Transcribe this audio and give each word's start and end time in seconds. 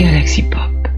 Galaxy 0.00 0.42
Pop. 0.44 0.88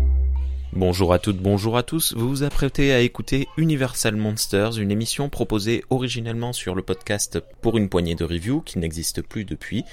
Bonjour 0.72 1.12
à 1.12 1.18
toutes, 1.18 1.38
bonjour 1.38 1.76
à 1.76 1.82
tous. 1.82 2.14
Vous 2.14 2.28
vous 2.28 2.42
apprêtez 2.44 2.92
à 2.92 3.00
écouter 3.00 3.48
Universal 3.56 4.14
Monsters, 4.14 4.78
une 4.78 4.92
émission 4.92 5.28
proposée 5.28 5.82
originellement 5.90 6.52
sur 6.52 6.76
le 6.76 6.82
podcast 6.82 7.40
pour 7.62 7.78
une 7.78 7.88
poignée 7.88 8.14
de 8.14 8.22
reviews 8.22 8.60
qui 8.60 8.78
n'existe 8.78 9.20
plus 9.20 9.44
depuis. 9.44 9.84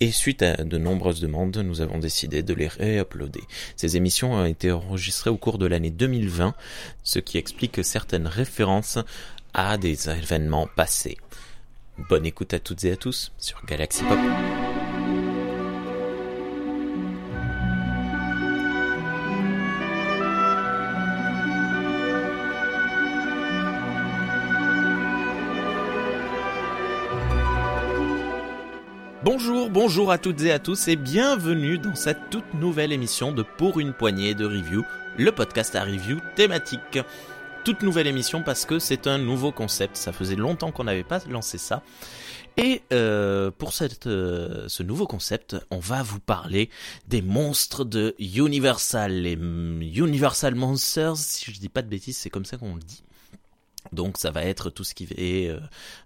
Et 0.00 0.10
suite 0.10 0.42
à 0.42 0.64
de 0.64 0.76
nombreuses 0.76 1.20
demandes, 1.20 1.56
nous 1.58 1.82
avons 1.82 1.98
décidé 1.98 2.42
de 2.42 2.52
les 2.52 2.66
réuploader. 2.66 3.42
Ces 3.76 3.96
émissions 3.96 4.32
ont 4.32 4.44
été 4.44 4.72
enregistrées 4.72 5.30
au 5.30 5.36
cours 5.36 5.58
de 5.58 5.66
l'année 5.66 5.90
2020, 5.90 6.52
ce 7.04 7.20
qui 7.20 7.38
explique 7.38 7.84
certaines 7.84 8.26
références 8.26 8.98
à 9.54 9.78
des 9.78 10.10
événements 10.10 10.68
passés. 10.74 11.16
Bonne 12.08 12.26
écoute 12.26 12.54
à 12.54 12.58
toutes 12.58 12.82
et 12.82 12.90
à 12.90 12.96
tous 12.96 13.30
sur 13.38 13.64
Galaxy 13.66 14.02
Pop. 14.02 14.18
Bonjour, 29.40 29.70
bonjour 29.70 30.10
à 30.10 30.18
toutes 30.18 30.40
et 30.40 30.50
à 30.50 30.58
tous 30.58 30.88
et 30.88 30.96
bienvenue 30.96 31.78
dans 31.78 31.94
cette 31.94 32.28
toute 32.28 32.54
nouvelle 32.54 32.90
émission 32.90 33.30
de 33.30 33.44
Pour 33.44 33.78
une 33.78 33.92
poignée 33.92 34.34
de 34.34 34.44
review, 34.44 34.84
le 35.16 35.30
podcast 35.30 35.76
à 35.76 35.84
review 35.84 36.18
thématique. 36.34 36.98
Toute 37.64 37.82
nouvelle 37.82 38.08
émission 38.08 38.42
parce 38.42 38.64
que 38.64 38.80
c'est 38.80 39.06
un 39.06 39.16
nouveau 39.16 39.52
concept, 39.52 39.96
ça 39.96 40.12
faisait 40.12 40.34
longtemps 40.34 40.72
qu'on 40.72 40.82
n'avait 40.82 41.04
pas 41.04 41.20
lancé 41.30 41.56
ça. 41.56 41.84
Et 42.56 42.82
euh, 42.92 43.52
pour 43.56 43.74
cette, 43.74 44.08
euh, 44.08 44.64
ce 44.66 44.82
nouveau 44.82 45.06
concept, 45.06 45.54
on 45.70 45.78
va 45.78 46.02
vous 46.02 46.18
parler 46.18 46.68
des 47.06 47.22
monstres 47.22 47.84
de 47.84 48.16
Universal, 48.18 49.22
les 49.22 49.34
Universal 49.34 50.56
Monsters, 50.56 51.16
si 51.16 51.52
je 51.52 51.60
dis 51.60 51.68
pas 51.68 51.82
de 51.82 51.88
bêtises, 51.88 52.16
c'est 52.16 52.28
comme 52.30 52.44
ça 52.44 52.56
qu'on 52.56 52.74
le 52.74 52.82
dit. 52.82 53.04
Donc 53.92 54.18
ça 54.18 54.30
va 54.30 54.44
être 54.44 54.70
tout 54.70 54.84
ce 54.84 54.94
qui 54.94 55.08
est 55.16 55.48
euh, 55.48 55.60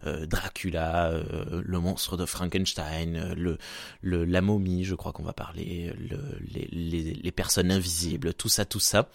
euh, 0.06 0.27
Dracula, 0.27 1.11
euh, 1.11 1.62
le 1.64 1.78
monstre 1.78 2.16
de 2.16 2.27
Frankenstein, 2.27 3.34
le, 3.36 3.58
le 4.00 4.25
la 4.25 4.41
momie, 4.41 4.84
je 4.84 4.94
crois 4.94 5.12
qu'on 5.12 5.22
va 5.22 5.33
parler, 5.33 5.92
le, 5.98 6.19
les, 6.53 6.69
les, 6.72 7.14
les, 7.14 7.33
personnes 7.33 7.70
invisibles, 7.70 8.34
tout 8.34 8.48
ça, 8.48 8.64
tout 8.64 8.80
ça. 8.80 9.08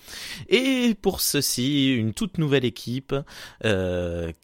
Et 0.49 0.95
pour 1.01 1.21
ceci, 1.21 1.93
une 1.93 2.13
toute 2.13 2.37
nouvelle 2.37 2.65
équipe 2.65 3.15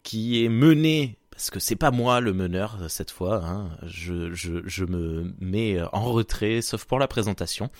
qui 0.02 0.44
est 0.44 0.48
menée 0.48 1.18
parce 1.30 1.50
que 1.50 1.58
c'est 1.58 1.74
pas 1.74 1.90
moi 1.90 2.20
le 2.20 2.32
meneur 2.32 2.78
cette 2.88 3.10
fois, 3.10 3.44
hein. 3.44 3.70
je, 3.82 4.32
je, 4.32 4.62
je, 4.66 4.84
me 4.84 5.34
mets 5.40 5.82
en 5.92 6.12
retrait, 6.12 6.62
sauf 6.62 6.84
pour 6.84 7.00
la 7.00 7.08
présentation. 7.08 7.70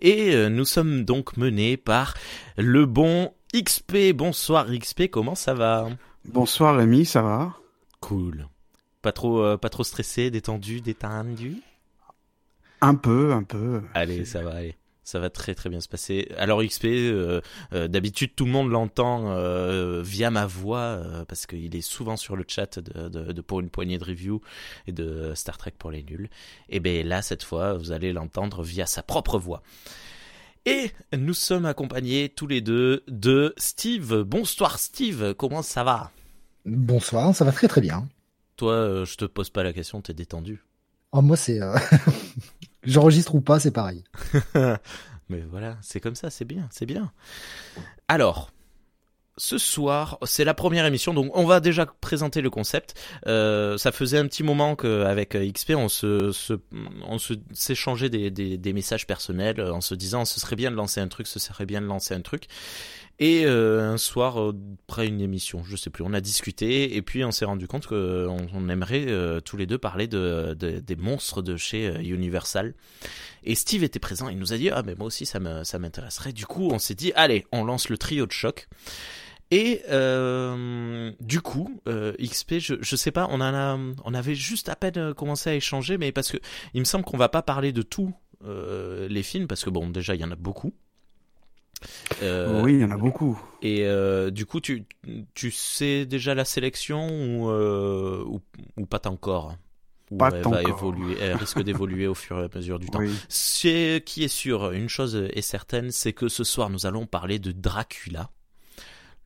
Et 0.00 0.34
nous 0.48 0.64
sommes 0.64 1.04
donc 1.04 1.36
menés 1.36 1.76
par 1.76 2.14
le 2.56 2.86
bon 2.86 3.30
XP, 3.54 4.12
bonsoir 4.14 4.66
XP, 4.66 5.08
comment 5.08 5.36
ça 5.36 5.54
va? 5.54 5.88
Bonsoir 6.24 6.76
Rémi, 6.76 7.04
ça 7.04 7.22
va? 7.22 7.54
Cool. 8.00 8.48
Pas 9.00 9.12
trop, 9.12 9.44
euh, 9.44 9.56
pas 9.56 9.68
trop 9.68 9.84
stressé, 9.84 10.32
détendu, 10.32 10.80
détendu? 10.80 11.62
Un 12.80 12.96
peu, 12.96 13.32
un 13.32 13.44
peu. 13.44 13.82
Allez, 13.94 14.24
ça 14.24 14.42
va 14.42 14.54
aller. 14.54 14.74
Ça 15.04 15.20
va 15.20 15.30
très 15.30 15.54
très 15.54 15.68
bien 15.68 15.80
se 15.80 15.88
passer. 15.88 16.32
Alors 16.36 16.64
XP, 16.64 16.86
euh, 16.86 17.40
euh, 17.74 17.86
d'habitude 17.86 18.34
tout 18.34 18.46
le 18.46 18.50
monde 18.50 18.70
l'entend 18.70 19.30
euh, 19.30 20.02
via 20.02 20.30
ma 20.30 20.46
voix 20.46 20.78
euh, 20.78 21.24
parce 21.26 21.46
qu'il 21.46 21.76
est 21.76 21.80
souvent 21.82 22.16
sur 22.16 22.34
le 22.34 22.44
chat 22.48 22.80
de, 22.80 23.08
de, 23.08 23.32
de, 23.32 23.40
pour 23.40 23.60
une 23.60 23.68
poignée 23.68 23.98
de 23.98 24.04
review 24.04 24.40
et 24.86 24.92
de 24.92 25.32
Star 25.34 25.58
Trek 25.58 25.74
pour 25.78 25.90
les 25.90 26.02
nuls. 26.02 26.28
Et 26.70 26.80
ben 26.80 27.06
là 27.06 27.20
cette 27.20 27.42
fois 27.44 27.74
vous 27.74 27.92
allez 27.92 28.14
l'entendre 28.14 28.62
via 28.64 28.86
sa 28.86 29.02
propre 29.02 29.38
voix. 29.38 29.62
Et 30.66 30.92
nous 31.14 31.34
sommes 31.34 31.66
accompagnés 31.66 32.30
tous 32.30 32.46
les 32.46 32.62
deux 32.62 33.04
de 33.06 33.52
Steve. 33.58 34.22
Bonsoir 34.22 34.78
Steve, 34.78 35.34
comment 35.34 35.60
ça 35.60 35.84
va? 35.84 36.10
Bonsoir, 36.64 37.34
ça 37.34 37.44
va 37.44 37.52
très 37.52 37.68
très 37.68 37.82
bien. 37.82 38.08
Toi, 38.56 38.72
euh, 38.72 39.04
je 39.04 39.16
te 39.16 39.26
pose 39.26 39.50
pas 39.50 39.62
la 39.62 39.74
question, 39.74 40.00
t'es 40.00 40.14
détendu. 40.14 40.64
Oh 41.12 41.20
moi 41.20 41.36
c'est... 41.36 41.60
Euh... 41.60 41.76
J'enregistre 42.82 43.34
ou 43.34 43.42
pas, 43.42 43.60
c'est 43.60 43.72
pareil. 43.72 44.04
Mais 45.28 45.42
voilà, 45.50 45.76
c'est 45.82 46.00
comme 46.00 46.14
ça, 46.14 46.30
c'est 46.30 46.46
bien, 46.46 46.66
c'est 46.70 46.86
bien. 46.86 47.12
Alors, 48.08 48.50
ce 49.36 49.58
soir, 49.58 50.18
c'est 50.24 50.44
la 50.44 50.54
première 50.54 50.86
émission, 50.86 51.12
donc 51.12 51.30
on 51.34 51.44
va 51.44 51.60
déjà 51.60 51.86
présenter 51.86 52.40
le 52.40 52.50
concept. 52.50 52.94
Euh, 53.26 53.76
ça 53.78 53.92
faisait 53.92 54.18
un 54.18 54.26
petit 54.26 54.42
moment 54.42 54.76
qu'avec 54.76 55.36
XP, 55.36 55.72
on 55.76 55.88
se, 55.88 56.32
se 56.32 56.54
on 57.06 57.18
s'échangeait 57.52 58.10
des, 58.10 58.30
des, 58.30 58.58
des, 58.58 58.72
messages 58.72 59.06
personnels 59.06 59.60
en 59.60 59.80
se 59.80 59.94
disant 59.94 60.24
ce 60.24 60.38
serait 60.38 60.56
bien 60.56 60.70
de 60.70 60.76
lancer 60.76 61.00
un 61.00 61.08
truc, 61.08 61.26
ce 61.26 61.38
serait 61.38 61.66
bien 61.66 61.80
de 61.80 61.86
lancer 61.86 62.14
un 62.14 62.20
truc. 62.20 62.46
Et 63.20 63.44
euh, 63.46 63.92
un 63.92 63.96
soir, 63.96 64.52
après 64.88 65.06
une 65.06 65.20
émission, 65.20 65.62
je 65.62 65.76
sais 65.76 65.88
plus, 65.88 66.02
on 66.04 66.12
a 66.14 66.20
discuté 66.20 66.96
et 66.96 67.02
puis 67.02 67.24
on 67.24 67.30
s'est 67.30 67.44
rendu 67.44 67.68
compte 67.68 67.86
qu'on 67.86 68.48
on 68.52 68.68
aimerait 68.68 69.04
euh, 69.06 69.40
tous 69.40 69.56
les 69.56 69.66
deux 69.66 69.78
parler 69.78 70.08
de, 70.08 70.56
de, 70.58 70.80
des 70.80 70.96
monstres 70.96 71.40
de 71.40 71.56
chez 71.56 71.86
euh, 71.86 72.02
Universal. 72.02 72.74
Et 73.44 73.54
Steve 73.54 73.84
était 73.84 74.00
présent, 74.00 74.28
il 74.28 74.38
nous 74.38 74.52
a 74.52 74.56
dit 74.56 74.68
ah 74.70 74.82
mais 74.84 74.96
moi 74.96 75.06
aussi 75.06 75.26
ça 75.26 75.38
ça 75.64 75.78
m'intéresserait. 75.78 76.32
Du 76.32 76.46
coup, 76.46 76.70
on 76.72 76.80
s'est 76.80 76.96
dit 76.96 77.12
allez, 77.14 77.46
on 77.52 77.64
lance 77.64 77.88
le 77.88 77.98
trio 77.98 78.26
de 78.26 78.32
choc. 78.32 78.68
Et 79.50 79.82
euh, 79.90 81.12
du 81.20 81.40
coup, 81.40 81.80
euh, 81.86 82.12
XP, 82.20 82.58
je, 82.58 82.74
je 82.80 82.96
sais 82.96 83.10
pas, 83.10 83.26
on 83.30 83.36
en 83.36 83.54
a, 83.54 83.78
on 84.04 84.14
avait 84.14 84.34
juste 84.34 84.68
à 84.68 84.76
peine 84.76 85.14
commencé 85.14 85.50
à 85.50 85.54
échanger, 85.54 85.98
mais 85.98 86.12
parce 86.12 86.32
que 86.32 86.38
il 86.72 86.80
me 86.80 86.84
semble 86.84 87.04
qu'on 87.04 87.18
va 87.18 87.28
pas 87.28 87.42
parler 87.42 87.72
de 87.72 87.82
tous 87.82 88.12
euh, 88.44 89.06
les 89.08 89.22
films, 89.22 89.46
parce 89.46 89.64
que 89.64 89.70
bon, 89.70 89.88
déjà 89.90 90.14
il 90.14 90.20
y 90.20 90.24
en 90.24 90.30
a 90.30 90.36
beaucoup. 90.36 90.72
Euh, 92.22 92.62
oui, 92.62 92.74
il 92.74 92.80
y 92.80 92.84
en 92.84 92.90
a 92.90 92.96
beaucoup. 92.96 93.40
Et 93.62 93.84
euh, 93.84 94.30
du 94.30 94.46
coup, 94.46 94.60
tu, 94.60 94.84
tu 95.34 95.50
sais 95.50 96.06
déjà 96.06 96.34
la 96.34 96.44
sélection 96.44 97.08
ou, 97.08 97.50
euh, 97.50 98.24
ou, 98.26 98.40
ou 98.76 98.86
pas 98.86 99.00
encore? 99.06 99.56
Pas 100.18 100.28
elle 100.28 100.40
encore. 100.40 100.52
va 100.52 100.62
évoluer, 100.62 101.16
elle 101.20 101.34
risque 101.36 101.62
d'évoluer 101.62 102.06
au 102.06 102.14
fur 102.14 102.38
et 102.38 102.44
à 102.44 102.48
mesure 102.54 102.78
du 102.78 102.88
temps. 102.88 103.00
Oui. 103.00 103.10
Ce 103.28 103.98
qui 103.98 104.22
est 104.22 104.28
sûr, 104.28 104.72
une 104.72 104.88
chose 104.88 105.16
est 105.16 105.40
certaine, 105.42 105.90
c'est 105.90 106.12
que 106.12 106.28
ce 106.28 106.44
soir 106.44 106.70
nous 106.70 106.86
allons 106.86 107.06
parler 107.06 107.38
de 107.38 107.52
Dracula, 107.52 108.30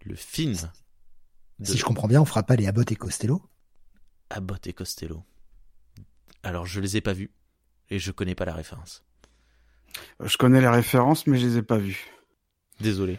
le 0.04 0.14
film. 0.14 0.56
De... 1.58 1.66
Si 1.66 1.76
je 1.76 1.84
comprends 1.84 2.08
bien, 2.08 2.20
on 2.20 2.24
fera 2.24 2.42
pas 2.42 2.56
les 2.56 2.66
Abbott 2.66 2.90
et 2.92 2.96
Costello 2.96 3.42
Abbott 4.30 4.66
et 4.66 4.72
Costello. 4.72 5.24
Alors 6.42 6.66
je 6.66 6.80
les 6.80 6.96
ai 6.96 7.00
pas 7.00 7.12
vus 7.12 7.30
et 7.90 7.98
je 7.98 8.12
connais 8.12 8.34
pas 8.34 8.44
la 8.44 8.54
référence. 8.54 9.04
Je 10.22 10.36
connais 10.36 10.60
les 10.60 10.68
références, 10.68 11.26
mais 11.26 11.38
je 11.38 11.46
les 11.46 11.56
ai 11.58 11.62
pas 11.62 11.78
vues. 11.78 12.06
Désolé. 12.80 13.18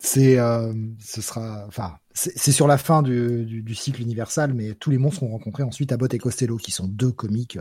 C'est, 0.00 0.38
euh, 0.38 0.72
ce 1.00 1.20
sera, 1.20 1.64
enfin, 1.66 1.98
c'est 2.14 2.52
sur 2.52 2.68
la 2.68 2.78
fin 2.78 3.02
du, 3.02 3.44
du, 3.44 3.62
du, 3.62 3.74
cycle 3.74 4.00
universal, 4.00 4.54
mais 4.54 4.74
tous 4.74 4.90
les 4.90 4.98
monstres 4.98 5.24
ont 5.24 5.30
rencontré 5.30 5.64
ensuite 5.64 5.90
Abbott 5.90 6.14
et 6.14 6.18
Costello, 6.18 6.56
qui 6.56 6.70
sont 6.70 6.86
deux 6.86 7.10
comiques. 7.10 7.58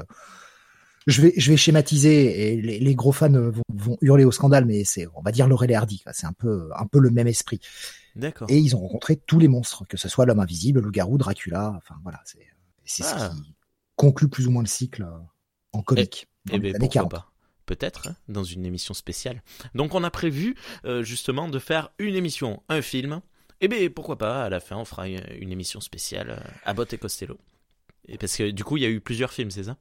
Je 1.08 1.22
vais, 1.22 1.34
je 1.36 1.50
vais 1.50 1.58
schématiser 1.58 2.54
et 2.54 2.62
les, 2.62 2.80
les 2.80 2.96
gros 2.96 3.12
fans 3.12 3.32
vont, 3.32 3.64
vont, 3.70 3.98
hurler 4.02 4.24
au 4.24 4.32
scandale, 4.32 4.66
mais 4.66 4.84
c'est, 4.84 5.08
on 5.16 5.22
va 5.22 5.32
dire 5.32 5.48
Laurel 5.48 5.72
et 5.72 5.76
Hardy. 5.76 6.04
C'est 6.12 6.28
un 6.28 6.34
peu, 6.34 6.70
un 6.76 6.86
peu 6.86 7.00
le 7.00 7.10
même 7.10 7.28
esprit. 7.28 7.60
D'accord. 8.18 8.50
Et 8.50 8.58
ils 8.58 8.76
ont 8.76 8.80
rencontré 8.80 9.16
tous 9.16 9.40
les 9.40 9.48
monstres, 9.48 9.86
que 9.88 9.98
ce 9.98 10.10
soit 10.10 10.26
l'homme 10.26 10.40
invisible, 10.40 10.82
le 10.82 10.92
garou, 10.92 11.18
Dracula. 11.18 11.74
Enfin 11.78 11.96
voilà, 12.04 12.22
c'est, 12.26 12.46
c'est 12.84 13.04
ah. 13.06 13.32
ce 13.32 13.42
qui 13.42 13.54
conclut 13.96 14.28
plus 14.28 14.48
ou 14.48 14.52
moins 14.52 14.64
le 14.64 14.68
cycle 14.68 15.08
en 15.72 15.82
comique. 15.82 16.28
Et, 16.52 16.56
et 16.56 16.60
ben, 16.60 16.72
pourquoi 16.74 16.90
40. 16.90 17.12
pas 17.12 17.32
peut-être 17.68 18.08
hein, 18.08 18.16
dans 18.28 18.44
une 18.44 18.66
émission 18.66 18.96
spéciale. 18.96 19.44
Donc 19.76 19.94
on 19.94 20.04
a 20.04 20.10
prévu 20.10 20.56
euh, 20.86 21.04
justement 21.04 21.48
de 21.48 21.60
faire 21.60 21.92
une 22.00 22.16
émission, 22.16 22.64
un 22.70 22.82
film. 22.82 23.22
Et 23.62 23.68
bien 23.68 23.88
pourquoi 23.90 24.18
pas, 24.18 24.46
à 24.46 24.50
la 24.50 24.60
fin 24.60 24.78
on 24.78 24.86
fera 24.86 25.08
une 25.08 25.52
émission 25.52 25.80
spéciale 25.80 26.32
euh, 26.32 26.52
Abbott 26.66 26.92
et 26.94 26.98
Costello. 26.98 27.38
Et 28.08 28.18
parce 28.18 28.36
que 28.36 28.50
du 28.50 28.64
coup 28.64 28.78
il 28.78 28.84
y 28.84 28.86
a 28.86 28.90
eu 28.90 29.02
plusieurs 29.02 29.32
films, 29.32 29.52
c'est 29.52 29.66
ça? 29.66 29.78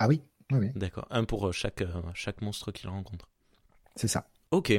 Ah 0.00 0.08
oui, 0.08 0.22
oui, 0.50 0.58
oui. 0.58 0.70
D'accord, 0.74 1.06
un 1.10 1.24
pour 1.24 1.52
chaque, 1.52 1.82
euh, 1.82 2.02
chaque 2.14 2.40
monstre 2.40 2.72
qu'il 2.72 2.88
rencontre. 2.88 3.28
C'est 3.94 4.08
ça. 4.08 4.28
Ok, 4.50 4.72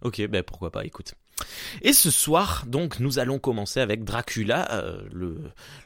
ok, 0.00 0.26
ben 0.26 0.42
pourquoi 0.42 0.72
pas, 0.72 0.84
écoute. 0.84 1.14
Et 1.82 1.92
ce 1.92 2.10
soir, 2.10 2.64
donc, 2.66 3.00
nous 3.00 3.18
allons 3.18 3.38
commencer 3.38 3.80
avec 3.80 4.04
Dracula, 4.04 4.68
euh, 4.72 5.02
le, 5.12 5.38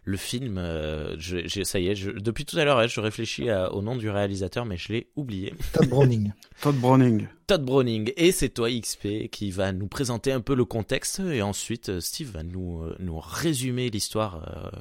le 0.05 0.17
film. 0.17 0.59
Euh, 0.59 1.17
je, 1.19 1.47
je, 1.47 1.63
ça 1.63 1.79
y 1.79 1.89
est, 1.89 1.95
je, 1.95 2.11
depuis 2.11 2.45
tout 2.45 2.59
à 2.59 2.65
l'heure, 2.65 2.87
je 2.89 3.01
réfléchis 3.01 3.51
à, 3.51 3.73
au 3.73 3.83
nom 3.83 3.97
du 3.97 4.11
réalisateur, 4.11 4.65
mais 4.65 4.77
je 4.77 4.93
l'ai 4.93 5.11
oublié. 5.17 5.55
Todd 5.73 5.89
Browning. 5.89 6.33
Todd 6.61 6.77
Browning. 6.77 7.29
Todd 7.47 7.65
Browning. 7.65 8.13
Et 8.17 8.33
c'est 8.33 8.49
toi, 8.49 8.71
XP, 8.71 9.29
qui 9.31 9.51
va 9.51 9.73
nous 9.73 9.89
présenter 9.89 10.33
un 10.33 10.41
peu 10.41 10.55
le 10.55 10.65
contexte, 10.65 11.21
et 11.21 11.43
ensuite 11.43 12.01
Steve 12.01 12.31
va 12.33 12.43
nous, 12.43 12.85
nous 12.99 13.19
résumer 13.19 13.91
l'histoire 13.91 14.73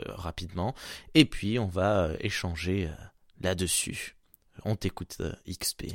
euh, 0.00 0.08
rapidement, 0.08 0.74
et 1.14 1.24
puis 1.24 1.58
on 1.58 1.66
va 1.66 2.10
échanger 2.20 2.88
là-dessus. 3.40 4.16
On 4.64 4.76
t'écoute, 4.76 5.18
XP. 5.48 5.86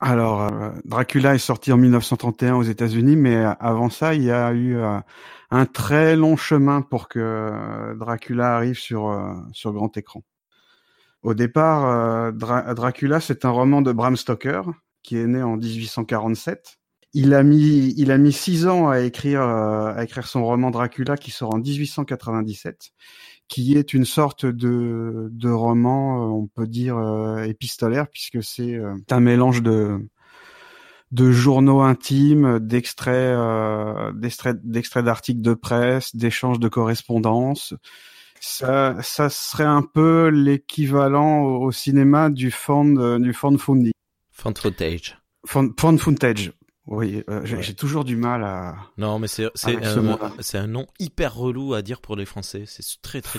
Alors, 0.00 0.42
euh, 0.42 0.70
Dracula 0.84 1.34
est 1.34 1.38
sorti 1.38 1.72
en 1.72 1.76
1931 1.76 2.56
aux 2.56 2.62
États-Unis, 2.62 3.16
mais 3.16 3.36
avant 3.60 3.90
ça, 3.90 4.14
il 4.14 4.24
y 4.24 4.30
a 4.30 4.52
eu 4.52 4.76
euh, 4.76 4.98
un 5.50 5.66
très 5.66 6.16
long 6.16 6.36
chemin 6.36 6.82
pour 6.82 7.08
que 7.08 7.18
euh, 7.20 7.94
Dracula 7.94 8.56
arrive 8.56 8.78
sur 8.78 9.34
sur 9.52 9.72
grand 9.72 9.96
écran. 9.96 10.22
Au 11.22 11.34
départ, 11.34 12.32
Dra 12.34 12.74
Dracula, 12.74 13.20
c'est 13.20 13.44
un 13.46 13.50
roman 13.50 13.80
de 13.82 13.92
Bram 13.92 14.16
Stoker 14.16 14.62
qui 15.02 15.16
est 15.16 15.26
né 15.26 15.42
en 15.42 15.56
1847. 15.56 16.76
Il 17.14 17.32
a 17.32 17.42
mis, 17.42 17.94
il 17.96 18.10
a 18.10 18.18
mis 18.18 18.32
six 18.32 18.66
ans 18.66 18.90
à 18.90 19.00
écrire, 19.00 19.40
à 19.40 20.02
écrire 20.04 20.26
son 20.26 20.44
roman 20.44 20.70
Dracula 20.70 21.16
qui 21.16 21.30
sort 21.30 21.54
en 21.54 21.58
1897, 21.58 22.90
qui 23.48 23.76
est 23.76 23.92
une 23.92 24.04
sorte 24.04 24.46
de, 24.46 25.28
de 25.30 25.50
roman, 25.50 26.34
on 26.34 26.46
peut 26.46 26.66
dire 26.66 26.98
épistolaire, 27.44 28.08
puisque 28.08 28.42
c'est 28.42 28.80
un 29.10 29.20
mélange 29.20 29.62
de, 29.62 30.00
de 31.14 31.30
journaux 31.30 31.80
intimes, 31.80 32.58
d'extraits, 32.58 33.14
euh, 33.14 34.12
d'extraits, 34.12 35.04
d'articles 35.04 35.42
de 35.42 35.54
presse, 35.54 36.16
d'échanges 36.16 36.58
de 36.58 36.68
correspondance. 36.68 37.72
Ça, 38.40 38.96
ça 39.00 39.30
serait 39.30 39.62
un 39.62 39.82
peu 39.82 40.26
l'équivalent 40.28 41.42
au, 41.42 41.70
cinéma 41.70 42.30
du 42.30 42.50
found, 42.50 43.22
du 43.22 43.32
found 43.32 43.58
footage. 43.58 43.92
Found 45.46 46.00
footage. 46.00 46.52
Oui, 46.86 47.24
euh, 47.30 47.40
j'ai 47.44 47.74
toujours 47.74 48.04
du 48.04 48.16
mal 48.16 48.44
à. 48.44 48.76
Non, 48.98 49.18
mais 49.18 49.28
c'est 49.28 49.48
c'est 49.54 50.58
un, 50.58 50.66
nom 50.66 50.86
hyper 50.98 51.34
relou 51.34 51.72
à 51.74 51.82
dire 51.82 52.00
pour 52.00 52.14
les 52.14 52.26
Français. 52.26 52.64
C'est 52.66 52.84
très 53.00 53.22
très. 53.22 53.38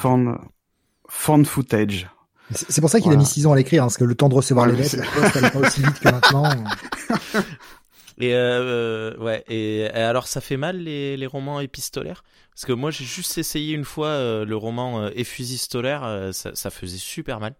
Found 1.07 1.45
footage. 1.45 2.09
C'est 2.51 2.81
pour 2.81 2.89
ça 2.89 2.99
qu'il 2.99 3.11
a 3.11 3.15
mis 3.15 3.25
6 3.25 3.47
ans 3.47 3.53
à 3.53 3.55
l'écrire, 3.55 3.83
hein, 3.83 3.85
parce 3.87 3.97
que 3.97 4.03
le 4.03 4.15
temps 4.15 4.29
de 4.29 4.35
recevoir 4.35 4.67
les 4.67 4.75
lettres, 4.75 4.97
ça 4.97 5.49
pas 5.49 5.59
aussi 5.59 5.81
vite 5.81 5.99
que 5.99 6.09
maintenant. 6.09 6.43
Et 8.17 8.33
euh, 8.33 9.15
ouais. 9.17 9.43
Et, 9.49 9.87
alors, 9.87 10.27
ça 10.27 10.41
fait 10.41 10.57
mal 10.57 10.77
les, 10.77 11.17
les 11.17 11.27
romans 11.27 11.59
épistolaires? 11.59 12.23
Parce 12.53 12.65
que 12.65 12.71
moi, 12.71 12.91
j'ai 12.91 13.03
juste 13.03 13.37
essayé 13.37 13.73
une 13.73 13.83
fois 13.83 14.07
euh, 14.07 14.45
le 14.45 14.55
roman 14.55 15.01
euh, 15.01 15.09
Effusistolaire, 15.15 16.29
ça, 16.31 16.55
ça, 16.55 16.69
faisait 16.69 16.97
super 16.97 17.39
mal. 17.39 17.55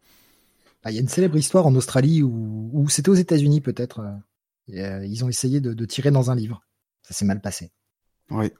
Ah, 0.84 0.92
il 0.92 0.96
y 0.96 0.98
a 0.98 1.02
une 1.02 1.10
célèbre 1.10 1.36
histoire 1.36 1.66
en 1.66 1.76
Australie 1.76 2.24
où, 2.24 2.70
où 2.72 2.88
c'était 2.90 3.10
aux 3.10 3.16
États-Unis 3.16 3.60
peut-être. 3.60 4.02
Ils 4.68 5.24
ont 5.24 5.30
essayé 5.30 5.62
de, 5.62 5.74
de, 5.74 5.86
tirer 5.86 6.12
dans 6.12 6.32
un 6.32 6.36
livre. 6.36 6.62
Ça 7.04 7.14
s'est 7.14 7.26
mal 7.26 7.42
passé. 7.42 7.72
Oui. 8.30 8.52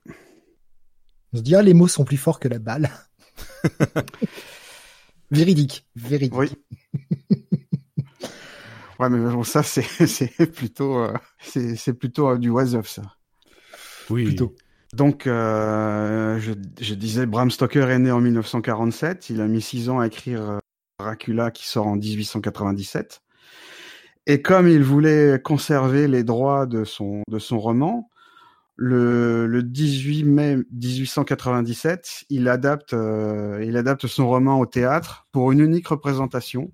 On 1.34 1.38
se 1.38 1.42
dit 1.42 1.56
ah 1.56 1.62
les 1.62 1.74
mots 1.74 1.88
sont 1.88 2.06
plus 2.06 2.18
forts 2.18 2.40
que 2.40 2.48
la 2.48 2.60
balle. 2.60 2.90
Véridique, 5.31 5.88
véridique. 5.96 6.38
Oui. 6.38 6.50
ouais, 9.00 9.10
mais 9.10 9.18
bon, 9.31 9.44
ça 9.44 9.63
c'est 9.63 9.81
c'est 10.07 10.52
plutôt 10.52 11.00
euh, 11.00 11.13
c'est 11.40 11.75
c'est 11.75 11.94
plutôt 11.94 12.30
euh, 12.30 12.38
du 12.38 12.50
was 12.50 12.80
ça. 12.84 13.02
Oui. 14.10 14.25
Plutôt. 14.25 14.56
Donc, 14.94 15.28
euh, 15.28 16.40
je, 16.40 16.54
je, 16.80 16.94
disais, 16.94 17.25
Bram 17.25 17.52
Stoker 17.52 17.90
est 17.90 18.00
né 18.00 18.12
en 18.12 18.22
1947. 18.22 19.30
Il 19.30 19.42
a 19.42 19.48
mis 19.48 19.62
six 19.62 19.90
ans 19.90 20.00
à 20.00 20.07
écrire 20.07 20.42
euh, 20.42 20.60
Dracula, 21.00 21.52
qui 21.52 21.68
sort 21.68 21.88
en 21.88 21.98
1897. 21.98 23.22
Et 24.27 24.42
comme 24.42 24.68
il 24.68 24.83
voulait 24.83 25.39
conserver 25.44 26.07
les 26.07 26.24
droits 26.24 26.66
de 26.66 26.83
son 26.83 27.22
de 27.27 27.39
son 27.39 27.60
roman, 27.60 28.10
le, 28.75 29.48
le 29.48 29.63
18 29.63 30.24
mai 30.24 30.57
1897, 30.72 32.25
il 32.30 32.48
adapte, 32.50 32.94
euh, 32.94 33.63
il 33.66 33.77
adapte 33.77 34.07
son 34.07 34.27
roman 34.27 34.60
au 34.60 34.66
théâtre 34.66 35.27
pour 35.31 35.51
une 35.51 35.60
unique 35.60 35.88
représentation. 35.88 36.72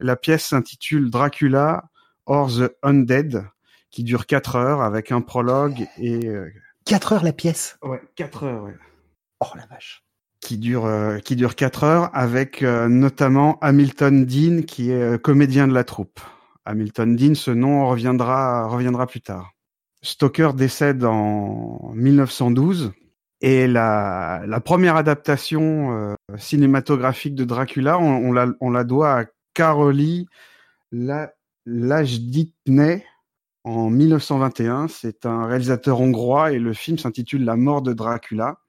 La 0.00 0.16
pièce 0.16 0.46
s'intitule 0.46 1.10
Dracula 1.10 1.84
or 2.26 2.50
the 2.50 2.72
Undead, 2.82 3.44
qui 3.90 4.02
dure 4.02 4.26
4 4.26 4.56
heures 4.56 4.80
avec 4.80 5.12
un 5.12 5.20
prologue 5.20 5.86
et... 5.98 6.26
Euh, 6.26 6.50
4 6.86 7.12
heures 7.12 7.24
la 7.24 7.32
pièce? 7.32 7.78
Ouais, 7.82 8.02
4 8.16 8.44
heures, 8.44 8.64
ouais. 8.64 8.76
Oh 9.40 9.56
la 9.56 9.66
vache 9.66 10.04
qui 10.44 10.58
dure 10.58 10.84
euh, 10.84 11.18
qui 11.18 11.36
dure 11.36 11.56
quatre 11.56 11.84
heures 11.84 12.10
avec 12.12 12.62
euh, 12.62 12.86
notamment 12.86 13.58
Hamilton 13.62 14.26
Dean 14.26 14.62
qui 14.62 14.90
est 14.90 15.02
euh, 15.02 15.18
comédien 15.18 15.66
de 15.66 15.72
la 15.72 15.84
troupe. 15.84 16.20
Hamilton 16.64 17.16
Dean, 17.16 17.34
ce 17.34 17.50
nom 17.50 17.88
reviendra 17.88 19.06
plus 19.06 19.20
tard. 19.20 19.52
Stoker 20.02 20.54
décède 20.54 21.04
en 21.04 21.92
1912 21.94 22.92
et 23.40 23.66
la, 23.66 24.42
première 24.64 24.96
adaptation 24.96 25.92
euh, 25.92 26.14
cinématographique 26.38 27.34
de 27.34 27.44
Dracula, 27.44 27.98
on, 27.98 28.32
la, 28.32 28.84
doit 28.84 29.20
à 29.20 29.24
Karoli 29.52 30.26
Lajditney 31.66 33.04
en 33.64 33.90
1921. 33.90 34.88
C'est 34.88 35.26
un 35.26 35.46
réalisateur 35.46 36.00
hongrois 36.00 36.52
et 36.52 36.58
le 36.58 36.72
film 36.72 36.96
s'intitule 36.96 37.44
La 37.44 37.56
mort 37.56 37.82
de 37.82 37.92
Dracula. 37.92 38.60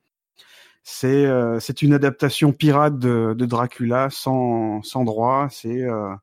C'est 0.83 1.25
euh, 1.25 1.59
une 1.81 1.94
adaptation 1.94 2.51
pirate 2.51 3.00
de, 3.00 3.33
Dracula 3.45 4.09
sans, 4.09 4.81
droit. 5.06 5.48
Euh, 5.65 6.13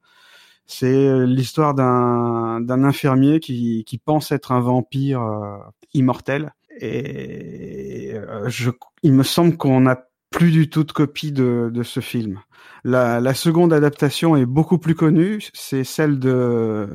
c'est 0.67 1.27
l'histoire 1.27 1.75
d'un 1.75 2.61
d'un 2.61 2.85
infirmier 2.85 3.41
qui 3.41 3.85
qui 3.85 3.99
pense 3.99 4.33
être 4.33 4.53
un 4.53 4.61
vampire 4.61 5.23
euh, 5.23 5.57
immortel 5.95 6.55
et 6.81 8.13
euh, 8.15 8.49
je 8.49 8.71
il 9.03 9.13
me 9.13 9.23
semble 9.23 9.57
qu'on 9.57 9.81
n'a 9.83 10.09
plus 10.31 10.51
du 10.51 10.71
tout 10.71 10.85
de 10.85 10.93
copie 10.93 11.33
de 11.33 11.71
de 11.73 11.83
ce 11.83 12.01
film. 12.01 12.41
La 12.85 13.21
la 13.21 13.35
seconde 13.35 13.73
adaptation 13.73 14.37
est 14.37 14.47
beaucoup 14.47 14.79
plus 14.79 14.95
connue, 14.95 15.41
c'est 15.55 15.85
celle 15.85 16.19
de 16.19 16.89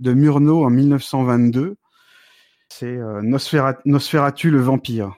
de 0.00 0.12
Murnau 0.12 0.64
en 0.64 0.70
1922. 0.70 1.76
C'est 2.68 2.86
euh, 2.86 3.22
Nosferatu 3.22 4.50
le 4.50 4.60
vampire. 4.60 5.14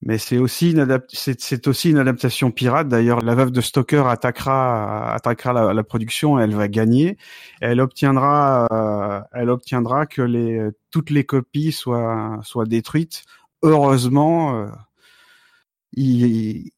Mais 0.00 0.16
c'est 0.18 0.38
aussi 0.38 0.70
une 0.70 1.00
c'est 1.08 1.66
aussi 1.66 1.90
une 1.90 1.98
adaptation 1.98 2.52
pirate. 2.52 2.88
D'ailleurs, 2.88 3.20
la 3.20 3.34
veuve 3.34 3.50
de 3.50 3.60
Stoker 3.60 4.06
attaquera 4.06 5.12
attaquera 5.12 5.52
la, 5.52 5.74
la 5.74 5.82
production. 5.82 6.38
Elle 6.38 6.54
va 6.54 6.68
gagner. 6.68 7.18
Elle 7.60 7.80
obtiendra 7.80 8.68
euh, 8.70 9.20
elle 9.32 9.50
obtiendra 9.50 10.06
que 10.06 10.22
les 10.22 10.68
toutes 10.92 11.10
les 11.10 11.24
copies 11.24 11.72
soient 11.72 12.38
soient 12.44 12.64
détruites. 12.64 13.24
Heureusement, 13.62 14.62
euh, 14.62 14.66
il, 15.92 16.70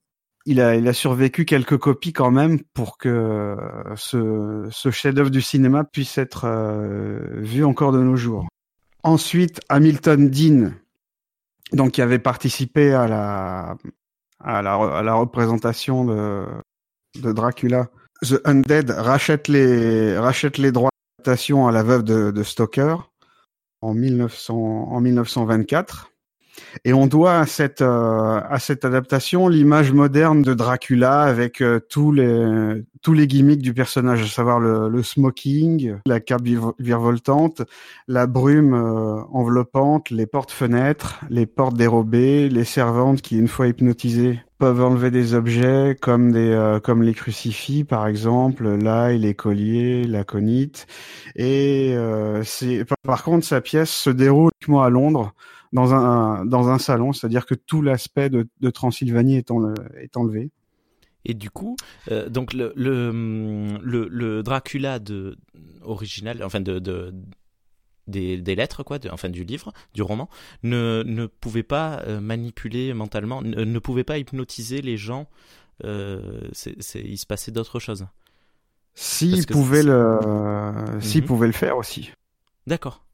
il 0.47 0.61
a 0.63 0.75
il 0.77 0.89
a 0.89 0.95
survécu 0.95 1.45
quelques 1.45 1.77
copies 1.77 2.15
quand 2.15 2.31
même 2.31 2.59
pour 2.73 2.97
que 2.97 3.55
ce 3.97 4.67
ce 4.71 4.91
chef-d'œuvre 4.91 5.31
du 5.31 5.43
cinéma 5.43 5.85
puisse 5.85 6.17
être 6.17 6.47
euh, 6.47 7.21
vu 7.35 7.67
encore 7.67 7.93
de 7.93 8.01
nos 8.01 8.17
jours. 8.17 8.49
Ensuite, 9.03 9.61
Hamilton 9.69 10.31
Dean 10.31 10.71
donc 11.73 11.93
qui 11.93 12.03
avait 12.03 12.19
participé 12.19 12.93
à 12.93 13.07
la 13.07 13.77
à 14.43 14.63
la, 14.63 14.75
à 14.75 15.03
la 15.03 15.15
représentation 15.15 16.05
de, 16.05 16.47
de 17.21 17.33
Dracula. 17.33 17.89
The 18.23 18.41
Undead 18.45 18.91
rachète 18.91 19.49
les 19.49 20.17
rachète 20.19 20.59
les 20.59 20.73
droits 20.73 20.91
d'adaptation 21.19 21.69
à 21.69 21.73
la 21.73 21.83
veuve 21.83 22.03
de, 22.05 22.31
de 22.31 22.43
Stoker 22.43 23.11
en 23.83 23.95
1900 23.95 24.55
en 24.55 25.01
1924 25.01 26.11
et 26.85 26.93
on 26.93 27.07
doit 27.07 27.39
à 27.39 27.47
cette 27.47 27.83
euh, 27.83 28.41
à 28.49 28.59
cette 28.59 28.85
adaptation 28.85 29.49
l'image 29.49 29.93
moderne 29.93 30.43
de 30.43 30.55
Dracula 30.55 31.23
avec 31.23 31.61
euh, 31.61 31.81
tous 31.81 32.13
les 32.13 32.83
tous 33.03 33.13
les 33.13 33.27
gimmicks 33.27 33.63
du 33.63 33.73
personnage, 33.73 34.23
à 34.23 34.27
savoir 34.27 34.61
le, 34.61 34.89
le 34.89 35.03
smoking, 35.03 35.97
la 36.07 36.21
cape 36.21 36.43
virevoltante, 36.79 37.63
la 38.09 38.27
brume 38.27 38.75
euh, 38.75 39.23
enveloppante, 39.33 40.11
les 40.11 40.27
portes-fenêtres, 40.27 41.21
les 41.31 41.47
portes 41.47 41.77
dérobées, 41.77 42.49
les 42.49 42.65
servantes 42.65 43.23
qui 43.23 43.39
une 43.39 43.49
fois 43.49 43.69
hypnotisées 43.69 44.41
peuvent 44.61 44.83
enlever 44.83 45.11
des 45.11 45.35
objets 45.35 45.97
comme 46.01 46.31
des 46.31 46.79
comme 46.85 47.03
les 47.03 47.15
crucifix 47.15 47.83
par 47.85 48.07
exemple, 48.07 48.69
l'ail, 48.69 49.19
les 49.19 49.35
colliers, 49.35 50.05
la 50.05 50.23
conite 50.23 50.87
et 51.35 51.97
c'est 52.45 52.85
par 53.03 53.25
contre 53.25 53.45
sa 53.45 53.61
pièce 53.61 53.91
se 53.91 54.11
déroule 54.11 54.51
uniquement 54.61 54.83
à 54.83 54.91
Londres 54.91 55.35
dans 55.73 55.95
un 55.95 56.45
dans 56.45 56.69
un 56.69 56.79
salon, 56.79 57.13
c'est-à-dire 57.13 57.47
que 57.47 57.55
tout 57.55 57.83
l'aspect 57.83 58.31
de, 58.31 58.47
Transylvanie 58.71 59.37
est, 59.37 59.51
en, 59.51 59.75
est 60.01 60.17
enlevé. 60.17 60.51
Et 61.25 61.35
du 61.35 61.51
coup, 61.51 61.77
euh, 62.11 62.29
donc 62.31 62.55
le, 62.55 62.73
le, 62.77 63.81
le, 63.83 64.43
Dracula 64.43 64.99
de, 64.99 65.37
original, 65.83 66.43
enfin 66.43 66.61
de 66.61 67.13
des, 68.11 68.39
des, 68.39 68.55
lettres, 68.55 68.83
quoi, 68.83 68.99
de, 68.99 69.09
enfin 69.11 69.29
du 69.29 69.45
livre, 69.45 69.73
du 69.95 70.03
roman, 70.03 70.29
ne, 70.63 71.03
ne 71.07 71.27
pouvait 71.27 71.63
pas 71.63 72.03
euh, 72.07 72.21
manipuler 72.21 72.93
mentalement, 72.93 73.43
ne, 73.43 73.65
ne, 73.65 73.79
pouvait 73.79 74.05
pas 74.05 74.19
hypnotiser 74.19 74.83
les 74.83 74.97
gens. 74.97 75.29
Euh, 75.85 76.49
il 76.95 77.19
se 77.19 77.27
passait 77.27 77.53
d'autres 77.53 77.79
choses. 77.79 78.07
S'il 78.95 79.47
pouvait 79.47 79.83
le, 79.83 80.19
s'il 81.01 81.25
pouvait 81.25 81.47
le 81.47 81.53
faire 81.53 81.77
aussi. 81.77 82.11
D'accord. 82.67 83.05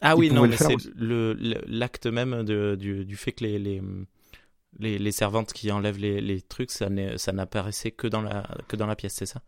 Ah 0.00 0.16
oui, 0.16 0.30
non, 0.30 0.46
mais 0.46 0.56
c'est 0.56 0.76
l'acte 0.96 2.06
même 2.06 2.44
de, 2.44 2.76
du, 2.78 3.04
du, 3.04 3.16
fait 3.16 3.32
que 3.32 3.44
les, 3.44 3.58
les, 3.58 3.80
les, 4.78 4.98
les, 4.98 5.12
servantes 5.12 5.52
qui 5.52 5.72
enlèvent 5.72 5.98
les, 5.98 6.20
les 6.20 6.42
trucs, 6.42 6.70
ça 6.70 6.90
n'apparaissait 6.90 7.90
que 7.90 8.06
dans 8.06 8.20
la, 8.20 8.46
que 8.68 8.76
dans 8.76 8.86
la 8.86 8.96
pièce, 8.96 9.14
c'est 9.14 9.26
ça? 9.26 9.42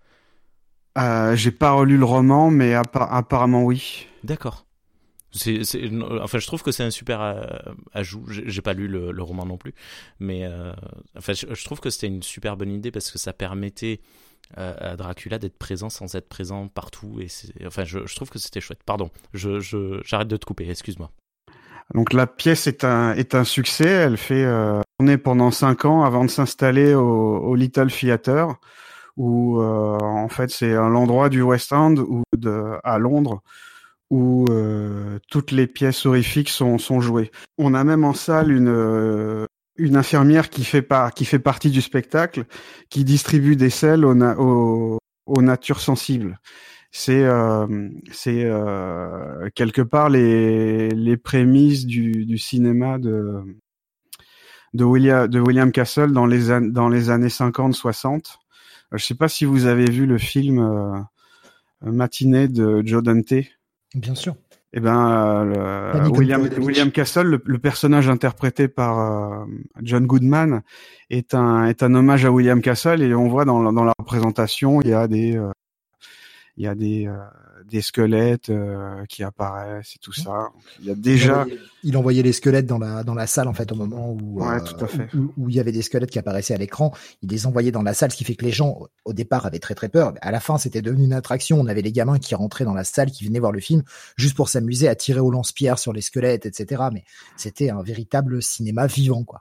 Euh, 0.97 1.37
J'ai 1.37 1.51
pas 1.51 1.73
relu 1.73 1.97
le 1.97 2.05
roman, 2.05 2.51
mais 2.51 2.75
apparemment 2.75 3.65
oui. 3.65 4.07
D'accord. 4.25 4.65
C'est, 5.33 5.61
enfin, 6.23 6.39
je 6.39 6.47
trouve 6.47 6.63
que 6.63 6.73
c'est 6.73 6.85
un 6.85 6.91
super 6.91 7.21
euh, 7.21 7.45
ajout. 7.93 8.25
J'ai 8.29 8.63
pas 8.63 8.73
lu 8.73 8.89
le, 8.89 9.13
le, 9.13 9.23
roman 9.23 9.45
non 9.45 9.59
plus, 9.59 9.75
mais 10.19 10.47
euh, 10.47 10.73
enfin, 11.17 11.35
je, 11.35 11.53
je, 11.53 11.65
trouve 11.65 11.81
que 11.81 11.91
c'était 11.91 12.07
une 12.07 12.23
super 12.23 12.57
bonne 12.57 12.73
idée 12.73 12.91
parce 12.91 13.11
que 13.11 13.19
ça 13.19 13.35
permettait 13.35 14.01
à 14.57 14.97
Dracula 14.97 15.39
d'être 15.39 15.59
présent 15.59 15.91
sans 15.91 16.15
être 16.15 16.29
présent 16.29 16.69
partout. 16.69 17.19
Et 17.21 17.67
enfin, 17.67 17.85
je, 17.85 18.07
je, 18.07 18.15
trouve 18.15 18.31
que 18.31 18.39
c'était 18.39 18.61
chouette. 18.61 18.79
Pardon, 18.87 19.11
je, 19.35 19.61
j'arrête 20.05 20.29
de 20.29 20.37
te 20.37 20.47
couper, 20.47 20.71
excuse-moi. 20.71 21.11
Donc 21.95 22.13
la 22.13 22.27
pièce 22.27 22.67
est 22.67 22.85
un, 22.85 23.13
est 23.15 23.35
un 23.35 23.45
succès. 23.45 23.89
Elle 23.89 24.17
fait 24.17 24.45
euh, 24.45 24.81
tourner 24.99 25.19
pendant 25.19 25.51
cinq 25.51 25.85
ans 25.85 26.03
avant 26.03 26.25
de 26.25 26.31
s'installer 26.31 26.95
au, 26.95 27.39
au, 27.39 27.55
Little 27.55 27.91
Theatre, 27.91 28.59
où 29.17 29.61
euh, 29.61 29.99
en 29.99 30.29
fait 30.29 30.51
c'est 30.51 30.75
l'endroit 30.75 31.29
du 31.29 31.43
West 31.43 31.73
End 31.73 31.95
ou 31.97 32.23
de, 32.37 32.79
à 32.85 32.99
Londres 32.99 33.43
où 34.11 34.45
euh, 34.51 35.19
toutes 35.29 35.51
les 35.51 35.67
pièces 35.67 36.07
horrifiques 36.07 36.49
sont, 36.49 36.79
sont 36.79 37.01
jouées. 37.01 37.31
On 37.59 37.75
a 37.75 37.85
même 37.85 38.05
en 38.05 38.15
salle 38.15 38.53
une, 38.53 38.69
euh, 38.69 39.47
une 39.77 39.97
infirmière 39.97 40.49
qui 40.49 40.65
fait, 40.65 40.83
par, 40.83 41.13
qui 41.13 41.25
fait 41.25 41.39
partie 41.39 41.71
du 41.71 41.83
spectacle, 41.83 42.45
qui 42.89 43.05
distribue 43.05 43.57
des 43.57 43.71
selles 43.71 44.05
aux, 44.05 44.99
aux 45.27 45.43
natures 45.43 45.81
sensibles. 45.81 46.39
C'est 46.93 47.25
euh, 47.25 47.91
c'est 48.11 48.45
euh, 48.45 49.51
quelque 49.55 49.83
part 49.83 50.09
les, 50.09 50.89
les 50.91 51.17
prémices 51.17 51.85
du, 51.85 52.25
du 52.25 52.39
cinéma 52.39 52.99
de 52.99 53.43
de 54.73 54.85
William, 54.85 55.27
de 55.29 55.41
William 55.41 55.73
Castle 55.73 56.13
dans 56.13 56.27
les, 56.27 56.51
an 56.51 56.63
dans 56.63 56.89
les 56.89 57.11
années 57.11 57.29
50-60. 57.29 58.39
Je 58.93 59.05
sais 59.05 59.15
pas 59.15 59.29
si 59.29 59.45
vous 59.45 59.67
avez 59.67 59.91
vu 59.91 60.07
le 60.07 60.19
film 60.19 60.59
euh, 60.59 61.01
Matinée 61.83 62.49
de 62.49 62.83
Joe 62.85 63.03
Dante. 63.03 63.35
Bien 63.95 64.15
sûr. 64.15 64.37
Eh 64.73 64.81
ben, 64.81 65.45
le, 65.45 66.11
William, 66.11 66.43
William 66.59 66.91
Castle, 66.91 67.29
le, 67.29 67.43
le, 67.43 67.59
personnage 67.59 68.11
interprété 68.11 68.69
par 68.69 68.99
euh, 68.99 69.47
John 69.81 70.07
Goodman, 70.07 70.63
est 71.09 71.35
un 71.35 71.65
est 71.65 71.83
un 71.83 71.95
hommage 71.95 72.27
à 72.27 72.31
William 72.31 72.61
Castle 72.61 73.01
et 73.01 73.15
on 73.15 73.27
voit 73.29 73.47
dans, 73.47 73.73
dans 73.73 73.85
la 73.85 73.95
représentation 73.99 74.83
il 74.83 74.89
y 74.89 74.93
a 74.93 75.09
des 75.09 75.37
euh, 75.39 75.51
il 76.59 76.65
y 76.65 76.67
a 76.67 76.75
des 76.75 77.07
euh, 77.07 77.17
des 77.69 77.83
squelettes 77.83 78.51
euh, 78.51 79.05
qui 79.09 79.23
apparaissent 79.23 79.95
et 79.97 79.99
tout 79.99 80.13
ça. 80.13 80.51
Il 80.81 80.87
y 80.87 80.91
a 80.91 80.95
déjà. 80.95 81.25
Il 81.25 81.31
envoyait, 81.33 81.61
il 81.83 81.97
envoyait, 81.97 82.23
les 82.23 82.33
squelettes 82.33 82.67
dans 82.67 82.79
la 82.79 83.03
dans 83.05 83.15
la 83.15 83.27
salle 83.27 83.49
en 83.49 83.55
fait 83.55 83.71
au 83.73 83.75
moment 83.75 84.13
où 84.13 84.41
ouais, 84.41 84.63
tout 84.63 84.83
à 84.85 84.87
fait. 84.87 85.09
Où, 85.15 85.33
où, 85.37 85.49
il 85.49 85.57
y 85.57 85.61
avait 85.61 85.73
des 85.73 85.83
squelettes 85.83 86.11
qui 86.11 86.19
apparaissaient 86.19 86.55
à 86.55 86.59
l'écran. 86.59 86.93
Il 87.23 87.31
les 87.31 87.47
envoyait 87.47 87.73
dans 87.73 87.83
la 87.83 87.95
salle, 87.95 88.13
ce 88.13 88.17
qui 88.17 88.25
fait 88.25 88.37
que 88.37 88.45
les 88.45 88.53
gens 88.53 88.87
au 89.05 89.13
départ 89.13 89.47
avaient 89.47 89.59
très 89.59 89.75
très 89.75 89.89
peur. 89.89 90.15
À 90.21 90.31
la 90.31 90.41
fin, 90.41 90.59
c'était 90.59 90.83
devenu 90.83 91.05
une 91.05 91.13
attraction. 91.13 91.61
On 91.61 91.67
avait 91.67 91.83
les 91.83 91.93
gamins 91.93 92.19
qui 92.19 92.35
rentraient 92.35 92.65
dans 92.65 92.75
la 92.75 92.85
salle, 92.85 93.11
qui 93.11 93.25
venaient 93.25 93.41
voir 93.41 93.53
le 93.53 93.61
film 93.61 93.83
juste 94.17 94.37
pour 94.37 94.49
s'amuser 94.49 94.89
à 94.89 94.95
tirer 94.95 95.21
au 95.21 95.31
lance-pierre 95.31 95.79
sur 95.79 95.93
les 95.93 96.03
squelettes, 96.03 96.47
etc. 96.47 96.85
Mais 96.93 97.05
c'était 97.37 97.71
un 97.71 97.83
véritable 97.83 98.43
cinéma 98.43 98.87
vivant, 98.87 99.25
quoi. 99.25 99.41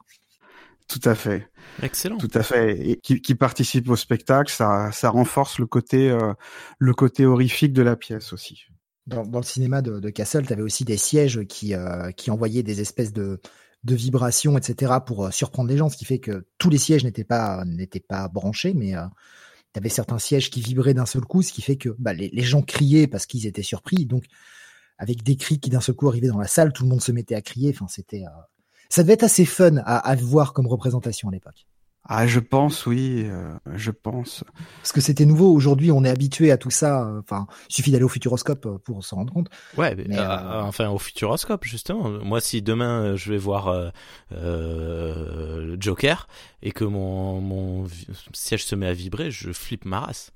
Tout 0.88 1.02
à 1.04 1.16
fait. 1.16 1.50
Excellent. 1.82 2.18
Tout 2.18 2.30
à 2.34 2.44
fait. 2.44 2.90
Et 2.90 2.98
qui, 2.98 3.22
qui 3.22 3.36
participe 3.36 3.90
au 3.90 3.96
spectacle, 3.96 4.52
ça, 4.52 4.92
ça 4.92 5.10
renforce 5.10 5.58
le 5.58 5.66
côté, 5.66 6.10
euh, 6.10 6.34
le 6.78 6.94
côté 6.94 7.26
horrifique 7.26 7.74
de 7.74 7.82
la 7.82 7.96
pièce 7.96 8.34
aussi. 8.34 8.66
Dans, 9.08 9.26
dans 9.26 9.40
le 9.40 9.46
cinéma 9.46 9.82
de, 9.82 10.00
de 10.00 10.10
Castle, 10.10 10.46
tu 10.46 10.54
avais 10.54 10.62
aussi 10.62 10.86
des 10.86 10.98
sièges 10.98 11.44
qui, 11.48 11.74
euh, 11.74 12.12
qui 12.12 12.30
envoyaient 12.32 12.64
des 12.64 12.82
espèces 12.82 13.14
de, 13.14 13.40
de 13.84 13.96
vibrations, 13.96 14.58
etc., 14.58 14.94
pour 15.06 15.26
euh, 15.26 15.32
surprendre 15.32 15.70
les 15.70 15.78
gens, 15.78 15.90
ce 15.90 15.98
qui 15.98 16.06
fait 16.06 16.20
que 16.20 16.46
tous 16.58 16.70
les 16.70 16.78
sièges 16.78 17.04
n'étaient 17.04 17.24
pas, 17.24 17.64
n'étaient 17.66 18.00
pas 18.00 18.28
branchés, 18.28 18.74
mais 18.74 18.96
euh, 18.96 19.06
tu 19.74 19.80
avais 19.80 19.90
certains 19.90 20.20
sièges 20.20 20.50
qui 20.50 20.62
vibraient 20.62 20.94
d'un 20.94 21.06
seul 21.06 21.24
coup, 21.24 21.42
ce 21.42 21.54
qui 21.54 21.62
fait 21.62 21.78
que 21.78 21.90
bah, 22.00 22.14
les, 22.14 22.30
les 22.30 22.44
gens 22.44 22.62
criaient 22.62 23.08
parce 23.08 23.26
qu'ils 23.26 23.48
étaient 23.48 23.64
surpris. 23.64 24.06
Donc, 24.06 24.26
avec 24.98 25.24
des 25.24 25.36
cris 25.36 25.60
qui 25.60 25.70
d'un 25.70 25.82
seul 25.82 25.96
coup 25.96 26.08
arrivaient 26.08 26.30
dans 26.30 26.40
la 26.40 26.48
salle, 26.48 26.74
tout 26.74 26.84
le 26.84 26.90
monde 26.90 27.02
se 27.02 27.12
mettait 27.12 27.36
à 27.36 27.42
crier. 27.42 27.72
Enfin, 27.76 27.88
c'était 27.88 28.24
ça 28.90 29.04
devait 29.04 29.14
être 29.14 29.24
assez 29.24 29.46
fun 29.46 29.78
à, 29.78 29.98
à 29.98 30.16
voir 30.16 30.54
comme 30.54 30.68
représentation 30.68 31.30
à 31.30 31.32
l'époque. 31.32 31.66
Ah, 32.08 32.28
je 32.28 32.40
pense, 32.40 32.86
oui, 32.86 33.24
euh, 33.26 33.56
je 33.74 33.90
pense. 33.90 34.44
Parce 34.78 34.92
que 34.92 35.02
c'était 35.02 35.26
nouveau. 35.26 35.52
Aujourd'hui, 35.52 35.92
on 35.92 36.04
est 36.04 36.10
habitué 36.10 36.52
à 36.52 36.58
tout 36.58 36.70
ça. 36.70 37.12
Enfin, 37.20 37.48
il 37.68 37.74
suffit 37.74 37.92
d'aller 37.92 38.04
au 38.04 38.10
Futuroscope 38.10 38.78
pour 38.84 39.04
s'en 39.04 39.16
rendre 39.18 39.34
compte. 39.34 39.50
Ouais, 39.76 39.96
mais, 39.96 40.16
euh, 40.16 40.62
enfin 40.62 40.90
au 40.90 41.00
Futuroscope 41.00 41.64
justement. 41.64 42.10
Moi, 42.24 42.42
si 42.42 42.62
demain 42.62 43.16
je 43.16 43.32
vais 43.32 43.38
voir 43.38 43.92
euh, 44.32 45.76
Joker 45.80 46.28
et 46.62 46.72
que 46.72 46.84
mon 46.84 47.42
mon 47.42 47.88
siège 48.34 48.66
se 48.66 48.76
met 48.76 48.88
à 48.88 48.94
vibrer, 48.94 49.32
je 49.32 49.52
flippe 49.52 49.86
ma 49.86 50.02
race. 50.02 50.32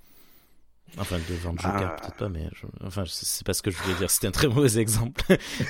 Enfin, 0.98 1.18
devant 1.30 1.52
le 1.52 1.58
Joker, 1.58 1.94
ah. 1.96 2.02
peut-être 2.02 2.16
pas, 2.16 2.30
mais 2.30 2.50
je... 2.54 2.66
enfin, 2.86 3.04
c'est 3.08 3.46
pas 3.46 3.54
ce 3.54 3.62
que 3.62 3.72
je 3.72 3.78
voulais 3.78 3.96
dire. 3.96 4.10
C'était 4.10 4.28
un 4.28 4.32
très 4.32 4.48
mauvais 4.48 4.78
exemple. 4.80 5.22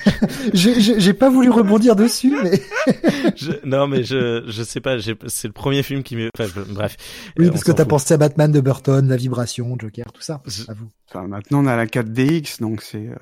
J'ai 0.54 1.14
pas 1.14 1.30
voulu 1.30 1.50
rebondir 1.50 1.96
dessus, 1.96 2.34
mais. 2.42 2.62
je... 3.36 3.52
Non, 3.64 3.86
mais 3.86 4.02
je 4.02 4.44
je 4.46 4.62
sais 4.62 4.80
pas. 4.80 4.96
C'est 5.00 5.48
le 5.48 5.52
premier 5.52 5.82
film 5.82 6.02
qui 6.02 6.16
me. 6.16 6.30
Enfin, 6.38 6.50
bref. 6.68 6.96
Oui, 7.38 7.50
parce 7.50 7.64
que 7.64 7.72
t'as 7.72 7.84
pensé 7.84 8.14
à 8.14 8.16
Batman 8.16 8.50
de 8.50 8.60
Burton, 8.60 9.06
la 9.08 9.16
vibration, 9.16 9.76
Joker, 9.78 10.12
tout 10.12 10.22
ça. 10.22 10.40
Je... 10.46 10.62
À 10.68 10.74
vous. 10.74 10.88
Enfin, 11.08 11.26
maintenant, 11.26 11.64
on 11.64 11.66
a 11.66 11.76
la 11.76 11.86
4DX, 11.86 12.60
donc 12.60 12.82
c'est. 12.82 13.08
Euh... 13.08 13.16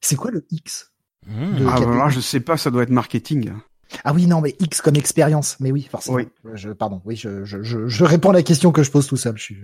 C'est 0.00 0.16
quoi 0.16 0.30
le 0.30 0.46
X 0.50 0.92
mmh. 1.26 1.68
Ah, 1.68 1.80
bah, 1.80 2.08
je 2.08 2.20
sais 2.20 2.40
pas. 2.40 2.56
Ça 2.56 2.70
doit 2.70 2.84
être 2.84 2.90
marketing. 2.90 3.52
Ah 4.04 4.12
oui, 4.12 4.26
non, 4.26 4.40
mais 4.40 4.56
X 4.60 4.80
comme 4.80 4.96
expérience. 4.96 5.56
Mais 5.60 5.72
oui, 5.72 5.88
forcément. 5.90 6.16
Oui. 6.16 6.28
Je, 6.54 6.70
pardon. 6.70 7.02
Oui, 7.04 7.16
je, 7.16 7.44
je, 7.44 7.62
je, 7.62 7.88
je 7.88 8.04
réponds 8.04 8.30
à 8.30 8.34
la 8.34 8.42
question 8.42 8.72
que 8.72 8.82
je 8.82 8.90
pose 8.90 9.06
tout 9.06 9.16
seul. 9.16 9.36
Je 9.36 9.42
suis. 9.42 9.56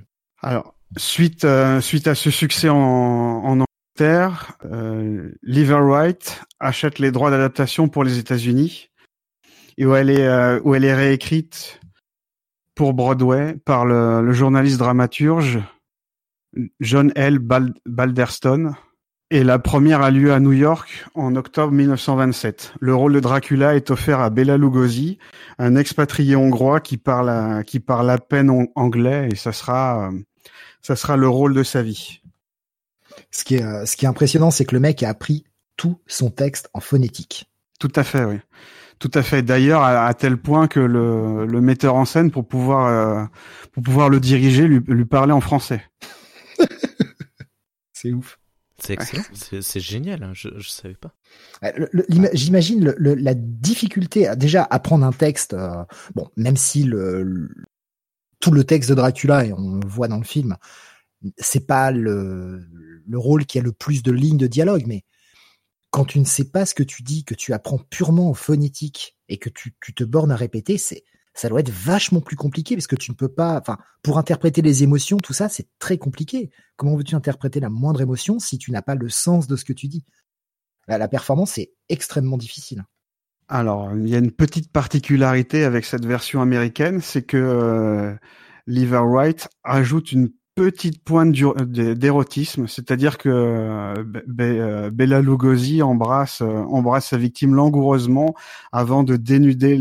Alors, 0.46 0.76
suite 0.96 1.44
euh, 1.44 1.80
suite 1.80 2.06
à 2.06 2.14
ce 2.14 2.30
succès 2.30 2.68
en, 2.68 2.76
en 2.76 3.64
Angleterre, 3.64 4.56
euh, 4.64 5.32
Wright 5.44 6.40
achète 6.60 7.00
les 7.00 7.10
droits 7.10 7.32
d'adaptation 7.32 7.88
pour 7.88 8.04
les 8.04 8.20
États-Unis 8.20 8.90
et 9.76 9.86
où 9.86 9.96
elle 9.96 10.08
est 10.08 10.24
euh, 10.24 10.60
où 10.62 10.76
elle 10.76 10.84
est 10.84 10.94
réécrite 10.94 11.80
pour 12.76 12.94
Broadway 12.94 13.56
par 13.64 13.86
le, 13.86 14.22
le 14.22 14.32
journaliste 14.32 14.78
dramaturge 14.78 15.58
John 16.78 17.10
L. 17.16 17.40
Balderston. 17.84 18.76
Et 19.32 19.42
la 19.42 19.58
première 19.58 20.02
a 20.02 20.12
lieu 20.12 20.32
à 20.32 20.38
New 20.38 20.52
York 20.52 21.06
en 21.16 21.34
octobre 21.34 21.72
1927. 21.72 22.74
Le 22.78 22.94
rôle 22.94 23.12
de 23.12 23.18
Dracula 23.18 23.74
est 23.74 23.90
offert 23.90 24.20
à 24.20 24.30
Bela 24.30 24.56
Lugosi, 24.56 25.18
un 25.58 25.74
expatrié 25.74 26.36
hongrois 26.36 26.78
qui 26.78 26.96
parle 26.96 27.30
à, 27.30 27.64
qui 27.64 27.80
parle 27.80 28.08
à 28.10 28.18
peine 28.18 28.68
anglais 28.76 29.28
et 29.32 29.34
ça 29.34 29.50
sera 29.50 30.10
euh, 30.10 30.12
ça 30.86 30.94
sera 30.94 31.16
le 31.16 31.28
rôle 31.28 31.52
de 31.52 31.64
sa 31.64 31.82
vie. 31.82 32.20
Ce 33.32 33.42
qui 33.42 33.56
est 33.56 33.64
euh, 33.64 33.84
ce 33.86 33.96
qui 33.96 34.04
est 34.04 34.08
impressionnant, 34.08 34.52
c'est 34.52 34.64
que 34.64 34.74
le 34.76 34.80
mec 34.80 35.02
a 35.02 35.08
appris 35.08 35.44
tout 35.76 36.00
son 36.06 36.30
texte 36.30 36.70
en 36.74 36.80
phonétique. 36.80 37.50
Tout 37.80 37.90
à 37.96 38.04
fait, 38.04 38.24
oui. 38.24 38.38
Tout 39.00 39.10
à 39.14 39.24
fait. 39.24 39.42
D'ailleurs, 39.42 39.82
à, 39.82 40.06
à, 40.06 40.14
tel 40.14 40.36
point 40.36 40.68
que 40.68 40.78
le, 40.78 41.44
le 41.44 41.60
metteur 41.60 41.96
en 41.96 42.04
scène, 42.04 42.30
pour 42.30 42.46
pouvoir 42.46 42.86
euh, 42.86 43.24
pour 43.72 43.82
pouvoir 43.82 44.08
le 44.10 44.20
diriger, 44.20 44.68
lui, 44.68 44.80
lui 44.86 45.04
parlait 45.04 45.32
en 45.32 45.40
français. 45.40 45.82
c'est 47.92 48.12
ouf. 48.12 48.38
C'est 48.78 48.92
excellent, 48.92 49.24
c'est 49.32 49.80
génial, 49.80 50.22
hein. 50.22 50.32
je, 50.34 50.50
je 50.58 50.68
savais 50.68 50.94
pas. 50.94 51.14
J'imagine 52.34 52.94
la 52.98 53.34
difficulté, 53.34 54.28
à, 54.28 54.36
déjà, 54.36 54.66
apprendre 54.70 55.06
un 55.06 55.12
texte, 55.12 55.54
euh, 55.54 55.82
bon, 56.14 56.28
même 56.36 56.58
si 56.58 56.82
le, 56.82 57.48
tout 58.40 58.50
le 58.50 58.64
texte 58.64 58.90
de 58.90 58.94
Dracula, 58.94 59.44
et 59.44 59.52
on 59.52 59.76
le 59.76 59.88
voit 59.88 60.08
dans 60.08 60.18
le 60.18 60.24
film, 60.24 60.56
c'est 61.38 61.66
pas 61.66 61.90
le, 61.90 62.66
le 63.06 63.18
rôle 63.18 63.46
qui 63.46 63.58
a 63.58 63.62
le 63.62 63.72
plus 63.72 64.02
de 64.02 64.12
lignes 64.12 64.36
de 64.36 64.46
dialogue, 64.46 64.84
mais 64.86 65.04
quand 65.90 66.04
tu 66.04 66.18
ne 66.18 66.24
sais 66.24 66.44
pas 66.44 66.66
ce 66.66 66.74
que 66.74 66.82
tu 66.82 67.02
dis, 67.02 67.24
que 67.24 67.34
tu 67.34 67.54
apprends 67.54 67.78
purement 67.78 68.28
en 68.28 68.34
phonétique 68.34 69.16
et 69.30 69.38
que 69.38 69.48
tu, 69.48 69.74
te 69.94 70.04
bornes 70.04 70.30
à 70.30 70.36
répéter, 70.36 70.76
c'est 70.76 71.04
ça 71.32 71.48
doit 71.48 71.60
être 71.60 71.70
vachement 71.70 72.20
plus 72.20 72.36
compliqué 72.36 72.76
parce 72.76 72.86
que 72.86 72.96
tu 72.96 73.10
ne 73.10 73.16
peux 73.16 73.28
pas, 73.28 73.58
enfin, 73.58 73.78
pour 74.02 74.18
interpréter 74.18 74.60
les 74.62 74.82
émotions, 74.82 75.16
tout 75.16 75.32
ça, 75.32 75.48
c'est 75.48 75.68
très 75.78 75.96
compliqué. 75.96 76.50
Comment 76.76 76.96
veux-tu 76.96 77.14
interpréter 77.14 77.60
la 77.60 77.70
moindre 77.70 78.02
émotion 78.02 78.38
si 78.38 78.58
tu 78.58 78.72
n'as 78.72 78.82
pas 78.82 78.94
le 78.94 79.08
sens 79.08 79.46
de 79.46 79.56
ce 79.56 79.64
que 79.64 79.72
tu 79.72 79.88
dis? 79.88 80.04
La 80.86 81.08
performance 81.08 81.58
est 81.58 81.72
extrêmement 81.88 82.36
difficile. 82.36 82.84
Alors, 83.48 83.92
il 83.94 84.08
y 84.08 84.14
a 84.16 84.18
une 84.18 84.32
petite 84.32 84.72
particularité 84.72 85.62
avec 85.64 85.84
cette 85.84 86.04
version 86.04 86.42
américaine, 86.42 87.00
c'est 87.00 87.22
que 87.22 87.36
euh, 87.36 88.12
Wright 88.66 89.48
ajoute 89.62 90.10
une 90.10 90.30
petite 90.56 91.04
pointe 91.04 91.30
d'érotisme, 91.30 92.66
c'est-à-dire 92.66 93.18
que 93.18 93.28
euh, 93.28 94.90
Bella 94.90 95.20
Lugosi 95.20 95.82
embrasse 95.82 96.40
euh, 96.42 96.64
embrasse 96.64 97.08
sa 97.08 97.18
victime 97.18 97.54
langoureusement 97.54 98.34
avant 98.72 99.04
de 99.04 99.16
dénuder 99.16 99.80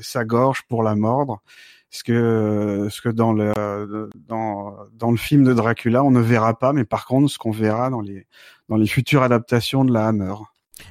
sa 0.00 0.24
gorge 0.24 0.62
pour 0.68 0.82
la 0.82 0.94
mordre. 0.94 1.42
Ce 1.90 2.02
que 2.02 3.10
dans 3.10 3.32
le 3.32 5.16
film 5.16 5.44
de 5.44 5.52
Dracula 5.52 6.02
on 6.04 6.10
ne 6.10 6.20
verra 6.20 6.58
pas, 6.58 6.72
mais 6.72 6.84
par 6.84 7.06
contre 7.06 7.30
ce 7.30 7.38
qu'on 7.38 7.50
verra 7.50 7.90
dans 7.90 8.00
les 8.00 8.26
dans 8.68 8.76
les 8.76 8.86
futures 8.86 9.22
adaptations 9.22 9.84
de 9.84 9.92
la 9.92 10.06
Hammer. 10.08 10.34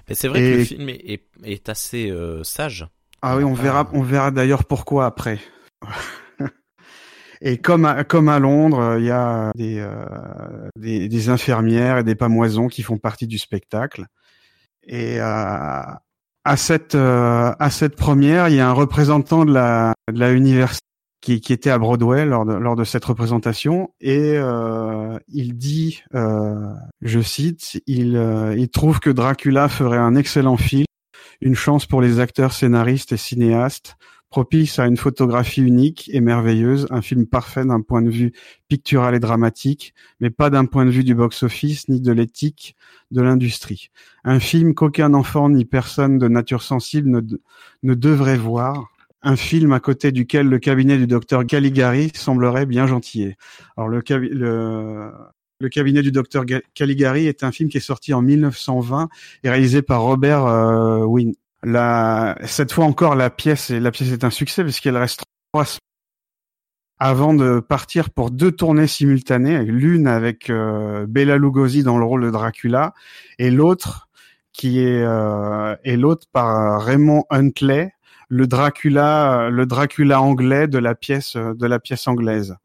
Mais 0.09 0.15
c'est 0.15 0.27
vrai 0.27 0.41
Et... 0.41 0.51
que 0.51 0.57
le 0.57 0.63
film 0.63 0.89
est, 0.89 1.01
est, 1.05 1.27
est 1.43 1.69
assez 1.69 2.09
euh, 2.09 2.43
sage. 2.43 2.87
Ah 3.21 3.37
oui, 3.37 3.43
on 3.43 3.53
verra 3.53 3.89
on 3.93 4.01
verra 4.01 4.31
d'ailleurs 4.31 4.65
pourquoi 4.65 5.05
après. 5.05 5.39
Et 7.41 7.57
comme 7.57 7.85
à, 7.85 8.03
comme 8.03 8.29
à 8.29 8.39
Londres, 8.39 8.95
il 8.97 9.05
y 9.05 9.11
a 9.11 9.51
des, 9.55 9.79
euh, 9.79 10.69
des, 10.79 11.09
des, 11.09 11.29
infirmières 11.29 11.99
et 11.99 12.03
des 12.03 12.15
pamoisons 12.15 12.67
qui 12.67 12.81
font 12.81 12.97
partie 12.97 13.27
du 13.27 13.37
spectacle. 13.37 14.05
Et 14.87 15.19
euh, 15.19 15.23
à 15.23 16.57
cette 16.57 16.95
euh, 16.95 17.53
à 17.59 17.69
cette 17.69 17.95
première, 17.95 18.49
il 18.49 18.55
y 18.55 18.59
a 18.59 18.69
un 18.69 18.73
représentant 18.73 19.45
de 19.45 19.53
la 19.53 19.93
de 20.11 20.19
la 20.19 20.31
université 20.31 20.85
qui, 21.25 21.41
qui 21.41 21.53
était 21.53 21.71
à 21.71 21.79
Broadway 21.79 22.23
lors 22.23 22.45
de, 22.45 22.53
lors 22.53 22.75
de 22.75 22.83
cette 22.83 23.03
représentation 23.03 23.89
et 23.99 24.35
euh, 24.37 25.17
il 25.27 25.57
dit, 25.57 26.03
euh, 26.13 26.71
je 27.01 27.19
cite, 27.19 27.81
il, 27.87 28.15
euh, 28.15 28.55
il 28.55 28.69
trouve 28.69 28.99
que 28.99 29.09
Dracula 29.09 29.67
ferait 29.67 29.97
un 29.97 30.15
excellent 30.15 30.55
film, 30.55 30.85
une 31.41 31.55
chance 31.55 31.87
pour 31.87 31.99
les 31.99 32.19
acteurs, 32.19 32.53
scénaristes 32.53 33.11
et 33.11 33.17
cinéastes, 33.17 33.97
propice 34.29 34.77
à 34.77 34.85
une 34.85 34.97
photographie 34.97 35.61
unique 35.63 36.11
et 36.13 36.21
merveilleuse, 36.21 36.85
un 36.91 37.01
film 37.01 37.25
parfait 37.25 37.65
d'un 37.65 37.81
point 37.81 38.03
de 38.03 38.11
vue 38.11 38.31
pictural 38.67 39.15
et 39.15 39.19
dramatique, 39.19 39.95
mais 40.19 40.29
pas 40.29 40.51
d'un 40.51 40.65
point 40.65 40.85
de 40.85 40.91
vue 40.91 41.03
du 41.03 41.15
box-office 41.15 41.89
ni 41.89 42.01
de 42.01 42.11
l'éthique 42.11 42.75
de 43.09 43.23
l'industrie. 43.23 43.89
Un 44.23 44.39
film 44.39 44.75
qu'aucun 44.75 45.15
enfant 45.15 45.49
ni 45.49 45.65
personne 45.65 46.19
de 46.19 46.27
nature 46.27 46.61
sensible 46.61 47.09
ne, 47.09 47.21
ne 47.81 47.93
devrait 47.95 48.37
voir, 48.37 48.94
un 49.25 49.35
film 49.35 49.73
à 49.73 49.79
côté 49.79 50.11
duquel 50.11 50.47
le 50.47 50.59
cabinet 50.59 50.97
du 50.97 51.07
docteur 51.07 51.45
Caligari 51.45 52.11
semblerait 52.13 52.65
bien 52.65 52.87
gentillet. 52.87 53.35
Alors 53.75 53.89
le, 53.89 54.01
le, 54.09 55.11
le 55.59 55.69
cabinet 55.69 56.01
du 56.01 56.11
docteur 56.11 56.45
Caligari 56.73 57.27
est 57.27 57.43
un 57.43 57.51
film 57.51 57.69
qui 57.69 57.77
est 57.77 57.81
sorti 57.81 58.13
en 58.13 58.21
1920 58.21 59.09
et 59.43 59.49
réalisé 59.49 59.81
par 59.81 60.03
Robert 60.03 60.45
euh, 60.45 61.05
la, 61.63 62.37
cette 62.45 62.71
fois 62.71 62.85
encore, 62.85 63.15
la 63.15 63.31
pièce, 63.31 63.71
la 63.71 63.91
pièce 63.91 64.11
est 64.11 64.23
un 64.23 64.29
succès 64.29 64.63
parce 64.63 64.79
qu'elle 64.79 64.97
reste 64.97 65.23
trois 65.51 65.65
semaines 65.65 65.79
avant 66.99 67.33
de 67.33 67.59
partir 67.59 68.09
pour 68.09 68.31
deux 68.31 68.51
tournées 68.51 68.87
simultanées, 68.87 69.63
l'une 69.63 70.07
avec 70.07 70.49
euh, 70.49 71.05
Bela 71.09 71.37
Lugosi 71.37 71.83
dans 71.83 71.97
le 71.97 72.05
rôle 72.05 72.23
de 72.23 72.31
Dracula 72.31 72.93
et 73.37 73.51
l'autre 73.51 74.07
qui 74.53 74.79
est 74.79 75.03
euh, 75.03 75.75
et 75.83 75.97
l'autre 75.97 76.27
par 76.31 76.81
Raymond 76.81 77.25
Huntley, 77.29 77.94
le 78.29 78.47
Dracula, 78.47 79.49
le 79.49 79.65
Dracula 79.65 80.21
anglais 80.21 80.67
de 80.67 80.77
la 80.77 80.95
pièce 80.95 81.35
de 81.35 81.65
la 81.65 81.79
pièce 81.79 82.07
anglaise. 82.07 82.55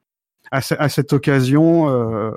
À, 0.52 0.88
cette 0.88 1.12
occasion, 1.12 1.88
euh, 1.88 2.32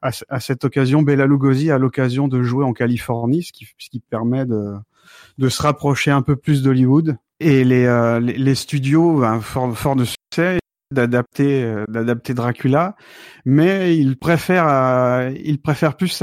à, 0.00 0.40
cette 0.40 0.64
occasion, 0.64 1.02
Bela 1.02 1.26
Lugosi 1.26 1.70
a 1.70 1.76
l'occasion 1.76 2.26
de 2.26 2.42
jouer 2.42 2.64
en 2.64 2.72
Californie, 2.72 3.42
ce 3.42 3.52
qui, 3.52 3.68
ce 3.76 3.90
qui 3.90 4.00
permet 4.00 4.46
de 4.46 4.76
de 5.38 5.48
se 5.48 5.62
rapprocher 5.62 6.10
un 6.10 6.22
peu 6.22 6.36
plus 6.36 6.62
d'Hollywood. 6.62 7.16
Et 7.40 7.64
les, 7.64 7.84
euh, 7.84 8.20
les, 8.20 8.54
studios, 8.54 9.20
ben, 9.20 9.40
fort, 9.40 9.96
de 9.96 10.04
succès, 10.04 10.58
d'adapter 10.92 11.64
euh, 11.64 11.84
d'adapter 11.88 12.32
Dracula, 12.32 12.94
mais 13.44 13.96
ils 13.96 14.16
préfèrent 14.16 14.68
euh, 14.68 15.32
ils 15.44 15.60
préfèrent 15.60 15.96
plus 15.96 16.22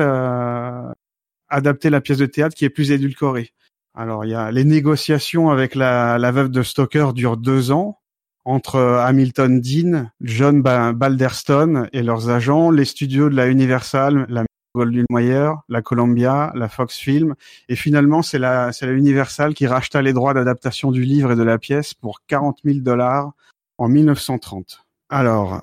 adapter 1.49 1.89
la 1.89 1.99
pièce 1.99 2.17
de 2.17 2.25
théâtre 2.25 2.55
qui 2.55 2.63
est 2.63 2.69
plus 2.69 2.91
édulcorée. 2.91 3.51
Alors 3.93 4.23
il 4.25 4.31
y 4.31 4.35
a 4.35 4.51
les 4.51 4.63
négociations 4.63 5.49
avec 5.49 5.75
la, 5.75 6.17
veuve 6.31 6.49
de 6.49 6.63
Stoker 6.63 7.13
durent 7.13 7.37
deux 7.37 7.71
ans 7.71 7.99
entre 8.45 8.79
Hamilton 8.79 9.59
Dean, 9.61 10.09
John 10.21 10.61
Balderston 10.61 11.87
et 11.93 12.01
leurs 12.01 12.29
agents, 12.29 12.71
les 12.71 12.85
studios 12.85 13.29
de 13.29 13.35
la 13.35 13.47
Universal, 13.47 14.25
la 14.29 14.45
Golden 14.73 15.05
Mayer, 15.09 15.51
la 15.67 15.81
Columbia, 15.81 16.51
la 16.55 16.69
Fox 16.69 16.97
Film, 16.97 17.35
et 17.67 17.75
finalement 17.75 18.21
c'est 18.21 18.39
la 18.39 18.71
c'est 18.71 18.85
la 18.85 18.93
Universal 18.93 19.53
qui 19.53 19.67
racheta 19.67 20.01
les 20.01 20.13
droits 20.13 20.33
d'adaptation 20.33 20.91
du 20.91 21.03
livre 21.03 21.33
et 21.33 21.35
de 21.35 21.43
la 21.43 21.57
pièce 21.57 21.93
pour 21.93 22.21
40 22.27 22.59
000 22.63 22.79
dollars 22.79 23.33
en 23.77 23.89
1930. 23.89 24.85
Alors 25.09 25.61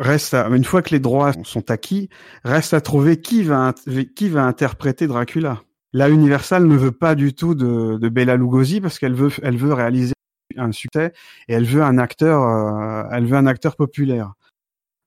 reste 0.00 0.32
à, 0.32 0.48
une 0.48 0.64
fois 0.64 0.80
que 0.80 0.90
les 0.90 1.00
droits 1.00 1.32
sont 1.44 1.70
acquis, 1.70 2.08
reste 2.42 2.72
à 2.72 2.80
trouver 2.80 3.20
qui 3.20 3.42
va 3.42 3.74
qui 4.16 4.30
va 4.30 4.44
interpréter 4.44 5.06
Dracula. 5.06 5.60
La 5.92 6.08
Universal 6.08 6.66
ne 6.66 6.76
veut 6.76 6.92
pas 6.92 7.14
du 7.14 7.34
tout 7.34 7.54
de, 7.54 7.98
de 7.98 8.08
Bela 8.08 8.36
Lugosi 8.36 8.80
parce 8.80 8.98
qu'elle 8.98 9.14
veut 9.14 9.30
elle 9.42 9.56
veut 9.56 9.72
réaliser 9.72 10.14
un 10.56 10.72
succès 10.72 11.12
et 11.48 11.54
elle 11.54 11.64
veut 11.64 11.82
un 11.82 11.98
acteur 11.98 12.42
euh, 12.42 13.08
elle 13.12 13.26
veut 13.26 13.36
un 13.36 13.46
acteur 13.46 13.76
populaire. 13.76 14.34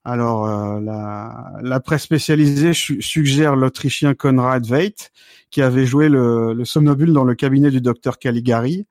Alors, 0.06 0.46
euh, 0.46 0.80
la, 0.80 1.54
la, 1.62 1.80
presse 1.80 2.02
spécialisée 2.02 2.72
suggère 2.74 3.56
l'Autrichien 3.56 4.12
Konrad 4.12 4.66
Veit, 4.66 5.10
qui 5.50 5.62
avait 5.62 5.86
joué 5.86 6.10
le, 6.10 6.52
le, 6.52 6.64
somnobule 6.66 7.14
dans 7.14 7.24
le 7.24 7.34
cabinet 7.34 7.70
du 7.70 7.80
docteur 7.80 8.18
Caligari. 8.18 8.86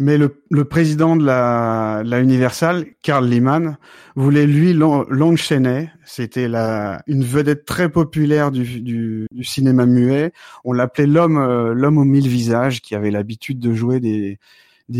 Mais 0.00 0.16
le, 0.16 0.44
le 0.50 0.64
président 0.64 1.16
de 1.16 1.24
la, 1.24 2.02
la, 2.04 2.20
Universal, 2.20 2.86
Karl 3.02 3.28
Lehmann, 3.28 3.78
voulait 4.14 4.46
lui 4.46 4.72
l'enchaîner. 4.72 5.90
C'était 6.04 6.46
la, 6.46 7.02
une 7.08 7.24
vedette 7.24 7.64
très 7.64 7.88
populaire 7.88 8.52
du, 8.52 9.26
cinéma 9.42 9.86
muet. 9.86 10.32
On 10.64 10.72
l'appelait 10.72 11.06
l'homme, 11.06 11.38
euh, 11.38 11.74
l'homme 11.74 11.98
aux 11.98 12.04
mille 12.04 12.28
visages, 12.28 12.80
qui 12.80 12.94
avait 12.94 13.10
l'habitude 13.10 13.58
de 13.58 13.74
jouer 13.74 13.98
des, 13.98 14.38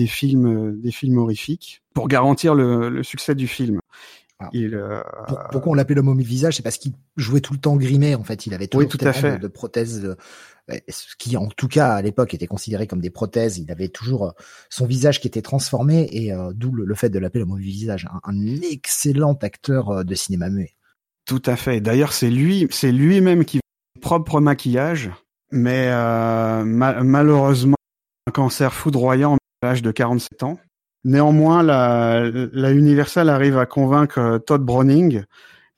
films, 0.07 0.81
des 0.81 0.91
films 0.91 1.19
horrifiques 1.19 1.83
pour 1.95 2.09
garantir 2.09 2.55
le 2.55 3.03
succès 3.03 3.35
du 3.37 3.47
film. 3.47 3.81
Euh, 4.55 5.03
pourquoi 5.51 5.73
on 5.73 5.75
l'appelait 5.75 5.97
l'homme 5.97 6.09
au 6.09 6.15
visage 6.15 6.57
C'est 6.57 6.63
parce 6.63 6.79
qu'il 6.79 6.93
jouait 7.17 7.41
tout 7.41 7.53
le 7.53 7.59
temps 7.59 7.77
grimé. 7.77 8.15
En 8.15 8.23
fait, 8.23 8.47
il 8.47 8.55
avait 8.55 8.69
toujours 8.69 8.89
tout 8.89 8.99
à 9.01 9.13
fait. 9.13 9.39
De, 9.39 9.49
prothèses, 9.49 10.17
euh, 10.71 10.79
qui 11.19 11.37
en 11.37 11.49
tout 11.49 11.67
cas 11.67 11.95
à 11.95 12.03
l'époque 12.03 12.35
était 12.35 12.47
considéré 12.47 12.87
comme 12.87 13.01
des 13.01 13.11
prothèses. 13.11 13.59
Il 13.59 13.71
avait 13.73 13.89
toujours 13.89 14.29
euh, 14.29 14.31
son 14.71 14.87
visage 14.87 15.21
qui 15.21 15.27
était 15.27 15.43
transformé 15.43 16.09
et 16.13 16.33
d'où 16.55 16.73
le, 16.73 16.95
fait 16.95 17.11
de 17.11 17.19
l'appeler 17.19 17.41
l'homme 17.41 17.53
au 17.53 17.57
visage. 17.57 18.07
Un, 18.25 18.47
excellent 18.63 19.35
acteur 19.43 20.05
de 20.05 20.15
cinéma 20.15 20.51
muet. 20.51 20.75
Tout 21.27 21.43
à 21.45 21.57
fait. 21.57 21.81
D'ailleurs, 21.81 22.13
c'est 22.13 22.31
lui, 22.31 22.69
c'est 22.71 22.93
lui-même 22.93 23.45
qui 23.45 23.61
propre 24.01 24.41
maquillage, 24.41 25.11
mais 25.51 25.89
malheureusement 26.65 27.77
un 28.29 28.31
cancer 28.31 28.73
foudroyant 28.73 29.37
à 29.63 29.67
l'âge 29.67 29.83
de 29.83 29.91
47 29.91 30.43
ans. 30.45 30.59
Néanmoins, 31.05 31.63
la, 31.63 32.29
la 32.29 32.73
Universal 32.73 33.29
arrive 33.29 33.57
à 33.59 33.67
convaincre 33.67 34.19
euh, 34.19 34.39
Todd 34.39 34.63
Browning, 34.63 35.23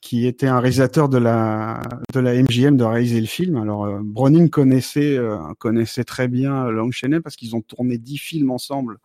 qui 0.01 0.25
était 0.25 0.47
un 0.47 0.59
réalisateur 0.59 1.09
de 1.09 1.19
la 1.19 1.79
de 2.13 2.19
la 2.19 2.33
MGM, 2.33 2.75
de 2.75 2.83
réaliser 2.83 3.21
le 3.21 3.27
film. 3.27 3.57
Alors 3.57 3.85
euh, 3.85 3.99
Browning 4.03 4.49
connaissait 4.49 5.15
euh, 5.17 5.37
connaissait 5.59 6.03
très 6.03 6.27
bien 6.27 6.65
Longcheney 6.71 7.19
parce 7.19 7.35
qu'ils 7.35 7.55
ont 7.55 7.61
tourné 7.61 7.99
dix 7.99 8.17
films 8.17 8.49
ensemble 8.49 8.97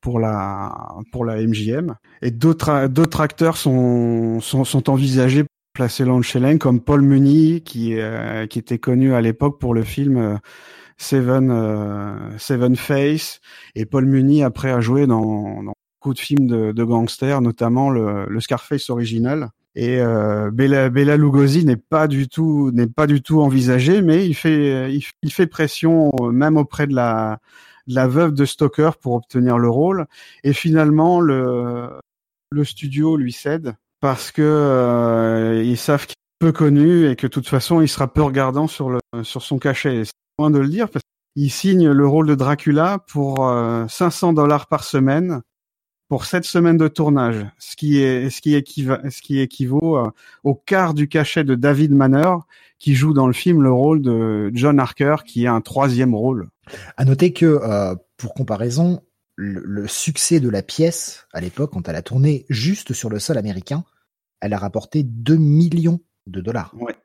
pour 0.00 0.18
la 0.18 0.74
pour 1.12 1.26
la 1.26 1.36
MGM. 1.36 1.94
Et 2.22 2.30
d'autres 2.30 2.86
d'autres 2.88 3.20
acteurs 3.20 3.58
sont, 3.58 4.40
sont 4.40 4.64
sont 4.64 4.88
envisagés 4.88 5.42
pour 5.42 5.50
placer 5.74 6.06
Longcheney 6.06 6.58
comme 6.58 6.80
Paul 6.80 7.02
Muni 7.02 7.60
qui 7.60 7.96
qui 8.48 8.58
était 8.58 8.78
connu 8.78 9.14
à 9.14 9.20
l'époque 9.20 9.60
pour 9.60 9.74
le 9.74 9.82
film 9.82 10.40
Seven, 11.00 11.50
euh, 11.50 12.38
Seven 12.38 12.76
Face 12.76 13.40
et 13.74 13.86
Paul 13.86 14.04
Muni 14.04 14.42
après 14.42 14.70
a 14.70 14.82
joué 14.82 15.06
dans, 15.06 15.62
dans 15.62 15.72
beaucoup 15.98 16.12
de 16.12 16.18
films 16.18 16.46
de, 16.46 16.72
de 16.72 16.84
gangsters, 16.84 17.40
notamment 17.40 17.88
le, 17.88 18.26
le, 18.26 18.40
Scarface 18.40 18.90
original. 18.90 19.48
Et 19.74 19.98
euh, 20.00 20.50
Bella, 20.50 20.90
Bella 20.90 21.16
Lugosi 21.16 21.64
n'est 21.64 21.76
pas 21.76 22.06
du 22.06 22.28
tout 22.28 22.70
n'est 22.72 22.86
pas 22.86 23.06
du 23.06 23.22
tout 23.22 23.40
envisagé, 23.40 24.02
mais 24.02 24.26
il 24.26 24.34
fait 24.34 24.92
il, 24.92 25.32
fait 25.32 25.46
pression 25.46 26.10
euh, 26.20 26.32
même 26.32 26.58
auprès 26.58 26.86
de 26.86 26.94
la 26.94 27.38
de 27.86 27.94
la 27.94 28.06
veuve 28.06 28.34
de 28.34 28.44
Stoker 28.44 28.98
pour 29.00 29.14
obtenir 29.14 29.56
le 29.56 29.70
rôle. 29.70 30.06
Et 30.44 30.52
finalement 30.52 31.20
le 31.20 31.88
le 32.50 32.64
studio 32.64 33.16
lui 33.16 33.32
cède 33.32 33.74
parce 34.00 34.32
que 34.32 34.42
euh, 34.42 35.62
ils 35.64 35.78
savent 35.78 36.04
qu'il 36.04 36.12
est 36.12 36.44
peu 36.46 36.52
connu 36.52 37.08
et 37.08 37.16
que 37.16 37.26
de 37.26 37.32
toute 37.32 37.48
façon 37.48 37.80
il 37.80 37.88
sera 37.88 38.12
peu 38.12 38.22
regardant 38.22 38.66
sur 38.66 38.90
le 38.90 38.98
sur 39.22 39.42
son 39.42 39.58
cachet 39.58 40.02
de 40.48 40.58
le 40.58 40.68
dire, 40.68 40.88
parce 40.88 41.02
qu'il 41.36 41.50
signe 41.50 41.90
le 41.90 42.06
rôle 42.06 42.26
de 42.26 42.34
Dracula 42.34 43.04
pour 43.08 43.38
500 43.88 44.30
euh, 44.30 44.32
dollars 44.32 44.68
par 44.68 44.84
semaine 44.84 45.42
pour 46.10 46.24
sept 46.24 46.44
semaines 46.44 46.76
de 46.76 46.88
tournage, 46.88 47.46
ce 47.58 47.76
qui 47.76 48.00
est 48.02 48.30
ce 48.30 48.40
qui 48.40 48.56
équivaut, 48.56 48.96
ce 49.08 49.22
qui 49.22 49.38
équivaut 49.38 49.96
euh, 49.96 50.10
au 50.42 50.56
quart 50.56 50.92
du 50.92 51.06
cachet 51.06 51.44
de 51.44 51.54
David 51.54 51.92
Manner, 51.92 52.34
qui 52.80 52.96
joue 52.96 53.12
dans 53.12 53.28
le 53.28 53.32
film 53.32 53.62
le 53.62 53.72
rôle 53.72 54.02
de 54.02 54.50
John 54.52 54.80
Harker, 54.80 55.18
qui 55.24 55.44
est 55.44 55.48
un 55.48 55.60
troisième 55.60 56.12
rôle. 56.12 56.48
À 56.96 57.04
noter 57.04 57.32
que, 57.32 57.46
euh, 57.46 57.94
pour 58.16 58.34
comparaison, 58.34 59.04
le, 59.36 59.86
succès 59.86 60.40
de 60.40 60.48
la 60.48 60.62
pièce 60.62 61.28
à 61.32 61.40
l'époque, 61.40 61.70
quand 61.72 61.88
elle 61.88 61.96
a 61.96 62.02
tourné 62.02 62.44
juste 62.50 62.92
sur 62.92 63.08
le 63.08 63.20
sol 63.20 63.38
américain, 63.38 63.84
elle 64.40 64.52
a 64.52 64.58
rapporté 64.58 65.04
2 65.04 65.36
millions 65.36 66.00
de 66.26 66.40
dollars. 66.40 66.74
Ouais. 66.74 66.96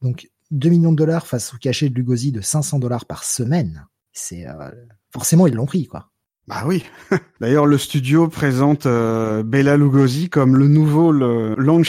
Donc 0.00 0.30
2 0.52 0.68
millions 0.68 0.92
de 0.92 0.96
dollars 0.96 1.26
face 1.26 1.54
au 1.54 1.56
cachet 1.56 1.88
de 1.88 1.94
Lugosi 1.94 2.30
de 2.30 2.40
500 2.40 2.78
dollars 2.78 3.06
par 3.06 3.24
semaine. 3.24 3.86
C'est 4.12 4.46
euh, 4.46 4.70
forcément 5.10 5.46
ils 5.46 5.54
l'ont 5.54 5.66
pris 5.66 5.86
quoi. 5.86 6.10
Bah 6.46 6.64
oui. 6.66 6.84
D'ailleurs 7.40 7.66
le 7.66 7.78
studio 7.78 8.28
présente 8.28 8.86
euh, 8.86 9.42
Bella 9.42 9.76
Lugosi 9.76 10.28
comme 10.28 10.56
le 10.56 10.68
nouveau 10.68 11.10
le 11.10 11.54
Lon 11.56 11.82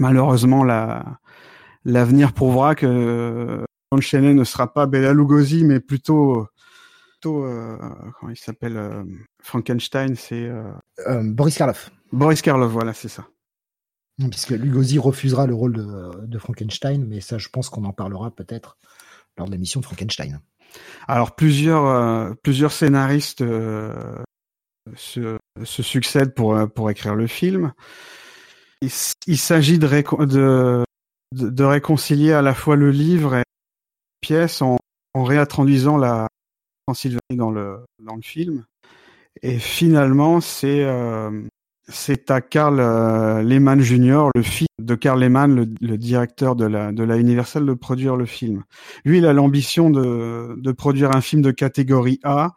Malheureusement 0.00 0.64
la 0.64 1.18
l'avenir 1.84 2.32
prouvera 2.32 2.74
que 2.74 3.64
Lon 3.92 3.98
ne 4.34 4.44
sera 4.44 4.72
pas 4.72 4.86
Bella 4.86 5.12
Lugosi 5.12 5.64
mais 5.64 5.80
plutôt 5.80 6.46
plutôt 7.12 7.44
euh, 7.44 7.76
comment 8.18 8.32
il 8.32 8.38
s'appelle 8.38 9.04
Frankenstein 9.42 10.14
c'est 10.16 10.50
Boris 11.22 11.58
Karloff. 11.58 11.90
Boris 12.12 12.40
Karloff 12.40 12.72
voilà 12.72 12.94
c'est 12.94 13.08
ça. 13.08 13.26
Puisque 14.30 14.50
Lugosi 14.50 14.98
refusera 14.98 15.46
le 15.46 15.54
rôle 15.54 15.74
de, 15.74 16.38
Frankenstein, 16.38 17.04
mais 17.04 17.20
ça, 17.20 17.38
je 17.38 17.48
pense 17.48 17.68
qu'on 17.68 17.84
en 17.84 17.92
parlera 17.92 18.30
peut-être 18.30 18.78
lors 19.36 19.48
de 19.48 19.52
l'émission 19.52 19.80
de 19.80 19.84
Frankenstein. 19.84 20.40
Alors 21.08 21.34
plusieurs 21.34 21.86
euh, 21.86 22.32
plusieurs 22.42 22.72
scénaristes 22.72 23.42
euh, 23.42 24.22
se 24.96 25.38
succèdent 25.64 26.34
pour 26.34 26.56
pour 26.72 26.90
écrire 26.90 27.14
le 27.14 27.26
film. 27.26 27.72
Il, 28.80 29.38
s'agit 29.38 29.78
de, 29.78 29.88
de, 30.26 30.84
de 31.32 31.64
réconcilier 31.64 32.32
à 32.32 32.42
la 32.42 32.54
fois 32.54 32.76
le 32.76 32.90
livre 32.90 33.34
et 33.34 33.38
la 33.38 33.44
pièce 34.20 34.62
en, 34.62 34.76
en 35.14 35.26
la 35.26 35.46
Transylvanie 36.86 37.36
dans 37.36 37.50
le 37.50 37.84
film. 38.22 38.64
Et 39.42 39.58
finalement, 39.58 40.40
c'est 40.40 40.84
euh, 40.84 41.42
c'est 41.88 42.30
à 42.30 42.40
Carl 42.40 42.80
euh, 42.80 43.42
Lehmann 43.42 43.80
Jr., 43.80 44.28
le 44.34 44.42
fils 44.42 44.68
de 44.80 44.94
Carl 44.94 45.20
Lehmann, 45.20 45.54
le, 45.54 45.66
le, 45.80 45.98
directeur 45.98 46.56
de 46.56 46.64
la 46.64 46.92
de 46.92 47.02
la 47.02 47.16
Universal, 47.18 47.66
de 47.66 47.74
produire 47.74 48.16
le 48.16 48.26
film. 48.26 48.64
Lui, 49.04 49.18
il 49.18 49.26
a 49.26 49.32
l'ambition 49.32 49.90
de 49.90 50.54
de 50.56 50.72
produire 50.72 51.14
un 51.14 51.20
film 51.20 51.42
de 51.42 51.50
catégorie 51.50 52.20
A, 52.24 52.54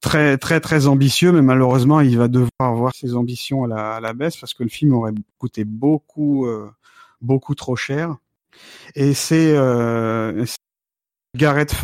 très 0.00 0.38
très 0.38 0.60
très 0.60 0.86
ambitieux, 0.86 1.32
mais 1.32 1.42
malheureusement, 1.42 2.00
il 2.00 2.18
va 2.18 2.28
devoir 2.28 2.50
avoir 2.60 2.94
ses 2.94 3.14
ambitions 3.14 3.64
à 3.64 3.68
la, 3.68 3.92
à 3.94 4.00
la 4.00 4.12
baisse 4.12 4.36
parce 4.36 4.54
que 4.54 4.62
le 4.62 4.68
film 4.68 4.94
aurait 4.94 5.12
coûté 5.38 5.64
beaucoup 5.64 6.46
euh, 6.46 6.70
beaucoup 7.20 7.54
trop 7.54 7.76
cher. 7.76 8.16
Et 8.94 9.14
c'est 9.14 9.54
euh, 9.56 10.44
Gareth 11.36 11.76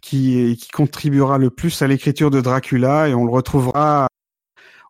qui, 0.00 0.56
qui 0.60 0.68
contribuera 0.68 1.38
le 1.38 1.50
plus 1.50 1.80
à 1.82 1.86
l'écriture 1.86 2.30
de 2.30 2.40
Dracula 2.40 3.08
et 3.08 3.14
on 3.14 3.24
le 3.24 3.30
retrouvera 3.30 4.08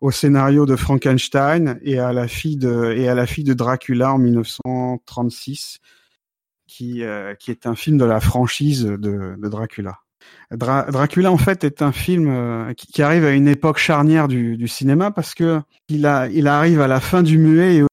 au 0.01 0.11
scénario 0.11 0.65
de 0.65 0.75
Frankenstein 0.75 1.79
et 1.81 1.99
à 1.99 2.13
la 2.13 2.27
fille 2.27 2.57
de 2.57 2.93
et 2.95 3.07
à 3.07 3.15
la 3.15 3.25
fille 3.25 3.43
de 3.43 3.53
Dracula 3.53 4.13
en 4.13 4.17
1936 4.17 5.79
qui 6.67 7.03
euh, 7.03 7.33
qui 7.35 7.51
est 7.51 7.65
un 7.65 7.75
film 7.75 7.97
de 7.97 8.05
la 8.05 8.19
franchise 8.19 8.83
de, 8.83 9.35
de 9.37 9.49
Dracula. 9.49 9.99
Dra 10.51 10.83
Dracula 10.91 11.31
en 11.31 11.37
fait 11.37 11.63
est 11.63 11.81
un 11.81 11.91
film 11.91 12.27
euh, 12.27 12.73
qui, 12.73 12.87
qui, 12.87 13.01
arrive 13.01 13.23
à 13.23 13.31
une 13.31 13.47
époque 13.47 13.77
charnière 13.77 14.27
du, 14.27 14.57
du, 14.57 14.67
cinéma 14.67 15.09
parce 15.11 15.33
que 15.33 15.61
il 15.87 16.05
a 16.05 16.27
il 16.27 16.47
arrive 16.47 16.81
à 16.81 16.87
la 16.87 16.99
fin 16.99 17.23
du 17.23 17.37
muet 17.37 17.75
et 17.77 17.83
au 17.83 17.87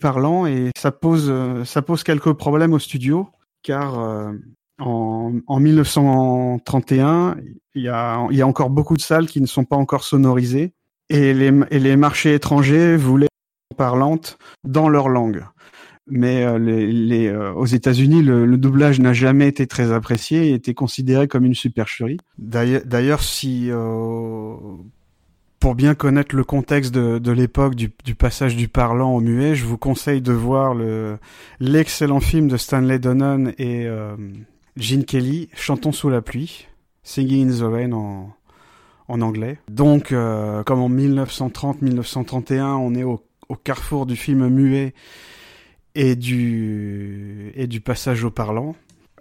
parlant 0.00 0.46
et 0.46 0.70
ça 0.76 0.92
pose 0.92 1.32
ça 1.64 1.82
pose 1.82 2.02
quelques 2.02 2.32
problèmes 2.32 2.72
au 2.72 2.78
studio 2.78 3.28
car 3.62 3.98
euh, 3.98 4.32
en, 4.80 5.34
en 5.46 5.60
1931 5.60 7.36
il 7.74 7.82
y 7.82 7.88
a 7.88 8.26
il 8.30 8.36
y 8.36 8.42
a 8.42 8.46
encore 8.46 8.70
beaucoup 8.70 8.96
de 8.96 9.02
salles 9.02 9.26
qui 9.26 9.40
ne 9.40 9.46
sont 9.46 9.64
pas 9.64 9.76
encore 9.76 10.04
sonorisées 10.04 10.74
et 11.10 11.34
les, 11.34 11.52
et 11.70 11.78
les 11.78 11.96
marchés 11.96 12.34
étrangers 12.34 12.96
voulaient 12.96 13.28
parlantes 13.76 14.38
dans 14.64 14.88
leur 14.88 15.08
langue. 15.08 15.44
Mais 16.10 16.44
euh, 16.44 16.58
les, 16.58 16.90
les, 16.90 17.26
euh, 17.28 17.52
aux 17.52 17.66
États-Unis, 17.66 18.22
le, 18.22 18.46
le, 18.46 18.56
doublage 18.56 18.98
n'a 18.98 19.12
jamais 19.12 19.46
été 19.46 19.66
très 19.66 19.92
apprécié 19.92 20.48
et 20.48 20.54
était 20.54 20.72
considéré 20.72 21.28
comme 21.28 21.44
une 21.44 21.54
supercherie. 21.54 22.16
D'ailleurs, 22.38 23.22
si 23.22 23.70
euh, 23.70 24.54
pour 25.60 25.74
bien 25.74 25.94
connaître 25.94 26.34
le 26.36 26.44
contexte 26.44 26.94
de, 26.94 27.18
de 27.18 27.32
l'époque 27.32 27.74
du, 27.74 27.90
du, 28.04 28.14
passage 28.14 28.56
du 28.56 28.68
parlant 28.68 29.14
au 29.14 29.20
muet, 29.20 29.54
je 29.54 29.64
vous 29.64 29.78
conseille 29.78 30.22
de 30.22 30.32
voir 30.32 30.74
le 30.74 31.18
l'excellent 31.60 32.20
film 32.20 32.48
de 32.48 32.56
Stanley 32.56 32.98
Donen 32.98 33.52
et 33.58 33.86
euh, 33.86 34.16
Gene 34.76 35.04
Kelly, 35.04 35.48
Chantons 35.54 35.92
sous 35.92 36.08
la 36.08 36.22
pluie, 36.22 36.68
Singing 37.02 37.50
in 37.50 37.58
the 37.58 37.70
Rain 37.70 37.92
en, 37.92 38.34
en 39.08 39.20
anglais. 39.22 39.58
Donc, 39.68 40.12
euh, 40.12 40.62
comme 40.62 40.80
en 40.80 40.90
1930-1931, 40.90 42.76
on 42.76 42.94
est 42.94 43.04
au, 43.04 43.24
carrefour 43.64 44.04
du 44.04 44.14
film 44.14 44.48
muet 44.48 44.92
et 45.94 46.14
du, 46.16 47.50
et 47.54 47.66
du 47.66 47.80
passage 47.80 48.22
au 48.22 48.30
parlant, 48.30 48.76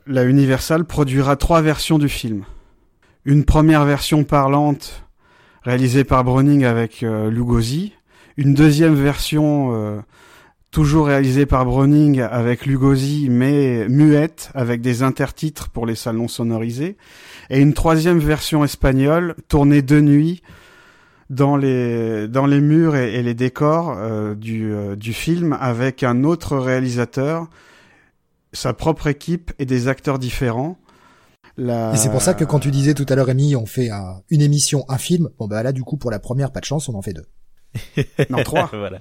la 0.06 0.26
Universal 0.26 0.86
produira 0.86 1.38
trois 1.38 1.62
versions 1.62 1.98
du 1.98 2.10
film. 2.10 2.44
Une 3.24 3.46
première 3.46 3.86
version 3.86 4.26
parlante 4.26 5.06
réalisée 5.64 6.04
par 6.04 6.24
Browning 6.24 6.66
avec 6.66 7.04
euh, 7.04 7.30
Lugosi, 7.30 7.94
une 8.36 8.54
deuxième 8.54 8.96
version 8.96 9.74
euh, 9.74 10.00
toujours 10.72 11.08
réalisée 11.08 11.46
par 11.46 11.66
Browning 11.66 12.22
avec 12.22 12.66
Lugosi 12.66 13.28
mais 13.30 13.88
muette 13.88 14.52
avec 14.54 14.82
des 14.82 15.02
intertitres 15.02 15.70
pour 15.70 15.86
les 15.86 15.96
salons 15.96 16.28
sonorisés 16.28 16.98
et 17.50 17.60
une 17.60 17.74
troisième 17.74 18.20
version 18.20 18.64
espagnole 18.64 19.36
tournée 19.48 19.82
de 19.82 20.02
nuit 20.02 20.42
dans 21.30 21.58
les 21.58 22.28
dans 22.28 22.46
les 22.46 22.62
murs 22.62 22.96
et, 22.96 23.16
et 23.16 23.24
les 23.24 23.34
décors 23.34 23.96
euh, 23.98 24.36
du 24.36 24.74
euh, 24.74 24.96
du 24.96 25.14
film 25.14 25.58
avec 25.60 26.04
un 26.04 26.24
autre 26.24 26.58
réalisateur, 26.58 27.48
sa 28.54 28.74
propre 28.74 29.08
équipe 29.08 29.52
et 29.60 29.66
des 29.66 29.88
acteurs 29.88 30.20
différents. 30.20 30.78
La... 31.58 31.94
Et 31.94 31.98
c'est 31.98 32.12
pour 32.12 32.22
ça 32.22 32.34
que 32.34 32.44
quand 32.44 32.60
tu 32.60 32.70
disais 32.72 32.94
tout 32.94 33.06
à 33.10 33.16
l'heure, 33.16 33.26
Rémi, 33.26 33.56
on 33.56 33.66
fait 33.66 33.90
un, 33.90 34.22
une 34.30 34.42
émission, 34.42 34.86
un 34.90 34.98
film. 34.98 35.30
Bon 35.40 35.48
bah 35.48 35.64
là, 35.64 35.72
du 35.72 35.84
coup, 35.84 35.98
pour 35.98 36.12
la 36.12 36.20
première, 36.20 36.52
pas 36.52 36.60
de 36.60 36.66
chance, 36.66 36.88
on 36.88 36.94
en 36.94 37.02
fait 37.02 37.14
deux. 37.14 37.26
non, 38.30 38.44
trois. 38.44 38.70
voilà. 38.74 39.00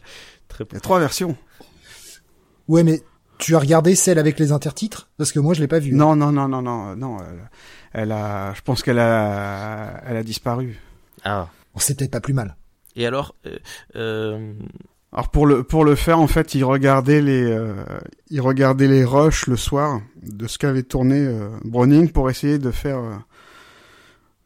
Très... 0.48 0.64
Il 0.70 0.74
y 0.74 0.76
a 0.76 0.80
trois 0.80 1.00
versions. 1.00 1.36
Ouais, 2.68 2.82
mais 2.82 3.02
tu 3.38 3.54
as 3.54 3.58
regardé 3.58 3.94
celle 3.94 4.18
avec 4.18 4.38
les 4.38 4.52
intertitres? 4.52 5.08
Parce 5.18 5.32
que 5.32 5.38
moi, 5.38 5.54
je 5.54 5.60
l'ai 5.60 5.68
pas 5.68 5.78
vue. 5.78 5.92
Non, 5.92 6.16
non, 6.16 6.32
non, 6.32 6.48
non, 6.48 6.62
non, 6.62 6.96
non. 6.96 7.18
Elle, 7.20 7.50
elle 7.92 8.12
a, 8.12 8.54
je 8.54 8.62
pense 8.62 8.82
qu'elle 8.82 8.98
a, 8.98 10.02
elle 10.06 10.16
a 10.16 10.22
disparu. 10.22 10.80
Ah. 11.24 11.48
C'est 11.76 11.98
peut-être 11.98 12.10
pas 12.10 12.20
plus 12.20 12.34
mal. 12.34 12.56
Et 12.94 13.06
alors, 13.06 13.34
euh, 13.44 13.58
euh... 13.96 14.54
alors 15.12 15.30
pour 15.30 15.46
le 15.46 15.62
pour 15.62 15.84
le 15.84 15.94
faire, 15.94 16.18
en 16.18 16.26
fait, 16.26 16.54
il 16.54 16.64
regardait 16.64 17.20
les, 17.20 17.44
euh, 17.44 17.74
il 18.30 18.40
regardait 18.40 18.88
les 18.88 19.04
rushs 19.04 19.46
le 19.46 19.56
soir 19.56 20.00
de 20.22 20.46
ce 20.46 20.56
qu'avait 20.56 20.82
tourné 20.82 21.18
euh, 21.18 21.50
Browning 21.64 22.10
pour 22.10 22.30
essayer 22.30 22.58
de 22.58 22.70
faire 22.70 22.98
euh, 22.98 23.16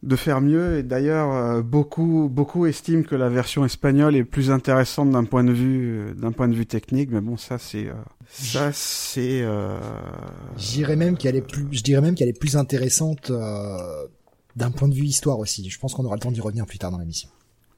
de 0.02 0.16
faire 0.16 0.40
mieux. 0.40 0.78
Et 0.78 0.82
d'ailleurs, 0.82 1.32
euh, 1.32 1.62
beaucoup 1.62 2.28
beaucoup 2.30 2.66
estiment 2.66 3.02
que 3.02 3.14
la 3.14 3.28
version 3.28 3.64
espagnole 3.64 4.16
est 4.16 4.24
plus 4.24 4.50
intéressante 4.50 5.10
d'un 5.10 5.24
point 5.24 5.44
de 5.44 5.52
vue 5.52 6.14
d'un 6.16 6.32
point 6.32 6.48
de 6.48 6.54
vue 6.54 6.66
technique. 6.66 7.10
Mais 7.10 7.20
bon, 7.20 7.36
ça 7.36 7.58
c'est 7.58 7.88
ça 8.28 8.70
c'est. 8.72 9.44
J'irais 10.56 10.96
même 10.96 11.16
qu'elle 11.16 11.36
est 11.36 11.46
plus, 11.46 11.66
je 11.72 11.82
dirais 11.82 12.00
même 12.00 12.14
qu'elle 12.14 12.28
est 12.28 12.38
plus 12.38 12.56
intéressante 12.56 13.32
d'un 14.56 14.70
point 14.70 14.88
de 14.88 14.94
vue 14.94 15.04
histoire 15.04 15.38
aussi. 15.38 15.68
Je 15.68 15.78
pense 15.78 15.94
qu'on 15.94 16.04
aura 16.04 16.16
le 16.16 16.20
temps 16.20 16.32
d'y 16.32 16.40
revenir 16.40 16.66
plus 16.66 16.78
tard 16.78 16.90
dans 16.90 16.98
l'émission. 16.98 17.28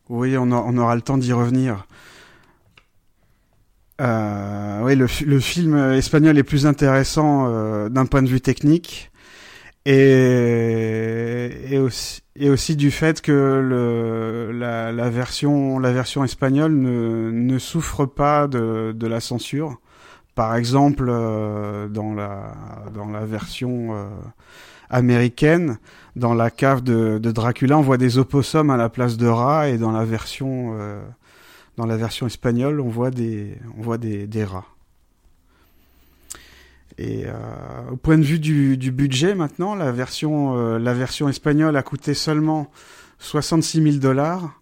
Oui, 0.09 0.37
on, 0.37 0.51
a, 0.51 0.57
on, 0.57 0.77
aura 0.77 0.95
le 0.95 1.03
temps 1.03 1.17
d'y 1.17 1.33
revenir. 1.33 1.87
Euh, 4.01 4.83
oui, 4.83 4.97
le, 4.97 5.07
le, 5.25 5.41
film 5.41 5.77
espagnol 5.93 6.37
est 6.39 6.43
plus 6.43 6.67
intéressant 6.67 7.47
euh, 7.47 7.89
d'un 7.89 8.07
point 8.07 8.23
de 8.23 8.29
vue 8.29 8.41
technique 8.41 9.12
et, 9.85 11.51
et, 11.71 11.79
aussi, 11.79 12.23
et 12.37 12.51
aussi 12.51 12.77
du 12.77 12.91
fait 12.91 13.21
que 13.21 13.33
le, 13.33 14.53
la, 14.53 14.93
la, 14.93 15.11
version, 15.11 15.79
la 15.79 15.93
version 15.93 16.25
espagnole 16.25 16.73
ne, 16.73 17.31
ne 17.33 17.59
souffre 17.59 18.07
pas 18.07 18.47
de, 18.47 18.93
de 18.97 19.07
la 19.07 19.21
censure. 19.21 19.79
Par 20.35 20.57
exemple, 20.57 21.07
euh, 21.09 21.89
dans, 21.89 22.15
la, 22.15 22.55
dans 22.95 23.09
la 23.09 23.27
version 23.27 23.95
euh, 23.95 24.09
américaine, 24.89 25.79
dans 26.17 26.33
la 26.33 26.51
cave 26.51 26.83
de, 26.83 27.19
de, 27.19 27.33
Dracula, 27.33 27.77
on 27.77 27.83
voit 27.83 27.99
des 27.99 28.19
opossums 28.19 28.71
à 28.71 28.77
la 28.77 28.89
place 28.89 29.17
de 29.17 29.27
rats, 29.27 29.69
et 29.69 29.77
dans 29.77 29.93
la 29.93 30.05
version, 30.05 30.77
euh, 30.79 31.03
dans 31.77 31.87
la 31.87 31.97
version 31.97 32.27
espagnole, 32.27 32.81
on 32.81 32.89
voit 32.89 33.11
des, 33.11 33.59
on 33.77 33.83
voit 33.83 33.99
des, 33.99 34.27
des 34.27 34.45
rats. 34.45 34.67
Et 36.99 37.25
euh, 37.27 37.33
au 37.91 37.97
point 37.97 38.19
de 38.19 38.23
vue 38.23 38.39
du, 38.39 38.77
du 38.77 38.93
budget, 38.93 39.35
maintenant, 39.35 39.75
la 39.75 39.93
version, 39.93 40.57
euh, 40.57 40.79
la 40.79 40.95
version 40.95 41.29
espagnole 41.29 41.77
a 41.77 41.83
coûté 41.83 42.15
seulement 42.15 42.71
66 43.19 43.83
000 43.83 43.97
dollars, 43.97 44.61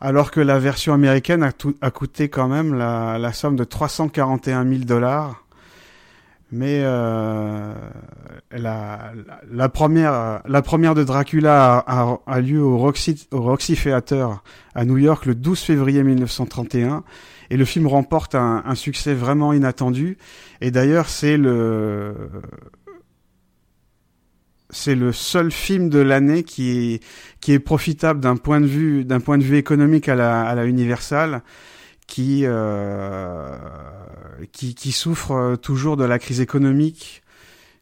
alors 0.00 0.30
que 0.30 0.40
la 0.40 0.58
version 0.58 0.94
américaine 0.94 1.42
a, 1.42 1.52
tout, 1.52 1.74
a 1.80 1.90
coûté 1.90 2.28
quand 2.28 2.48
même 2.48 2.74
la, 2.74 3.18
la 3.18 3.32
somme 3.32 3.56
de 3.56 3.64
341 3.64 4.66
000 4.66 4.84
dollars. 4.84 5.42
Mais 6.52 6.80
euh, 6.84 7.74
la, 8.52 9.12
la, 9.50 9.68
première, 9.68 10.42
la 10.46 10.62
première 10.62 10.94
de 10.94 11.02
Dracula 11.02 11.78
a, 11.78 12.02
a, 12.02 12.18
a 12.24 12.40
lieu 12.40 12.62
au 12.62 12.78
Roxy, 12.78 13.26
au 13.32 13.42
Roxy 13.42 13.74
Theater 13.74 14.42
à 14.74 14.84
New 14.84 14.96
York 14.96 15.26
le 15.26 15.34
12 15.34 15.58
février 15.58 16.04
1931 16.04 17.02
et 17.50 17.56
le 17.56 17.64
film 17.64 17.86
remporte 17.86 18.34
un, 18.34 18.62
un 18.64 18.74
succès 18.74 19.14
vraiment 19.14 19.52
inattendu 19.52 20.18
et 20.60 20.70
d'ailleurs 20.70 21.08
c'est 21.08 21.36
le 21.36 22.14
c'est 24.70 24.96
le 24.96 25.12
seul 25.12 25.52
film 25.52 25.88
de 25.88 26.00
l'année 26.00 26.42
qui 26.42 26.70
est 26.70 27.02
qui 27.40 27.52
est 27.52 27.58
profitable 27.58 28.20
d'un 28.20 28.36
point 28.36 28.60
de 28.60 28.66
vue 28.66 29.04
d'un 29.04 29.20
point 29.20 29.38
de 29.38 29.44
vue 29.44 29.56
économique 29.56 30.08
à 30.08 30.14
la 30.14 30.42
à 30.42 30.64
Universal 30.64 31.42
qui, 32.06 32.42
euh, 32.44 33.56
qui, 34.52 34.74
qui 34.74 34.92
souffre 34.92 35.56
toujours 35.56 35.96
de 35.96 36.04
la 36.04 36.18
crise 36.18 36.40
économique 36.40 37.22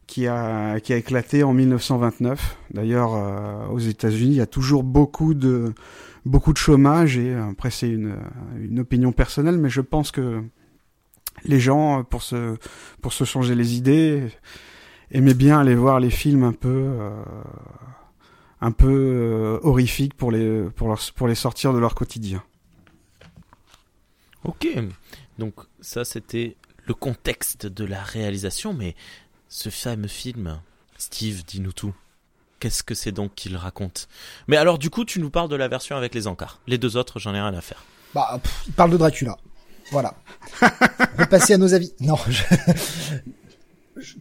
qui 0.07 0.27
a, 0.27 0.79
qui 0.79 0.93
a 0.93 0.97
éclaté 0.97 1.43
en 1.43 1.53
1929. 1.53 2.57
D'ailleurs, 2.71 3.15
euh, 3.15 3.67
aux 3.67 3.79
États-Unis, 3.79 4.31
il 4.31 4.37
y 4.37 4.41
a 4.41 4.45
toujours 4.45 4.83
beaucoup 4.83 5.33
de, 5.33 5.73
beaucoup 6.25 6.53
de 6.53 6.57
chômage 6.57 7.17
et 7.17 7.33
après 7.33 7.69
c'est 7.69 7.89
une, 7.89 8.17
une 8.59 8.79
opinion 8.79 9.11
personnelle, 9.11 9.57
mais 9.57 9.69
je 9.69 9.81
pense 9.81 10.11
que 10.11 10.43
les 11.43 11.59
gens, 11.59 12.03
pour 12.03 12.23
se, 12.23 12.57
pour 13.01 13.13
se 13.13 13.23
changer 13.23 13.55
les 13.55 13.75
idées, 13.75 14.29
aimaient 15.11 15.33
bien 15.33 15.59
aller 15.59 15.75
voir 15.75 15.99
les 15.99 16.09
films 16.09 16.43
un 16.43 16.53
peu, 16.53 16.69
euh, 16.69 17.23
un 18.61 18.71
peu 18.71 18.87
euh, 18.87 19.59
horrifiques 19.63 20.15
pour 20.15 20.31
les, 20.31 20.63
pour, 20.75 20.97
pour 21.15 21.27
les 21.27 21.35
sortir 21.35 21.73
de 21.73 21.79
leur 21.79 21.95
quotidien. 21.95 22.43
Ok, 24.43 24.67
donc 25.39 25.55
ça 25.81 26.05
c'était 26.05 26.55
le 26.85 26.93
contexte 26.93 27.65
de 27.65 27.83
la 27.83 28.01
réalisation, 28.01 28.73
mais 28.73 28.95
ce 29.47 29.69
fameux 29.69 30.07
film, 30.07 30.61
Steve, 30.97 31.43
dis-nous 31.45 31.73
tout. 31.73 31.93
Qu'est-ce 32.65 32.81
que 32.81 32.95
c'est 32.95 33.11
donc 33.11 33.35
qu'il 33.35 33.55
raconte 33.57 34.07
Mais 34.47 34.57
alors 34.57 34.79
du 34.79 34.89
coup, 34.89 35.05
tu 35.05 35.19
nous 35.19 35.29
parles 35.29 35.49
de 35.49 35.55
la 35.55 35.67
version 35.67 35.97
avec 35.97 36.15
les 36.15 36.25
encarts. 36.25 36.61
Les 36.65 36.79
deux 36.79 36.97
autres, 36.97 37.19
j'en 37.19 37.35
ai 37.35 37.39
rien 37.39 37.53
à 37.53 37.61
faire. 37.61 37.85
Bah, 38.15 38.41
il 38.65 38.73
parle 38.73 38.89
de 38.89 38.97
Dracula. 38.97 39.37
Voilà. 39.91 40.15
Repasser 41.19 41.53
à 41.53 41.59
nos 41.59 41.75
avis. 41.75 41.93
Non, 41.99 42.17
je... 42.27 42.41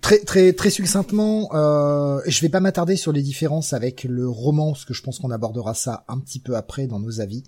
très 0.02 0.18
très 0.18 0.52
très 0.52 0.68
succinctement, 0.68 1.48
euh, 1.54 2.20
je 2.26 2.38
vais 2.42 2.50
pas 2.50 2.60
m'attarder 2.60 2.96
sur 2.96 3.12
les 3.12 3.22
différences 3.22 3.72
avec 3.72 4.04
le 4.04 4.28
roman, 4.28 4.72
parce 4.72 4.84
que 4.84 4.92
je 4.92 5.00
pense 5.00 5.20
qu'on 5.20 5.30
abordera 5.30 5.72
ça 5.72 6.04
un 6.08 6.18
petit 6.18 6.38
peu 6.38 6.54
après 6.54 6.86
dans 6.86 7.00
nos 7.00 7.22
avis. 7.22 7.44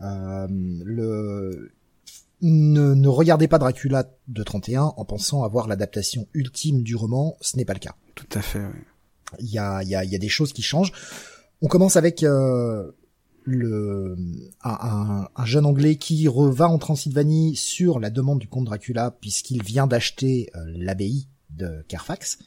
Euh, 0.00 0.46
le 0.48 1.72
ne, 2.40 2.94
ne, 2.94 3.08
regardez 3.08 3.48
pas 3.48 3.58
Dracula 3.58 4.04
de 4.28 4.42
31 4.44 4.92
en 4.96 5.04
pensant 5.04 5.42
avoir 5.42 5.66
l'adaptation 5.66 6.28
ultime 6.34 6.84
du 6.84 6.94
roman, 6.94 7.36
ce 7.40 7.56
n'est 7.56 7.64
pas 7.64 7.74
le 7.74 7.80
cas. 7.80 7.96
Tout 8.14 8.28
à 8.32 8.42
fait. 8.42 8.60
Oui. 8.60 8.80
Il 9.38 9.48
y 9.48 9.58
a 9.58 9.82
y 9.82 9.94
a 9.94 10.04
y 10.04 10.14
a 10.14 10.18
des 10.18 10.28
choses 10.28 10.52
qui 10.52 10.62
changent. 10.62 10.92
On 11.62 11.68
commence 11.68 11.96
avec 11.96 12.22
euh, 12.22 12.90
le 13.44 14.16
un, 14.62 15.28
un, 15.34 15.44
jeune 15.44 15.66
anglais 15.66 15.96
qui 15.96 16.26
reva 16.28 16.68
en 16.68 16.78
Transylvanie 16.78 17.56
sur 17.56 18.00
la 18.00 18.10
demande 18.10 18.38
du 18.38 18.48
comte 18.48 18.64
Dracula 18.64 19.10
puisqu'il 19.10 19.62
vient 19.62 19.86
d'acheter 19.86 20.50
euh, 20.56 20.64
l'abbaye 20.66 21.28
de 21.50 21.84
Carfax. 21.88 22.38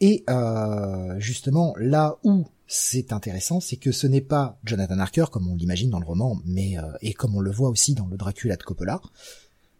Et 0.00 0.24
euh, 0.28 1.18
justement, 1.18 1.74
là 1.78 2.16
où 2.24 2.46
c'est 2.66 3.12
intéressant, 3.12 3.60
c'est 3.60 3.76
que 3.76 3.92
ce 3.92 4.06
n'est 4.06 4.20
pas 4.20 4.58
Jonathan 4.64 4.98
Harker 4.98 5.26
comme 5.30 5.48
on 5.48 5.54
l'imagine 5.54 5.90
dans 5.90 6.00
le 6.00 6.06
roman, 6.06 6.40
mais 6.44 6.78
euh, 6.78 6.82
et 7.00 7.12
comme 7.12 7.36
on 7.36 7.40
le 7.40 7.50
voit 7.50 7.68
aussi 7.68 7.94
dans 7.94 8.06
le 8.06 8.16
Dracula 8.16 8.56
de 8.56 8.62
Coppola, 8.62 9.00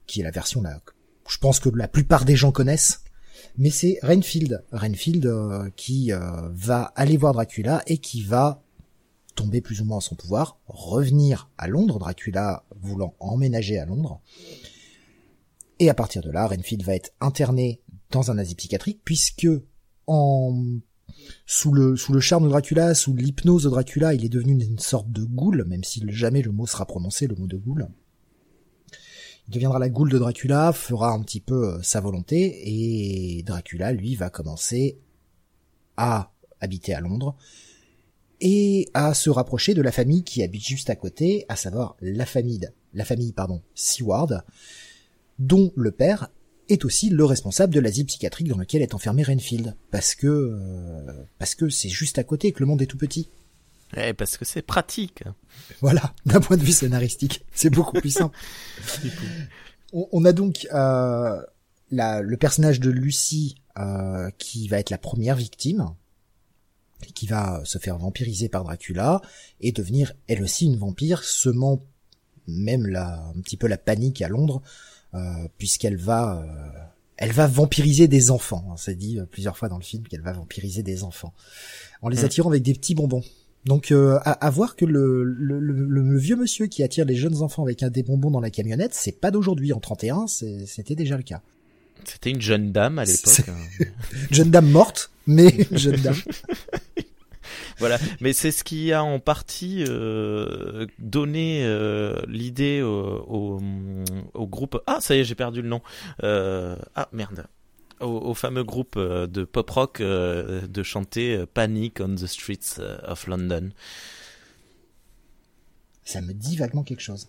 qui 0.06 0.20
est 0.20 0.24
la 0.24 0.30
version 0.30 0.62
là, 0.62 0.80
je 1.28 1.38
pense 1.38 1.58
que 1.58 1.68
la 1.70 1.88
plupart 1.88 2.24
des 2.24 2.36
gens 2.36 2.52
connaissent, 2.52 3.00
mais 3.58 3.70
c'est 3.70 3.98
Renfield, 4.02 4.64
Renfield 4.72 5.26
euh, 5.26 5.70
qui 5.76 6.12
euh, 6.12 6.18
va 6.50 6.92
aller 6.94 7.16
voir 7.16 7.32
Dracula 7.32 7.82
et 7.86 7.98
qui 7.98 8.22
va 8.22 8.62
tomber 9.34 9.60
plus 9.60 9.80
ou 9.80 9.84
moins 9.84 9.98
en 9.98 10.00
son 10.00 10.14
pouvoir, 10.14 10.58
revenir 10.66 11.50
à 11.58 11.68
Londres, 11.68 11.98
Dracula 11.98 12.64
voulant 12.80 13.14
emménager 13.20 13.78
à 13.78 13.84
Londres. 13.84 14.20
Et 15.78 15.90
à 15.90 15.94
partir 15.94 16.22
de 16.22 16.30
là, 16.30 16.46
Renfield 16.46 16.82
va 16.82 16.94
être 16.94 17.12
interné 17.20 17.82
dans 18.10 18.30
un 18.30 18.38
asile 18.38 18.56
psychiatrique 18.56 19.00
puisque 19.04 19.48
en 20.06 20.78
sous 21.44 21.72
le 21.72 21.96
sous 21.96 22.12
le 22.12 22.20
charme 22.20 22.44
de 22.44 22.48
Dracula, 22.48 22.94
sous 22.94 23.14
l'hypnose 23.14 23.64
de 23.64 23.70
Dracula, 23.70 24.14
il 24.14 24.24
est 24.24 24.30
devenu 24.30 24.52
une 24.52 24.78
sorte 24.78 25.10
de 25.10 25.24
goule, 25.24 25.64
même 25.66 25.84
si 25.84 26.02
jamais 26.08 26.42
le 26.42 26.52
mot 26.52 26.66
sera 26.66 26.86
prononcé, 26.86 27.26
le 27.26 27.36
mot 27.36 27.46
de 27.46 27.56
goule. 27.56 27.88
Deviendra 29.48 29.78
la 29.78 29.88
goule 29.88 30.10
de 30.10 30.18
Dracula, 30.18 30.72
fera 30.72 31.12
un 31.12 31.22
petit 31.22 31.40
peu 31.40 31.74
euh, 31.74 31.82
sa 31.82 32.00
volonté, 32.00 32.62
et 32.64 33.42
Dracula, 33.44 33.92
lui, 33.92 34.16
va 34.16 34.28
commencer 34.28 34.98
à 35.96 36.32
habiter 36.60 36.94
à 36.94 37.00
Londres 37.00 37.36
et 38.40 38.88
à 38.92 39.14
se 39.14 39.30
rapprocher 39.30 39.74
de 39.74 39.82
la 39.82 39.92
famille 39.92 40.24
qui 40.24 40.42
habite 40.42 40.66
juste 40.66 40.90
à 40.90 40.96
côté, 40.96 41.46
à 41.48 41.56
savoir 41.56 41.96
la 42.00 42.26
famille, 42.26 42.68
la 42.92 43.04
famille 43.04 43.32
pardon, 43.32 43.62
Seward, 43.74 44.44
dont 45.38 45.72
le 45.76 45.90
père 45.90 46.28
est 46.68 46.84
aussi 46.84 47.08
le 47.08 47.24
responsable 47.24 47.72
de 47.72 47.80
l'asile 47.80 48.06
psychiatrique 48.06 48.48
dans 48.48 48.58
lequel 48.58 48.82
est 48.82 48.94
enfermé 48.94 49.22
Renfield, 49.22 49.76
parce 49.90 50.14
que 50.14 50.26
euh, 50.26 51.24
parce 51.38 51.54
que 51.54 51.68
c'est 51.68 51.88
juste 51.88 52.18
à 52.18 52.24
côté 52.24 52.52
que 52.52 52.60
le 52.60 52.66
monde 52.66 52.82
est 52.82 52.86
tout 52.86 52.98
petit. 52.98 53.28
Eh, 53.96 54.12
parce 54.12 54.36
que 54.36 54.44
c'est 54.44 54.62
pratique. 54.62 55.24
Voilà, 55.80 56.14
d'un 56.26 56.40
point 56.40 56.56
de 56.56 56.62
vue 56.62 56.72
scénaristique, 56.72 57.44
c'est 57.52 57.70
beaucoup 57.70 57.98
plus 57.98 58.10
simple. 58.10 58.36
on, 59.92 60.08
on, 60.12 60.24
a 60.24 60.32
donc 60.32 60.66
euh, 60.72 61.42
la, 61.90 62.20
le 62.20 62.36
personnage 62.36 62.80
de 62.80 62.90
Lucie 62.90 63.56
euh, 63.78 64.30
qui 64.38 64.68
va 64.68 64.78
être 64.78 64.90
la 64.90 64.98
première 64.98 65.36
victime, 65.36 65.94
qui 67.14 67.26
va 67.26 67.62
se 67.64 67.78
faire 67.78 67.98
vampiriser 67.98 68.48
par 68.48 68.64
Dracula 68.64 69.20
et 69.60 69.72
devenir 69.72 70.12
elle 70.28 70.42
aussi 70.42 70.66
une 70.66 70.76
vampire, 70.76 71.24
semant 71.24 71.82
même 72.46 72.86
la, 72.86 73.24
un 73.36 73.40
petit 73.40 73.56
peu 73.56 73.66
la 73.66 73.78
panique 73.78 74.22
à 74.22 74.28
Londres 74.28 74.62
euh, 75.14 75.48
puisqu'elle 75.58 75.96
va 75.96 76.42
euh, 76.42 76.80
elle 77.16 77.32
va 77.32 77.46
vampiriser 77.46 78.08
des 78.08 78.30
enfants. 78.30 78.76
C'est 78.76 78.94
dit 78.94 79.18
euh, 79.18 79.24
plusieurs 79.24 79.56
fois 79.56 79.68
dans 79.68 79.78
le 79.78 79.84
film 79.84 80.06
qu'elle 80.06 80.20
va 80.20 80.32
vampiriser 80.32 80.82
des 80.82 81.04
enfants 81.04 81.32
en 82.02 82.08
les 82.08 82.22
hmm. 82.22 82.26
attirant 82.26 82.50
avec 82.50 82.62
des 82.62 82.74
petits 82.74 82.94
bonbons. 82.94 83.22
Donc 83.66 83.92
à, 83.92 84.16
à, 84.16 84.50
voir 84.50 84.76
que 84.76 84.84
le, 84.84 85.24
le, 85.24 85.58
le, 85.58 86.18
vieux 86.18 86.36
monsieur 86.36 86.66
qui 86.66 86.82
attire 86.84 87.04
les 87.04 87.16
jeunes 87.16 87.42
enfants 87.42 87.64
avec 87.64 87.82
un 87.82 87.90
des 87.90 88.04
bonbons 88.04 88.30
dans 88.30 88.40
la 88.40 88.50
camionnette, 88.50 88.94
c'est 88.94 89.20
pas 89.20 89.32
d'aujourd'hui. 89.32 89.72
En 89.72 89.80
31, 89.80 90.26
c'était 90.28 90.94
déjà 90.94 91.16
le 91.16 91.24
cas. 91.24 91.42
C'était 92.04 92.30
une 92.30 92.40
jeune 92.40 92.72
dame 92.72 92.98
à 92.98 93.04
l'époque. 93.04 93.48
Hein. 93.48 93.84
jeune 94.30 94.50
dame 94.50 94.70
morte, 94.70 95.10
mais 95.26 95.52
jeune 95.72 95.96
dame. 95.96 96.14
voilà, 97.78 97.98
mais 98.20 98.32
c'est 98.32 98.52
ce 98.52 98.62
qui 98.62 98.92
a 98.92 99.02
en 99.02 99.18
partie 99.18 99.84
euh, 99.88 100.86
donné 100.98 101.64
euh, 101.64 102.20
l'idée 102.28 102.82
au, 102.82 103.60
au, 104.34 104.46
groupe. 104.46 104.80
Ah, 104.86 104.98
ça 105.00 105.16
y 105.16 105.20
est, 105.20 105.24
j'ai 105.24 105.34
perdu 105.34 105.62
le 105.62 105.68
nom. 105.68 105.80
Euh, 106.22 106.76
ah 106.94 107.08
merde. 107.12 107.46
Au, 108.00 108.06
au, 108.06 108.34
fameux 108.34 108.64
groupe 108.64 108.96
euh, 108.96 109.26
de 109.26 109.44
pop 109.44 109.70
rock 109.70 110.00
euh, 110.00 110.66
de 110.66 110.82
chanter 110.82 111.44
Panic 111.46 112.00
on 112.00 112.14
the 112.14 112.26
Streets 112.26 112.80
of 113.04 113.26
London. 113.26 113.70
Ça 116.04 116.20
me 116.20 116.32
dit 116.32 116.56
vaguement 116.56 116.82
quelque 116.82 117.02
chose. 117.02 117.28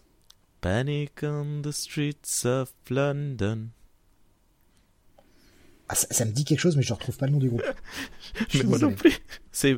Panic 0.62 1.24
on 1.24 1.62
the 1.64 1.72
Streets 1.72 2.46
of 2.46 2.74
London. 2.90 3.68
Ah, 5.90 5.96
ça, 5.96 6.08
ça, 6.12 6.26
me 6.26 6.32
dit 6.32 6.44
quelque 6.44 6.60
chose, 6.60 6.76
mais 6.76 6.84
je 6.84 6.94
retrouve 6.94 7.16
pas 7.16 7.28
le 7.28 7.32
nom 7.32 7.40
du 7.40 7.50
groupe. 7.50 7.64
mais 8.54 8.64
moi 8.64 8.78
non 8.78 8.94
plus. 8.94 9.18
C'est 9.54 9.78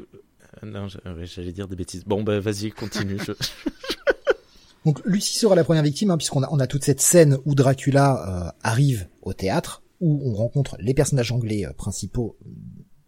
non, 0.64 0.88
j'allais 1.24 1.52
dire 1.52 1.68
des 1.68 1.76
bêtises. 1.76 2.04
Bon, 2.06 2.24
bah 2.24 2.40
vas-y, 2.40 2.72
continue. 2.72 3.18
Donc 4.86 5.02
Lucie 5.06 5.38
sera 5.38 5.56
la 5.56 5.64
première 5.64 5.84
victime, 5.84 6.12
hein, 6.12 6.18
puisqu'on 6.18 6.44
a, 6.44 6.50
on 6.52 6.60
a 6.60 6.68
toute 6.68 6.84
cette 6.84 7.02
scène 7.02 7.38
où 7.46 7.54
Dracula 7.54 8.48
euh, 8.48 8.52
arrive 8.64 9.08
au 9.22 9.34
théâtre, 9.34 9.84
où 10.02 10.22
on 10.30 10.34
rencontre 10.34 10.78
les 10.80 10.94
personnages 10.94 11.32
anglais 11.32 11.66
euh, 11.66 11.74
principaux 11.74 12.38
euh, 12.42 12.50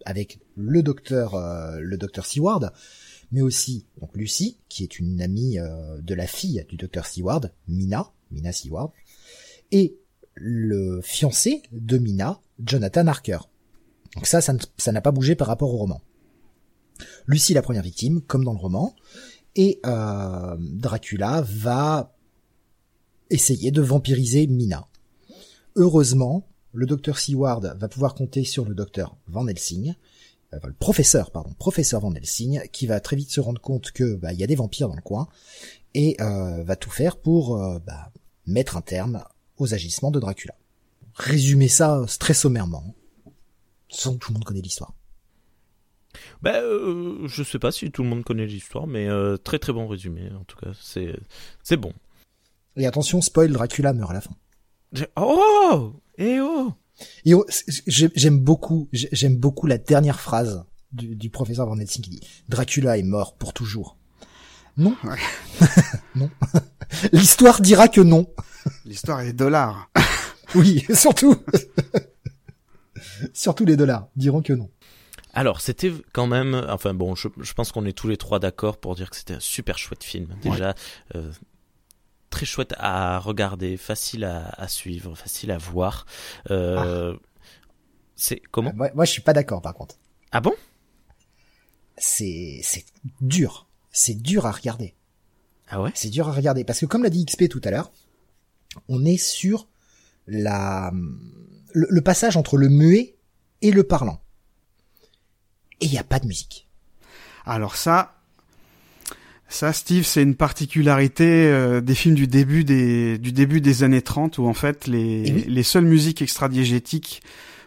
avec 0.05 0.39
le 0.55 0.83
docteur, 0.83 1.35
euh, 1.35 1.79
le 1.79 1.97
docteur 1.97 2.25
Seward, 2.25 2.71
mais 3.31 3.41
aussi 3.41 3.85
donc 3.99 4.15
Lucie, 4.15 4.57
qui 4.67 4.83
est 4.83 4.99
une 4.99 5.21
amie 5.21 5.57
de 5.99 6.13
la 6.13 6.27
fille 6.27 6.65
du 6.67 6.75
docteur 6.75 7.05
Seward, 7.05 7.53
Mina, 7.69 8.11
Mina 8.29 8.51
Seward, 8.51 8.91
et 9.71 9.95
le 10.33 10.99
fiancé 11.01 11.63
de 11.71 11.97
Mina, 11.97 12.41
Jonathan 12.65 13.07
Harker. 13.07 13.39
Donc 14.15 14.27
ça, 14.27 14.41
ça 14.41 14.91
n'a 14.91 15.01
pas 15.01 15.11
bougé 15.11 15.35
par 15.35 15.47
rapport 15.47 15.73
au 15.73 15.77
roman. 15.77 16.01
Lucie 17.25 17.53
la 17.53 17.61
première 17.61 17.83
victime, 17.83 18.21
comme 18.21 18.43
dans 18.43 18.53
le 18.53 18.59
roman, 18.59 18.95
et 19.55 19.79
euh, 19.85 20.55
Dracula 20.59 21.41
va 21.41 22.15
essayer 23.29 23.71
de 23.71 23.81
vampiriser 23.81 24.47
Mina. 24.47 24.87
Heureusement, 25.75 26.47
le 26.73 26.85
docteur 26.85 27.19
Seward 27.19 27.75
va 27.77 27.87
pouvoir 27.87 28.15
compter 28.15 28.43
sur 28.43 28.65
le 28.65 28.75
docteur 28.75 29.15
Van 29.27 29.47
Helsing, 29.47 29.95
euh, 30.53 30.59
le 30.63 30.73
professeur, 30.73 31.31
pardon, 31.31 31.53
professeur 31.53 32.01
Van 32.01 32.13
Helsing, 32.13 32.61
qui 32.71 32.87
va 32.87 32.99
très 32.99 33.15
vite 33.15 33.31
se 33.31 33.39
rendre 33.39 33.61
compte 33.61 33.91
que 33.91 34.15
bah, 34.15 34.33
il 34.33 34.39
y 34.39 34.43
a 34.43 34.47
des 34.47 34.55
vampires 34.55 34.87
dans 34.87 34.95
le 34.95 35.01
coin 35.01 35.27
et 35.93 36.15
euh, 36.21 36.63
va 36.63 36.75
tout 36.75 36.91
faire 36.91 37.17
pour 37.17 37.57
euh, 37.57 37.79
bah, 37.79 38.11
mettre 38.45 38.77
un 38.77 38.81
terme 38.81 39.23
aux 39.57 39.73
agissements 39.73 40.11
de 40.11 40.19
Dracula. 40.19 40.55
Résumer 41.13 41.67
ça 41.67 42.03
très 42.19 42.33
sommairement, 42.33 42.95
sans 43.89 44.13
que 44.13 44.19
tout 44.19 44.31
le 44.31 44.35
monde 44.35 44.45
connaît 44.45 44.61
l'histoire. 44.61 44.93
Ben, 46.41 46.55
euh, 46.55 47.27
je 47.27 47.43
sais 47.43 47.59
pas 47.59 47.71
si 47.71 47.91
tout 47.91 48.03
le 48.03 48.09
monde 48.09 48.23
connaît 48.23 48.45
l'histoire, 48.45 48.87
mais 48.87 49.07
euh, 49.07 49.37
très 49.37 49.59
très 49.59 49.73
bon 49.73 49.87
résumé. 49.87 50.29
En 50.39 50.43
tout 50.43 50.57
cas, 50.57 50.71
c'est 50.79 51.15
c'est 51.63 51.77
bon. 51.77 51.93
Et 52.75 52.85
attention, 52.85 53.21
spoil, 53.21 53.51
Dracula 53.51 53.93
meurt 53.93 54.11
à 54.11 54.13
la 54.13 54.21
fin. 54.21 54.35
Oh, 55.15 55.93
et 56.21 56.39
oh. 56.39 56.73
Et 57.25 57.33
oh, 57.33 57.45
j'aime 57.87 58.39
beaucoup, 58.39 58.87
j'aime 58.91 59.35
beaucoup 59.35 59.65
la 59.65 59.79
dernière 59.79 60.19
phrase 60.19 60.63
du, 60.91 61.15
du 61.15 61.29
professeur 61.29 61.65
Van 61.65 61.79
Helsing 61.79 62.03
qui 62.03 62.11
dit 62.11 62.19
Dracula 62.47 62.97
est 62.97 63.03
mort 63.03 63.35
pour 63.35 63.53
toujours. 63.53 63.97
Non, 64.77 64.95
non. 66.15 66.29
L'histoire 67.11 67.61
dira 67.61 67.87
que 67.87 68.01
non. 68.01 68.27
L'histoire 68.85 69.21
est 69.21 69.33
dollars. 69.33 69.89
oui, 70.55 70.85
surtout. 70.93 71.35
surtout 73.33 73.65
les 73.65 73.75
dollars 73.75 74.07
diront 74.15 74.41
que 74.41 74.53
non. 74.53 74.69
Alors, 75.33 75.61
c'était 75.61 75.91
quand 76.11 76.27
même, 76.27 76.65
enfin 76.69 76.93
bon, 76.93 77.15
je, 77.15 77.29
je 77.39 77.53
pense 77.53 77.71
qu'on 77.71 77.85
est 77.85 77.97
tous 77.97 78.07
les 78.07 78.17
trois 78.17 78.39
d'accord 78.39 78.77
pour 78.77 78.95
dire 78.95 79.09
que 79.09 79.15
c'était 79.15 79.35
un 79.35 79.39
super 79.39 79.77
chouette 79.77 80.03
film. 80.03 80.27
Déjà, 80.43 80.75
euh, 81.15 81.31
très 82.31 82.47
chouette 82.47 82.73
à 82.77 83.19
regarder, 83.19 83.77
facile 83.77 84.23
à, 84.23 84.47
à 84.57 84.67
suivre, 84.67 85.13
facile 85.15 85.51
à 85.51 85.59
voir. 85.59 86.07
Euh, 86.49 87.13
ah. 87.15 87.27
C'est 88.15 88.41
comment? 88.51 88.71
Moi, 88.73 88.89
moi, 88.95 89.05
je 89.05 89.11
suis 89.11 89.21
pas 89.21 89.33
d'accord, 89.33 89.61
par 89.61 89.75
contre. 89.75 89.95
Ah 90.31 90.41
bon? 90.41 90.53
C'est 91.97 92.61
c'est 92.63 92.85
dur, 93.19 93.67
c'est 93.91 94.15
dur 94.15 94.47
à 94.47 94.51
regarder. 94.51 94.95
Ah 95.69 95.81
ouais? 95.81 95.91
C'est 95.93 96.09
dur 96.09 96.27
à 96.27 96.31
regarder 96.31 96.63
parce 96.63 96.79
que 96.79 96.85
comme 96.85 97.03
l'a 97.03 97.09
dit 97.09 97.25
XP 97.25 97.47
tout 97.47 97.61
à 97.63 97.69
l'heure, 97.69 97.91
on 98.87 99.05
est 99.05 99.17
sur 99.17 99.67
la 100.25 100.91
le, 101.73 102.01
passage 102.01 102.37
entre 102.37 102.57
le 102.57 102.69
muet 102.69 103.17
et 103.61 103.71
le 103.71 103.83
parlant. 103.83 104.21
Et 105.79 105.85
il 105.85 105.91
n'y 105.91 105.97
a 105.97 106.03
pas 106.03 106.19
de 106.19 106.27
musique. 106.27 106.69
Alors 107.45 107.75
ça, 107.75 108.20
ça, 109.51 109.73
Steve, 109.73 110.05
c'est 110.05 110.23
une 110.23 110.35
particularité 110.35 111.25
euh, 111.25 111.81
des 111.81 111.93
films 111.93 112.15
du 112.15 112.25
début 112.25 112.63
des 112.63 113.17
du 113.17 113.33
début 113.33 113.59
des 113.59 113.83
années 113.83 114.01
30 114.01 114.37
où 114.37 114.47
en 114.47 114.53
fait 114.53 114.87
les 114.87 115.23
oui. 115.29 115.45
les 115.45 115.63
seules 115.63 115.83
musiques 115.83 116.21
extradiégétiques 116.21 117.21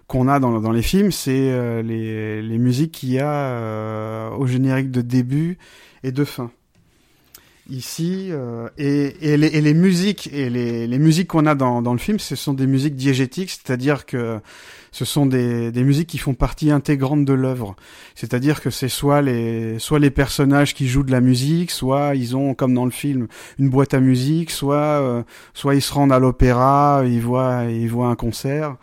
qu'on 0.06 0.26
a 0.26 0.40
dans 0.40 0.58
dans 0.60 0.72
les 0.72 0.82
films, 0.82 1.12
c'est 1.12 1.50
euh, 1.50 1.82
les 1.82 2.40
les 2.40 2.58
musiques 2.58 2.92
qu'il 2.92 3.10
y 3.10 3.18
a 3.18 3.30
euh, 3.30 4.30
au 4.30 4.46
générique 4.46 4.90
de 4.90 5.02
début 5.02 5.58
et 6.02 6.10
de 6.10 6.24
fin. 6.24 6.50
Ici 7.70 8.28
euh, 8.30 8.68
et 8.76 9.32
et 9.32 9.38
les, 9.38 9.46
et 9.46 9.62
les 9.62 9.72
musiques 9.72 10.28
et 10.34 10.50
les 10.50 10.86
les 10.86 10.98
musiques 10.98 11.28
qu'on 11.28 11.46
a 11.46 11.54
dans 11.54 11.80
dans 11.80 11.94
le 11.94 11.98
film, 11.98 12.18
ce 12.18 12.36
sont 12.36 12.52
des 12.52 12.66
musiques 12.66 12.94
diégétiques, 12.94 13.48
c'est-à-dire 13.48 14.04
que 14.04 14.38
ce 14.92 15.06
sont 15.06 15.24
des 15.24 15.72
des 15.72 15.82
musiques 15.82 16.10
qui 16.10 16.18
font 16.18 16.34
partie 16.34 16.70
intégrante 16.70 17.24
de 17.24 17.32
l'œuvre. 17.32 17.74
C'est-à-dire 18.14 18.60
que 18.60 18.68
c'est 18.68 18.90
soit 18.90 19.22
les 19.22 19.78
soit 19.78 19.98
les 19.98 20.10
personnages 20.10 20.74
qui 20.74 20.86
jouent 20.88 21.04
de 21.04 21.10
la 21.10 21.22
musique, 21.22 21.70
soit 21.70 22.14
ils 22.14 22.36
ont 22.36 22.52
comme 22.52 22.74
dans 22.74 22.84
le 22.84 22.90
film 22.90 23.28
une 23.58 23.70
boîte 23.70 23.94
à 23.94 24.00
musique, 24.00 24.50
soit 24.50 24.76
euh, 24.76 25.22
soit 25.54 25.74
ils 25.74 25.80
se 25.82 25.94
rendent 25.94 26.12
à 26.12 26.18
l'opéra, 26.18 27.02
ils 27.06 27.22
voient 27.22 27.64
ils 27.70 27.88
voient 27.88 28.08
un 28.08 28.16
concert. 28.16 28.76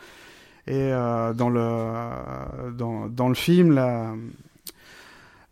Et 0.65 0.74
euh, 0.74 1.34
dans 1.34 1.50
le 1.50 1.63
dans 2.78 3.08
dans 3.10 3.30
le 3.30 3.36
film 3.36 3.74
la 3.74 4.15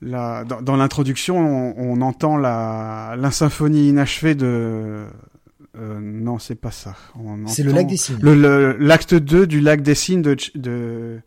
la 0.01 0.43
dans, 0.45 0.61
dans 0.61 0.75
l'introduction 0.77 1.37
on, 1.37 1.73
on 1.77 2.01
entend 2.01 2.37
la 2.37 3.15
la 3.17 3.31
symphonie 3.31 3.89
inachevée 3.89 4.35
de 4.35 5.05
euh, 5.77 5.99
non, 6.01 6.39
c'est 6.39 6.55
pas 6.59 6.71
ça. 6.71 6.95
On 7.15 7.45
C'est 7.47 7.63
le 7.63 7.71
lac 7.71 7.87
des 7.87 7.95
signes. 7.97 8.17
le- 8.21 8.35
le- 8.35 8.75
l'acte 8.79 9.13
2 9.13 9.45
du 9.47 9.61
lac 9.61 9.81
des 9.81 9.95
signes 9.95 10.21
de, 10.23 10.35
de 10.55 11.19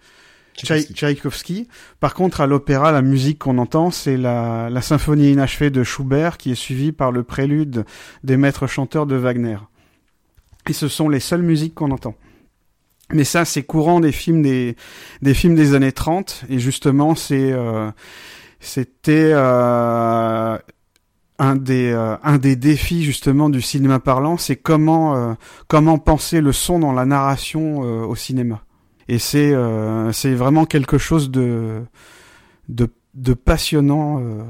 Tchaïkovski. 0.57 0.93
Tchaï- 0.93 0.95
Tchaïkovski. 0.95 1.69
Par 2.01 2.13
contre, 2.13 2.41
à 2.41 2.47
l'opéra, 2.47 2.93
la 2.93 3.03
musique 3.03 3.39
qu'on 3.39 3.57
entend, 3.59 3.91
c'est 3.91 4.17
la, 4.17 4.69
la 4.69 4.83
symphonie 4.83 5.31
inachevée 5.33 5.71
de 5.71 5.85
Schubert, 5.85 6.37
qui 6.39 6.51
est 6.51 6.55
suivie 6.57 6.93
par 6.93 7.13
le 7.13 7.23
prélude 7.23 7.85
des 8.25 8.37
maîtres 8.37 8.67
chanteurs 8.67 9.07
de 9.07 9.15
Wagner. 9.15 9.59
Et 10.69 10.73
ce 10.73 10.89
sont 10.89 11.09
les 11.09 11.21
seules 11.21 11.43
musiques 11.43 11.75
qu'on 11.75 11.91
entend. 11.93 12.15
Mais 13.13 13.25
ça, 13.25 13.45
c'est 13.45 13.63
courant 13.63 14.01
des 14.01 14.13
films 14.13 14.43
des, 14.43 14.77
des 15.23 15.35
films 15.35 15.55
des 15.55 15.75
années 15.75 15.93
30, 15.93 16.45
et 16.51 16.59
justement, 16.59 17.15
c'est, 17.15 17.53
euh, 17.53 17.91
c'était, 18.62 19.33
euh, 19.35 20.57
un 21.38 21.57
des 21.57 21.90
euh, 21.90 22.16
un 22.22 22.38
des 22.38 22.57
défis 22.57 23.03
justement 23.03 23.51
du 23.51 23.61
cinéma 23.61 23.98
parlant, 23.98 24.37
c'est 24.37 24.57
comment 24.57 25.16
euh, 25.16 25.35
comment 25.66 25.98
penser 25.98 26.40
le 26.40 26.53
son 26.53 26.79
dans 26.79 26.92
la 26.92 27.05
narration 27.05 27.83
euh, 27.85 28.05
au 28.05 28.14
cinéma. 28.14 28.62
Et 29.09 29.18
c'est 29.18 29.53
euh, 29.53 30.12
c'est 30.12 30.35
vraiment 30.35 30.64
quelque 30.66 30.98
chose 30.98 31.31
de 31.31 31.83
de, 32.68 32.88
de 33.14 33.35
passionnant 33.35 34.20
euh, 34.20 34.44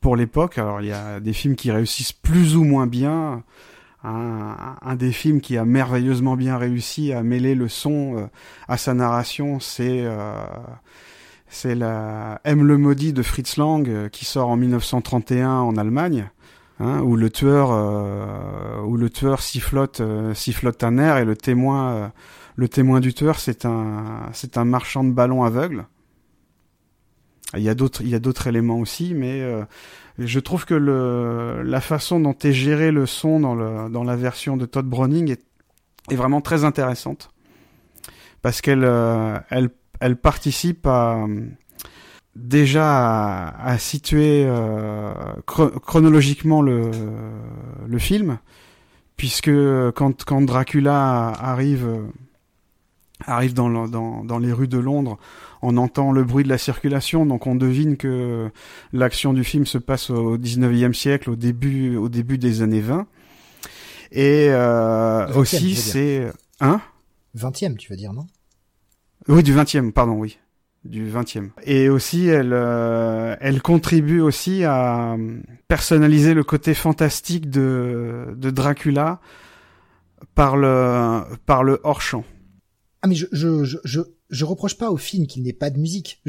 pour 0.00 0.16
l'époque. 0.16 0.58
Alors 0.58 0.80
il 0.80 0.88
y 0.88 0.92
a 0.92 1.20
des 1.20 1.32
films 1.32 1.54
qui 1.54 1.70
réussissent 1.70 2.12
plus 2.12 2.56
ou 2.56 2.64
moins 2.64 2.88
bien. 2.88 3.44
Un, 4.06 4.76
un 4.82 4.96
des 4.96 5.12
films 5.12 5.40
qui 5.40 5.56
a 5.56 5.64
merveilleusement 5.64 6.36
bien 6.36 6.58
réussi 6.58 7.14
à 7.14 7.22
mêler 7.22 7.54
le 7.54 7.68
son 7.68 8.18
euh, 8.18 8.26
à 8.68 8.76
sa 8.76 8.92
narration, 8.92 9.60
c'est 9.60 10.04
c'est 11.48 11.74
la 11.74 12.40
M 12.44 12.64
le 12.64 12.78
maudit 12.78 13.12
de 13.12 13.22
Fritz 13.22 13.56
Lang 13.56 13.88
euh, 13.88 14.08
qui 14.08 14.24
sort 14.24 14.48
en 14.48 14.56
1931 14.56 15.50
en 15.50 15.76
Allemagne, 15.76 16.28
hein, 16.80 17.00
où 17.00 17.16
le 17.16 17.30
tueur 17.30 17.70
euh, 17.72 18.80
où 18.82 18.96
le 18.96 19.10
tueur 19.10 19.40
sifflote 19.40 20.00
euh, 20.00 20.34
un 20.82 20.98
air 20.98 21.18
et 21.18 21.24
le 21.24 21.36
témoin 21.36 21.92
euh, 21.92 22.08
le 22.56 22.68
témoin 22.68 23.00
du 23.00 23.14
tueur 23.14 23.38
c'est 23.38 23.64
un 23.64 24.28
c'est 24.32 24.58
un 24.58 24.64
marchand 24.64 25.04
de 25.04 25.12
ballons 25.12 25.44
aveugle. 25.44 25.86
Il 27.56 27.62
y 27.62 27.68
a 27.68 27.74
d'autres 27.74 28.02
il 28.02 28.08
y 28.08 28.14
a 28.14 28.18
d'autres 28.18 28.46
éléments 28.48 28.80
aussi, 28.80 29.14
mais 29.14 29.40
euh, 29.40 29.64
je 30.18 30.40
trouve 30.40 30.64
que 30.64 30.74
le 30.74 31.62
la 31.62 31.80
façon 31.80 32.18
dont 32.18 32.36
est 32.42 32.52
géré 32.52 32.90
le 32.90 33.06
son 33.06 33.38
dans 33.38 33.54
le 33.54 33.88
dans 33.90 34.02
la 34.02 34.16
version 34.16 34.56
de 34.56 34.66
Todd 34.66 34.86
Browning 34.86 35.30
est 35.30 35.44
est 36.10 36.16
vraiment 36.16 36.40
très 36.40 36.64
intéressante 36.64 37.30
parce 38.42 38.60
qu'elle 38.60 38.84
elle 39.48 39.70
elle 40.04 40.16
participe 40.16 40.86
à 40.86 41.26
déjà 42.36 42.86
à, 43.48 43.70
à 43.72 43.78
situer 43.78 44.44
euh, 44.46 45.12
chro- 45.46 45.72
chronologiquement 45.80 46.62
le 46.62 46.90
le 47.86 47.98
film 47.98 48.38
puisque 49.16 49.50
quand 49.94 50.24
quand 50.24 50.42
Dracula 50.42 51.28
arrive 51.38 51.86
arrive 53.26 53.54
dans, 53.54 53.68
le- 53.68 53.88
dans 53.88 54.24
dans 54.24 54.38
les 54.38 54.52
rues 54.52 54.68
de 54.68 54.78
Londres 54.78 55.18
on 55.62 55.76
entend 55.76 56.12
le 56.12 56.24
bruit 56.24 56.44
de 56.44 56.48
la 56.48 56.58
circulation 56.58 57.24
donc 57.24 57.46
on 57.46 57.54
devine 57.54 57.96
que 57.96 58.50
l'action 58.92 59.32
du 59.32 59.44
film 59.44 59.64
se 59.64 59.78
passe 59.78 60.10
au 60.10 60.36
19e 60.36 60.92
siècle 60.92 61.30
au 61.30 61.36
début 61.36 61.96
au 61.96 62.08
début 62.08 62.36
des 62.38 62.60
années 62.62 62.80
20 62.80 63.06
et 64.12 64.48
euh, 64.50 65.26
20e, 65.28 65.32
je 65.32 65.38
aussi 65.38 65.74
c'est 65.76 66.32
hein? 66.60 66.80
20e, 67.36 67.76
tu 67.76 67.90
veux 67.90 67.96
dire, 67.96 68.12
non? 68.12 68.26
Oui, 69.28 69.42
du 69.42 69.54
20e, 69.54 69.92
pardon, 69.92 70.12
oui. 70.12 70.38
Du 70.84 71.10
20e. 71.10 71.50
Et 71.64 71.88
aussi, 71.88 72.26
elle, 72.26 72.52
euh, 72.52 73.36
elle 73.40 73.62
contribue 73.62 74.20
aussi 74.20 74.64
à 74.64 75.14
euh, 75.14 75.40
personnaliser 75.66 76.34
le 76.34 76.44
côté 76.44 76.74
fantastique 76.74 77.48
de, 77.48 78.36
Dracula 78.36 79.20
par 80.34 80.58
le, 80.58 81.22
par 81.46 81.64
le 81.64 81.80
hors-champ. 81.84 82.24
Ah 83.00 83.06
mais 83.06 83.14
je 83.14 83.26
je 83.32 83.64
je 83.64 83.78
je, 83.84 84.00
je 84.30 84.44
reproche 84.44 84.78
pas 84.78 84.90
au 84.90 84.96
film 84.96 85.26
qu'il 85.26 85.42
n'ait 85.42 85.52
pas 85.52 85.70
de 85.70 85.78
musique. 85.78 86.22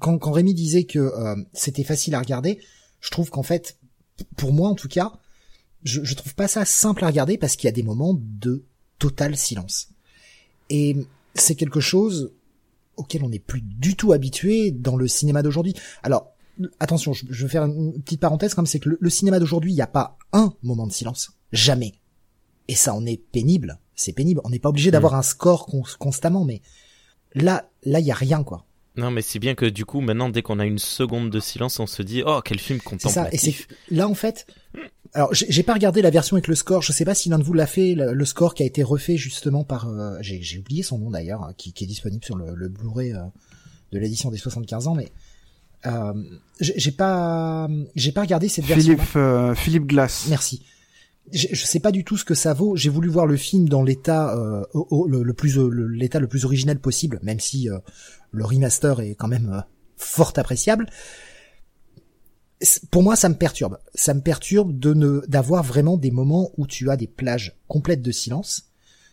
Quand 0.00 0.18
quand 0.18 0.32
Rémi 0.32 0.54
disait 0.54 0.84
que 0.84 0.98
euh, 0.98 1.36
c'était 1.52 1.84
facile 1.84 2.14
à 2.14 2.20
regarder, 2.20 2.60
je 3.00 3.10
trouve 3.10 3.30
qu'en 3.30 3.44
fait, 3.44 3.78
pour 4.36 4.52
moi 4.52 4.68
en 4.68 4.74
tout 4.74 4.88
cas, 4.88 5.12
je 5.84 6.02
je 6.04 6.14
trouve 6.14 6.34
pas 6.34 6.48
ça 6.48 6.64
simple 6.64 7.04
à 7.04 7.08
regarder 7.08 7.38
parce 7.38 7.56
qu'il 7.56 7.66
y 7.66 7.68
a 7.68 7.72
des 7.72 7.82
moments 7.82 8.16
de 8.20 8.64
total 8.98 9.36
silence. 9.36 9.88
Et 10.68 10.96
c'est 11.34 11.54
quelque 11.54 11.80
chose 11.80 12.32
auquel 12.96 13.22
on 13.24 13.28
n'est 13.28 13.38
plus 13.38 13.62
du 13.62 13.96
tout 13.96 14.12
habitué 14.12 14.70
dans 14.70 14.96
le 14.96 15.08
cinéma 15.08 15.42
d'aujourd'hui. 15.42 15.74
Alors 16.02 16.32
attention, 16.78 17.12
je, 17.12 17.24
je 17.30 17.46
vais 17.46 17.50
faire 17.50 17.64
une 17.64 18.02
petite 18.02 18.20
parenthèse 18.20 18.54
comme 18.54 18.66
c'est 18.66 18.80
que 18.80 18.90
le, 18.90 18.98
le 19.00 19.10
cinéma 19.10 19.38
d'aujourd'hui, 19.38 19.72
il 19.72 19.76
n'y 19.76 19.80
a 19.82 19.86
pas 19.86 20.18
un 20.32 20.52
moment 20.62 20.86
de 20.86 20.92
silence, 20.92 21.32
jamais. 21.52 21.94
Et 22.68 22.74
ça 22.74 22.94
en 22.94 23.06
est 23.06 23.16
pénible, 23.16 23.78
c'est 23.94 24.12
pénible. 24.12 24.40
On 24.44 24.50
n'est 24.50 24.58
pas 24.58 24.68
obligé 24.68 24.90
d'avoir 24.90 25.14
un 25.14 25.22
score 25.22 25.66
con- 25.66 25.82
constamment, 25.98 26.44
mais 26.44 26.60
là, 27.34 27.70
là, 27.84 28.00
il 28.00 28.06
y 28.06 28.12
a 28.12 28.14
rien 28.14 28.44
quoi. 28.44 28.66
Non, 28.96 29.10
mais 29.10 29.22
c'est 29.22 29.38
bien 29.38 29.54
que 29.54 29.64
du 29.66 29.84
coup, 29.86 30.00
maintenant, 30.00 30.28
dès 30.28 30.42
qu'on 30.42 30.58
a 30.58 30.66
une 30.66 30.78
seconde 30.78 31.30
de 31.30 31.40
silence, 31.40 31.78
on 31.80 31.86
se 31.86 32.02
dit, 32.02 32.22
oh, 32.26 32.40
quel 32.44 32.58
film 32.58 32.80
C'est 32.98 33.08
ça. 33.08 33.28
Et 33.32 33.38
c'est 33.38 33.52
contemplatif. 33.52 33.68
là 33.90 34.08
en 34.08 34.14
fait. 34.14 34.46
Alors 35.12 35.30
j'ai 35.32 35.62
pas 35.64 35.74
regardé 35.74 36.02
la 36.02 36.10
version 36.10 36.36
avec 36.36 36.46
le 36.46 36.54
score. 36.54 36.82
Je 36.82 36.92
sais 36.92 37.04
pas 37.04 37.14
si 37.14 37.28
l'un 37.28 37.38
de 37.38 37.42
vous 37.44 37.52
l'a 37.52 37.66
fait. 37.66 37.94
Le, 37.96 38.24
score 38.24 38.54
qui 38.54 38.62
a 38.62 38.66
été 38.66 38.82
refait 38.82 39.16
justement 39.16 39.64
par. 39.64 39.88
euh, 39.88 40.16
j'ai 40.20 40.58
oublié 40.58 40.82
son 40.82 40.98
nom 40.98 41.10
d'ailleurs, 41.10 41.42
hein, 41.42 41.52
qui, 41.56 41.72
qui 41.72 41.84
est 41.84 41.86
disponible 41.88 42.24
sur 42.24 42.36
le, 42.36 42.54
le 42.54 42.68
Blu-ray 42.68 43.12
euh, 43.14 43.18
de 43.92 43.98
l'édition 43.98 44.30
des 44.30 44.36
75 44.38 44.86
ans, 44.86 44.94
mais. 44.94 45.10
Euh, 45.86 46.12
j'ai 46.60 46.90
pas, 46.92 47.66
j'ai 47.96 48.12
pas 48.12 48.20
regardé 48.20 48.48
cette 48.50 48.66
version. 48.66 48.92
Philippe, 48.92 49.16
euh, 49.16 49.54
Philippe 49.54 49.86
Glass. 49.86 50.26
Merci. 50.28 50.62
Je, 51.32 51.54
sais 51.64 51.80
pas 51.80 51.90
du 51.90 52.04
tout 52.04 52.16
ce 52.18 52.24
que 52.24 52.34
ça 52.34 52.52
vaut. 52.52 52.76
J'ai 52.76 52.90
voulu 52.90 53.08
voir 53.08 53.24
le 53.26 53.36
film 53.38 53.66
dans 53.68 53.82
l'état 53.82 54.36
euh, 54.36 54.62
au- 54.74 54.86
au- 54.90 55.06
le, 55.08 55.22
le 55.22 55.32
plus 55.32 55.56
le- 55.56 55.86
l'état 55.88 56.20
le 56.20 56.26
plus 56.26 56.44
original 56.44 56.78
possible, 56.78 57.18
même 57.22 57.40
si 57.40 57.70
euh, 57.70 57.78
le 58.30 58.44
remaster 58.44 59.00
est 59.00 59.14
quand 59.14 59.28
même 59.28 59.50
euh, 59.54 59.60
fort 59.96 60.32
appréciable. 60.36 60.86
Pour 62.90 63.02
moi, 63.02 63.16
ça 63.16 63.28
me 63.28 63.34
perturbe. 63.34 63.78
Ça 63.94 64.12
me 64.14 64.20
perturbe 64.20 64.78
de 64.78 64.92
ne 64.92 65.22
d'avoir 65.28 65.62
vraiment 65.62 65.96
des 65.96 66.10
moments 66.10 66.50
où 66.58 66.66
tu 66.66 66.90
as 66.90 66.96
des 66.96 67.06
plages 67.06 67.56
complètes 67.68 68.02
de 68.02 68.12
silence. 68.12 68.66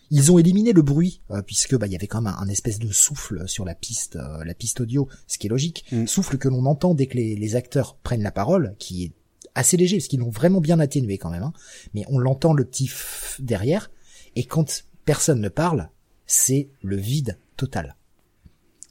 Ils 0.09 0.31
ont 0.31 0.37
éliminé 0.39 0.71
le 0.73 0.81
bruit 0.81 1.21
euh, 1.31 1.41
puisque 1.41 1.75
bah 1.77 1.85
il 1.87 1.91
y 1.93 1.95
avait 1.95 2.07
quand 2.07 2.21
même 2.21 2.33
un, 2.33 2.41
un 2.41 2.47
espèce 2.47 2.79
de 2.79 2.91
souffle 2.91 3.47
sur 3.47 3.65
la 3.65 3.75
piste 3.75 4.15
euh, 4.15 4.43
la 4.45 4.53
piste 4.53 4.79
audio, 4.81 5.07
ce 5.27 5.37
qui 5.37 5.47
est 5.47 5.49
logique. 5.49 5.85
Mm. 5.91 6.07
Souffle 6.07 6.37
que 6.37 6.47
l'on 6.47 6.65
entend 6.65 6.93
dès 6.93 7.07
que 7.07 7.15
les, 7.17 7.35
les 7.35 7.55
acteurs 7.55 7.95
prennent 7.97 8.23
la 8.23 8.31
parole, 8.31 8.75
qui 8.79 9.03
est 9.05 9.11
assez 9.55 9.75
léger 9.75 9.97
parce 9.97 10.07
qu'ils 10.07 10.19
l'ont 10.19 10.29
vraiment 10.29 10.61
bien 10.61 10.79
atténué 10.79 11.17
quand 11.17 11.29
même. 11.29 11.43
hein. 11.43 11.53
Mais 11.93 12.05
on 12.09 12.19
l'entend 12.19 12.53
le 12.53 12.63
petit 12.63 12.87
f 12.87 13.39
derrière 13.41 13.91
et 14.35 14.45
quand 14.45 14.83
personne 15.03 15.41
ne 15.41 15.49
parle, 15.49 15.89
c'est 16.25 16.69
le 16.81 16.95
vide 16.97 17.37
total. 17.57 17.95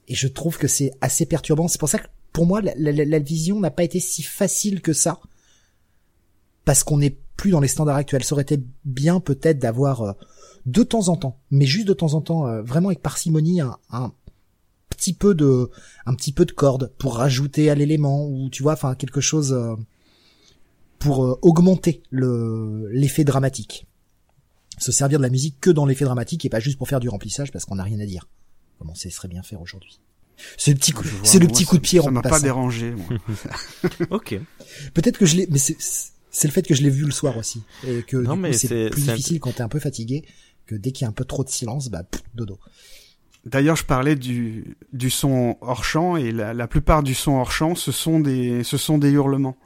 Et 0.08 0.14
je 0.14 0.28
trouve 0.28 0.58
que 0.58 0.68
c'est 0.68 0.92
assez 1.00 1.26
perturbant. 1.26 1.68
C'est 1.68 1.78
pour 1.80 1.88
ça 1.88 1.98
que 1.98 2.08
pour 2.36 2.44
moi 2.44 2.60
la, 2.60 3.18
vision 3.18 3.60
n'a 3.60 3.70
pas 3.70 3.82
été 3.82 3.98
si 3.98 4.22
facile 4.22 4.82
que 4.82 4.92
ça 4.92 5.20
parce 6.66 6.84
qu'on 6.84 6.98
n'est 6.98 7.16
plus 7.38 7.50
dans 7.50 7.60
les 7.60 7.68
standards 7.68 7.96
actuels. 7.96 8.24
Ça 8.24 8.34
aurait 8.34 8.42
été 8.42 8.62
bien 8.84 9.20
peut-être 9.20 9.58
d'avoir 9.58 10.02
euh, 10.02 10.12
de 10.66 10.82
temps 10.82 11.08
en 11.08 11.16
temps, 11.16 11.40
mais 11.50 11.64
juste 11.64 11.88
de 11.88 11.94
temps 11.94 12.12
en 12.12 12.20
temps, 12.20 12.46
euh, 12.46 12.60
vraiment 12.60 12.90
avec 12.90 13.00
parcimonie, 13.00 13.62
un, 13.62 13.78
un 13.88 14.12
petit 14.90 15.14
peu 15.14 15.34
de, 15.34 15.70
un 16.04 16.14
petit 16.14 16.30
peu 16.30 16.44
de 16.44 16.52
corde 16.52 16.92
pour 16.98 17.16
rajouter 17.16 17.70
à 17.70 17.74
l'élément 17.74 18.28
ou 18.28 18.50
tu 18.50 18.62
vois, 18.62 18.74
enfin 18.74 18.94
quelque 18.96 19.22
chose 19.22 19.54
euh, 19.54 19.74
pour 20.98 21.38
augmenter 21.40 22.02
le 22.10 22.90
l'effet 22.90 23.24
dramatique. 23.24 23.86
se 24.76 24.92
servir 24.92 25.20
de 25.20 25.22
la 25.22 25.30
musique 25.30 25.58
que 25.58 25.70
dans 25.70 25.86
l'effet 25.86 26.04
dramatique 26.04 26.44
et 26.44 26.50
pas 26.50 26.60
juste 26.60 26.76
pour 26.76 26.86
faire 26.86 27.00
du 27.00 27.08
remplissage 27.08 27.50
parce 27.50 27.64
qu'on 27.64 27.76
n'a 27.76 27.84
rien 27.84 28.00
à 28.00 28.04
dire. 28.04 28.28
Comment 28.78 28.94
ce 28.94 29.08
serait 29.08 29.28
bien 29.28 29.42
faire 29.42 29.62
aujourd'hui. 29.62 30.00
C'est 30.56 30.70
le 30.72 30.76
petit 30.78 30.92
coup, 30.92 31.04
c'est 31.22 31.38
le 31.38 31.46
petit 31.46 31.64
coup 31.64 31.76
de 31.76 31.82
pied 31.82 32.00
ça 32.00 32.08
en 32.08 32.10
m'a 32.12 32.22
pas 32.22 32.40
dérangé. 32.40 32.92
moi. 32.92 33.18
Ok. 34.10 34.38
Peut-être 34.94 35.18
que 35.18 35.26
je 35.26 35.36
l'ai, 35.36 35.48
mais 35.50 35.58
c'est, 35.58 35.76
c'est 36.30 36.46
le 36.48 36.52
fait 36.52 36.62
que 36.62 36.74
je 36.74 36.82
l'ai 36.82 36.90
vu 36.90 37.04
le 37.04 37.10
soir 37.12 37.36
aussi 37.38 37.62
et 37.86 38.02
que 38.02 38.16
Non, 38.18 38.34
du 38.34 38.40
mais 38.42 38.50
coup, 38.50 38.56
c'est 38.58 38.68
c'est- 38.68 38.90
plus 38.90 39.02
c'est 39.02 39.10
un- 39.10 39.14
difficile 39.14 39.40
quand 39.40 39.52
t'es 39.52 39.62
un 39.62 39.68
peu 39.68 39.78
fatigué 39.80 40.24
que 40.66 40.74
dès 40.74 40.92
qu'il 40.92 41.04
y 41.04 41.06
a 41.06 41.08
un 41.08 41.12
peu 41.12 41.24
trop 41.24 41.42
de 41.44 41.48
silence, 41.48 41.88
bah 41.88 42.02
pff, 42.02 42.22
dodo. 42.34 42.58
D'ailleurs, 43.44 43.76
je 43.76 43.84
parlais 43.84 44.16
du, 44.16 44.76
du 44.92 45.08
son 45.08 45.56
hors 45.60 45.84
champ 45.84 46.16
et 46.16 46.32
la, 46.32 46.52
la 46.52 46.66
plupart 46.66 47.02
du 47.04 47.14
son 47.14 47.32
hors 47.36 47.52
champ, 47.52 47.74
ce 47.76 47.92
sont 47.92 48.18
des, 48.20 48.64
ce 48.64 48.76
sont 48.76 48.98
des 48.98 49.10
hurlements. 49.12 49.56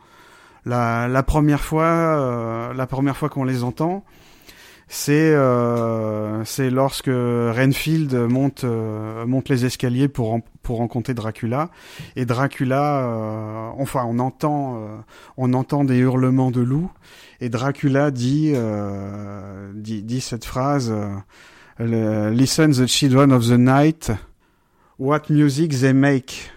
La, 0.66 1.08
la 1.08 1.22
première 1.22 1.62
fois, 1.64 1.84
euh, 1.86 2.74
la 2.74 2.86
première 2.86 3.16
fois 3.16 3.30
qu'on 3.30 3.44
les 3.44 3.62
entend, 3.64 4.04
c'est, 4.92 5.12
euh, 5.12 6.44
c'est 6.44 6.68
lorsque 6.68 7.06
Renfield 7.06 8.12
monte, 8.12 8.64
euh, 8.64 9.24
monte 9.24 9.48
les 9.48 9.64
escaliers 9.64 10.08
pour, 10.08 10.40
pour 10.64 10.78
rencontrer 10.78 11.14
Dracula. 11.14 11.70
Et 12.16 12.24
Dracula, 12.24 13.04
euh, 13.04 13.70
enfin, 13.78 14.04
on 14.08 14.18
entend, 14.18 14.78
euh, 14.78 14.96
on 15.36 15.54
entend 15.54 15.84
des 15.84 15.98
hurlements 15.98 16.50
de 16.50 16.60
loup. 16.60 16.90
Et 17.40 17.48
Dracula 17.48 18.10
dit, 18.10 18.50
euh, 18.52 19.70
dit, 19.76 20.02
dit 20.02 20.20
cette 20.20 20.44
phrase. 20.44 20.92
Listen 21.78 22.72
the 22.72 22.86
children 22.88 23.30
of 23.30 23.46
the 23.46 23.58
night, 23.58 24.10
what 24.98 25.30
music 25.30 25.70
they 25.70 25.94
make. 25.94 26.50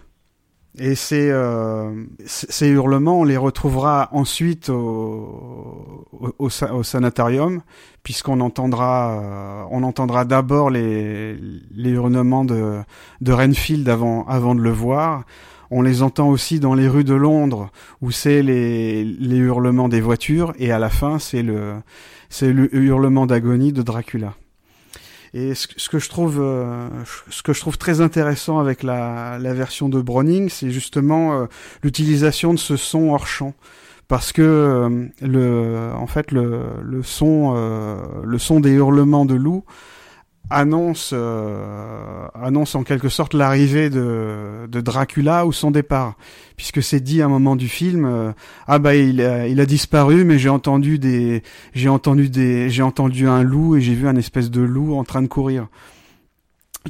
Et 0.79 0.95
ces, 0.95 1.29
euh, 1.29 2.05
ces 2.25 2.67
hurlements, 2.67 3.19
on 3.19 3.23
les 3.25 3.37
retrouvera 3.37 4.09
ensuite 4.11 4.69
au, 4.69 6.07
au, 6.39 6.49
au 6.49 6.83
sanatorium, 6.83 7.61
puisqu'on 8.01 8.39
entendra, 8.39 9.11
euh, 9.11 9.63
on 9.69 9.83
entendra 9.83 10.25
d'abord 10.25 10.71
les, 10.71 11.35
les 11.75 11.89
hurlements 11.91 12.43
de, 12.43 12.79
de 13.21 13.31
Renfield 13.31 13.87
avant, 13.87 14.25
avant 14.25 14.55
de 14.55 14.61
le 14.61 14.71
voir. 14.71 15.25
On 15.69 15.83
les 15.83 16.01
entend 16.01 16.29
aussi 16.29 16.59
dans 16.59 16.73
les 16.73 16.87
rues 16.87 17.03
de 17.03 17.13
Londres, 17.13 17.69
où 18.01 18.09
c'est 18.09 18.41
les, 18.41 19.03
les 19.03 19.37
hurlements 19.37 19.89
des 19.89 20.01
voitures, 20.01 20.53
et 20.57 20.71
à 20.71 20.79
la 20.79 20.89
fin, 20.89 21.19
c'est 21.19 21.43
le, 21.43 21.75
c'est 22.29 22.51
le 22.51 22.75
hurlement 22.75 23.27
d'agonie 23.27 23.73
de 23.73 23.83
Dracula. 23.83 24.33
Et 25.33 25.55
ce, 25.55 25.67
ce 25.77 25.89
que 25.89 25.97
je 25.97 26.09
trouve, 26.09 26.39
euh, 26.39 26.87
ce 27.29 27.41
que 27.41 27.53
je 27.53 27.59
trouve 27.59 27.77
très 27.77 28.01
intéressant 28.01 28.59
avec 28.59 28.83
la, 28.83 29.37
version 29.39 29.89
de 29.89 29.99
Browning, 29.99 30.49
c'est 30.49 30.69
justement 30.69 31.33
euh, 31.33 31.45
l'utilisation 31.81 32.53
de 32.53 32.59
ce 32.59 32.75
son 32.75 33.09
hors 33.09 33.25
champ, 33.25 33.53
parce 34.07 34.31
que 34.31 34.41
euh, 34.43 35.07
le, 35.21 35.89
en 35.95 36.05
fait, 36.05 36.31
le, 36.31 37.01
son, 37.03 37.53
le 38.23 38.37
son 38.37 38.59
des 38.59 38.71
hurlements 38.71 39.25
de 39.25 39.35
loup 39.35 39.63
annonce, 40.49 41.11
euh, 41.13 42.27
annonce 42.33 42.75
en 42.75 42.83
quelque 42.83 43.09
sorte 43.09 43.33
l'arrivée 43.33 43.89
de, 43.89 44.67
Dracula 44.69 45.45
ou 45.45 45.53
son 45.53 45.71
départ, 45.71 46.15
puisque 46.57 46.83
c'est 46.83 46.99
dit 46.99 47.21
à 47.21 47.25
un 47.25 47.29
moment 47.29 47.55
du 47.55 47.69
film, 47.69 48.05
euh, 48.05 48.31
ah 48.67 48.79
bah 48.79 48.95
il 48.95 49.21
a, 49.21 49.47
il 49.47 49.59
a 49.59 49.65
disparu, 49.65 50.25
mais 50.25 50.37
j'ai 50.37 50.49
entendu 50.49 50.99
des, 50.99 51.43
j'ai 51.73 51.89
entendu 51.89 52.29
des, 52.29 52.69
j'ai 52.69 52.83
entendu 52.83 53.27
un 53.27 53.43
loup 53.43 53.75
et 53.75 53.81
j'ai 53.81 53.93
vu 53.93 54.07
un 54.07 54.15
espèce 54.15 54.51
de 54.51 54.61
loup 54.61 54.95
en 54.95 55.03
train 55.03 55.21
de 55.21 55.27
courir. 55.27 55.67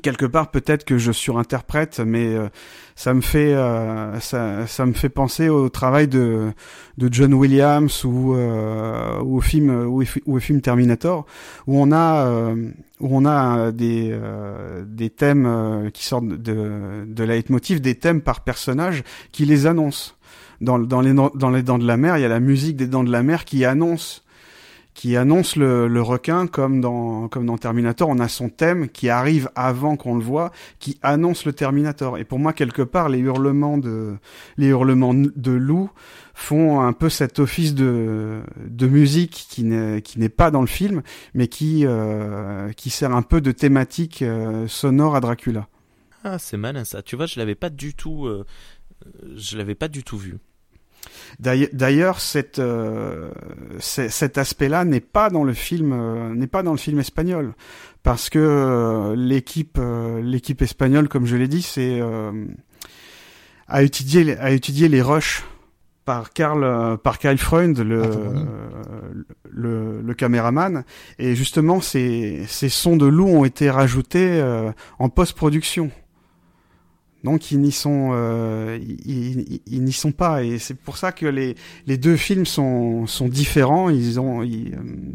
Quelque 0.01 0.25
part, 0.25 0.49
peut-être 0.49 0.85
que 0.85 0.97
je 0.97 1.11
surinterprète, 1.11 1.99
mais 1.99 2.33
euh, 2.33 2.49
ça 2.95 3.13
me 3.13 3.21
fait, 3.21 3.53
euh, 3.53 4.19
ça, 4.19 4.65
ça 4.65 4.87
me 4.87 4.93
fait 4.93 5.09
penser 5.09 5.49
au 5.49 5.69
travail 5.69 6.07
de, 6.07 6.51
de 6.97 7.09
John 7.11 7.31
Williams 7.35 8.03
ou, 8.03 8.33
euh, 8.33 9.19
au 9.19 9.39
film, 9.39 9.69
ou, 9.87 10.03
au 10.25 10.39
film 10.39 10.61
Terminator, 10.61 11.27
où 11.67 11.79
on 11.79 11.91
a, 11.91 12.25
euh, 12.25 12.71
où 13.01 13.15
on 13.15 13.25
a 13.25 13.71
des, 13.71 14.09
euh, 14.11 14.83
des 14.87 15.11
thèmes 15.11 15.45
euh, 15.45 15.91
qui 15.91 16.05
sortent 16.05 16.27
de, 16.27 17.05
de 17.05 17.23
leitmotiv, 17.23 17.79
des 17.79 17.95
thèmes 17.95 18.21
par 18.21 18.43
personnage 18.43 19.03
qui 19.31 19.45
les 19.45 19.67
annoncent. 19.67 20.13
Dans, 20.59 20.79
dans, 20.79 21.01
les, 21.01 21.13
dans 21.13 21.49
les 21.51 21.61
Dents 21.61 21.77
de 21.77 21.85
la 21.85 21.97
Mer, 21.97 22.17
il 22.17 22.21
y 22.21 22.25
a 22.25 22.29
la 22.29 22.39
musique 22.39 22.77
des 22.77 22.87
Dents 22.87 23.03
de 23.03 23.11
la 23.11 23.21
Mer 23.21 23.45
qui 23.45 23.63
annonce 23.65 24.22
qui 24.93 25.17
annonce 25.17 25.55
le, 25.55 26.01
requin 26.01 26.47
comme 26.47 26.81
dans 26.81 27.29
Terminator 27.59 28.09
on 28.09 28.19
a 28.19 28.27
son 28.27 28.49
thème 28.49 28.89
qui 28.89 29.09
arrive 29.09 29.49
avant 29.55 29.95
qu'on 29.95 30.15
le 30.15 30.23
voit 30.23 30.51
qui 30.79 30.99
annonce 31.01 31.45
le 31.45 31.53
Terminator 31.53 32.17
et 32.17 32.25
pour 32.25 32.39
moi 32.39 32.53
quelque 32.53 32.81
part 32.81 33.09
les 33.09 33.19
hurlements 33.19 33.77
de 33.77 34.17
les 34.57 34.69
loup 34.69 35.89
font 36.35 36.81
un 36.81 36.93
peu 36.93 37.09
cet 37.09 37.39
office 37.39 37.75
de 37.75 38.41
musique 38.81 39.47
qui 39.49 39.63
n'est 39.63 40.29
pas 40.29 40.51
dans 40.51 40.61
le 40.61 40.67
film 40.67 41.01
mais 41.33 41.47
qui 41.47 41.85
euh, 41.85 42.71
sert 42.93 43.11
un 43.11 43.21
peu 43.21 43.41
de 43.41 43.51
thématique 43.51 44.21
euh, 44.21 44.67
sonore 44.67 45.15
à 45.15 45.19
Dracula 45.19 45.67
Ah, 46.23 46.39
c'est 46.39 46.57
malin 46.57 46.85
ça. 46.85 47.01
Tu 47.01 47.15
vois, 47.15 47.25
je 47.25 47.39
l'avais 47.39 47.55
pas 47.55 47.69
du 47.69 47.93
tout, 47.93 48.25
euh, 48.25 48.45
je 49.35 49.57
l'avais 49.57 49.75
pas 49.75 49.87
du 49.87 50.03
tout 50.03 50.17
vu. 50.17 50.37
D'ailleurs- 51.39 52.19
cette, 52.19 52.59
euh, 52.59 53.29
cet 53.79 54.37
aspect-là 54.37 54.85
n'est 54.85 54.99
pas 54.99 55.29
dans 55.29 55.43
le 55.43 55.53
film, 55.53 55.91
euh, 55.93 56.33
n'est 56.33 56.47
pas 56.47 56.63
dans 56.63 56.71
le 56.71 56.77
film 56.77 56.99
espagnol, 56.99 57.53
parce 58.03 58.29
que 58.29 58.39
euh, 58.39 59.15
l'équipe, 59.15 59.79
l'équipe 60.21 60.61
espagnole, 60.61 61.07
comme 61.09 61.25
je 61.25 61.35
l'ai 61.35 61.47
dit, 61.47 61.61
c'est 61.61 62.01
a 63.67 63.81
étudié, 63.83 64.23
les- 64.23 64.35
a 64.35 64.51
étudié 64.51 64.87
les 64.89 65.01
rushs 65.01 65.43
par 66.05 66.31
Karl, 66.33 66.97
par 66.97 67.17
Karl 67.17 67.37
Freund, 67.37 67.77
le, 67.79 68.01
Ah, 68.03 68.07
le, 69.49 70.01
le 70.01 70.13
caméraman, 70.13 70.83
et 71.17 71.33
justement, 71.35 71.79
ces, 71.79 72.43
ces 72.47 72.67
sons 72.69 72.97
de 72.97 73.05
loup 73.05 73.27
ont 73.29 73.45
été 73.45 73.69
rajoutés 73.69 74.43
en 74.99 75.09
post-production. 75.09 75.91
Donc 77.23 77.51
ils 77.51 77.59
n'y 77.59 77.71
sont, 77.71 78.11
euh, 78.13 78.77
ils, 79.05 79.83
n'y 79.83 79.93
sont 79.93 80.11
pas, 80.11 80.43
et 80.43 80.59
c'est 80.59 80.73
pour 80.73 80.97
ça 80.97 81.13
que 81.13 81.25
les, 81.25 81.55
les 81.87 81.97
deux 81.97 82.17
films 82.17 82.45
sont, 82.45 83.07
sont 83.07 83.29
différents. 83.29 83.89
Ils 83.89 84.19
ont, 84.19 84.43
euh, 84.43 84.45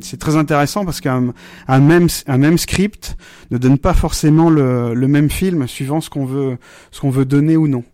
c'est 0.01 0.19
très 0.19 0.37
intéressant 0.37 0.87
parce 0.87 1.01
qu'un 1.03 1.35
un 1.67 1.81
même, 1.81 2.09
un 2.27 2.39
même 2.39 2.57
script 2.57 3.17
ne 3.51 3.59
donne 3.59 3.79
pas 3.79 3.93
forcément 3.93 4.49
le, 4.49 4.95
le 4.95 5.09
même 5.09 5.29
film 5.29 5.69
suivant 5.69 6.01
ce 6.01 6.09
qu'on 6.09 6.25
veut, 6.25 6.57
ce 6.93 7.01
qu'on 7.01 7.11
veut 7.11 7.27
donner 7.27 7.57
ou 7.57 7.69
non. 7.69 7.85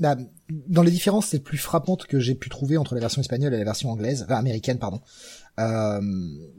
Dans 0.00 0.82
les 0.82 0.90
différences 0.90 1.32
les 1.32 1.40
plus 1.40 1.58
frappantes 1.58 2.06
que 2.06 2.18
j'ai 2.20 2.34
pu 2.34 2.48
trouver 2.48 2.76
entre 2.76 2.94
la 2.94 3.00
version 3.00 3.20
espagnole 3.20 3.52
et 3.54 3.58
la 3.58 3.64
version 3.64 3.90
anglaise, 3.90 4.24
enfin 4.24 4.36
américaine, 4.36 4.78
pardon, 4.78 5.00
euh, 5.58 6.00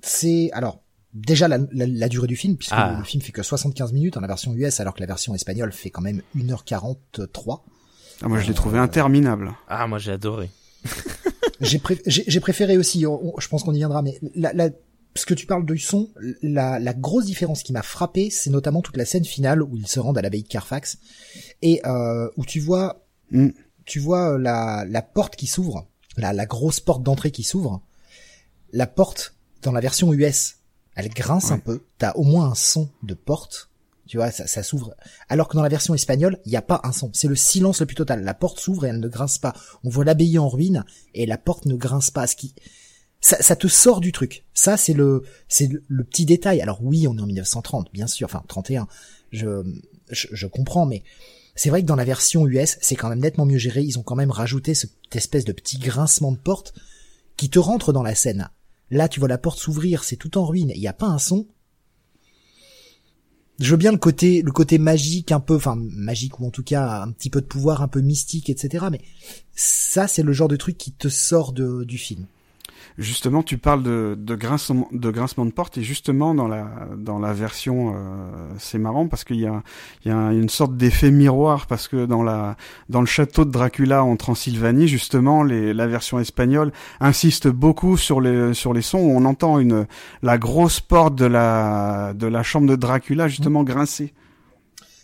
c'est 0.02 0.50
alors 0.54 0.82
déjà 1.14 1.48
la, 1.48 1.58
la, 1.72 1.88
la 1.88 2.10
durée 2.10 2.28
du 2.28 2.36
film, 2.36 2.56
puisque 2.58 2.74
Ah. 2.76 2.92
le, 2.94 3.00
le 3.00 3.04
film 3.04 3.22
fait 3.22 3.32
que 3.32 3.44
75 3.44 3.94
minutes 3.94 4.18
en 4.18 4.22
la 4.22 4.28
version 4.28 4.54
US, 4.54 4.80
alors 4.80 4.94
que 4.94 5.00
la 5.00 5.06
version 5.08 5.34
espagnole 5.36 5.72
fait 5.72 5.90
quand 5.90 6.02
même 6.02 6.22
1h43. 6.36 7.62
Ah, 8.22 8.28
moi, 8.28 8.40
je 8.40 8.46
l'ai 8.46 8.52
Euh, 8.52 8.54
trouvé 8.54 8.78
interminable. 8.80 9.54
Ah, 9.68 9.88
moi 9.88 9.98
j'ai 9.98 10.12
adoré. 10.12 10.50
J'ai 11.62 11.78
pré- 11.80 12.02
j'ai 12.06 12.24
j'ai 12.26 12.40
préféré 12.40 12.78
aussi, 12.78 13.06
on- 13.06 13.36
on- 13.36 13.40
je 13.40 13.48
pense 13.50 13.64
qu'on 13.64 13.74
y 13.74 13.80
viendra, 13.80 14.02
mais 14.02 14.18
la, 14.34 14.54
la, 14.54 14.70
ce 15.16 15.26
que 15.26 15.34
tu 15.34 15.46
parles 15.46 15.66
du 15.66 15.78
son, 15.78 16.10
la, 16.42 16.80
la 16.80 16.94
grosse 16.94 17.26
différence 17.26 17.64
qui 17.64 17.74
m'a 17.74 17.82
frappé, 17.82 18.30
c'est 18.30 18.50
notamment 18.50 18.82
toute 18.82 18.96
la 18.96 19.04
scène 19.04 19.26
finale 19.26 19.62
où 19.62 19.76
ils 19.76 19.86
se 19.88 20.00
rendent 20.00 20.18
à 20.18 20.22
l'abbaye 20.22 20.44
de 20.44 20.48
Carfax 20.48 21.00
et 21.62 21.82
euh, 21.86 22.30
où 22.38 22.46
tu 22.46 22.62
vois, 22.62 23.06
Mm. 23.32 23.50
tu 23.86 24.00
vois 24.00 24.36
euh, 24.36 24.38
la, 24.38 24.86
la 24.88 25.02
porte 25.02 25.36
qui 25.36 25.48
s'ouvre, 25.48 25.86
la, 26.16 26.32
la 26.32 26.46
grosse 26.46 26.80
porte 26.80 27.04
d'entrée 27.04 27.32
qui 27.32 27.44
s'ouvre. 27.44 27.82
La 28.72 28.88
porte 28.88 29.36
dans 29.62 29.74
la 29.74 29.82
version 29.82 30.14
US, 30.14 30.59
elle 31.00 31.10
grince 31.10 31.52
un 31.52 31.60
peu. 31.60 31.82
T'as 31.98 32.14
au 32.14 32.24
moins 32.24 32.52
un 32.52 32.56
son 32.56 32.90
de 33.04 33.14
porte. 33.14 33.70
Tu 34.08 34.18
vois, 34.18 34.32
ça, 34.32 34.48
ça 34.48 34.64
s'ouvre. 34.64 34.96
Alors 35.30 35.48
que 35.48 35.56
dans 35.56 35.64
la 35.64 35.70
version 35.70 35.94
espagnole, 35.94 36.40
il 36.46 36.50
n'y 36.50 36.58
a 36.58 36.64
pas 36.64 36.82
un 36.84 36.92
son. 36.92 37.12
C'est 37.14 37.28
le 37.28 37.36
silence 37.36 37.80
le 37.80 37.86
plus 37.86 37.96
total. 37.96 38.24
La 38.24 38.34
porte 38.34 38.60
s'ouvre 38.60 38.86
et 38.86 38.90
elle 38.90 39.00
ne 39.00 39.08
grince 39.08 39.38
pas. 39.38 39.54
On 39.84 39.90
voit 39.90 40.04
l'abbaye 40.04 40.40
en 40.40 40.50
ruine 40.50 40.84
et 41.14 41.26
la 41.26 41.38
porte 41.38 41.66
ne 41.66 41.76
grince 41.76 42.10
pas. 42.10 42.26
Ce 42.26 42.36
qui, 42.36 42.56
ça, 43.22 43.42
ça 43.42 43.56
te 43.56 43.68
sort 43.68 44.00
du 44.00 44.12
truc. 44.12 44.46
Ça, 44.54 44.78
c'est 44.78 44.94
le, 44.94 45.24
c'est 45.48 45.68
le, 45.68 45.84
le 45.88 46.04
petit 46.04 46.26
détail. 46.26 46.60
Alors 46.60 46.80
oui, 46.82 47.08
on 47.08 47.18
est 47.18 47.22
en 47.22 47.28
1930, 47.28 47.92
bien 47.94 48.08
sûr. 48.08 48.26
Enfin, 48.26 48.44
31. 48.48 48.88
Je, 49.32 49.64
je, 50.10 50.28
je 50.32 50.48
comprends, 50.48 50.88
mais 50.88 51.04
c'est 51.56 51.70
vrai 51.70 51.82
que 51.82 51.88
dans 51.88 51.96
la 51.96 52.06
version 52.06 52.48
US, 52.48 52.78
c'est 52.82 52.96
quand 52.96 53.10
même 53.10 53.20
nettement 53.20 53.46
mieux 53.46 53.58
géré. 53.58 53.84
Ils 53.84 54.00
ont 54.00 54.04
quand 54.04 54.16
même 54.16 54.32
rajouté 54.32 54.74
cette 54.74 54.94
espèce 55.14 55.46
de 55.46 55.52
petit 55.52 55.78
grincement 55.78 56.32
de 56.32 56.38
porte 56.38 56.74
qui 57.38 57.50
te 57.50 57.60
rentre 57.60 57.94
dans 57.94 58.04
la 58.04 58.16
scène. 58.16 58.50
Là, 58.92 59.08
tu 59.08 59.20
vois 59.20 59.30
la 59.30 59.38
porte 59.38 59.60
s'ouvrir, 59.60 60.04
c'est 60.04 60.16
tout 60.16 60.38
en 60.38 60.46
ruine. 60.46 60.72
Il 60.74 60.82
n'y 60.82 60.88
a 60.88 60.94
pas 60.94 61.08
un 61.08 61.20
son. 61.20 61.48
Je 63.60 63.72
veux 63.72 63.78
bien 63.78 63.92
le 63.92 63.98
côté, 63.98 64.42
le 64.42 64.52
côté 64.52 64.78
magique 64.78 65.34
un 65.34 65.42
peu, 65.42 65.56
enfin 65.56 65.76
magique 65.76 66.40
ou 66.40 66.46
en 66.46 66.50
tout 66.50 66.64
cas 66.64 67.02
un 67.02 67.12
petit 67.12 67.30
peu 67.30 67.42
de 67.42 67.46
pouvoir, 67.46 67.82
un 67.82 67.90
peu 67.90 68.00
mystique, 68.00 68.50
etc. 68.50 68.86
Mais 68.90 69.02
ça, 69.54 70.08
c'est 70.08 70.24
le 70.24 70.32
genre 70.32 70.48
de 70.48 70.56
truc 70.56 70.78
qui 70.78 70.94
te 70.94 71.10
sort 71.10 71.52
de, 71.52 71.84
du 71.84 71.98
film. 71.98 72.26
Justement, 73.00 73.44
tu 73.44 73.58
parles 73.58 73.82
de, 73.82 74.14
de, 74.20 74.36
grincement, 74.36 74.90
de 74.92 75.10
grincement 75.10 75.46
de 75.46 75.52
porte 75.52 75.78
et 75.78 75.84
justement 75.84 76.36
dans 76.36 76.48
la 76.50 77.34
version, 77.34 77.94
euh, 77.96 78.50
c'est 78.58 78.78
marrant 78.78 79.08
parce 79.08 79.24
qu'il 79.24 79.40
y 79.40 79.48
a 79.48 79.64
une 80.06 80.50
sorte 80.50 80.76
d'effet 80.76 81.10
miroir 81.10 81.66
parce 81.68 81.88
que 81.88 82.06
dans 82.06 82.24
la 82.24 82.58
dans 82.90 83.00
le 83.00 83.06
château 83.08 83.46
de 83.46 83.52
Dracula 83.52 84.04
en 84.04 84.18
Transylvanie, 84.18 84.90
justement, 84.90 85.44
la 85.44 85.88
version 85.88 86.20
espagnole 86.20 86.74
insiste 87.00 87.48
beaucoup 87.48 87.96
sur 87.96 88.20
les 88.20 88.54
sur 88.54 88.74
les 88.74 88.82
sons 88.82 89.00
où 89.00 89.12
on 89.12 89.24
entend 89.24 89.62
la 90.22 90.38
grosse 90.38 90.82
porte 90.82 91.16
de 91.16 91.26
la 91.26 92.14
de 92.14 92.28
la 92.28 92.44
chambre 92.44 92.68
de 92.68 92.76
Dracula 92.76 93.30
justement 93.30 93.64
grincer. 93.64 94.14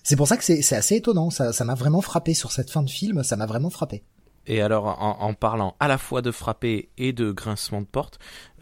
C'est 0.04 0.18
pour 0.18 0.28
ça 0.28 0.36
que 0.36 0.44
c'est 0.44 0.76
assez 0.76 0.98
étonnant. 0.98 1.30
Ça 1.30 1.64
m'a 1.64 1.76
vraiment 1.76 2.02
frappé 2.02 2.34
sur 2.34 2.52
cette 2.52 2.70
fin 2.70 2.84
de 2.84 2.90
film. 2.90 3.24
Ça 3.24 3.38
m'a 3.38 3.46
vraiment 3.46 3.70
frappé. 3.70 4.04
Et 4.48 4.62
alors, 4.62 5.02
en, 5.02 5.34
parlant 5.34 5.76
à 5.80 5.88
la 5.88 5.98
fois 5.98 6.22
de 6.22 6.32
frapper 6.32 6.90
et 6.98 7.14
de 7.14 7.32
grincement 7.32 7.82
de 7.82 7.88
porte, 7.88 8.20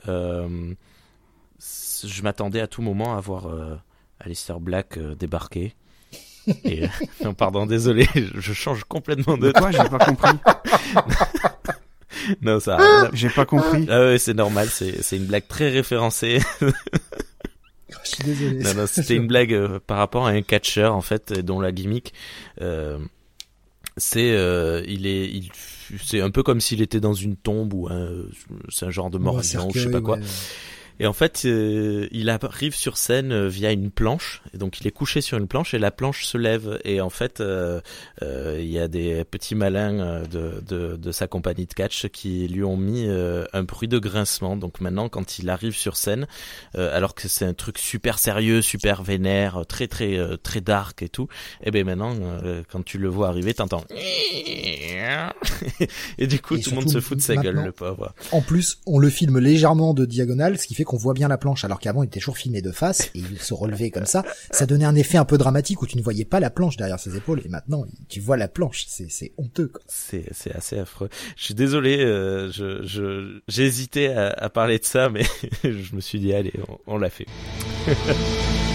euh, 0.08 0.74
je 2.04 2.22
m'attendais 2.22 2.62
à 2.62 2.68
tout 2.68 2.82
moment 2.82 3.18
à 3.18 3.20
voir 3.20 3.48
euh, 3.48 3.76
Alistair 4.20 4.60
Black 4.60 4.98
euh, 4.98 5.16
débarquer. 5.16 5.76
Et, 6.66 6.88
non, 7.24 7.34
pardon, 7.34 7.66
désolé, 7.66 8.08
je 8.16 8.54
change 8.54 8.84
complètement 8.84 9.38
de. 9.38 9.52
Quoi 9.52 9.72
J'ai 9.72 9.78
pas 9.78 10.00
compris. 10.00 10.38
non, 12.42 12.60
ça. 12.60 12.78
J'ai 13.14 13.30
pas 13.30 13.46
compris. 13.46 13.88
Ah 13.90 14.00
ouais, 14.02 14.18
c'est 14.18 14.34
normal, 14.34 14.68
c'est 14.70 15.16
une 15.16 15.26
blague 15.26 15.48
très 15.48 15.70
référencée. 15.70 16.40
je 16.62 16.68
suis 18.04 18.24
désolé. 18.24 18.60
Non, 18.60 18.74
non, 18.74 18.88
c'était 18.88 19.16
une 19.16 19.28
blague 19.28 19.80
par 19.80 19.98
rapport 19.98 20.28
à 20.28 20.32
un 20.32 20.42
catcheur 20.42 20.96
en 20.96 21.02
fait, 21.02 21.32
dont 21.32 21.62
la 21.62 21.72
gimmick. 21.72 22.14
c'est 23.98 24.28
il 24.86 25.08
est 25.08 25.30
il 25.30 25.50
c'est 26.02 26.22
un 26.22 26.32
peu 26.32 26.44
comme 26.44 26.62
s'il 26.62 26.82
était 26.82 27.00
dans 27.00 27.14
une 27.14 27.36
tombe 27.36 27.74
ou 27.74 27.88
un, 27.90 28.10
c'est 28.70 28.86
un 28.86 28.92
genre 28.92 29.10
de 29.10 29.18
mort 29.18 29.38
je 29.74 29.80
sais 29.84 29.92
pas 29.92 30.02
quoi. 30.02 30.18
Et 31.00 31.08
en 31.08 31.14
fait, 31.14 31.44
euh, 31.46 32.08
il 32.12 32.30
arrive 32.30 32.76
sur 32.76 32.98
scène 32.98 33.32
euh, 33.32 33.48
via 33.48 33.72
une 33.72 33.92
planche. 33.92 34.42
Et 34.54 34.58
donc, 34.58 34.80
il 34.80 34.88
est 34.88 34.92
couché 34.92 35.22
sur 35.22 35.38
une 35.38 35.48
planche 35.48 35.74
et 35.74 35.80
la 35.80 35.92
planche 35.92 36.26
se 36.26 36.38
lève. 36.38 36.80
Et 36.84 37.02
en 37.02 37.10
fait, 37.10 37.42
euh, 37.42 37.82
il 38.22 38.70
y 38.70 38.80
a 38.80 38.88
des 38.88 39.24
petits 39.24 39.56
malins 39.56 40.24
de, 40.24 40.62
de, 40.68 40.96
de, 40.96 41.12
sa 41.12 41.28
compagnie 41.28 41.66
de 41.66 41.74
catch 41.74 42.08
qui 42.08 42.48
lui 42.48 42.64
ont 42.64 42.78
mis 42.78 43.08
un 43.08 43.64
bruit 43.64 43.88
de 43.88 44.00
grincement. 44.00 44.56
Donc 44.56 44.82
maintenant, 44.82 45.10
quand 45.10 45.40
il 45.40 45.50
arrive 45.50 45.76
sur 45.76 45.98
scène, 45.98 46.28
alors 46.76 47.16
que 47.16 47.28
c'est 47.28 47.46
un 47.46 47.54
truc 47.54 47.78
super 47.78 48.20
sérieux, 48.20 48.62
super 48.62 49.04
vénère, 49.04 49.64
très 49.68 49.88
très 49.88 50.18
très 50.42 50.62
dark 50.62 51.02
et 51.02 51.10
tout, 51.10 51.28
et 51.62 51.68
eh 51.68 51.72
ben 51.72 51.86
maintenant, 51.86 52.16
quand 52.72 52.84
tu 52.84 52.98
le 52.98 53.08
vois 53.08 53.30
arriver, 53.30 53.54
t'entends. 53.54 53.84
et 56.18 56.28
du 56.28 56.40
coup, 56.40 56.58
tout 56.58 56.72
le 56.72 56.76
monde 56.76 56.90
se 56.90 57.00
fout 57.00 57.18
de 57.18 57.24
sa 57.24 57.36
gueule, 57.36 57.64
le 57.64 57.72
pauvre. 57.72 58.14
En 58.32 58.42
plus, 58.42 58.80
on 58.86 59.00
le 59.00 59.10
filme 59.10 59.40
légèrement 59.40 59.94
de 59.94 60.06
diagonale, 60.06 60.58
ce 60.58 60.68
qui 60.68 60.76
fait 60.76 60.83
qu'on 60.84 60.98
voit 60.98 61.14
bien 61.14 61.28
la 61.28 61.38
planche, 61.38 61.66
alors 61.66 61.80
qu'avant 61.80 62.04
il 62.04 62.08
était 62.08 62.20
toujours 62.20 62.38
filmé 62.38 62.62
de 62.62 62.72
face 62.72 63.12
et 63.16 63.20
il 63.20 63.40
se 63.40 63.54
relevait 63.54 63.92
comme 63.92 64.06
ça. 64.06 64.24
Ça 64.52 64.66
donnait 64.66 64.86
un 64.86 64.96
effet 64.96 65.18
un 65.18 65.26
peu 65.26 65.38
dramatique 65.38 65.82
où 65.82 65.88
tu 65.88 65.98
ne 65.98 66.04
voyais 66.04 66.26
pas 66.26 66.40
la 66.40 66.50
planche 66.50 66.78
derrière 66.78 67.00
ses 67.00 67.16
épaules 67.16 67.42
et 67.46 67.50
maintenant 67.50 67.86
tu 68.10 68.20
vois 68.20 68.38
la 68.38 68.48
planche. 68.48 68.86
C'est 68.88 69.10
c'est 69.10 69.34
honteux. 69.38 69.72
C'est 69.88 70.26
c'est 70.32 70.54
assez 70.54 70.78
affreux. 70.78 71.10
Je 71.36 71.44
suis 71.46 71.56
désolé, 71.56 72.04
euh, 72.04 72.52
je 72.52 73.40
j'hésitais 73.48 74.08
à, 74.08 74.30
à, 74.30 74.50
parler 74.50 74.80
de 74.80 74.86
ça, 74.86 75.10
mais 75.10 75.24
je 75.64 75.96
me 75.96 76.02
suis 76.02 76.20
dit 76.20 76.34
allez, 76.34 76.54
on 76.88 76.98
l'a 76.98 77.10
fait. 77.10 77.28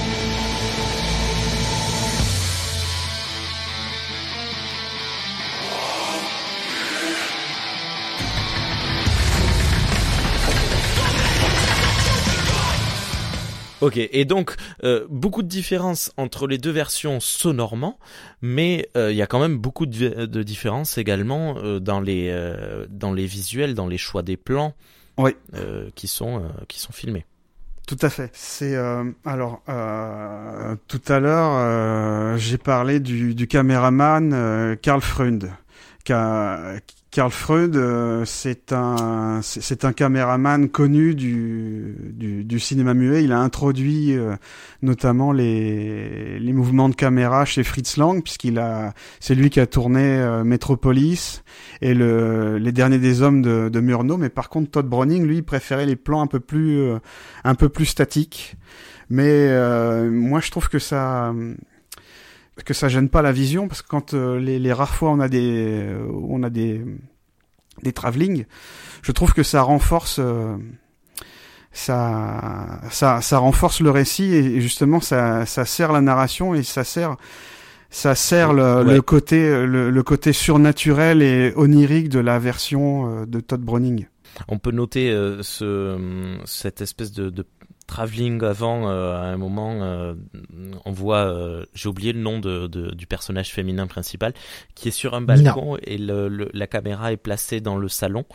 Ok, 13.81 13.97
et 13.97 14.25
donc 14.25 14.55
euh, 14.83 15.07
beaucoup 15.09 15.43
de 15.43 15.49
différences 15.49 16.13
entre 16.17 16.47
les 16.47 16.59
deux 16.59 16.71
versions 16.71 17.21
sonorement, 17.21 17.99
mais 18.43 18.89
euh, 18.97 19.13
il 19.13 19.17
y 19.17 19.23
a 19.23 19.27
quand 19.27 19.39
même 19.39 19.57
beaucoup 19.57 19.87
de, 19.87 20.27
de 20.27 20.43
différences 20.43 20.99
également 20.99 21.57
euh, 21.59 21.79
dans 21.79 22.01
les 22.01 22.35
dans 22.89 23.13
les 23.13 23.27
visuels, 23.27 23.75
dans 23.75 23.87
les 23.87 23.99
choix 23.99 24.23
des 24.23 24.37
plans, 24.37 24.75
oui. 25.17 25.33
qui 25.95 26.09
sont 26.09 26.43
qui 26.67 26.81
sont 26.81 26.93
filmés. 26.93 27.25
Tout 27.87 27.99
à 28.03 28.11
fait. 28.11 28.31
C'est 28.35 28.77
alors 29.25 29.63
tout 30.89 31.03
à 31.09 31.21
l'heure 31.21 32.37
j'ai 32.37 32.59
parlé 32.59 33.01
du, 33.01 33.35
du 33.35 33.47
caméraman 33.47 34.77
Karl 34.83 35.01
Freund 35.01 35.51
qui 36.05 36.13
a, 36.13 36.81
Karl 37.11 37.31
Freud, 37.31 37.75
euh, 37.75 38.25
c'est 38.27 38.73
un 38.73 39.41
c'est 39.43 39.87
un 39.87 39.95
caméraman 39.95 40.69
connu 40.69 41.15
du, 41.15 41.97
du, 42.13 42.45
du 42.45 42.61
cinéma 42.61 42.93
muet. 42.93 43.25
Il 43.25 43.33
a 43.33 43.41
introduit 43.41 44.13
euh, 44.13 44.37
notamment 44.83 45.33
les 45.33 46.39
les 46.39 46.53
mouvements 46.53 46.91
de 46.91 46.95
caméra 46.95 47.47
chez 47.47 47.65
Fritz 47.65 47.97
Lang, 47.97 48.23
puisqu'il 48.23 48.59
a 48.59 48.93
c'est 49.21 49.35
lui 49.35 49.49
qui 49.49 49.59
a 49.59 49.67
tourné 49.67 50.03
euh, 50.03 50.45
Metropolis 50.45 51.43
et 51.81 51.95
le 51.95 52.59
les 52.59 52.73
derniers 52.73 52.99
des 52.99 53.23
hommes 53.23 53.41
de, 53.41 53.71
de 53.71 53.81
Murnau. 53.81 54.19
Mais 54.19 54.29
par 54.29 54.51
contre, 54.51 54.71
Todd 54.71 54.87
Browning, 54.87 55.25
lui, 55.25 55.41
préférait 55.41 55.87
les 55.87 55.97
plans 55.97 56.21
un 56.21 56.27
peu 56.27 56.41
plus 56.41 56.91
un 57.43 57.55
peu 57.55 57.71
plus 57.71 57.87
statiques. 57.87 58.57
Mais 59.09 59.49
moi, 60.11 60.41
je 60.41 60.51
trouve 60.51 60.69
que 60.69 60.79
ça 60.79 61.33
que 62.65 62.75
ça 62.75 62.89
gêne 62.89 63.09
pas 63.09 63.23
la 63.23 63.33
vision 63.33 63.69
parce 63.69 63.83
que 63.83 63.89
quand 63.89 64.15
euh, 64.15 64.39
les, 64.39 64.59
les, 64.59 64.73
rares 64.73 64.95
fois 64.95 65.11
on 65.11 65.21
a 65.21 65.29
des 65.29 65.83
euh, 65.83 66.07
on 66.29 66.43
a 66.43 66.51
des 66.51 66.85
des 67.83 67.93
travelling, 67.93 68.45
je 69.03 69.13
trouve 69.13 69.33
que 69.33 69.43
ça 69.43 69.63
renforce 69.63 70.19
euh, 70.19 70.57
ça, 71.73 72.81
ça 72.91 73.21
ça 73.21 73.39
renforce 73.39 73.81
le 73.81 73.91
récit 73.91 74.35
et 74.35 74.61
justement 74.61 75.01
ça 75.01 75.47
ça 75.47 75.65
sert 75.65 75.93
la 75.93 76.01
narration 76.01 76.55
et 76.55 76.63
ça 76.63 76.85
sert 76.85 77.17
ça 77.91 78.15
sert 78.15 78.53
le, 78.53 78.83
le 78.83 79.01
côté 79.01 79.49
le, 79.67 79.91
le, 79.91 80.03
côté 80.03 80.33
surnaturel 80.33 81.23
et 81.23 81.53
onirique 81.57 82.09
de 82.09 82.19
la 82.19 82.39
version 82.39 83.25
de 83.25 83.41
Todd 83.41 83.63
Browning. 83.63 84.07
On 84.49 84.59
peut 84.59 84.73
noter 84.73 85.11
ce 85.41 86.39
cette 86.45 86.83
espèce 86.83 87.13
de, 87.13 87.31
de 87.31 87.47
travelling 87.89 88.45
avant, 88.45 88.89
euh, 88.89 89.17
à 89.17 89.25
un 89.25 89.37
moment, 89.37 89.83
euh, 89.83 90.15
on 90.85 90.93
voit, 90.93 91.25
euh, 91.25 91.65
j'ai 91.75 91.89
oublié 91.89 92.13
le 92.13 92.21
nom 92.21 92.39
de, 92.39 92.69
de, 92.69 92.95
du 92.95 93.07
personnage 93.07 93.51
féminin 93.51 93.89
principal, 93.89 94.35
qui 94.77 94.89
est 94.89 94.93
sur 94.93 95.15
un 95.15 95.23
balcon 95.23 95.77
et 95.83 95.99
le, 95.99 96.29
la 96.53 96.67
caméra 96.69 97.13
est 97.13 97.17
placée 97.17 97.61
dans 97.61 97.77
le 97.77 97.89
salon 97.89 98.27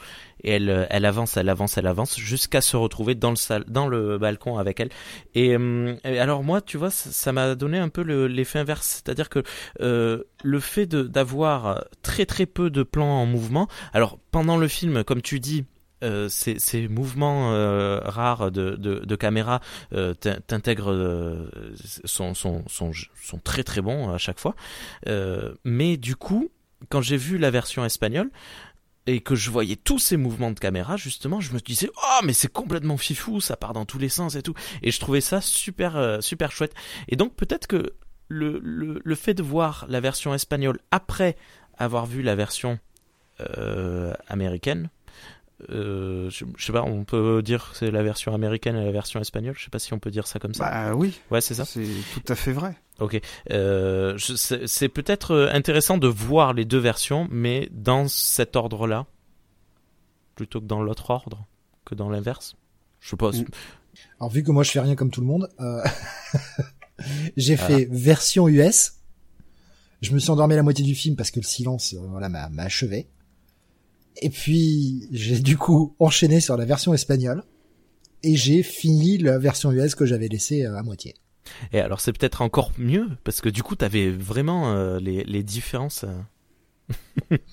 et 0.43 0.51
elle, 0.51 0.87
elle 0.89 1.05
avance, 1.05 1.37
elle 1.37 1.47
avance, 1.47 1.77
elle 1.77 1.87
avance 1.87 2.17
jusqu'à 2.19 2.59
se 2.59 2.75
retrouver 2.75 3.15
dans 3.15 3.29
le 3.29 3.37
sal, 3.37 3.63
dans 3.67 3.87
le 3.87 4.17
balcon 4.17 4.57
avec 4.57 4.79
elle. 4.79 4.89
Et, 5.35 5.55
alors 6.03 6.43
moi, 6.43 6.59
tu 6.59 6.77
vois, 6.77 6.89
ça 6.89 7.31
m'a 7.31 7.55
donné 7.55 7.77
un 7.77 7.89
peu 7.89 8.01
l'effet 8.01 8.59
inverse, 8.59 9.01
c'est-à-dire 9.05 9.29
que 9.29 9.43
le 9.79 10.59
fait 10.59 10.87
d'avoir 10.87 11.85
très 12.01 12.25
très 12.25 12.47
peu 12.47 12.69
de 12.69 12.83
plans 12.83 13.21
en 13.21 13.25
mouvement. 13.25 13.67
Alors 13.93 14.17
pendant 14.31 14.57
le 14.57 14.67
film, 14.67 15.03
comme 15.03 15.21
tu 15.21 15.39
dis, 15.39 15.63
euh, 16.03 16.27
ces, 16.29 16.87
mouvements 16.87 17.53
euh, 17.53 17.99
rares 18.03 18.51
de, 18.51 19.15
caméra 19.15 19.61
euh, 19.93 20.13
t'intègrent 20.13 20.93
sont, 22.03 22.33
très 23.43 23.63
très 23.63 23.81
bons 23.81 24.09
à 24.09 24.17
chaque 24.17 24.39
fois. 24.39 24.55
mais 25.63 25.97
du 25.97 26.15
coup, 26.15 26.49
quand 26.89 27.01
j'ai 27.01 27.17
vu 27.17 27.37
la 27.37 27.51
version 27.51 27.85
espagnole, 27.85 28.29
et 29.05 29.19
que 29.19 29.35
je 29.35 29.51
voyais 29.51 29.75
tous 29.75 29.99
ces 29.99 30.15
mouvements 30.15 30.51
de 30.51 30.59
caméra, 30.59 30.95
justement, 30.95 31.41
je 31.41 31.51
me 31.51 31.59
disais, 31.59 31.89
oh, 31.93 32.19
mais 32.23 32.31
c'est 32.31 32.51
complètement 32.51 32.95
fifou, 32.95 33.41
ça 33.41 33.57
part 33.57 33.73
dans 33.73 33.83
tous 33.83 33.99
les 33.99 34.07
sens 34.07 34.35
et 34.35 34.41
tout. 34.41 34.53
Et 34.81 34.91
je 34.91 34.99
trouvais 35.01 35.19
ça 35.19 35.41
super, 35.41 36.19
super 36.21 36.53
chouette. 36.53 36.73
Et 37.09 37.17
donc, 37.17 37.35
peut-être 37.35 37.67
que 37.67 37.95
le, 38.29 39.15
fait 39.15 39.33
de 39.33 39.43
voir 39.43 39.85
la 39.89 39.99
version 39.99 40.33
espagnole 40.33 40.79
après 40.91 41.35
avoir 41.77 42.05
vu 42.05 42.21
la 42.21 42.35
version 42.35 42.79
américaine, 44.29 44.89
euh, 45.69 46.29
je, 46.29 46.45
sais 46.57 46.73
pas, 46.73 46.83
on 46.83 47.03
peut 47.03 47.41
dire 47.41 47.71
que 47.71 47.77
c'est 47.77 47.91
la 47.91 48.03
version 48.03 48.33
américaine 48.33 48.75
et 48.75 48.83
la 48.83 48.91
version 48.91 49.19
espagnole. 49.19 49.55
Je 49.57 49.63
sais 49.63 49.69
pas 49.69 49.79
si 49.79 49.93
on 49.93 49.99
peut 49.99 50.11
dire 50.11 50.27
ça 50.27 50.39
comme 50.39 50.53
ça. 50.53 50.69
Bah 50.69 50.95
oui. 50.95 51.19
Ouais, 51.31 51.41
c'est 51.41 51.53
ça. 51.53 51.65
C'est 51.65 51.87
tout 52.13 52.31
à 52.31 52.35
fait 52.35 52.51
vrai. 52.51 52.75
Ok. 52.99 53.19
Euh, 53.51 54.17
c'est 54.17 54.89
peut-être 54.89 55.31
euh, 55.31 55.49
intéressant 55.51 55.97
de 55.97 56.07
voir 56.07 56.53
les 56.53 56.65
deux 56.65 56.79
versions, 56.79 57.27
mais 57.31 57.69
dans 57.71 58.07
cet 58.07 58.55
ordre-là, 58.55 59.05
plutôt 60.35 60.59
que 60.59 60.65
dans 60.65 60.81
l'autre 60.81 61.09
ordre, 61.09 61.45
que 61.85 61.95
dans 61.95 62.09
l'inverse. 62.09 62.55
Je 62.99 63.09
sais 63.09 63.17
pas. 63.17 63.31
Alors 64.19 64.31
vu 64.31 64.43
que 64.43 64.51
moi 64.51 64.63
je 64.63 64.71
fais 64.71 64.79
rien 64.79 64.95
comme 64.95 65.11
tout 65.11 65.21
le 65.21 65.27
monde, 65.27 65.49
euh... 65.59 65.83
j'ai 67.37 67.57
fait 67.57 67.87
version 67.91 68.47
US. 68.47 68.93
Je 70.01 70.11
me 70.13 70.19
suis 70.19 70.31
endormi 70.31 70.55
la 70.55 70.63
moitié 70.63 70.83
du 70.83 70.95
film 70.95 71.15
parce 71.15 71.31
que 71.31 71.39
le 71.39 71.45
silence, 71.45 71.95
voilà, 72.09 72.27
m'a 72.27 72.49
achevé. 72.63 73.07
Et 74.21 74.29
puis, 74.29 75.07
j'ai 75.11 75.39
du 75.39 75.57
coup 75.57 75.95
enchaîné 75.99 76.39
sur 76.39 76.55
la 76.57 76.65
version 76.65 76.93
espagnole. 76.93 77.43
Et 78.25 78.35
j'ai 78.37 78.63
fini 78.63 79.17
la 79.17 79.37
version 79.37 79.71
US 79.71 79.95
que 79.95 80.05
j'avais 80.05 80.27
laissée 80.29 80.63
euh, 80.65 80.77
à 80.77 80.83
moitié. 80.83 81.13
Et 81.73 81.79
alors, 81.79 81.99
c'est 81.99 82.13
peut-être 82.17 82.41
encore 82.41 82.71
mieux, 82.77 83.07
parce 83.25 83.41
que 83.41 83.49
du 83.49 83.63
coup, 83.63 83.75
t'avais 83.75 84.09
vraiment 84.09 84.71
euh, 84.73 84.97
les, 84.99 85.23
les 85.25 85.43
différences. 85.43 86.05
Euh. 87.31 87.37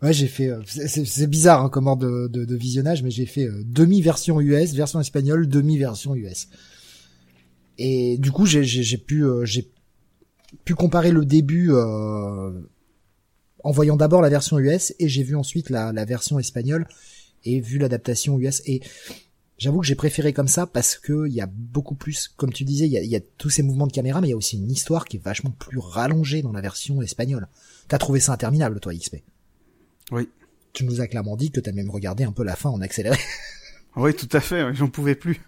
Ouais, 0.00 0.12
j'ai 0.12 0.28
fait. 0.28 0.48
euh, 0.48 0.60
c'est- 0.64 1.26
bizarre 1.26 1.64
hein, 1.64 1.68
comme 1.70 1.88
ordre 1.88 2.06
de, 2.06 2.28
de, 2.28 2.44
de 2.44 2.54
visionnage, 2.56 3.02
mais 3.02 3.10
j'ai 3.10 3.26
fait 3.26 3.46
euh, 3.48 3.62
demi 3.64 4.00
version 4.00 4.40
US, 4.40 4.72
version 4.74 5.00
espagnole, 5.00 5.48
demi 5.48 5.76
version 5.76 6.14
US. 6.14 6.48
Et 7.78 8.16
du 8.18 8.30
coup, 8.30 8.46
j'ai 8.46 8.62
pu 8.98 9.24
j'ai 9.42 9.68
pu 10.64 10.76
comparer 10.76 11.10
le 11.10 11.24
début 11.24 11.72
euh, 11.72 12.52
en 13.68 13.70
voyant 13.70 13.98
d'abord 13.98 14.22
la 14.22 14.30
version 14.30 14.58
US 14.58 14.94
et 14.98 15.08
j'ai 15.08 15.22
vu 15.22 15.36
ensuite 15.36 15.68
la, 15.68 15.92
la 15.92 16.06
version 16.06 16.38
espagnole 16.38 16.88
et 17.44 17.60
vu 17.60 17.76
l'adaptation 17.76 18.38
US 18.38 18.62
et 18.64 18.80
j'avoue 19.58 19.80
que 19.80 19.86
j'ai 19.86 19.94
préféré 19.94 20.32
comme 20.32 20.48
ça 20.48 20.66
parce 20.66 20.96
que 20.96 21.26
il 21.26 21.34
y 21.34 21.42
a 21.42 21.46
beaucoup 21.46 21.94
plus, 21.94 22.28
comme 22.28 22.50
tu 22.50 22.64
disais, 22.64 22.86
il 22.86 22.92
y 22.92 22.96
a, 22.96 23.02
y 23.02 23.14
a 23.14 23.20
tous 23.36 23.50
ces 23.50 23.62
mouvements 23.62 23.86
de 23.86 23.92
caméra, 23.92 24.22
mais 24.22 24.28
il 24.28 24.30
y 24.30 24.32
a 24.32 24.38
aussi 24.38 24.56
une 24.56 24.70
histoire 24.70 25.04
qui 25.04 25.18
est 25.18 25.22
vachement 25.22 25.50
plus 25.50 25.76
rallongée 25.76 26.40
dans 26.40 26.52
la 26.52 26.62
version 26.62 27.02
espagnole. 27.02 27.46
T'as 27.88 27.98
trouvé 27.98 28.20
ça 28.20 28.32
interminable, 28.32 28.80
toi, 28.80 28.94
XP 28.94 29.16
Oui. 30.12 30.30
Tu 30.72 30.84
nous 30.86 31.02
as 31.02 31.06
clairement 31.06 31.36
dit 31.36 31.50
que 31.50 31.60
t'as 31.60 31.72
même 31.72 31.90
regardé 31.90 32.24
un 32.24 32.32
peu 32.32 32.44
la 32.44 32.56
fin 32.56 32.70
en 32.70 32.80
accéléré. 32.80 33.18
Oui, 33.96 34.14
tout 34.14 34.28
à 34.32 34.40
fait. 34.40 34.72
J'en 34.74 34.88
pouvais 34.88 35.14
plus. 35.14 35.42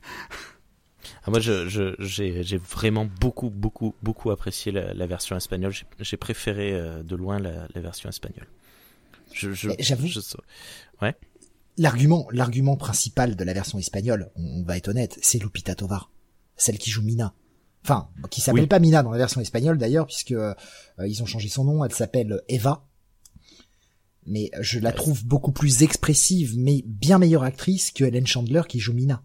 Ah, 1.24 1.30
moi, 1.30 1.40
je, 1.40 1.68
je, 1.68 1.94
j'ai, 1.98 2.42
j'ai 2.42 2.56
vraiment 2.56 3.04
beaucoup, 3.20 3.50
beaucoup, 3.50 3.94
beaucoup 4.02 4.30
apprécié 4.30 4.72
la, 4.72 4.94
la 4.94 5.06
version 5.06 5.36
espagnole. 5.36 5.72
J'ai, 5.72 5.84
j'ai 5.98 6.16
préféré 6.16 6.72
euh, 6.72 7.02
de 7.02 7.14
loin 7.16 7.38
la, 7.38 7.66
la 7.74 7.80
version 7.80 8.08
espagnole. 8.08 8.46
Je, 9.32 9.52
je, 9.52 9.68
Mais 9.68 9.76
j'avoue- 9.80 10.06
je- 10.06 10.20
L'argument, 11.78 12.26
l'argument 12.32 12.76
principal 12.76 13.36
de 13.36 13.44
la 13.44 13.52
version 13.54 13.78
espagnole, 13.78 14.30
on, 14.36 14.60
on 14.60 14.62
va 14.64 14.76
être 14.76 14.88
honnête, 14.88 15.18
c'est 15.22 15.38
Lupita 15.38 15.74
Tovar, 15.74 16.10
celle 16.56 16.78
qui 16.78 16.90
joue 16.90 17.02
Mina. 17.02 17.32
Enfin, 17.84 18.10
qui 18.30 18.40
s'appelle 18.42 18.62
Oui. 18.62 18.66
pas 18.68 18.80
Mina 18.80 19.02
dans 19.02 19.12
la 19.12 19.16
version 19.18 19.40
espagnole 19.40 19.78
d'ailleurs, 19.78 20.06
puisque 20.06 20.32
euh, 20.32 20.54
ils 21.06 21.22
ont 21.22 21.26
changé 21.26 21.48
son 21.48 21.64
nom. 21.64 21.82
Elle 21.84 21.92
s'appelle 21.94 22.42
Eva. 22.48 22.86
Mais 24.26 24.50
je 24.60 24.78
la 24.78 24.92
trouve 24.92 25.24
beaucoup 25.24 25.52
plus 25.52 25.82
expressive, 25.82 26.58
mais 26.58 26.82
bien 26.86 27.18
meilleure 27.18 27.42
actrice 27.44 27.90
que 27.92 28.04
Helen 28.04 28.26
Chandler 28.26 28.62
qui 28.68 28.78
joue 28.80 28.92
Mina. 28.92 29.22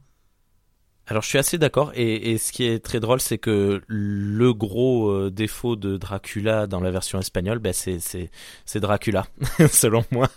Alors, 1.08 1.22
je 1.22 1.30
suis 1.30 1.38
assez 1.38 1.58
d'accord. 1.58 1.92
Et, 1.96 2.32
et 2.32 2.38
ce 2.38 2.52
qui 2.52 2.64
est 2.66 2.84
très 2.84 3.00
drôle, 3.00 3.22
c'est 3.22 3.38
que 3.38 3.82
le 3.88 4.54
gros 4.54 5.10
euh, 5.10 5.30
défaut 5.30 5.76
de 5.76 5.98
Dracula 5.98 6.66
dans 6.66 6.80
la 6.80 6.90
version 6.92 7.20
espagnole, 7.20 7.60
ben, 7.60 7.74
c'est, 7.74 8.00
c'est, 8.00 8.32
c'est 8.66 8.80
Dracula, 8.80 9.28
selon 9.72 10.04
moi. 10.12 10.30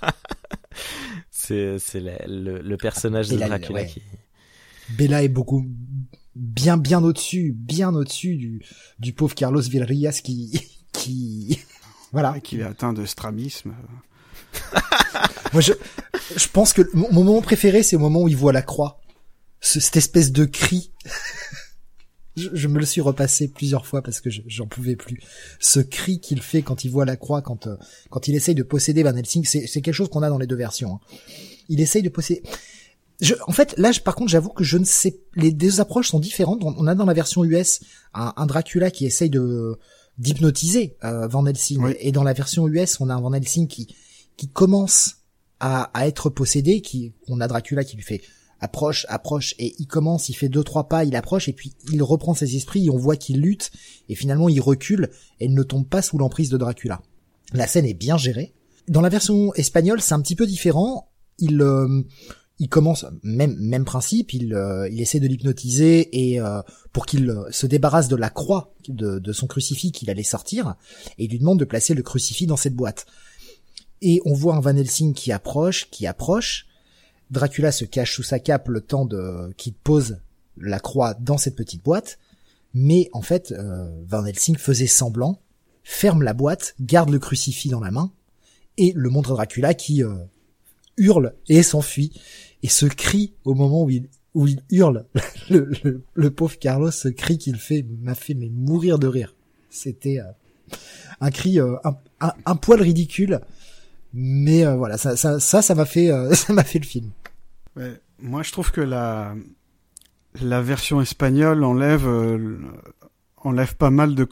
c'est, 1.31 1.79
le, 2.27 2.61
le 2.61 2.77
personnage 2.77 3.29
de 3.29 3.37
Dracula 3.37 3.81
ouais. 3.81 3.87
qui. 3.87 4.03
Bella 4.91 5.23
est 5.23 5.29
beaucoup 5.29 5.66
bien 6.35 6.77
bien 6.77 7.03
au-dessus, 7.03 7.53
bien 7.53 7.95
au-dessus 7.95 8.37
du 8.37 8.62
du 8.99 9.12
pauvre 9.12 9.35
Carlos 9.35 9.61
Villarreal 9.61 10.14
qui 10.14 10.61
qui 10.93 11.59
voilà. 12.12 12.33
Ouais, 12.33 12.41
Qu'il 12.41 12.61
est 12.61 12.64
atteint 12.64 12.93
de 12.93 13.05
strabisme. 13.05 13.75
Moi, 15.53 15.61
je, 15.62 15.73
je 16.37 16.49
pense 16.49 16.73
que 16.73 16.83
mon 16.95 17.09
mon 17.12 17.25
moment 17.25 17.43
préféré, 17.43 17.83
c'est 17.83 17.97
au 17.97 18.01
moment 18.01 18.23
où 18.23 18.29
il 18.29 18.37
voit 18.37 18.53
la 18.53 18.62
croix. 18.62 19.01
Ce- 19.61 19.81
cette 19.81 19.97
espèce 19.97 20.33
de 20.33 20.45
cri. 20.45 20.93
je, 22.37 22.49
je 22.53 22.69
me 22.69 22.79
le 22.79 22.87
suis 22.87 23.01
repassé 23.01 23.49
plusieurs 23.49 23.87
fois 23.87 24.03
parce 24.03 24.21
que 24.21 24.31
je- 24.31 24.43
j'en 24.47 24.67
pouvais 24.67 24.97
plus. 24.97 25.21
Ce 25.59 25.81
cri 25.81 26.21
qu'il 26.21 26.41
fait 26.43 26.63
quand 26.63 26.85
il 26.85 26.91
voit 26.91 27.05
la 27.05 27.17
croix, 27.17 27.43
quand 27.43 27.67
euh, 27.67 27.77
quand 28.11 28.29
il 28.29 28.35
essaye 28.35 28.55
de 28.55 28.63
posséder 28.63 29.03
Van 29.03 29.15
Helsing, 29.17 29.45
c'est 29.45 29.67
quelque 29.81 29.93
chose 29.93 30.09
qu'on 30.09 30.23
a 30.23 30.29
dans 30.29 30.39
les 30.39 30.47
deux 30.47 30.57
versions. 30.57 30.95
hein. 30.95 31.01
Il 31.69 31.81
essaye 31.81 32.03
de 32.03 32.09
posséder. 32.09 32.43
Je, 33.21 33.35
en 33.49 33.53
fait, 33.53 33.75
là, 33.79 33.91
je- 33.91 34.01
par 34.01 34.15
contre, 34.15 34.31
j'avoue 34.31 34.51
que 34.51 34.63
je 34.63 34.79
ne 34.79 34.85
sais. 34.85 35.19
Les 35.35 35.51
deux 35.51 35.81
approches 35.81 36.09
sont 36.11 36.21
différentes. 36.21 36.63
On, 36.63 36.75
on 36.79 36.87
a 36.87 36.95
dans 36.95 37.05
la 37.07 37.15
version 37.15 37.45
US 37.45 37.81
un, 38.15 38.33
un 38.37 38.47
Dracula 38.47 38.91
qui 38.93 39.07
essaye 39.07 39.31
de 39.31 39.77
d'hypnotiser 40.19 40.97
euh, 41.05 41.29
Van 41.29 41.47
Helsing, 41.47 41.81
Oui. 41.81 41.95
et 42.01 42.11
dans 42.11 42.25
la 42.25 42.33
version 42.33 42.67
US, 42.69 42.99
on 43.01 43.09
a 43.09 43.15
un 43.15 43.21
Van 43.21 43.33
Helsing 43.33 43.67
qui 43.69 43.95
qui 44.37 44.49
commence 44.49 45.17
à, 45.61 45.91
à 45.99 46.07
être 46.07 46.31
possédé, 46.31 46.81
qui 46.81 47.13
on 47.27 47.41
a 47.41 47.49
Dracula 47.49 47.83
qui 47.85 47.97
lui 47.97 48.03
fait 48.05 48.23
approche, 48.61 49.07
approche, 49.09 49.55
et 49.59 49.75
il 49.79 49.87
commence, 49.87 50.29
il 50.29 50.35
fait 50.35 50.49
deux 50.49 50.65
trois 50.65 50.89
pas, 50.89 51.05
il 51.05 51.17
approche, 51.17 51.49
et 51.49 51.53
puis 51.53 51.73
il 51.93 52.03
reprend 52.03 52.35
ses 52.35 52.57
esprits, 52.57 52.87
et 52.87 52.91
on 52.91 52.97
voit 52.97 53.17
qu'il 53.17 53.41
lutte, 53.41 53.71
et 54.09 54.15
finalement 54.15 54.49
il 54.49 54.61
recule, 54.61 55.11
et 55.41 55.49
ne 55.49 55.63
tombe 55.63 55.87
pas 55.87 56.03
sous 56.03 56.19
l'emprise 56.19 56.51
de 56.51 56.57
Dracula. 56.57 57.01
La 57.53 57.67
scène 57.67 57.87
est 57.87 57.95
bien 57.95 58.17
gérée. 58.17 58.55
Dans 58.89 59.01
la 59.01 59.09
version 59.09 59.55
espagnole, 59.55 60.01
c'est 60.01 60.15
un 60.15 60.21
petit 60.21 60.37
peu 60.37 60.47
différent. 60.47 61.11
Il 61.39 61.61
euh, 61.63 62.03
il 62.59 62.69
commence 62.69 63.07
même 63.23 63.57
même 63.59 63.85
principe, 63.85 64.35
il 64.35 64.55
euh, 64.55 64.89
il 64.91 65.01
essaie 65.01 65.21
de 65.21 65.29
l'hypnotiser 65.29 66.31
et 66.31 66.41
euh, 66.41 66.61
pour 66.93 67.07
qu'il 67.07 67.31
euh, 67.31 67.45
se 67.51 67.67
débarrasse 67.67 68.09
de 68.09 68.17
la 68.17 68.31
croix 68.31 68.75
de, 68.89 69.19
de 69.19 69.33
son 69.33 69.47
crucifix 69.47 69.93
qu'il 69.93 70.11
allait 70.11 70.23
sortir, 70.25 70.75
et 71.19 71.25
il 71.25 71.31
lui 71.31 71.39
demande 71.39 71.61
de 71.61 71.65
placer 71.65 71.95
le 71.95 72.03
crucifix 72.03 72.47
dans 72.47 72.57
cette 72.57 72.75
boîte. 72.75 73.07
Et 74.01 74.21
on 74.25 74.33
voit 74.33 74.57
un 74.57 74.61
Van 74.61 74.77
Helsing 74.77 75.13
qui 75.15 75.33
approche, 75.33 75.91
qui 75.91 76.07
approche. 76.07 76.68
Dracula 77.31 77.72
se 77.72 77.85
cache 77.85 78.14
sous 78.14 78.22
sa 78.22 78.39
cape 78.39 78.68
le 78.68 78.81
temps 78.81 79.05
de 79.05 79.53
qu'il 79.57 79.74
pose 79.74 80.18
la 80.57 80.81
croix 80.81 81.14
dans 81.14 81.39
cette 81.39 81.57
petite 81.57 81.85
boîte. 81.85 82.18
Mais 82.74 83.09
en 83.12 83.22
fait, 83.22 83.53
euh, 83.53 83.89
Van 84.07 84.24
Helsing 84.24 84.57
faisait 84.57 84.87
semblant, 84.87 85.41
ferme 85.83 86.22
la 86.22 86.35
boîte, 86.35 86.74
garde 86.81 87.11
le 87.11 87.18
crucifix 87.18 87.70
dans 87.70 87.81
la 87.81 87.91
main 87.91 88.12
et 88.79 88.93
le 88.95 89.11
montre 89.11 89.33
à 89.33 89.35
Dracula 89.35 89.74
qui 89.74 90.03
euh, 90.03 90.14
hurle 90.97 91.35
et 91.49 91.62
s'enfuit. 91.62 92.12
Et 92.62 92.68
ce 92.68 92.87
cri 92.87 93.35
au 93.45 93.55
moment 93.55 93.85
où 93.85 94.47
il 94.47 94.62
hurle, 94.70 95.07
le, 95.51 96.31
pauvre 96.31 96.59
Carlos, 96.59 96.91
ce 96.91 97.09
cri 97.09 97.39
qu'il 97.39 97.57
fait 97.57 97.85
m'a 98.01 98.14
fait 98.14 98.35
mourir 98.35 98.99
de 98.99 99.07
rire. 99.07 99.35
C'était 99.70 100.20
euh, 100.20 100.76
un 101.20 101.31
cri 101.31 101.61
euh, 101.61 101.76
un, 101.85 101.97
un, 102.20 102.33
un 102.47 102.57
poil 102.57 102.81
ridicule, 102.81 103.41
mais 104.15 104.67
euh, 104.67 104.77
voilà, 104.77 104.99
ça 104.99 105.17
ça 105.17 105.41
ça 105.41 105.63
ça 105.63 105.75
m'a 105.75 105.85
fait 105.85 106.11
euh, 106.11 106.33
ça 106.35 106.53
m'a 106.53 106.65
fait 106.65 106.79
le 106.79 106.87
film. 106.87 107.11
Ouais. 107.77 108.01
Moi, 108.21 108.43
je 108.43 108.53
trouve 108.53 108.71
que 108.71 108.81
la 108.81 109.35
la 110.41 110.61
version 110.61 111.01
espagnole 111.01 111.65
enlève 111.65 112.07
euh, 112.07 112.59
enlève 113.37 113.77
pas 113.77 113.91
mal 113.91 114.15
de, 114.15 114.27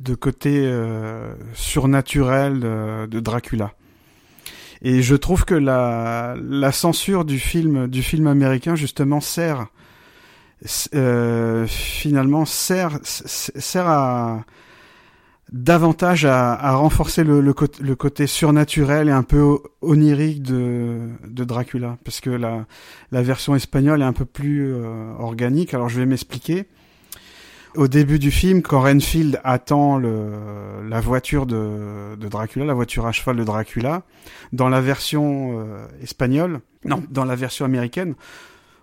de 0.00 0.14
côté 0.14 0.62
euh, 0.64 1.34
surnaturel 1.54 2.60
de, 2.60 3.06
de 3.06 3.20
Dracula. 3.20 3.72
Et 4.82 5.02
je 5.02 5.14
trouve 5.14 5.44
que 5.44 5.54
la 5.54 6.36
la 6.42 6.72
censure 6.72 7.24
du 7.24 7.38
film 7.38 7.86
du 7.86 8.02
film 8.02 8.26
américain 8.26 8.74
justement 8.74 9.20
sert 9.20 9.66
euh, 10.94 11.66
finalement 11.66 12.44
sert 12.44 12.98
sert 13.04 13.86
à 13.86 14.44
davantage 15.52 16.24
à, 16.24 16.52
à 16.54 16.74
renforcer 16.74 17.24
le, 17.24 17.40
le, 17.40 17.54
le 17.80 17.94
côté 17.96 18.26
surnaturel 18.26 19.08
et 19.08 19.12
un 19.12 19.22
peu 19.22 19.58
onirique 19.82 20.42
de, 20.42 21.08
de 21.26 21.44
Dracula. 21.44 21.98
Parce 22.04 22.20
que 22.20 22.30
la, 22.30 22.66
la 23.10 23.22
version 23.22 23.54
espagnole 23.54 24.02
est 24.02 24.06
un 24.06 24.12
peu 24.12 24.24
plus 24.24 24.72
euh, 24.72 25.12
organique. 25.18 25.74
Alors 25.74 25.88
je 25.88 25.98
vais 25.98 26.06
m'expliquer. 26.06 26.66
Au 27.76 27.86
début 27.86 28.18
du 28.18 28.32
film 28.32 28.62
quand 28.62 28.80
Renfield 28.80 29.40
attend 29.44 29.96
le, 29.96 30.88
la 30.88 31.00
voiture 31.00 31.46
de, 31.46 32.16
de 32.16 32.28
Dracula 32.28 32.64
la 32.64 32.74
voiture 32.74 33.06
à 33.06 33.12
cheval 33.12 33.36
de 33.36 33.44
Dracula 33.44 34.02
dans 34.52 34.68
la 34.68 34.80
version 34.80 35.60
euh, 35.60 35.86
espagnole 36.02 36.62
non 36.84 37.00
dans 37.12 37.24
la 37.24 37.36
version 37.36 37.64
américaine 37.64 38.14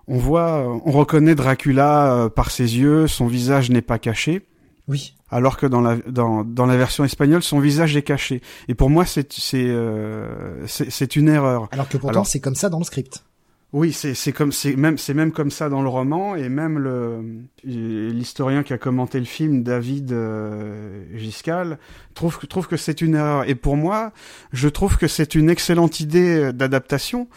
on 0.08 0.18
voit 0.18 0.64
on 0.86 0.92
reconnaît 0.92 1.36
Dracula 1.36 2.14
euh, 2.14 2.30
par 2.30 2.50
ses 2.50 2.78
yeux 2.78 3.08
son 3.08 3.28
visage 3.28 3.70
n'est 3.72 3.82
pas 3.82 4.00
caché 4.00 4.44
Oui. 4.88 5.16
alors 5.30 5.58
que 5.58 5.66
dans 5.66 5.82
la 5.82 5.98
dans, 6.08 6.44
dans 6.46 6.66
la 6.66 6.78
version 6.78 7.04
espagnole 7.04 7.44
son 7.44 7.60
visage 7.60 7.98
est 7.98 8.04
caché. 8.04 8.42
Et 8.70 8.74
pour 8.76 8.90
moi 8.90 9.06
c'est 9.06 9.32
c'est 9.34 9.66
euh, 9.68 10.66
c'est 10.68 11.16
une 11.16 11.28
erreur. 11.30 11.68
Alors 11.72 11.90
que 11.90 11.98
pourtant 11.98 12.10
Alors- 12.10 12.28
c'est 12.28 12.40
comme 12.40 12.56
ça 12.56 12.70
dans 12.70 12.80
le 12.80 12.86
script. 12.86 13.26
oui 13.74 13.92
c'est 13.92 14.14
c'est 14.14 14.32
comme 14.32 14.54
c'est 14.54 14.78
même 14.78 14.98
c'est 14.98 15.14
même 15.14 15.34
comme 15.34 15.52
ça 15.52 15.68
dans 15.68 15.82
le 15.82 15.90
roman. 15.90 16.36
Et 16.38 16.48
même 16.48 16.80
le 16.80 17.22
l'historien 17.66 18.64
qui 18.64 18.72
a 18.72 18.78
commenté 18.78 19.20
le 19.20 19.26
film 19.26 19.62
David 19.64 20.14
euh, 20.14 21.04
Giscal 21.16 21.78
trouve 22.14 22.38
que 22.40 22.46
trouve 22.46 22.68
que 22.68 22.78
c'est 22.78 23.02
une 23.02 23.16
erreur. 23.16 23.44
Et 23.50 23.56
pour 23.56 23.76
moi 23.76 24.14
je 24.54 24.70
trouve 24.70 24.98
que 24.98 25.08
c'est 25.10 25.36
une 25.36 25.50
excellente 25.50 26.00
idée 26.00 26.54
d'adaptation 26.54 27.28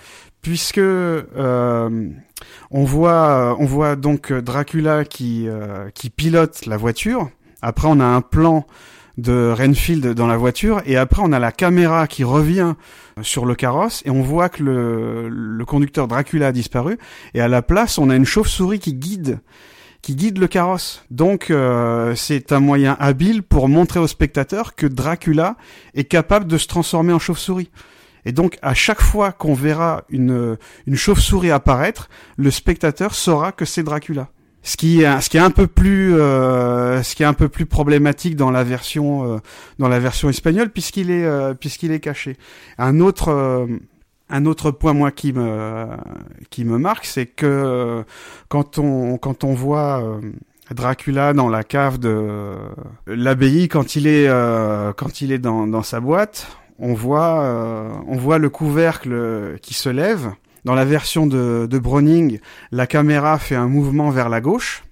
puisque 0.40 0.78
euh, 0.78 2.08
on 2.70 2.84
voit 2.84 3.56
on 3.58 3.66
voit 3.66 3.96
donc 3.96 4.32
Dracula 4.32 5.04
qui 5.04 5.48
euh, 5.48 5.90
qui 5.94 6.10
pilote 6.10 6.64
la 6.66 6.76
voiture 6.76 7.28
après 7.62 7.88
on 7.88 8.00
a 8.00 8.04
un 8.04 8.20
plan 8.20 8.66
de 9.18 9.52
Renfield 9.56 10.14
dans 10.14 10.26
la 10.26 10.36
voiture 10.36 10.80
et 10.86 10.96
après 10.96 11.22
on 11.24 11.32
a 11.32 11.38
la 11.38 11.52
caméra 11.52 12.06
qui 12.06 12.24
revient 12.24 12.74
sur 13.22 13.44
le 13.44 13.54
carrosse 13.54 14.02
et 14.06 14.10
on 14.10 14.22
voit 14.22 14.48
que 14.48 14.62
le, 14.62 15.28
le 15.28 15.64
conducteur 15.64 16.08
Dracula 16.08 16.48
a 16.48 16.52
disparu 16.52 16.98
et 17.34 17.40
à 17.40 17.48
la 17.48 17.62
place 17.62 17.98
on 17.98 18.08
a 18.08 18.16
une 18.16 18.24
chauve-souris 18.24 18.78
qui 18.78 18.94
guide 18.94 19.40
qui 20.02 20.14
guide 20.14 20.38
le 20.38 20.48
carrosse. 20.48 21.04
Donc 21.10 21.50
euh, 21.50 22.14
c'est 22.14 22.52
un 22.52 22.60
moyen 22.60 22.96
habile 22.98 23.42
pour 23.42 23.68
montrer 23.68 24.00
au 24.00 24.06
spectateur 24.06 24.74
que 24.74 24.86
Dracula 24.86 25.56
est 25.94 26.04
capable 26.04 26.46
de 26.46 26.58
se 26.58 26.66
transformer 26.66 27.12
en 27.12 27.18
chauve-souris. 27.18 27.70
Et 28.24 28.32
donc 28.32 28.58
à 28.62 28.74
chaque 28.74 29.00
fois 29.00 29.32
qu'on 29.32 29.54
verra 29.54 30.04
une, 30.08 30.56
une 30.86 30.96
chauve-souris 30.96 31.50
apparaître, 31.50 32.08
le 32.36 32.50
spectateur 32.50 33.14
saura 33.14 33.52
que 33.52 33.64
c'est 33.64 33.82
Dracula. 33.82 34.28
Ce 34.62 34.76
qui 34.76 35.02
est, 35.02 35.20
ce 35.20 35.30
qui 35.30 35.38
est 35.38 35.40
un 35.40 35.50
peu 35.50 35.66
plus, 35.66 36.14
euh, 36.14 37.02
ce 37.02 37.14
qui 37.14 37.22
est 37.22 37.26
un 37.26 37.32
peu 37.32 37.48
plus 37.48 37.64
problématique 37.64 38.36
dans 38.36 38.50
la 38.50 38.62
version, 38.62 39.24
euh, 39.24 39.38
dans 39.78 39.88
la 39.88 39.98
version 39.98 40.28
espagnole, 40.28 40.68
puisqu'il 40.70 41.10
est, 41.10 41.24
euh, 41.24 41.54
puisqu'il 41.54 41.92
est 41.92 42.00
caché. 42.00 42.36
Un 42.76 43.00
autre, 43.00 43.66
un 44.28 44.46
autre 44.46 44.70
point 44.70 44.92
moi 44.92 45.12
qui 45.12 45.32
me, 45.32 45.86
qui 46.50 46.64
me 46.64 46.76
marque, 46.76 47.06
c'est 47.06 47.26
que 47.26 48.04
quand 48.48 48.78
on, 48.78 49.16
quand 49.16 49.44
on 49.44 49.54
voit 49.54 50.20
Dracula 50.70 51.32
dans 51.32 51.48
la 51.48 51.64
cave 51.64 51.98
de 51.98 52.54
l'abbaye, 53.06 53.68
quand 53.68 53.96
il 53.96 54.06
est, 54.06 54.28
quand 54.96 55.22
il 55.22 55.32
est 55.32 55.38
dans, 55.38 55.66
dans 55.66 55.82
sa 55.82 56.00
boîte, 56.00 56.48
on 56.78 56.92
voit, 56.92 58.02
on 58.06 58.16
voit 58.16 58.38
le 58.38 58.50
couvercle 58.50 59.58
qui 59.62 59.72
se 59.72 59.88
lève 59.88 60.32
dans 60.64 60.74
la 60.74 60.84
version 60.84 61.26
de, 61.26 61.66
Browning, 61.78 62.38
la 62.72 62.86
caméra 62.86 63.38
fait 63.38 63.54
un 63.54 63.68
mouvement 63.68 64.10
vers 64.10 64.28
la 64.28 64.40
gauche 64.40 64.84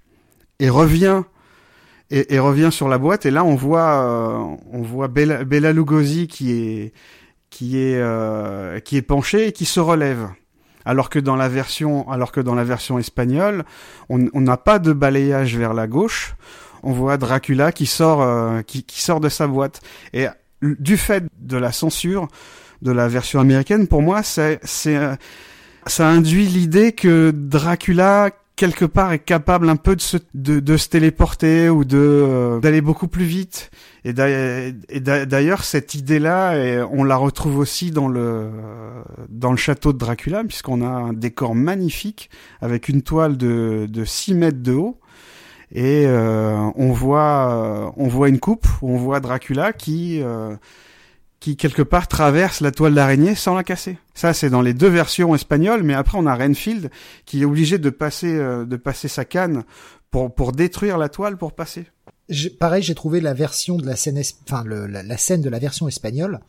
et 0.59 0.71
revient 0.71 1.23
et, 2.11 2.39
revient 2.39 2.71
sur 2.73 2.89
la 2.89 2.99
boîte. 2.99 3.27
Et 3.27 3.31
là, 3.31 3.45
on 3.45 3.55
voit 3.55 4.03
euh, 4.03 4.57
on 4.73 4.83
voit 4.83 5.09
Bella, 5.09 5.73
Lugosi 5.73 6.27
qui 6.27 6.53
est 6.53 6.93
qui 7.51 7.79
est 7.79 7.97
euh, 7.97 8.81
qui 8.81 8.97
est 8.97 9.03
penché 9.03 9.49
et 9.49 9.53
qui 9.53 9.65
se 9.65 9.81
relève. 9.81 10.29
Alors 10.85 11.11
que 11.11 11.19
dans 11.19 11.37
la 11.37 11.51
version 11.51 12.11
alors 12.11 12.33
que 12.33 12.41
dans 12.41 12.55
la 12.55 12.65
version 12.65 12.99
espagnole, 12.99 13.65
on 14.09 14.41
n'a 14.41 14.57
pas 14.57 14.79
de 14.79 14.93
balayage 14.93 15.57
vers 15.57 15.75
la 15.75 15.87
gauche. 15.87 16.35
On 16.83 16.93
voit 16.93 17.17
Dracula 17.17 17.73
qui 17.73 17.87
sort 17.87 18.23
euh, 18.23 18.63
qui, 18.63 18.85
sort 18.89 19.21
de 19.21 19.29
sa 19.29 19.47
boîte. 19.47 19.81
Et 20.13 20.27
du 20.63 20.97
fait 20.97 21.25
de 21.39 21.57
la 21.57 21.73
censure 21.73 22.29
de 22.83 22.93
la 22.93 23.09
version 23.09 23.41
américaine, 23.41 23.87
pour 23.87 24.03
moi, 24.03 24.23
c'est 24.23 24.61
c'est 24.63 24.97
ça 25.89 26.09
induit 26.09 26.47
l'idée 26.47 26.93
que 26.93 27.33
Dracula 27.35 28.31
quelque 28.59 28.85
part 28.85 29.13
est 29.13 29.21
capable 29.21 29.69
un 29.69 29.77
peu 29.77 29.95
de 29.95 30.01
se, 30.01 30.17
de, 30.35 30.59
de 30.59 30.77
se 30.77 30.89
téléporter 30.89 31.71
ou 31.71 31.85
de 31.85 31.97
euh, 31.97 32.59
d'aller 32.59 32.81
beaucoup 32.81 33.07
plus 33.07 33.25
vite. 33.25 33.71
Et 34.05 34.13
d'ailleurs, 34.13 35.65
cette 35.65 35.95
idée-là, 35.95 36.87
on 36.91 37.05
la 37.05 37.17
retrouve 37.17 37.59
aussi 37.59 37.91
dans 37.91 38.09
le 38.09 38.51
dans 39.29 39.51
le 39.51 39.57
château 39.57 39.93
de 39.93 39.99
Dracula, 39.99 40.45
puisqu'on 40.45 40.83
a 40.83 40.89
un 40.89 41.13
décor 41.13 41.55
magnifique 41.55 42.31
avec 42.61 42.89
une 42.89 43.03
toile 43.03 43.37
de, 43.37 43.87
de 43.89 44.05
6 44.05 44.35
mètres 44.35 44.63
de 44.63 44.73
haut. 44.73 44.99
Et 45.73 46.05
euh, 46.07 46.57
on 46.77 46.93
voit 46.93 47.93
on 47.97 48.09
voit 48.09 48.29
une 48.29 48.41
coupe, 48.41 48.67
on 48.83 48.97
voit 48.97 49.21
Dracula 49.21 49.73
qui 49.73 50.21
euh, 50.23 50.57
qui 51.41 51.57
quelque 51.57 51.83
part 51.83 52.09
traverse 52.09 52.61
la 52.61 52.73
toile 52.73 52.95
d'araignée 52.95 53.35
sans 53.35 53.55
la 53.55 53.63
casser. 53.63 53.99
Ça, 54.15 54.35
c'est 54.35 54.51
dans 54.51 54.63
les 54.63 54.75
deux 54.75 54.89
versions 54.89 55.35
espagnoles, 55.35 55.83
mais 55.83 55.95
après 55.95 56.19
on 56.19 56.27
a 56.27 56.35
Renfield 56.35 56.91
qui 57.27 57.43
est 57.43 57.45
obligé 57.45 57.79
de 57.79 57.91
passer 57.91 58.35
euh, 58.37 58.65
de 58.65 58.77
passer 58.77 59.09
sa 59.09 59.25
canne 59.25 59.65
pour 60.11 60.35
pour 60.35 60.53
détruire 60.53 60.99
la 60.99 61.09
toile 61.09 61.37
pour 61.37 61.55
passer. 61.55 61.87
Pareil, 62.59 62.83
j'ai 62.83 62.95
trouvé 62.95 63.21
la 63.21 63.33
version 63.33 63.77
de 63.77 63.87
la 63.87 63.97
scène, 63.97 64.21
enfin 64.45 64.63
la, 64.67 65.17
scène 65.17 65.41
de 65.41 65.49
la 65.49 65.59
version 65.59 65.89
espagnole 65.89 66.41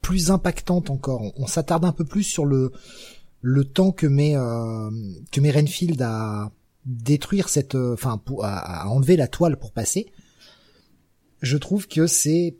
plus 0.00 0.30
impactante 0.30 0.88
encore. 0.90 1.32
On, 1.36 1.46
s'attarde 1.46 1.84
un 1.84 1.92
peu 1.92 2.04
plus 2.04 2.22
sur 2.22 2.46
le 2.46 2.72
le 3.40 3.64
temps 3.64 3.92
que 3.92 4.06
met 4.06 4.36
euh, 4.36 4.90
que 5.30 5.40
met 5.40 5.50
Renfield 5.50 6.00
à 6.00 6.50
détruire 6.86 7.48
cette, 7.48 7.74
euh, 7.74 7.94
enfin 7.94 8.22
à 8.42 8.88
enlever 8.88 9.16
la 9.16 9.28
toile 9.28 9.58
pour 9.58 9.72
passer. 9.72 10.12
Je 11.42 11.56
trouve 11.56 11.88
que 11.88 12.06
c'est 12.06 12.56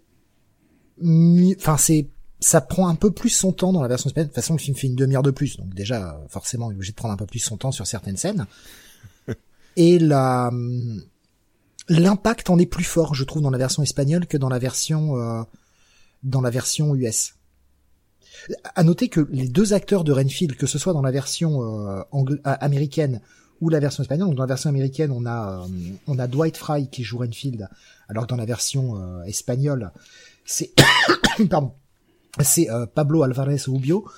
enfin 1.59 1.77
c'est 1.77 2.09
ça 2.41 2.61
prend 2.61 2.89
un 2.89 2.97
peu 2.97 3.11
plus 3.11 3.31
son 3.31 3.53
temps 3.53 3.73
dans 3.73 3.83
la 3.83 3.89
version 3.89 4.09
espagnole. 4.09 4.29
De 4.29 4.33
toute 4.33 4.43
façon, 4.43 4.55
le 4.55 4.59
film 4.59 4.77
fait 4.77 4.89
une 4.89 4.97
demi-heure 4.97 5.23
de 5.23 5.31
plus, 5.31 5.57
donc 5.57 5.73
déjà 5.75 6.21
forcément 6.29 6.71
il 6.71 6.75
est 6.75 6.77
obligé 6.77 6.93
de 6.93 6.97
prendre 6.97 7.15
un 7.15 7.17
peu 7.17 7.27
plus 7.27 7.39
son 7.39 7.57
temps 7.57 7.73
sur 7.73 7.87
certaines 7.87 8.17
scènes. 8.17 8.47
Et 9.77 9.99
la 9.99 10.51
l'impact 11.89 12.51
en 12.51 12.59
est 12.59 12.67
plus 12.67 12.85
fort, 12.85 13.15
je 13.15 13.25
trouve, 13.25 13.43
dans 13.43 13.51
la 13.51 13.59
version 13.59 13.83
espagnole 13.83 14.27
que 14.27 14.37
dans 14.37 14.49
la 14.49 14.59
version 14.59 15.19
euh, 15.19 15.43
dans 16.23 16.41
la 16.41 16.51
version 16.51 16.95
US. 16.95 17.35
À 18.75 18.83
noter 18.83 19.09
que 19.09 19.21
les 19.31 19.49
deux 19.49 19.73
acteurs 19.73 20.05
de 20.05 20.13
Renfield, 20.13 20.57
que 20.57 20.67
ce 20.67 20.79
soit 20.79 20.93
dans 20.93 21.03
la 21.03 21.11
version 21.11 21.63
euh, 21.63 22.03
euh, 22.15 22.37
américaine 22.43 23.21
ou 23.61 23.69
la 23.69 23.79
version 23.79 24.03
espagnole, 24.03 24.29
donc 24.29 24.37
dans 24.37 24.43
la 24.43 24.49
version 24.49 24.71
américaine, 24.71 25.13
on 25.13 25.27
a 25.27 25.65
on 26.09 26.19
a 26.19 26.27
Dwight 26.27 26.57
Fry 26.57 26.89
qui 26.89 27.05
joue 27.05 27.19
Renfield, 27.19 27.69
alors 28.09 28.25
que 28.25 28.31
dans 28.31 28.37
la 28.37 28.45
version 28.45 29.23
espagnole, 29.23 29.93
c'est 32.41 32.71
euh, 32.71 32.87
Pablo 32.87 33.23
Alvarez 33.23 33.63
Rubio. 33.67 34.09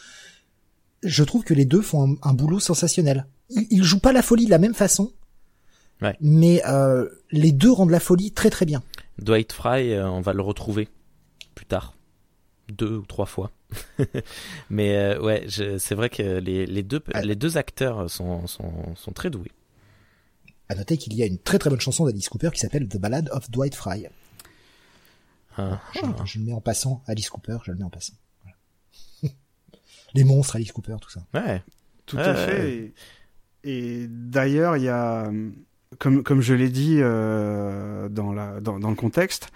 Je 1.02 1.24
trouve 1.24 1.44
que 1.44 1.54
les 1.54 1.64
deux 1.64 1.82
font 1.82 2.16
un, 2.22 2.32
boulot 2.32 2.60
sensationnel. 2.60 3.26
Ils, 3.50 3.82
jouent 3.82 4.00
pas 4.00 4.12
la 4.12 4.22
folie 4.22 4.46
de 4.46 4.50
la 4.50 4.58
même 4.58 4.74
façon, 4.74 5.12
ouais. 6.00 6.16
mais 6.20 6.62
euh, 6.66 7.08
les 7.30 7.52
deux 7.52 7.70
rendent 7.70 7.90
la 7.90 8.00
folie 8.00 8.32
très 8.32 8.48
très 8.48 8.64
bien. 8.64 8.82
Dwight 9.18 9.52
Fry, 9.52 9.92
euh, 9.92 10.08
on 10.08 10.22
va 10.22 10.32
le 10.32 10.40
retrouver 10.40 10.88
plus 11.54 11.66
tard, 11.66 11.94
deux 12.68 12.96
ou 12.96 13.04
trois 13.04 13.26
fois. 13.26 13.50
mais 14.70 15.18
ouais, 15.18 15.46
c'est 15.48 15.94
vrai 15.94 16.08
que 16.08 16.38
les, 16.38 16.64
les 16.64 16.82
deux 16.82 17.02
ah. 17.12 17.20
les 17.22 17.34
deux 17.34 17.58
acteurs 17.58 18.08
sont, 18.08 18.46
sont, 18.46 18.94
sont 18.96 19.12
très 19.12 19.28
doués. 19.28 19.52
À 20.70 20.74
noter 20.74 20.96
qu'il 20.96 21.12
y 21.14 21.22
a 21.22 21.26
une 21.26 21.38
très 21.38 21.58
très 21.58 21.68
bonne 21.68 21.80
chanson 21.80 22.06
d'Alice 22.06 22.30
Cooper 22.30 22.50
qui 22.50 22.60
s'appelle 22.60 22.88
The 22.88 22.96
Ballad 22.96 23.28
of 23.30 23.50
Dwight 23.50 23.74
Fry. 23.74 24.06
Ah, 25.56 25.80
je, 26.24 26.38
le 26.38 26.44
mets 26.44 26.52
en 26.52 26.60
passant, 26.60 27.02
Alice 27.06 27.30
Cooper, 27.30 27.58
je 27.64 27.72
le 27.72 27.78
mets 27.78 27.84
en 27.84 27.90
passant. 27.90 28.14
Les 30.14 30.24
monstres, 30.24 30.56
Alice 30.56 30.72
Cooper, 30.72 30.96
tout 31.00 31.10
ça. 31.10 31.24
Ouais. 31.34 31.62
Tout 32.06 32.18
à 32.18 32.34
fait. 32.34 32.92
Et, 33.62 34.06
d'ailleurs, 34.08 34.76
il 34.76 34.84
y 34.84 34.88
a, 34.88 35.30
comme, 35.98 36.22
comme 36.22 36.40
je 36.40 36.54
l'ai 36.54 36.68
dit 36.68 36.98
euh, 37.00 38.08
dans, 38.08 38.32
la, 38.32 38.60
dans, 38.60 38.78
dans 38.78 38.90
le 38.90 38.96
contexte, 38.96 39.50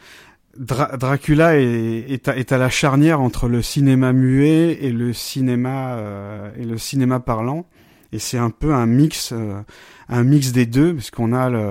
Dracula 0.56 1.56
est, 1.56 2.10
est, 2.10 2.28
à, 2.28 2.36
est, 2.36 2.52
à, 2.52 2.58
la 2.58 2.70
charnière 2.70 3.20
entre 3.20 3.48
le 3.48 3.62
cinéma 3.62 4.12
muet 4.12 4.82
et 4.82 4.90
le 4.90 5.12
cinéma 5.12 5.96
euh, 5.96 6.50
et 6.56 6.64
le 6.64 6.78
cinéma 6.78 7.20
parlant 7.20 7.66
et 8.12 8.18
c'est 8.18 8.38
un 8.38 8.50
peu 8.50 8.74
un 8.74 8.86
mix 8.86 9.32
euh, 9.32 9.60
un 10.08 10.24
mix 10.24 10.52
des 10.52 10.66
deux 10.66 10.94
parce 10.94 11.10
qu'on 11.10 11.32
a 11.32 11.50
le, 11.50 11.70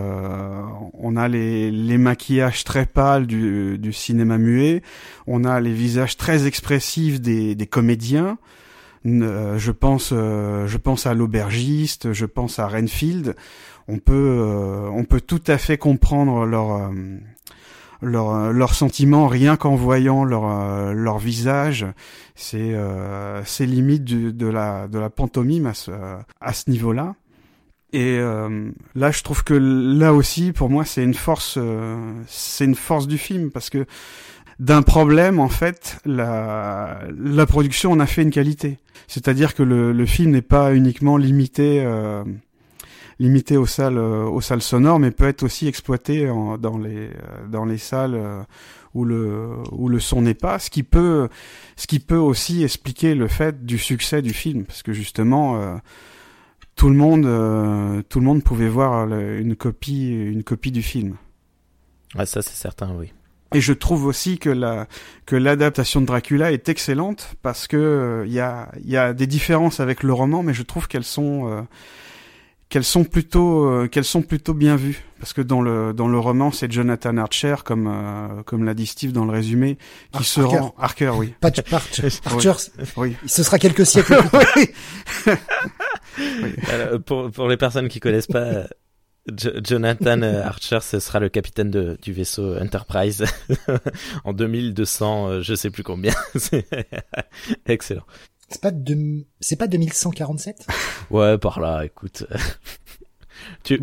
on 0.94 1.16
a 1.16 1.28
les, 1.28 1.72
les 1.72 1.98
maquillages 1.98 2.64
très 2.64 2.86
pâles 2.86 3.26
du, 3.26 3.78
du 3.78 3.94
cinéma 3.94 4.38
muet. 4.38 4.84
On 5.26 5.44
a 5.44 5.60
les 5.60 5.74
visages 5.74 6.18
très 6.18 6.46
expressifs 6.46 7.20
des, 7.20 7.56
des 7.56 7.68
comédiens. 7.68 8.38
Euh, 9.06 9.58
je 9.58 9.72
pense 9.72 10.10
euh, 10.12 10.68
je 10.68 10.78
pense 10.78 11.06
à 11.06 11.14
l'aubergiste 11.14 12.12
je 12.14 12.26
pense 12.26 12.60
à 12.60 12.68
Renfield. 12.68 13.36
On 13.88 14.00
peut 14.00 14.44
on 14.92 15.06
peut 15.06 15.22
tout 15.22 15.44
à 15.48 15.58
fait 15.58 15.78
comprendre 15.78 16.46
leur 16.46 16.92
leurs 18.02 18.52
leur 18.52 18.74
sentiments 18.74 19.28
rien 19.28 19.56
qu'en 19.56 19.76
voyant 19.76 20.26
leur 20.26 20.94
leur 20.94 21.18
visage. 21.20 21.86
C'est 22.36 22.74
euh, 22.74 23.42
limite 23.60 24.04
de 24.04 24.48
la 24.48 24.88
de 24.88 25.00
la 25.00 25.10
pantomime 25.10 25.68
à 25.68 25.74
ce 25.74 25.92
à 26.42 26.54
ce 26.54 26.70
niveau-là 26.70 27.16
et 27.94 28.18
euh, 28.20 28.70
là 28.96 29.12
je 29.12 29.24
trouve 29.24 29.44
que 29.44 29.54
là 29.54 30.14
aussi 30.14 30.52
pour 30.52 30.70
moi 30.70 30.84
c'est 30.84 31.04
une 31.04 31.14
force 31.14 31.56
euh, 31.58 31.96
c'est 32.28 32.66
une 32.66 32.76
force 32.76 33.08
du 33.08 33.18
film 33.18 33.50
parce 33.50 33.70
que 33.70 33.86
d'un 34.60 34.82
problème 34.82 35.40
en 35.40 35.50
fait 35.50 35.98
la 36.06 37.00
la 37.18 37.46
production 37.46 37.92
en 37.92 38.00
a 38.00 38.06
fait 38.06 38.24
une 38.24 38.32
qualité. 38.32 38.80
C'est-à-dire 39.08 39.56
que 39.56 39.64
le, 39.64 39.94
le 39.94 40.06
film 40.06 40.32
n'est 40.32 40.42
pas 40.42 40.74
uniquement 40.76 41.16
limité 41.16 41.82
euh, 41.82 42.24
limité 43.20 43.58
aux 43.58 43.66
salles 43.66 43.98
euh, 43.98 44.26
aux 44.26 44.42
salles 44.42 44.62
sonores, 44.62 45.00
mais 45.00 45.12
peut 45.12 45.28
être 45.28 45.44
aussi 45.44 45.68
exploité 45.68 46.30
en, 46.30 46.58
dans 46.58 46.78
les 46.78 47.08
euh, 47.08 47.48
dans 47.50 47.66
les 47.66 47.78
salles 47.78 48.16
euh, 48.16 48.42
où 48.94 49.06
le 49.06 49.50
où 49.72 49.90
le 49.90 50.00
son 50.00 50.22
n'est 50.22 50.34
pas, 50.34 50.60
ce 50.60 50.70
qui 50.70 50.84
peut 50.84 51.30
ce 51.76 51.88
qui 51.88 52.00
peut 52.00 52.18
aussi 52.18 52.64
expliquer 52.64 53.16
le 53.16 53.28
fait 53.28 53.66
du 53.66 53.78
succès 53.78 54.22
du 54.22 54.34
film, 54.34 54.66
parce 54.66 54.84
que 54.84 54.94
justement 54.94 55.80
tout 56.78 56.90
le 56.90 56.96
monde 56.96 58.04
tout 58.08 58.20
le 58.20 58.26
monde 58.26 58.44
pouvait 58.44 58.70
voir 58.70 59.08
une 59.12 59.56
copie 59.56 60.10
une 60.10 60.44
copie 60.44 60.72
du 60.72 60.82
film. 60.82 61.18
Ah 62.16 62.26
ça 62.26 62.42
c'est 62.42 62.56
certain 62.56 62.94
oui. 62.98 63.12
Et 63.54 63.62
je 63.62 63.74
trouve 63.74 64.06
aussi 64.06 64.40
que 64.40 64.50
la 64.50 64.88
que 65.26 65.36
l'adaptation 65.36 66.02
de 66.02 66.06
Dracula 66.06 66.52
est 66.52 66.70
excellente 66.70 67.36
parce 67.42 67.68
que 67.68 68.24
il 68.26 68.32
y 68.32 68.40
a 68.40 68.72
il 68.84 68.90
y 68.90 68.98
a 68.98 69.14
des 69.14 69.28
différences 69.28 69.80
avec 69.80 70.04
le 70.04 70.14
roman, 70.14 70.44
mais 70.44 70.54
je 70.54 70.64
trouve 70.64 70.88
qu'elles 70.88 71.04
sont 71.04 71.66
qu'elles 72.70 72.84
sont 72.84 73.04
plutôt 73.04 73.66
euh, 73.66 73.88
qu'elles 73.88 74.06
sont 74.06 74.22
plutôt 74.22 74.54
bien 74.54 74.76
vues 74.76 75.04
parce 75.20 75.34
que 75.34 75.42
dans 75.42 75.62
le 75.62 75.94
dans 75.94 76.08
le 76.08 76.20
roman 76.20 76.52
c'est 76.52 76.72
Jonathan 76.72 77.18
Archer 77.18 77.56
comme 77.64 77.88
euh, 77.88 78.44
comme 78.44 78.64
l'a 78.66 78.74
dit 78.74 78.86
Steve 78.86 79.12
dans 79.14 79.26
le 79.26 79.32
résumé 79.32 79.78
qui 80.12 80.24
se 80.24 80.42
rend 80.42 80.76
Archer 80.78 81.10
oui 81.10 81.34
pas 81.40 81.48
Archer, 81.72 82.10
Archer 82.26 82.52
oui. 82.98 83.16
ce 83.26 83.44
sera 83.44 83.58
quelques 83.58 83.86
siècles 83.86 84.18
oui. 84.58 86.56
Alors, 86.72 87.02
pour 87.02 87.32
pour 87.32 87.48
les 87.48 87.58
personnes 87.58 87.88
qui 87.88 88.00
connaissent 88.00 88.28
pas 88.28 88.66
Jonathan 89.36 90.22
Archer, 90.22 90.80
ce 90.82 91.00
sera 91.00 91.20
le 91.20 91.30
capitaine 91.30 91.70
de, 91.70 91.98
du 92.02 92.14
vaisseau 92.14 92.58
Enterprise 92.58 93.26
en 94.24 94.32
2200, 94.32 95.28
euh, 95.28 95.42
je 95.42 95.54
sais 95.54 95.70
plus 95.70 95.84
combien. 95.84 96.14
Excellent. 97.66 98.06
C'est 98.50 98.62
pas 98.62 98.72
de... 98.72 99.26
c'est 99.40 99.56
pas 99.56 99.68
2147 99.68 100.68
Ouais, 101.12 101.38
par 101.38 101.60
là, 101.60 101.84
écoute. 101.84 102.26
tu, 103.64 103.80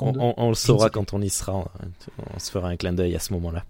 on, 0.00 0.34
on, 0.36 0.48
le 0.48 0.54
saura 0.54 0.90
quand 0.90 1.14
on 1.14 1.22
y 1.22 1.30
sera. 1.30 1.54
On, 1.54 1.64
on 2.34 2.38
se 2.38 2.50
fera 2.50 2.68
un 2.68 2.76
clin 2.76 2.92
d'œil 2.92 3.16
à 3.16 3.18
ce 3.18 3.32
moment-là. 3.32 3.64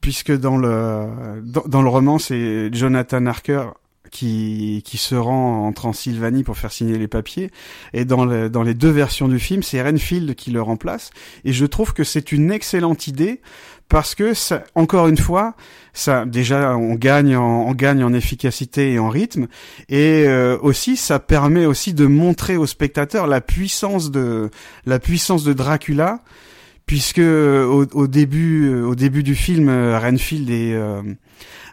Puisque 0.00 0.36
dans 0.36 0.56
le 0.56 1.42
dans, 1.44 1.64
dans 1.66 1.82
le 1.82 1.88
roman, 1.88 2.18
c'est 2.18 2.72
Jonathan 2.72 3.24
Harker 3.26 3.70
qui, 4.10 4.82
qui 4.84 4.96
se 4.98 5.14
rend 5.14 5.66
en 5.66 5.72
Transylvanie 5.72 6.42
pour 6.42 6.56
faire 6.56 6.72
signer 6.72 6.98
les 6.98 7.08
papiers. 7.08 7.50
Et 7.92 8.04
dans, 8.04 8.24
le, 8.24 8.48
dans 8.50 8.62
les 8.62 8.74
deux 8.74 8.90
versions 8.90 9.28
du 9.28 9.38
film, 9.38 9.62
c'est 9.62 9.82
Renfield 9.82 10.34
qui 10.34 10.50
le 10.50 10.62
remplace. 10.62 11.10
Et 11.44 11.52
je 11.52 11.66
trouve 11.66 11.92
que 11.92 12.04
c'est 12.04 12.32
une 12.32 12.50
excellente 12.50 13.06
idée 13.06 13.40
parce 13.88 14.14
que, 14.14 14.34
ça, 14.34 14.64
encore 14.74 15.08
une 15.08 15.16
fois, 15.16 15.54
ça 15.92 16.26
déjà 16.26 16.76
on 16.76 16.94
gagne 16.94 17.36
en, 17.36 17.66
on 17.68 17.72
gagne 17.72 18.02
en 18.02 18.12
efficacité 18.12 18.92
et 18.92 18.98
en 18.98 19.08
rythme, 19.08 19.46
et 19.88 20.24
euh, 20.26 20.58
aussi 20.60 20.96
ça 20.96 21.18
permet 21.18 21.66
aussi 21.66 21.94
de 21.94 22.06
montrer 22.06 22.56
au 22.56 22.66
spectateur 22.66 23.26
la 23.26 23.40
puissance 23.40 24.10
de 24.10 24.50
la 24.84 24.98
puissance 24.98 25.44
de 25.44 25.52
Dracula 25.52 26.20
puisque 26.84 27.18
au, 27.18 27.84
au 27.92 28.06
début 28.06 28.74
au 28.82 28.94
début 28.94 29.22
du 29.22 29.34
film 29.34 29.68
Renfield 29.68 30.50
est 30.50 30.76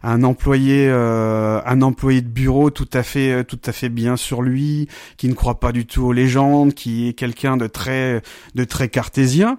un 0.04 0.24
employé 0.24 0.88
euh, 0.90 1.62
un 1.66 1.82
employé 1.82 2.22
de 2.22 2.28
bureau 2.28 2.70
tout 2.70 2.90
à 2.94 3.04
fait 3.04 3.44
tout 3.46 3.60
à 3.66 3.72
fait 3.72 3.90
bien 3.90 4.18
sur 4.18 4.42
lui 4.42 4.88
qui 5.18 5.30
ne 5.30 5.34
croit 5.34 5.60
pas 5.60 5.72
du 5.72 5.86
tout 5.86 6.04
aux 6.04 6.12
légendes 6.12 6.74
qui 6.74 7.08
est 7.08 7.14
quelqu'un 7.14 7.58
de 7.58 7.68
très 7.68 8.22
de 8.54 8.64
très 8.66 8.90
cartésien 8.90 9.58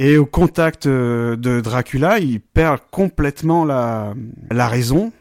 et 0.00 0.16
au 0.16 0.26
contact 0.26 0.86
euh, 0.86 1.36
de 1.36 1.60
Dracula 1.60 2.18
il 2.18 2.40
perd 2.40 2.80
complètement 2.90 3.64
la 3.64 4.14
la 4.50 4.66
raison 4.66 5.12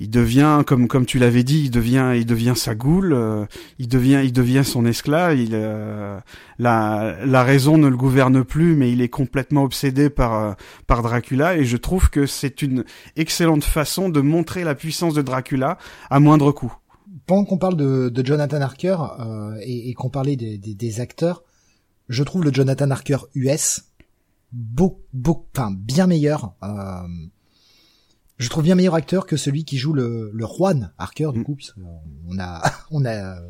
il 0.00 0.08
devient 0.08 0.62
comme 0.66 0.88
comme 0.88 1.04
tu 1.04 1.18
l'avais 1.18 1.44
dit, 1.44 1.64
il 1.64 1.70
devient 1.70 2.12
il 2.16 2.24
devient 2.24 2.54
sa 2.56 2.74
goule, 2.74 3.12
euh, 3.12 3.44
il 3.78 3.86
devient 3.86 4.22
il 4.24 4.32
devient 4.32 4.62
son 4.64 4.86
esclave. 4.86 5.38
Il 5.38 5.50
euh, 5.52 6.18
la 6.58 7.16
la 7.26 7.44
raison 7.44 7.76
ne 7.76 7.86
le 7.86 7.96
gouverne 7.98 8.42
plus, 8.42 8.74
mais 8.76 8.90
il 8.90 9.02
est 9.02 9.10
complètement 9.10 9.62
obsédé 9.62 10.08
par 10.08 10.34
euh, 10.34 10.52
par 10.86 11.02
Dracula. 11.02 11.58
Et 11.58 11.64
je 11.64 11.76
trouve 11.76 12.08
que 12.08 12.24
c'est 12.24 12.62
une 12.62 12.84
excellente 13.16 13.62
façon 13.62 14.08
de 14.08 14.22
montrer 14.22 14.64
la 14.64 14.74
puissance 14.74 15.12
de 15.12 15.20
Dracula 15.20 15.76
à 16.08 16.18
moindre 16.18 16.50
coût. 16.50 16.74
Pendant 17.26 17.44
qu'on 17.44 17.58
parle 17.58 17.76
de, 17.76 18.08
de 18.08 18.26
Jonathan 18.26 18.62
Harker 18.62 18.96
et, 19.62 19.90
et 19.90 19.94
qu'on 19.94 20.08
parlait 20.08 20.36
des, 20.36 20.56
des, 20.56 20.74
des, 20.74 21.00
acteurs, 21.00 21.42
je 22.08 22.22
trouve 22.22 22.42
le 22.42 22.52
Jonathan 22.52 22.90
Harker 22.90 23.18
US 23.34 23.89
beaucoup, 24.52 25.46
enfin 25.54 25.70
bien 25.72 26.06
meilleur 26.06 26.54
je 28.40 28.48
trouve 28.48 28.64
bien 28.64 28.74
meilleur 28.74 28.94
acteur 28.94 29.26
que 29.26 29.36
celui 29.36 29.64
qui 29.64 29.76
joue 29.76 29.92
le, 29.92 30.30
le 30.32 30.46
Juan 30.46 30.92
Harker 30.98 31.30
du 31.32 31.40
mm. 31.40 31.44
coup 31.44 31.58
on 32.26 32.38
a 32.38 32.62
on 32.90 33.04
a 33.04 33.36
euh, 33.36 33.40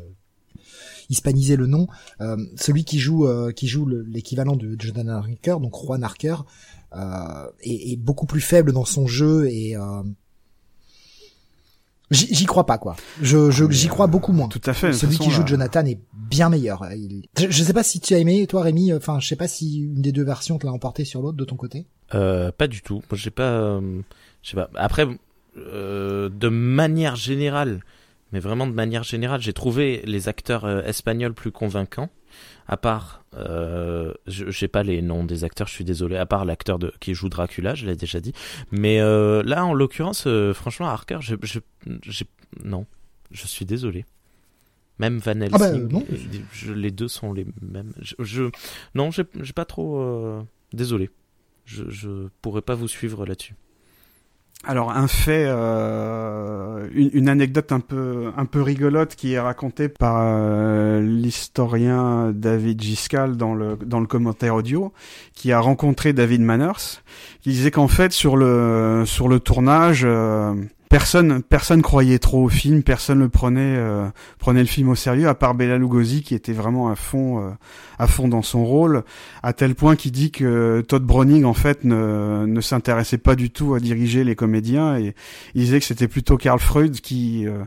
hispanisé 1.09 1.55
le 1.55 1.65
nom 1.65 1.87
euh, 2.19 2.37
celui 2.57 2.83
qui 2.83 2.99
joue 2.99 3.25
euh, 3.25 3.51
qui 3.53 3.67
joue 3.67 3.87
l'équivalent 3.87 4.55
de 4.55 4.75
Jonathan 4.77 5.07
Harker 5.07 5.57
donc 5.61 5.75
Juan 5.81 6.03
Harker 6.03 6.35
euh, 6.93 7.47
est, 7.61 7.93
est, 7.93 7.95
beaucoup 7.95 8.25
plus 8.25 8.41
faible 8.41 8.73
dans 8.73 8.83
son 8.83 9.07
jeu 9.07 9.47
et 9.49 9.77
J'y 12.11 12.45
crois 12.45 12.65
pas 12.65 12.77
quoi. 12.77 12.95
Je 13.21 13.49
j'y 13.69 13.87
crois 13.87 14.07
beaucoup 14.07 14.33
moins. 14.33 14.49
Tout 14.49 14.61
à 14.65 14.73
fait. 14.73 14.93
Celui 14.93 15.17
qui 15.17 15.31
joue 15.31 15.45
Jonathan 15.45 15.85
est 15.85 15.99
bien 16.13 16.49
meilleur. 16.49 16.85
Je, 17.37 17.49
je, 17.49 17.63
sais 17.63 17.73
pas 17.73 17.83
si 17.83 17.99
tu 17.99 18.13
as 18.13 18.19
aimé 18.19 18.45
toi 18.47 18.61
Rémi. 18.61 18.93
Enfin 18.93 19.19
je 19.19 19.27
sais 19.27 19.35
pas 19.35 19.47
si 19.47 19.79
une 19.79 20.01
des 20.01 20.11
deux 20.11 20.23
versions 20.23 20.57
te 20.57 20.65
l'a 20.65 20.73
emporté 20.73 21.05
sur 21.05 21.21
l'autre 21.21 21.37
de 21.37 21.45
ton 21.45 21.55
côté. 21.55 21.87
Euh, 22.13 22.51
pas 22.51 22.67
du 22.67 22.81
tout. 22.81 23.01
Moi 23.09 23.17
j'ai 23.17 23.31
pas 23.31 23.79
je 24.41 24.49
sais 24.49 24.55
pas. 24.55 24.69
Après, 24.75 25.07
euh, 25.57 26.29
de 26.29 26.47
manière 26.47 27.15
générale, 27.15 27.81
mais 28.31 28.39
vraiment 28.39 28.67
de 28.67 28.73
manière 28.73 29.03
générale, 29.03 29.41
j'ai 29.41 29.53
trouvé 29.53 30.01
les 30.05 30.27
acteurs 30.27 30.65
euh, 30.65 30.81
espagnols 30.83 31.33
plus 31.33 31.51
convaincants. 31.51 32.09
À 32.67 32.77
part, 32.77 33.23
euh, 33.35 34.13
j'ai 34.27 34.67
pas 34.67 34.83
les 34.83 35.01
noms 35.01 35.23
des 35.23 35.43
acteurs, 35.43 35.67
je 35.67 35.73
suis 35.73 35.83
désolé. 35.83 36.15
À 36.17 36.25
part 36.25 36.45
l'acteur 36.45 36.79
de 36.79 36.93
qui 36.99 37.13
joue 37.13 37.29
Dracula, 37.29 37.75
je 37.75 37.85
l'ai 37.85 37.95
déjà 37.95 38.19
dit. 38.19 38.33
Mais 38.71 39.01
euh, 39.01 39.43
là, 39.43 39.65
en 39.65 39.73
l'occurrence, 39.73 40.25
euh, 40.27 40.53
franchement, 40.53 40.87
Harker, 40.87 41.19
je, 41.21 41.35
je, 41.41 42.23
non, 42.63 42.85
je 43.31 43.47
suis 43.47 43.65
désolé. 43.65 44.05
Même 44.99 45.17
Van 45.17 45.39
ah 45.51 45.57
bah, 45.57 45.69
Helsing, 45.69 46.03
je, 46.53 46.73
les 46.73 46.91
deux 46.91 47.07
sont 47.07 47.33
les 47.33 47.45
mêmes. 47.61 47.93
Je, 47.99 48.15
je 48.19 48.43
non, 48.93 49.09
j'ai 49.11 49.53
pas 49.53 49.65
trop. 49.65 50.45
désolé, 50.73 51.09
je, 51.65 51.89
je 51.89 52.27
pourrais 52.41 52.61
pas 52.61 52.75
vous 52.75 52.87
suivre 52.87 53.25
là-dessus. 53.25 53.55
Alors 54.63 54.91
un 54.91 55.07
fait, 55.07 55.45
euh, 55.47 56.87
une, 56.93 57.29
anecdote 57.29 57.71
un 57.71 57.79
peu 57.79 58.31
un 58.37 58.45
peu 58.45 58.61
rigolote 58.61 59.15
qui 59.15 59.33
est 59.33 59.39
racontée 59.39 59.89
par 59.89 60.17
euh, 60.19 61.01
l'historien 61.01 62.31
David 62.31 62.79
Giscal 62.79 63.37
dans 63.37 63.55
le 63.55 63.75
dans 63.83 63.99
le 63.99 64.05
commentaire 64.05 64.53
audio, 64.53 64.93
qui 65.33 65.51
a 65.51 65.59
rencontré 65.59 66.13
David 66.13 66.41
Manners, 66.41 67.01
qui 67.41 67.49
disait 67.49 67.71
qu'en 67.71 67.87
fait 67.87 68.11
sur 68.11 68.37
le 68.37 69.03
sur 69.07 69.27
le 69.27 69.39
tournage, 69.39 70.03
euh, 70.05 70.53
personne 70.91 71.41
personne 71.41 71.81
croyait 71.81 72.19
trop 72.19 72.43
au 72.43 72.49
film, 72.49 72.83
personne 72.83 73.19
le 73.19 73.29
prenait 73.29 73.77
euh, 73.77 74.09
prenait 74.39 74.59
le 74.59 74.67
film 74.67 74.89
au 74.89 74.95
sérieux 74.95 75.29
à 75.29 75.35
part 75.35 75.55
Bela 75.55 75.77
Lugosi 75.77 76.21
qui 76.21 76.35
était 76.35 76.51
vraiment 76.51 76.89
à 76.89 76.95
fond 76.95 77.39
euh, 77.39 77.49
à 77.97 78.07
fond 78.07 78.27
dans 78.27 78.41
son 78.41 78.65
rôle 78.65 79.03
à 79.41 79.53
tel 79.53 79.73
point 79.73 79.95
qu'il 79.95 80.11
dit 80.11 80.31
que 80.31 80.83
Todd 80.85 81.03
Browning 81.03 81.45
en 81.45 81.53
fait 81.53 81.85
ne 81.85 82.45
ne 82.45 82.61
s'intéressait 82.61 83.17
pas 83.17 83.35
du 83.35 83.51
tout 83.51 83.73
à 83.73 83.79
diriger 83.79 84.25
les 84.25 84.35
comédiens 84.35 84.97
et 84.97 85.15
il 85.55 85.61
disait 85.61 85.79
que 85.79 85.85
c'était 85.85 86.09
plutôt 86.09 86.35
Karl 86.35 86.59
Freud 86.59 86.99
qui 86.99 87.47
euh, 87.47 87.63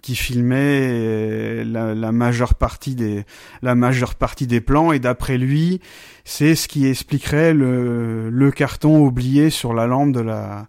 qui 0.00 0.16
filmait 0.16 1.62
la, 1.64 1.94
la, 1.94 2.10
majeure 2.10 2.54
partie 2.54 2.96
des 2.96 3.22
la 3.60 3.76
majeure 3.76 4.16
partie 4.16 4.48
des 4.48 4.60
plans 4.60 4.92
et 4.92 4.98
d'après 4.98 5.36
lui 5.36 5.80
c'est 6.24 6.54
ce 6.54 6.66
qui 6.68 6.86
expliquerait 6.86 7.52
le 7.52 8.30
le 8.30 8.50
carton 8.50 8.98
oublié 8.98 9.50
sur 9.50 9.74
la 9.74 9.86
lampe 9.86 10.12
de 10.12 10.20
la 10.20 10.66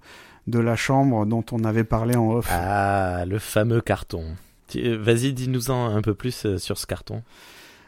de 0.47 0.59
la 0.59 0.75
chambre 0.75 1.25
dont 1.25 1.43
on 1.51 1.63
avait 1.63 1.83
parlé 1.83 2.15
en 2.15 2.31
off. 2.31 2.47
Ah, 2.51 3.25
le 3.25 3.39
fameux 3.39 3.81
carton. 3.81 4.25
Euh, 4.75 4.97
vas-y, 4.99 5.33
dis-nous-en 5.33 5.95
un 5.95 6.01
peu 6.01 6.13
plus 6.13 6.45
euh, 6.45 6.57
sur 6.57 6.77
ce 6.77 6.85
carton. 6.85 7.23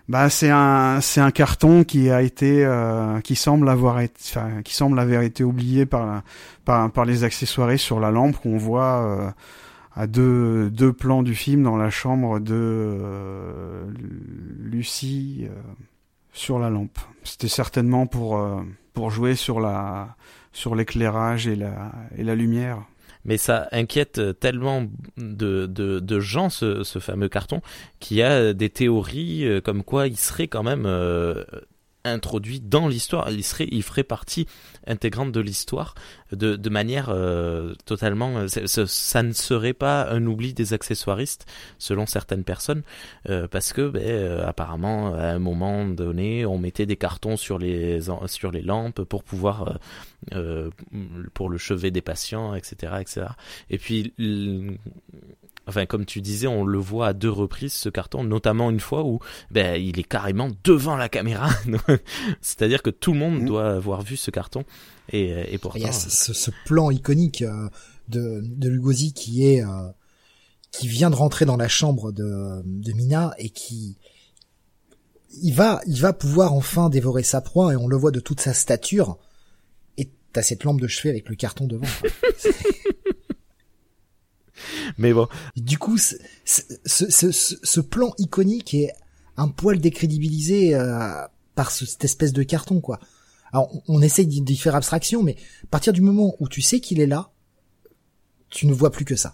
Bah, 0.07 0.29
c'est 0.29 0.51
un 0.51 1.01
c'est 1.01 1.19
un 1.19 1.31
carton 1.31 1.83
qui 1.83 2.11
a 2.11 2.21
été 2.21 2.63
euh, 2.63 3.21
qui 3.21 3.35
semble 3.35 3.67
avoir 3.67 3.99
été 4.01 4.21
qui 4.63 4.75
semble 4.75 4.99
avoir 4.99 5.23
été 5.23 5.43
oublié 5.43 5.87
par 5.87 6.21
par 6.63 6.91
par 6.91 7.05
les 7.05 7.23
accessoires 7.23 7.77
sur 7.79 7.99
la 7.99 8.11
lampe 8.11 8.37
qu'on 8.37 8.57
voit 8.57 9.33
à 9.95 10.05
deux 10.05 10.69
deux 10.69 10.93
plans 10.93 11.23
du 11.23 11.33
film 11.33 11.63
dans 11.63 11.75
la 11.75 11.89
chambre 11.89 12.39
de 12.39 12.99
Lucie 14.59 15.47
sur 16.33 16.59
la 16.59 16.69
lampe. 16.69 16.99
C'était 17.23 17.47
certainement 17.47 18.05
pour 18.05 18.39
pour 18.93 19.09
jouer 19.09 19.33
sur 19.33 19.59
la 19.59 20.15
sur 20.55 20.73
l'éclairage 20.73 21.47
et 21.47 21.55
la, 21.55 22.35
lumière. 22.35 22.83
Mais 23.25 23.37
ça 23.37 23.67
inquiète 23.71 24.21
tellement 24.39 24.87
de 25.17 26.19
gens, 26.19 26.49
ce, 26.49 26.83
ce, 26.83 26.99
fameux 26.99 27.27
carton, 27.29 27.61
qu'il 27.99 28.17
y 28.17 28.23
a 28.23 28.53
des 28.53 28.69
théories 28.69 29.45
euh, 29.45 29.61
comme 29.61 29.83
quoi 29.83 30.07
il 30.07 30.17
serait 30.17 30.47
quand 30.47 30.63
même 30.63 30.85
euh, 30.85 31.43
introduit 32.05 32.59
dans 32.59 32.87
l'histoire. 32.87 33.29
Il 33.31 33.43
serait, 33.43 33.67
il 33.71 33.83
ferait 33.83 34.03
partie 34.03 34.47
intégrante 34.87 35.31
de 35.31 35.39
l'histoire 35.39 35.95
de, 36.31 36.55
de 36.55 36.69
manière 36.69 37.09
euh, 37.09 37.73
totalement. 37.85 38.37
Euh, 38.37 38.47
ça 38.67 39.23
ne 39.23 39.33
serait 39.33 39.73
pas 39.73 40.09
un 40.09 40.25
oubli 40.25 40.53
des 40.53 40.73
accessoiristes, 40.73 41.45
selon 41.79 42.05
certaines 42.05 42.43
personnes, 42.43 42.83
euh, 43.29 43.47
parce 43.47 43.73
que 43.73 43.89
ben, 43.89 44.41
apparemment 44.41 45.13
à 45.15 45.27
un 45.27 45.39
moment 45.39 45.85
donné, 45.85 46.45
on 46.45 46.57
mettait 46.57 46.85
des 46.85 46.97
cartons 46.97 47.37
sur 47.37 47.57
les 47.57 48.01
sur 48.27 48.51
les 48.51 48.61
lampes 48.61 49.03
pour 49.03 49.23
pouvoir 49.23 49.79
pour 51.33 51.49
le 51.49 51.57
chevet 51.57 51.91
des 51.91 52.01
patients, 52.01 52.55
etc., 52.55 52.93
etc. 52.99 53.27
Et 53.69 53.77
puis 53.77 54.13
enfin 55.67 55.85
comme 55.85 56.05
tu 56.05 56.21
disais, 56.21 56.47
on 56.47 56.65
le 56.65 56.79
voit 56.79 57.07
à 57.07 57.13
deux 57.13 57.29
reprises 57.29 57.73
ce 57.73 57.89
carton, 57.89 58.23
notamment 58.23 58.69
une 58.69 58.79
fois 58.79 59.03
où 59.03 59.19
ben, 59.51 59.81
il 59.81 59.99
est 59.99 60.03
carrément 60.03 60.49
devant 60.63 60.95
la 60.95 61.09
caméra. 61.09 61.49
C'est-à-dire 62.41 62.81
que 62.81 62.89
tout 62.89 63.13
le 63.13 63.19
monde 63.19 63.41
mm. 63.41 63.45
doit 63.45 63.71
avoir 63.71 64.01
vu 64.01 64.17
ce 64.17 64.31
carton. 64.31 64.63
Et, 65.11 65.53
et 65.53 65.57
pourtant, 65.57 65.79
il 65.79 65.85
y 65.85 65.87
a 65.87 65.91
ce, 65.91 66.33
ce 66.33 66.51
plan 66.65 66.89
iconique 66.89 67.41
euh, 67.41 67.69
de, 68.07 68.41
de 68.43 68.69
Lugosi 68.69 69.13
qui 69.13 69.45
est 69.45 69.63
euh, 69.63 69.89
qui 70.71 70.87
vient 70.87 71.09
de 71.09 71.15
rentrer 71.15 71.45
dans 71.45 71.57
la 71.57 71.67
chambre 71.67 72.11
de, 72.11 72.61
de 72.65 72.91
Mina 72.93 73.33
et 73.37 73.49
qui 73.49 73.97
il 75.41 75.53
va 75.53 75.81
il 75.87 75.99
va 76.01 76.13
pouvoir 76.13 76.53
enfin 76.53 76.89
dévorer 76.89 77.23
sa 77.23 77.41
proie 77.41 77.73
et 77.73 77.75
on 77.75 77.87
le 77.87 77.97
voit 77.97 78.11
de 78.11 78.19
toute 78.19 78.41
sa 78.41 78.53
stature. 78.53 79.17
Et 79.97 80.09
t'as 80.33 80.41
cette 80.41 80.63
lampe 80.63 80.81
de 80.81 80.87
chevet 80.87 81.09
avec 81.09 81.29
le 81.29 81.35
carton 81.35 81.67
devant. 81.67 81.85
Mais 84.97 85.13
bon. 85.13 85.27
Du 85.55 85.77
coup, 85.77 85.97
ce, 85.97 86.15
ce, 86.45 87.09
ce, 87.09 87.31
ce, 87.31 87.79
plan 87.79 88.13
iconique 88.17 88.73
est 88.73 88.91
un 89.37 89.47
poil 89.47 89.79
décrédibilisé 89.79 90.75
euh, 90.75 91.11
par 91.55 91.71
cette 91.71 92.03
espèce 92.03 92.33
de 92.33 92.43
carton, 92.43 92.81
quoi. 92.81 92.99
Alors, 93.51 93.71
on, 93.87 94.01
essaye 94.01 94.27
d'y 94.27 94.57
faire 94.57 94.75
abstraction, 94.75 95.23
mais 95.23 95.35
à 95.63 95.67
partir 95.67 95.93
du 95.93 96.01
moment 96.01 96.35
où 96.39 96.49
tu 96.49 96.61
sais 96.61 96.79
qu'il 96.79 96.99
est 96.99 97.07
là, 97.07 97.29
tu 98.49 98.67
ne 98.67 98.73
vois 98.73 98.91
plus 98.91 99.05
que 99.05 99.15
ça. 99.15 99.33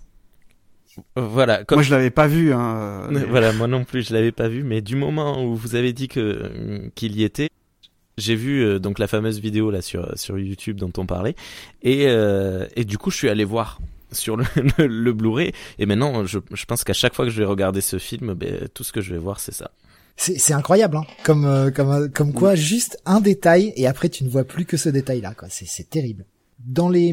voilà. 1.15 1.63
Moi, 1.71 1.82
je 1.82 1.91
l'avais 1.91 2.11
pas 2.11 2.27
vu. 2.27 2.53
Hein, 2.53 3.09
Voilà, 3.29 3.51
moi 3.53 3.67
non 3.67 3.84
plus, 3.84 4.03
je 4.03 4.13
l'avais 4.13 4.32
pas 4.32 4.47
vu. 4.47 4.63
Mais 4.63 4.82
du 4.82 4.95
moment 4.95 5.43
où 5.43 5.55
vous 5.55 5.75
avez 5.75 5.93
dit 5.93 6.07
que 6.07 6.91
qu'il 6.93 7.15
y 7.15 7.23
était, 7.23 7.49
j'ai 8.17 8.36
vu 8.36 8.79
donc 8.79 8.99
la 8.99 9.07
fameuse 9.07 9.39
vidéo 9.39 9.71
là 9.71 9.82
sur 9.82 10.15
sur 10.19 10.38
YouTube 10.38 10.77
dont 10.77 10.91
on 10.97 11.05
parlait, 11.07 11.36
et 11.82 12.03
et 12.75 12.86
du 12.86 12.99
coup, 12.99 13.09
je 13.09 13.17
suis 13.17 13.29
allé 13.29 13.43
voir 13.43 13.79
sur 14.12 14.38
le, 14.38 14.45
le, 14.78 15.14
Blu-ray. 15.14 15.51
Et 15.80 15.86
maintenant, 15.86 16.26
je, 16.26 16.39
je 16.51 16.66
pense 16.66 16.84
qu'à 16.84 16.93
chaque 16.93 17.14
fois 17.14 17.26
que 17.26 17.32
je 17.32 17.38
vais 17.38 17.45
regarder 17.45 17.82
ce 17.82 17.97
film, 17.97 18.34
ben, 18.34 18.68
tout 18.74 18.84
ce 18.84 18.91
que 18.91 19.01
je 19.01 19.14
vais 19.14 19.20
voir, 19.20 19.39
c'est 19.39 19.53
ça. 19.53 19.72
C'est 20.18 20.53
incroyable, 20.53 20.97
hein 20.97 21.05
comme, 21.24 21.45
euh, 21.45 21.72
comme, 21.72 21.89
euh, 21.89 22.07
comme 22.07 22.34
quoi, 22.34 22.53
juste 22.53 22.99
un 23.05 23.22
détail, 23.22 23.74
et 23.76 23.88
après 23.88 24.09
tu 24.09 24.24
ne 24.24 24.30
vois 24.30 24.43
plus 24.43 24.66
que 24.66 24.78
ce 24.78 24.89
détail-là. 24.89 25.34
quoi. 25.34 25.47
C'est 25.49 25.89
terrible. 25.89 26.26
Dans 26.64 26.89
les... 26.89 27.09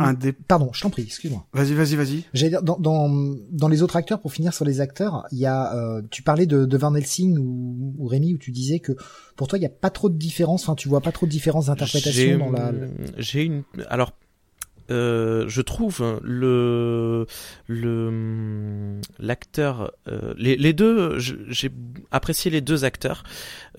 Pardon, 0.47 0.69
je 0.75 0.83
t'en 0.83 0.91
prie, 0.91 1.05
excuse-moi. 1.05 1.47
Vas-y, 1.55 1.73
vas-y, 1.73 1.97
vas-y. 1.97 2.25
J'allais 2.35 2.51
dire, 2.51 2.63
dans, 2.63 2.77
dans, 2.79 3.09
dans, 3.51 3.69
les 3.69 3.83
autres 3.83 3.97
acteurs, 3.97 4.21
pour 4.21 4.31
finir 4.31 4.53
sur 4.53 4.67
les 4.67 4.83
acteurs, 4.83 5.25
il 5.33 5.39
y 5.39 5.47
a, 5.47 5.75
euh, 5.75 6.03
tu 6.11 6.23
parlais 6.23 6.45
de, 6.45 6.67
de 6.67 6.77
Van 6.77 6.95
Helsing 6.95 7.39
ou, 7.39 7.95
ou 7.97 8.07
Rémi, 8.07 8.35
où 8.35 8.39
tu 8.39 8.51
disais 8.51 8.79
que 8.79 8.93
pour 9.37 9.49
toi, 9.49 9.57
il 9.57 9.63
n'y 9.63 9.67
a 9.67 9.71
pas 9.71 9.89
trop 9.89 10.11
de 10.11 10.19
différence, 10.19 10.65
enfin, 10.65 10.75
tu 10.75 10.91
vois 10.91 11.01
pas 11.01 11.13
trop 11.13 11.25
de 11.25 11.31
différence 11.31 11.67
d'interprétation 11.67 12.39
dans 12.39 12.51
la... 12.51 12.73
J'ai 13.17 13.45
une... 13.45 13.63
Alors, 13.89 14.13
euh, 14.91 15.45
je 15.49 15.61
trouve 15.61 16.21
le 16.23 17.27
le 17.67 19.01
l'acteur 19.19 19.93
euh, 20.09 20.35
les, 20.37 20.57
les 20.57 20.73
deux 20.73 21.19
j'ai 21.19 21.71
apprécié 22.11 22.51
les 22.51 22.61
deux 22.61 22.85
acteurs. 22.85 23.23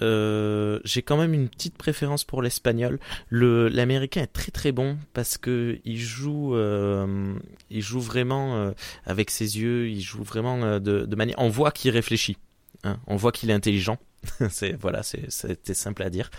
Euh, 0.01 0.80
j'ai 0.84 1.01
quand 1.01 1.18
même 1.18 1.34
une 1.34 1.49
petite 1.49 1.78
préférence 1.78 2.24
pour 2.24 2.41
l'espagnol. 2.41 2.99
Le 3.30 3.68
l'américain 3.70 4.22
est 4.22 4.28
très 4.28 4.51
très 4.51 4.72
bon 4.72 4.97
parce 5.14 5.38
que 5.38 5.80
il 5.86 5.99
joue 5.99 6.55
euh, 6.55 7.34
il 7.70 7.82
joue 7.82 8.01
vraiment 8.01 8.55
euh, 8.55 8.72
avec 9.05 9.32
ses 9.32 9.60
yeux 9.60 9.89
il 9.89 10.01
joue 10.01 10.24
vraiment 10.24 10.80
de, 10.80 11.05
de 11.05 11.16
manière 11.16 11.36
on 11.39 11.49
voit 11.49 11.72
qu'il 11.72 11.91
réfléchit 11.91 12.38
hein, 12.84 12.99
on 13.07 13.16
voit 13.16 13.32
qu'il 13.32 13.49
est 13.49 13.53
intelligent. 13.53 13.97
C'est 14.49 14.74
voilà 14.80 15.01
c'était 15.03 15.74
simple 15.74 16.03
à 16.03 16.10
dire. 16.10 16.30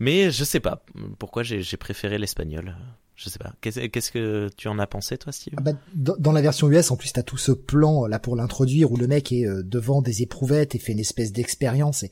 Mais 0.00 0.30
je 0.30 0.44
sais 0.44 0.60
pas 0.60 0.84
pourquoi 1.18 1.42
j'ai 1.42 1.76
préféré 1.76 2.18
l'espagnol 2.18 2.76
je 3.22 3.28
sais 3.28 3.38
pas. 3.38 3.52
Qu'est-ce 3.60 4.10
que 4.10 4.50
tu 4.56 4.68
en 4.68 4.78
as 4.78 4.86
pensé, 4.86 5.16
toi, 5.16 5.32
Steve? 5.32 5.54
Ah 5.56 5.60
bah, 5.60 5.72
dans, 5.94 6.32
la 6.32 6.42
version 6.42 6.68
US, 6.70 6.90
en 6.90 6.96
plus, 6.96 7.12
t'as 7.12 7.22
tout 7.22 7.36
ce 7.36 7.52
plan 7.52 8.06
là 8.06 8.18
pour 8.18 8.36
l'introduire 8.36 8.90
où 8.90 8.96
le 8.96 9.06
mec 9.06 9.30
est 9.32 9.46
euh, 9.46 9.62
devant 9.62 10.02
des 10.02 10.22
éprouvettes 10.22 10.74
et 10.74 10.78
fait 10.78 10.92
une 10.92 10.98
espèce 10.98 11.32
d'expérience. 11.32 12.02
Et 12.02 12.10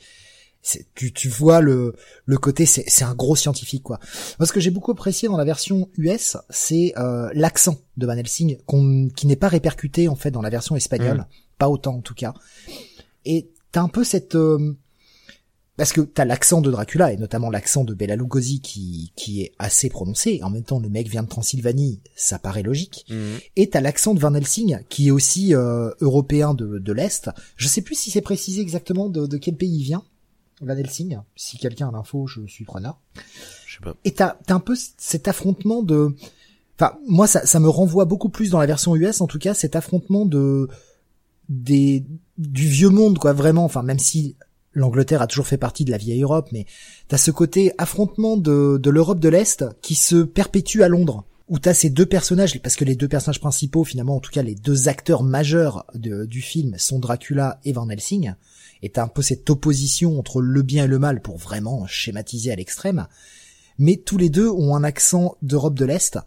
tu, 0.95 1.13
tu 1.13 1.29
vois 1.29 1.61
le, 1.61 1.97
le 2.27 2.39
côté, 2.39 2.67
c'est 2.67 3.03
un 3.03 3.15
gros 3.15 3.35
scientifique 3.35 3.83
quoi. 3.83 3.99
Moi, 4.39 4.47
ce 4.47 4.53
que 4.53 4.61
j'ai 4.61 4.71
beaucoup 4.71 4.91
apprécié 4.91 5.27
dans 5.27 5.39
la 5.39 5.45
version 5.45 5.89
US, 5.97 6.37
c'est 6.51 6.93
euh, 6.99 7.31
l'accent 7.33 7.79
de 7.97 8.07
Van 8.07 8.13
Helsing, 8.13 8.59
qui 9.17 9.27
n'est 9.27 9.37
pas 9.37 9.49
répercuté 9.49 10.07
en 10.09 10.17
fait 10.17 10.31
dans 10.31 10.43
la 10.43 10.51
version 10.51 10.77
espagnole, 10.77 11.19
mmh. 11.19 11.27
pas 11.59 11.69
autant 11.69 11.97
en 11.97 12.03
tout 12.03 12.15
cas. 12.15 12.35
Et 13.25 13.51
t'as 13.73 13.81
un 13.81 13.89
peu 13.89 14.05
cette 14.05 14.35
euh, 14.35 14.77
parce 15.81 15.95
que 15.95 16.03
t'as 16.03 16.27
l'accent 16.27 16.61
de 16.61 16.71
Dracula 16.71 17.11
et 17.11 17.17
notamment 17.17 17.49
l'accent 17.49 17.85
de 17.85 17.95
Bela 17.95 18.15
Lugosi 18.15 18.61
qui 18.61 19.15
qui 19.17 19.41
est 19.41 19.55
assez 19.59 19.89
prononcé. 19.89 20.39
En 20.43 20.51
même 20.51 20.63
temps, 20.63 20.79
le 20.79 20.91
mec 20.91 21.09
vient 21.09 21.23
de 21.23 21.29
Transylvanie, 21.29 22.01
ça 22.15 22.39
paraît 22.39 22.63
logique. 22.63 23.07
Mhm. 23.09 23.39
Et 23.57 23.71
t'as 23.71 23.81
l'accent 23.81 24.13
de 24.13 24.21
Van 24.21 24.35
Helsing 24.35 24.81
qui 24.91 25.09
est 25.09 25.11
aussi 25.11 25.55
euh, 25.55 25.91
européen 26.03 26.53
de, 26.53 26.77
de 26.79 26.93
l'est. 26.93 27.31
Je 27.57 27.67
sais 27.67 27.81
plus 27.81 27.95
si 27.95 28.11
c'est 28.11 28.21
précisé 28.21 28.61
exactement 28.61 29.09
de, 29.09 29.27
de, 29.27 29.39
quel 29.39 29.57
pays 29.57 29.79
il 29.79 29.83
vient. 29.83 30.05
Van 30.61 30.77
Helsing. 30.77 31.17
Si 31.35 31.57
quelqu'un 31.57 31.89
a 31.89 31.93
l'info, 31.93 32.27
je 32.27 32.47
suis 32.47 32.67
preneur. 32.67 33.01
Je 33.67 33.77
sais 33.77 33.81
pas. 33.83 33.97
Et 34.05 34.13
t'as 34.13 34.37
t'as 34.45 34.57
un 34.57 34.61
peu 34.61 34.77
cet 34.99 35.29
affrontement 35.29 35.83
de. 35.83 36.15
Enfin, 36.79 36.99
moi, 37.09 37.27
ça, 37.27 37.47
ça 37.47 37.59
me 37.59 37.71
renvoie 37.71 38.05
beaucoup 38.05 38.29
plus 38.29 38.51
dans 38.51 38.59
la 38.59 38.67
version 38.67 38.95
US, 38.97 39.23
en 39.23 39.27
tout 39.27 39.39
cas, 39.39 39.55
cet 39.55 39.77
affrontement 39.77 40.27
de 40.27 40.69
des 41.49 42.05
du 42.37 42.69
vieux 42.69 42.91
monde, 42.91 43.19
quoi, 43.19 43.33
vraiment. 43.33 43.65
Enfin, 43.65 43.83
même 43.83 43.99
si 43.99 44.37
l'Angleterre 44.73 45.23
a 45.23 45.27
toujours 45.27 45.47
fait 45.47 45.57
partie 45.57 45.85
de 45.85 45.91
la 45.91 45.97
vieille 45.97 46.23
Europe, 46.23 46.49
mais 46.53 46.67
t'as 47.09 47.19
ce 47.19 47.31
côté 47.31 47.73
affrontement 47.79 48.37
de, 48.37 48.79
de 48.81 48.91
l'Europe 48.91 49.21
de 49.21 49.29
l'Est 49.29 49.65
qui 49.83 49.95
se 49.95 50.23
perpétue 50.23 50.83
à 50.83 50.89
Londres, 50.89 51.25
où 51.49 51.59
t'as 51.59 51.75
ces 51.75 51.91
deux 51.91 52.07
personnages, 52.07 52.61
parce 52.63 52.77
que 52.77 52.85
les 52.85 52.95
deux 52.95 53.09
personnages 53.09 53.41
principaux, 53.41 53.85
finalement, 53.85 54.17
en 54.17 54.21
tout 54.21 54.31
cas 54.31 54.43
les 54.43 54.55
deux 54.55 54.89
acteurs 54.89 55.25
majeurs 55.25 55.85
du 55.95 56.41
film 56.41 56.77
sont 56.79 57.01
Dracula 57.01 57.59
et 57.65 57.73
Van 57.73 57.89
Helsing, 57.89 58.35
et 58.83 58.91
t'as 58.91 59.03
un 59.03 59.09
peu 59.09 59.23
cette 59.23 59.51
opposition 59.51 60.19
entre 60.19 60.41
le 60.41 60.63
bien 60.63 60.85
et 60.85 60.89
le 60.89 60.99
mal 60.99 61.21
pour 61.21 61.37
vraiment 61.37 61.87
schématiser 61.87 62.53
à 62.53 62.57
l'extrême, 62.57 63.07
mais 63.79 63.97
tous 63.97 64.19
les 64.19 64.31
deux 64.31 64.49
ont 64.49 64.77
un 64.77 64.85
accent 64.85 65.37
d'Europe 65.43 65.75
de 65.75 65.85
l'Est, 65.85 66.19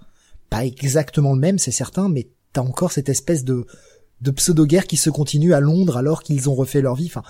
pas 0.49 0.65
exactement 0.65 1.33
le 1.33 1.39
même, 1.39 1.59
c'est 1.59 1.71
certain, 1.71 2.09
mais 2.09 2.27
t'as 2.51 2.61
encore 2.61 2.91
cette 2.91 3.09
espèce 3.09 3.43
de 3.43 3.65
de 4.23 4.31
pseudo-guerre 4.31 4.87
qui 4.87 4.95
se 4.95 5.09
continue 5.09 5.53
à 5.53 5.59
Londres 5.59 5.97
alors 5.97 6.23
qu'ils 6.23 6.49
ont 6.49 6.55
refait 6.55 6.81
leur 6.81 6.95
vie. 6.95 7.07
Enfin, 7.07 7.23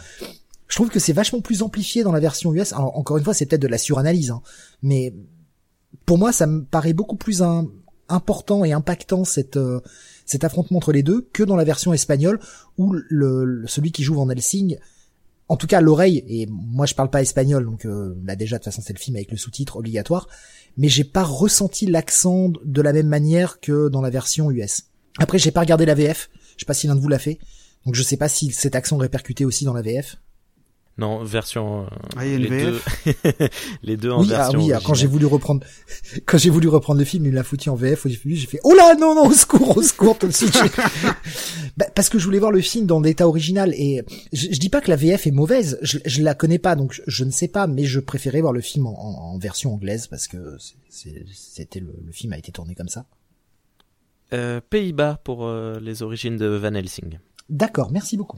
je 0.73 0.77
trouve 0.79 0.89
que 0.89 0.97
c'est 0.97 1.13
vachement 1.13 1.39
plus 1.39 1.61
amplifié 1.61 2.01
dans 2.01 2.11
la 2.11 2.19
version 2.19 2.51
US. 2.51 2.73
Alors, 2.73 2.97
encore 2.97 3.19
une 3.19 3.23
fois, 3.23 3.35
c'est 3.35 3.45
peut-être 3.45 3.61
de 3.61 3.67
la 3.67 3.77
suranalyse, 3.77 4.31
hein, 4.31 4.41
mais 4.81 5.13
pour 6.07 6.17
moi, 6.17 6.33
ça 6.33 6.47
me 6.47 6.63
paraît 6.63 6.93
beaucoup 6.93 7.15
plus 7.15 7.43
important 8.09 8.65
et 8.65 8.73
impactant 8.73 9.23
cette, 9.23 9.57
euh, 9.57 9.81
cet 10.25 10.43
affrontement 10.43 10.79
entre 10.79 10.91
les 10.91 11.03
deux 11.03 11.29
que 11.31 11.43
dans 11.43 11.55
la 11.55 11.63
version 11.63 11.93
espagnole 11.93 12.39
où 12.79 12.91
le, 12.91 13.65
celui 13.67 13.91
qui 13.91 14.01
joue 14.01 14.15
Van 14.15 14.27
Helsing, 14.27 14.79
en 15.47 15.57
tout 15.57 15.67
cas 15.67 15.79
l'oreille, 15.79 16.23
et 16.27 16.47
moi 16.49 16.87
je 16.87 16.95
parle 16.95 17.11
pas 17.11 17.21
espagnol, 17.21 17.65
donc 17.65 17.85
euh, 17.85 18.15
là 18.25 18.35
déjà 18.35 18.55
de 18.55 18.63
toute 18.63 18.73
façon 18.73 18.81
c'est 18.83 18.93
le 18.93 18.99
film 18.99 19.15
avec 19.15 19.29
le 19.29 19.37
sous-titre 19.37 19.77
obligatoire, 19.77 20.27
mais 20.75 20.89
j'ai 20.89 21.03
pas 21.03 21.23
ressenti 21.23 21.85
l'accent 21.85 22.51
de 22.65 22.81
la 22.81 22.93
même 22.93 23.09
manière 23.09 23.59
que 23.59 23.89
dans 23.89 24.01
la 24.01 24.09
version 24.09 24.49
US. 24.49 24.85
Après 25.19 25.37
j'ai 25.37 25.51
pas 25.51 25.59
regardé 25.59 25.85
la 25.85 25.93
VF, 25.93 26.31
je 26.55 26.61
sais 26.61 26.65
pas 26.65 26.73
si 26.73 26.87
l'un 26.87 26.95
de 26.95 26.99
vous 26.99 27.09
l'a 27.09 27.19
fait, 27.19 27.37
donc 27.85 27.93
je 27.93 28.01
sais 28.01 28.17
pas 28.17 28.27
si 28.27 28.51
cet 28.51 28.73
accent 28.73 28.97
répercuté 28.97 29.45
aussi 29.45 29.65
dans 29.65 29.73
la 29.73 29.83
VF. 29.83 30.17
Non, 30.97 31.23
version. 31.23 31.87
Ah, 32.15 32.23
les, 32.23 32.47
deux, 32.47 32.79
les 33.83 33.97
deux 33.97 34.11
en 34.11 34.21
oui, 34.21 34.27
version. 34.27 34.59
Ah 34.59 34.77
oui, 34.77 34.83
quand 34.85 34.93
j'ai 34.93 35.07
voulu 35.07 35.25
reprendre, 35.25 35.65
quand 36.25 36.37
j'ai 36.37 36.51
voulu 36.51 36.67
reprendre 36.67 36.99
le 36.99 37.05
film, 37.05 37.25
il 37.25 37.33
l'a 37.33 37.43
foutu 37.43 37.69
en 37.69 37.75
VF. 37.75 38.07
J'ai 38.07 38.45
fait, 38.45 38.59
oh 38.63 38.73
là, 38.75 38.93
non, 38.95 39.15
non, 39.15 39.27
au 39.27 39.33
secours, 39.33 39.75
au 39.75 39.81
secours, 39.81 40.19
tout 40.19 40.27
de 40.27 40.33
suite. 40.33 40.53
bah, 41.77 41.87
parce 41.95 42.09
que 42.09 42.19
je 42.19 42.25
voulais 42.25 42.37
voir 42.37 42.51
le 42.51 42.61
film 42.61 42.85
dans 42.85 42.99
l'état 42.99 43.27
original 43.27 43.73
et 43.73 44.03
je, 44.33 44.47
je, 44.51 44.59
dis 44.59 44.69
pas 44.69 44.81
que 44.81 44.91
la 44.91 44.95
VF 44.95 45.25
est 45.25 45.31
mauvaise, 45.31 45.79
je, 45.81 45.97
je 46.05 46.21
la 46.21 46.35
connais 46.35 46.59
pas, 46.59 46.75
donc 46.75 47.01
je, 47.07 47.23
ne 47.23 47.31
sais 47.31 47.47
pas, 47.47 47.65
mais 47.65 47.85
je 47.85 47.99
préférais 47.99 48.41
voir 48.41 48.53
le 48.53 48.61
film 48.61 48.85
en, 48.85 49.33
en, 49.33 49.37
version 49.39 49.73
anglaise 49.73 50.05
parce 50.05 50.27
que 50.27 50.57
c'était 50.89 51.79
le, 51.79 51.95
le, 52.05 52.11
film 52.11 52.33
a 52.33 52.37
été 52.37 52.51
tourné 52.51 52.75
comme 52.75 52.89
ça. 52.89 53.07
Euh, 54.31 54.61
Pays-Bas 54.69 55.21
pour 55.23 55.45
euh, 55.45 55.79
les 55.79 56.03
origines 56.03 56.37
de 56.37 56.45
Van 56.45 56.73
Helsing. 56.73 57.17
D'accord, 57.49 57.91
merci 57.91 58.15
beaucoup. 58.15 58.37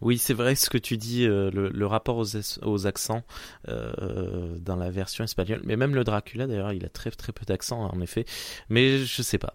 Oui, 0.00 0.18
c'est 0.18 0.34
vrai 0.34 0.54
ce 0.54 0.70
que 0.70 0.78
tu 0.78 0.96
dis, 0.96 1.26
euh, 1.26 1.50
le, 1.52 1.86
rapport 1.86 2.24
aux, 2.62 2.86
accents 2.86 3.22
euh, 3.68 4.56
dans 4.58 4.76
la 4.76 4.90
version 4.90 5.24
espagnole, 5.24 5.60
mais 5.64 5.76
même 5.76 5.94
le 5.94 6.04
Dracula 6.04 6.46
d'ailleurs, 6.46 6.72
il 6.72 6.84
a 6.84 6.88
très 6.88 7.10
très 7.10 7.32
peu 7.32 7.44
d'accent 7.44 7.90
en 7.92 8.00
effet, 8.00 8.24
mais 8.68 8.98
je 8.98 9.22
sais 9.22 9.38
pas. 9.38 9.54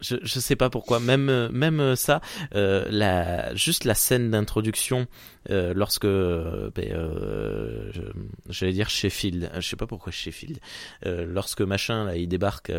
Je, 0.00 0.16
je 0.22 0.40
sais 0.40 0.56
pas 0.56 0.68
pourquoi. 0.68 1.00
Même 1.00 1.48
même 1.48 1.96
ça, 1.96 2.20
euh, 2.54 2.86
la 2.90 3.54
juste 3.54 3.84
la 3.84 3.94
scène 3.94 4.30
d'introduction 4.30 5.06
euh, 5.50 5.72
lorsque 5.74 6.04
euh, 6.04 6.70
ben, 6.74 6.92
euh, 6.92 7.90
j'allais 8.48 8.72
dire 8.72 8.88
Sheffield, 8.88 9.50
je 9.54 9.60
sais 9.60 9.76
pas 9.76 9.86
pourquoi 9.86 10.12
Sheffield, 10.12 10.58
euh, 11.04 11.24
lorsque 11.26 11.60
machin 11.60 12.04
là 12.04 12.16
il 12.16 12.28
débarque 12.28 12.72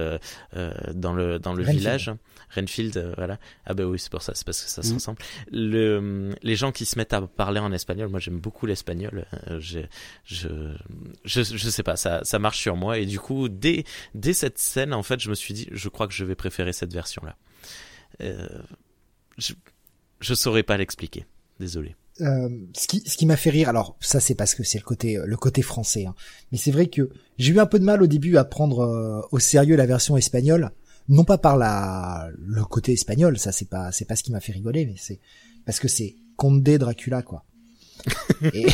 dans 0.93 1.13
le 1.13 1.39
dans 1.39 1.53
le 1.53 1.63
village, 1.63 2.11
Renfield, 2.53 3.13
voilà. 3.17 3.39
Ah 3.65 3.73
ben 3.73 3.85
oui 3.85 3.99
c'est 3.99 4.11
pour 4.11 4.21
ça, 4.21 4.33
c'est 4.35 4.45
parce 4.45 4.63
que 4.63 4.69
ça 4.69 4.83
se 4.83 4.89
mhm. 4.89 4.95
ressemble. 4.95 5.19
Le, 5.51 6.35
les 6.41 6.55
gens 6.55 6.71
qui 6.71 6.85
se 6.85 6.97
mettent 6.97 7.13
à 7.13 7.21
parler 7.21 7.59
en 7.59 7.71
espagnol, 7.71 8.09
moi 8.09 8.19
j'aime 8.19 8.39
beaucoup 8.39 8.65
l'espagnol. 8.65 9.25
je, 9.59 9.79
je 10.25 10.47
je 11.25 11.41
je 11.43 11.69
sais 11.69 11.83
pas, 11.83 11.95
ça 11.95 12.23
ça 12.23 12.39
marche 12.39 12.59
sur 12.59 12.75
moi 12.75 12.97
et 12.99 13.05
du 13.05 13.19
coup 13.19 13.49
dès 13.49 13.83
dès 14.13 14.33
cette 14.33 14.57
scène 14.57 14.93
en 14.93 15.03
fait 15.03 15.19
je 15.19 15.29
me 15.29 15.35
suis 15.35 15.53
dit 15.53 15.67
je 15.71 15.89
crois 15.89 16.07
que 16.07 16.13
je 16.13 16.25
vais 16.25 16.35
préférer 16.35 16.73
cette 16.73 16.93
version 16.93 17.21
là. 17.25 17.35
je 19.37 19.53
je 20.19 20.33
saurais 20.33 20.63
pas 20.63 20.77
l'expliquer, 20.77 21.25
désolé. 21.59 21.95
Euh, 22.21 22.49
ce 22.73 22.87
qui, 22.87 23.03
ce 23.05 23.15
qui 23.15 23.25
m'a 23.25 23.37
fait 23.37 23.51
rire, 23.51 23.69
alors 23.69 23.95
ça 23.99 24.19
c'est 24.19 24.33
parce 24.33 24.55
que 24.55 24.63
c'est 24.63 24.79
le 24.79 24.83
côté, 24.83 25.19
le 25.23 25.37
côté 25.37 25.61
français, 25.61 26.05
hein. 26.05 26.15
mais 26.51 26.57
c'est 26.57 26.71
vrai 26.71 26.87
que 26.87 27.11
j'ai 27.37 27.53
eu 27.53 27.59
un 27.59 27.67
peu 27.67 27.77
de 27.77 27.83
mal 27.83 28.01
au 28.01 28.07
début 28.07 28.37
à 28.37 28.43
prendre 28.43 28.79
euh, 28.79 29.21
au 29.31 29.37
sérieux 29.37 29.75
la 29.75 29.85
version 29.85 30.17
espagnole, 30.17 30.71
non 31.09 31.23
pas 31.23 31.37
par 31.37 31.57
la 31.57 32.29
le 32.39 32.63
côté 32.65 32.93
espagnol, 32.93 33.37
ça 33.37 33.51
c'est 33.51 33.69
pas 33.69 33.91
c'est 33.91 34.05
pas 34.05 34.15
ce 34.15 34.23
qui 34.23 34.31
m'a 34.31 34.39
fait 34.39 34.53
rigoler, 34.53 34.87
mais 34.87 34.95
c'est 34.97 35.19
parce 35.65 35.79
que 35.79 35.87
c'est 35.87 36.15
Conde 36.37 36.63
Dracula 36.63 37.21
quoi. 37.21 37.45
Et, 38.53 38.65
et, 38.65 38.67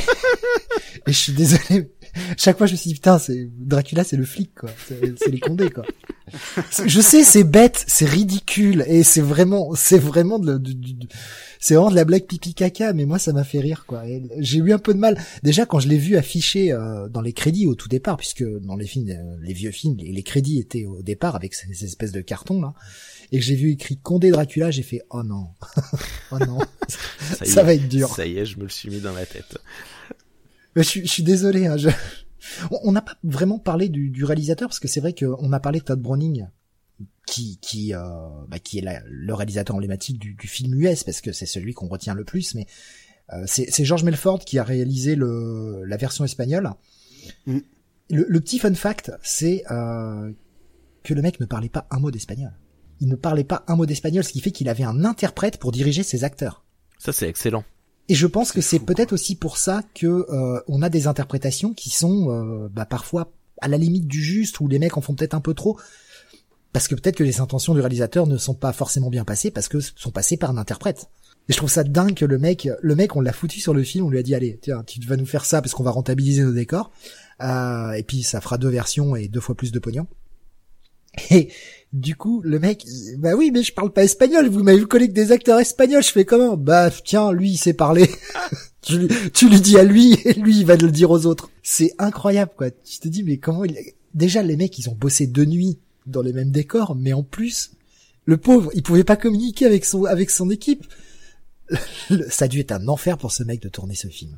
je 1.07 1.11
suis 1.11 1.33
désolé, 1.33 1.91
chaque 2.37 2.57
fois 2.57 2.67
je 2.67 2.73
me 2.73 2.77
suis 2.77 2.89
dit 2.89 2.95
putain 2.95 3.19
c'est 3.19 3.49
Dracula 3.57 4.03
c'est 4.03 4.17
le 4.17 4.25
flic 4.25 4.53
quoi, 4.55 4.69
c'est 4.87 5.29
les 5.29 5.39
Condés 5.39 5.69
quoi. 5.69 5.83
je 6.85 7.01
sais, 7.01 7.23
c'est 7.23 7.43
bête, 7.43 7.83
c'est 7.87 8.05
ridicule, 8.05 8.83
et 8.87 9.03
c'est 9.03 9.21
vraiment, 9.21 9.73
c'est 9.75 9.99
vraiment 9.99 10.39
de, 10.39 10.61
c'est 11.59 11.75
vraiment 11.75 11.91
de 11.91 11.95
la 11.95 12.05
blague 12.05 12.25
pipi 12.25 12.53
caca, 12.53 12.93
mais 12.93 13.05
moi 13.05 13.19
ça 13.19 13.33
m'a 13.33 13.43
fait 13.43 13.59
rire 13.59 13.85
quoi. 13.87 14.03
J'ai 14.37 14.59
eu 14.59 14.73
un 14.73 14.79
peu 14.79 14.93
de 14.93 14.99
mal. 14.99 15.17
Déjà 15.43 15.65
quand 15.65 15.79
je 15.79 15.87
l'ai 15.87 15.97
vu 15.97 16.17
affiché 16.17 16.71
euh, 16.71 17.07
dans 17.09 17.21
les 17.21 17.33
crédits 17.33 17.67
au 17.67 17.75
tout 17.75 17.87
départ, 17.87 18.17
puisque 18.17 18.43
dans 18.43 18.75
les 18.75 18.87
films, 18.87 19.09
euh, 19.09 19.37
les 19.41 19.53
vieux 19.53 19.71
films, 19.71 19.97
les, 19.97 20.23
crédits 20.23 20.59
étaient 20.59 20.85
au 20.85 21.01
départ 21.01 21.35
avec 21.35 21.53
ces, 21.53 21.83
espèces 21.83 22.11
de 22.11 22.21
cartons 22.21 22.61
là, 22.61 22.73
et 23.33 23.39
que 23.39 23.43
j'ai 23.43 23.55
vu 23.55 23.71
écrit 23.71 23.97
Condé 23.97 24.29
Dracula, 24.29 24.69
j'ai 24.69 24.83
fait 24.83 25.01
oh 25.09 25.23
non, 25.23 25.47
oh 26.31 26.37
non, 26.37 26.59
ça, 27.43 27.63
va 27.63 27.73
être 27.73 27.89
dur. 27.89 28.15
Ça 28.15 28.27
y 28.27 28.37
est, 28.37 28.45
je 28.45 28.57
me 28.59 28.63
le 28.63 28.69
suis 28.69 28.89
mis 28.89 29.01
dans 29.01 29.11
la 29.11 29.25
tête. 29.25 29.57
Mais 30.75 30.83
je, 30.83 30.87
suis, 30.87 31.01
je 31.01 31.11
suis 31.11 31.23
désolé, 31.23 31.65
hein, 31.65 31.75
je, 31.75 31.89
on 32.83 32.91
n'a 32.91 33.01
pas 33.01 33.17
vraiment 33.23 33.57
parlé 33.57 33.89
du, 33.89 34.23
réalisateur 34.23 34.69
parce 34.69 34.79
que 34.79 34.87
c'est 34.87 34.99
vrai 34.99 35.13
qu'on 35.13 35.51
a 35.51 35.59
parlé 35.59 35.79
de 35.79 35.83
Todd 35.83 35.99
Browning 35.99 36.47
qui 37.25 37.57
qui 37.59 37.95
euh, 37.95 37.99
bah, 38.49 38.59
qui 38.59 38.77
est 38.77 38.85
le 39.05 39.33
réalisateur 39.33 39.75
emblématique 39.75 40.19
du, 40.19 40.47
film 40.47 40.79
US 40.79 41.03
parce 41.03 41.21
que 41.21 41.31
c'est 41.31 41.47
celui 41.47 41.73
qu'on 41.73 41.87
retient 41.87 42.13
le 42.13 42.25
plus 42.25 42.53
mais 42.53 42.67
euh, 43.31 43.45
c'est 43.47 43.85
George 43.85 44.03
Melford 44.03 44.39
qui 44.39 44.59
a 44.59 44.63
réalisé 44.63 45.15
le 45.15 45.83
la 45.85 45.97
version 45.97 46.23
espagnole. 46.23 46.69
Mm. 47.47 47.59
Le, 48.11 48.39
petit 48.41 48.59
fun 48.59 48.75
fact 48.75 49.11
c'est 49.23 49.63
euh, 49.71 50.31
que 51.03 51.13
le 51.15 51.21
mec 51.23 51.39
ne 51.39 51.45
parlait 51.45 51.69
pas 51.69 51.87
un 51.89 51.99
mot 51.99 52.11
d'espagnol. 52.11 52.51
Il 53.03 53.09
ne 53.09 53.15
parlait 53.15 53.43
pas 53.43 53.65
un 53.67 53.75
mot 53.75 53.85
d'espagnol, 53.85 54.23
ce 54.23 54.31
qui 54.31 54.39
fait 54.39 54.51
qu'il 54.51 54.69
avait 54.69 54.85
un 54.85 55.03
interprète 55.03 55.57
pour 55.57 55.73
diriger 55.73 56.03
ses 56.03 56.23
acteurs. 56.23 56.63
Ça 56.99 57.11
c'est 57.11 57.27
excellent. 57.27 57.65
Et 58.07 58.15
je 58.15 58.27
pense 58.27 58.53
que 58.53 58.61
c'est 58.61 58.79
peut-être 58.79 59.11
aussi 59.11 59.35
pour 59.35 59.57
ça 59.57 59.81
que 59.93 60.07
euh, 60.07 60.61
on 60.69 60.81
a 60.81 60.87
des 60.87 61.05
interprétations 61.07 61.73
qui 61.73 61.89
sont 61.89 62.31
euh, 62.31 62.69
bah, 62.71 62.85
parfois 62.85 63.33
à 63.59 63.67
la 63.67 63.77
limite 63.77 64.07
du 64.07 64.23
juste 64.23 64.61
ou 64.61 64.69
les 64.69 64.79
mecs 64.79 64.95
en 64.95 65.01
font 65.01 65.15
peut-être 65.15 65.33
un 65.33 65.41
peu 65.41 65.53
trop 65.53 65.77
parce 66.71 66.87
que 66.87 66.95
peut-être 66.95 67.17
que 67.17 67.25
les 67.25 67.41
intentions 67.41 67.73
du 67.73 67.81
réalisateur 67.81 68.25
ne 68.25 68.37
sont 68.37 68.53
pas 68.53 68.71
forcément 68.71 69.09
bien 69.09 69.25
passées 69.25 69.51
parce 69.51 69.67
que 69.67 69.81
sont 69.81 70.11
passées 70.11 70.37
par 70.37 70.49
un 70.49 70.57
interprète. 70.57 71.09
Et 71.49 71.53
je 71.53 71.57
trouve 71.57 71.69
ça 71.69 71.83
dingue 71.83 72.13
que 72.13 72.23
le 72.23 72.39
mec, 72.39 72.69
le 72.81 72.95
mec, 72.95 73.17
on 73.17 73.21
l'a 73.21 73.33
foutu 73.33 73.59
sur 73.59 73.73
le 73.73 73.83
film, 73.83 74.05
on 74.05 74.09
lui 74.09 74.17
a 74.17 74.23
dit 74.23 74.33
allez, 74.33 74.59
tiens, 74.61 74.81
tu 74.85 75.01
vas 75.01 75.17
nous 75.17 75.25
faire 75.25 75.43
ça 75.43 75.61
parce 75.61 75.73
qu'on 75.73 75.83
va 75.83 75.91
rentabiliser 75.91 76.41
nos 76.41 76.53
décors, 76.53 76.91
euh, 77.41 77.91
et 77.91 78.03
puis 78.03 78.23
ça 78.23 78.39
fera 78.39 78.57
deux 78.57 78.69
versions 78.69 79.17
et 79.17 79.27
deux 79.27 79.41
fois 79.41 79.53
plus 79.53 79.73
de 79.73 79.79
pognon. 79.79 80.07
Et 81.29 81.49
du 81.91 82.15
coup, 82.15 82.41
le 82.43 82.59
mec, 82.59 82.85
bah 83.17 83.35
oui, 83.35 83.51
mais 83.51 83.63
je 83.63 83.73
parle 83.73 83.91
pas 83.91 84.03
espagnol. 84.03 84.47
Vous 84.47 84.63
m'avez 84.63 84.83
collé 84.85 85.07
que 85.07 85.13
des 85.13 85.31
acteurs 85.31 85.59
espagnols. 85.59 86.03
Je 86.03 86.11
fais 86.11 86.25
comment? 86.25 86.57
Bah 86.57 86.89
tiens, 86.89 87.31
lui, 87.31 87.51
il 87.51 87.57
sait 87.57 87.73
parler. 87.73 88.09
tu, 88.81 89.07
tu 89.33 89.49
lui 89.49 89.61
dis 89.61 89.77
à 89.77 89.83
lui, 89.83 90.17
et 90.25 90.33
lui, 90.33 90.57
il 90.59 90.65
va 90.65 90.75
le 90.75 90.91
dire 90.91 91.11
aux 91.11 91.25
autres. 91.25 91.49
C'est 91.61 91.93
incroyable, 91.99 92.51
quoi. 92.57 92.71
Tu 92.71 92.99
te 92.99 93.07
dis, 93.07 93.23
mais 93.23 93.37
comment 93.37 93.63
il... 93.63 93.77
Déjà, 94.13 94.43
les 94.43 94.57
mecs, 94.57 94.77
ils 94.77 94.89
ont 94.89 94.95
bossé 94.95 95.27
de 95.27 95.45
nuit 95.45 95.79
dans 96.05 96.21
les 96.21 96.33
mêmes 96.33 96.51
décors, 96.51 96.95
mais 96.95 97.13
en 97.13 97.23
plus, 97.23 97.71
le 98.25 98.37
pauvre, 98.37 98.71
il 98.73 98.83
pouvait 98.83 99.03
pas 99.03 99.15
communiquer 99.15 99.65
avec 99.65 99.85
son 99.85 100.05
avec 100.05 100.29
son 100.29 100.49
équipe. 100.49 100.85
Ça 102.29 102.45
a 102.45 102.47
dû 102.47 102.59
être 102.59 102.71
un 102.71 102.87
enfer 102.87 103.17
pour 103.17 103.31
ce 103.31 103.43
mec 103.43 103.61
de 103.61 103.69
tourner 103.69 103.95
ce 103.95 104.07
film. 104.07 104.37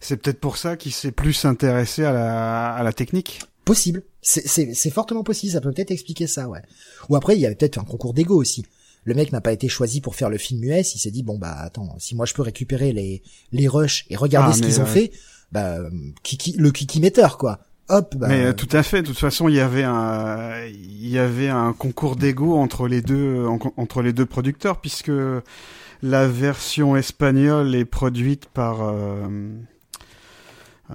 C'est 0.00 0.16
peut-être 0.16 0.40
pour 0.40 0.56
ça 0.56 0.76
qu'il 0.76 0.92
s'est 0.92 1.10
plus 1.10 1.44
intéressé 1.44 2.04
à 2.04 2.12
la, 2.12 2.72
à 2.74 2.82
la 2.82 2.92
technique? 2.92 3.40
Possible. 3.64 4.02
C'est 4.20 4.90
fortement 4.90 5.22
possible, 5.22 5.52
ça 5.52 5.60
peut 5.60 5.72
peut-être 5.72 5.90
expliquer 5.90 6.26
ça, 6.26 6.48
ouais. 6.48 6.62
Ou 7.08 7.16
après, 7.16 7.36
il 7.36 7.40
y 7.40 7.46
avait 7.46 7.54
peut-être 7.54 7.78
un 7.78 7.84
concours 7.84 8.14
d'ego 8.14 8.36
aussi. 8.36 8.64
Le 9.04 9.14
mec 9.14 9.32
n'a 9.32 9.40
pas 9.40 9.52
été 9.52 9.68
choisi 9.68 10.00
pour 10.00 10.16
faire 10.16 10.30
le 10.30 10.38
film 10.38 10.64
US, 10.64 10.94
il 10.94 10.98
s'est 10.98 11.10
dit, 11.10 11.22
bon 11.22 11.38
bah 11.38 11.54
attends, 11.58 11.94
si 11.98 12.14
moi 12.14 12.24
je 12.24 12.32
peux 12.32 12.42
récupérer 12.42 12.92
les, 12.92 13.22
les 13.52 13.68
rushs 13.68 14.06
et 14.08 14.16
regarder 14.16 14.52
ah, 14.54 14.56
ce 14.56 14.62
qu'ils 14.62 14.80
ont 14.80 14.86
fait, 14.86 15.12
bah 15.52 15.78
kiki, 16.22 16.54
le 16.56 16.70
kiki 16.70 17.00
metteur 17.00 17.36
quoi. 17.36 17.60
Hop, 17.90 18.16
bah... 18.16 18.28
Mais 18.28 18.46
euh, 18.46 18.52
tout 18.54 18.68
à 18.72 18.82
fait. 18.82 19.02
De 19.02 19.08
toute 19.08 19.18
façon, 19.18 19.48
il 19.48 19.56
y 19.56 19.60
avait 19.60 19.82
un, 19.82 20.64
il 20.66 21.08
y 21.08 21.18
avait 21.18 21.50
un 21.50 21.74
concours 21.74 22.16
d'ego 22.16 22.54
entre 22.54 22.88
les 22.88 23.02
deux, 23.02 23.44
entre 23.76 24.00
les 24.00 24.14
deux 24.14 24.24
producteurs, 24.24 24.80
puisque 24.80 25.12
la 26.02 26.26
version 26.26 26.96
espagnole 26.96 27.74
est 27.74 27.84
produite 27.84 28.46
par, 28.46 28.82
euh, 28.82 29.26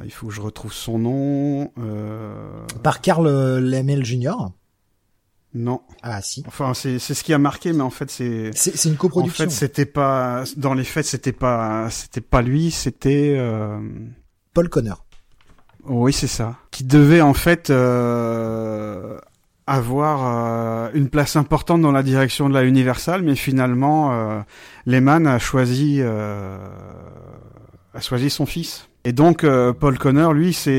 il 0.04 0.12
faut 0.12 0.28
que 0.28 0.34
je 0.34 0.42
retrouve 0.42 0.74
son 0.74 1.00
nom. 1.00 1.72
Euh... 1.78 2.66
Par 2.84 3.02
Carl 3.02 3.28
Lemel 3.60 4.06
Jr. 4.06 4.36
Non. 5.54 5.82
Ah 6.04 6.22
si. 6.22 6.44
Enfin, 6.48 6.74
c'est 6.74 7.00
c'est 7.00 7.16
ce 7.16 7.24
qui 7.24 7.34
a 7.34 7.40
marqué, 7.40 7.74
mais 7.74 7.82
en 7.82 7.90
fait 7.90 8.12
c'est. 8.12 8.52
C'est 8.54 8.88
une 8.88 8.98
coproduction. 8.98 9.46
En 9.46 9.48
fait, 9.48 9.54
c'était 9.54 9.86
pas 9.86 10.44
dans 10.58 10.76
les 10.76 10.84
faits, 10.84 11.06
c'était 11.06 11.32
pas 11.32 11.90
c'était 11.90 12.22
pas 12.22 12.42
lui, 12.42 12.72
c'était. 12.72 13.36
Euh... 13.38 13.80
Paul 14.54 14.70
Conner. 14.70 14.94
Oui, 15.86 16.14
c'est 16.14 16.28
ça. 16.28 16.58
Qui 16.72 16.84
devait 16.84 17.22
en 17.22 17.34
fait 17.34 17.70
euh, 17.70 19.18
avoir 19.66 20.22
euh, 20.26 20.90
une 20.94 21.10
place 21.10 21.36
importante 21.36 21.82
dans 21.82 21.92
la 21.92 22.04
direction 22.04 22.50
de 22.50 22.54
la 22.54 22.64
Universal, 22.64 23.24
mais 23.24 23.36
finalement, 23.36 24.12
euh, 24.12 24.42
Lehman 24.86 25.26
a 25.26 25.40
choisi 25.40 26.02
a 26.02 26.60
choisi 28.02 28.30
son 28.30 28.46
fils. 28.46 28.89
Et 29.06 29.14
donc 29.14 29.44
euh, 29.44 29.72
Paul 29.72 29.98
Conner, 29.98 30.28
lui, 30.34 30.54
s'est 30.54 30.74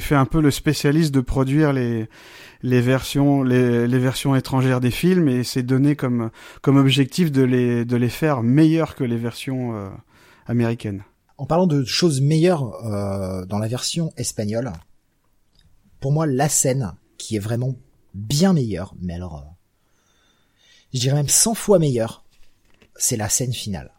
fait 0.00 0.14
un 0.14 0.24
peu 0.24 0.40
le 0.40 0.50
spécialiste 0.50 1.12
de 1.14 1.20
produire 1.20 1.72
les 1.72 2.08
les 2.62 2.80
versions 2.80 3.42
les, 3.42 3.86
les 3.86 3.98
versions 3.98 4.34
étrangères 4.34 4.80
des 4.80 4.90
films 4.90 5.28
et 5.28 5.44
s'est 5.44 5.62
donné 5.62 5.94
comme 5.94 6.30
comme 6.62 6.78
objectif 6.78 7.30
de 7.30 7.42
les 7.42 7.84
de 7.84 7.96
les 7.96 8.08
faire 8.08 8.42
meilleures 8.42 8.94
que 8.94 9.04
les 9.04 9.18
versions 9.18 9.76
euh, 9.76 9.90
américaines. 10.46 11.04
En 11.36 11.44
parlant 11.44 11.66
de 11.66 11.84
choses 11.84 12.22
meilleures 12.22 12.82
euh, 12.86 13.44
dans 13.44 13.58
la 13.58 13.68
version 13.68 14.10
espagnole, 14.16 14.72
pour 16.00 16.12
moi 16.12 16.26
la 16.26 16.48
scène 16.48 16.92
qui 17.18 17.36
est 17.36 17.40
vraiment 17.40 17.74
bien 18.14 18.54
meilleure, 18.54 18.94
mais 19.00 19.14
alors 19.14 19.44
je 20.94 21.00
dirais 21.00 21.16
même 21.16 21.28
100 21.28 21.52
fois 21.54 21.78
meilleure, 21.78 22.24
c'est 22.94 23.18
la 23.18 23.28
scène 23.28 23.52
finale 23.52 23.92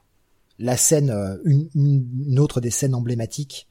la 0.60 0.78
scène, 0.78 1.10
euh, 1.10 1.38
une, 1.45 1.70
une, 1.76 2.39
autre 2.39 2.62
des 2.62 2.72
scènes 2.72 2.95
emblématiques 2.95 3.68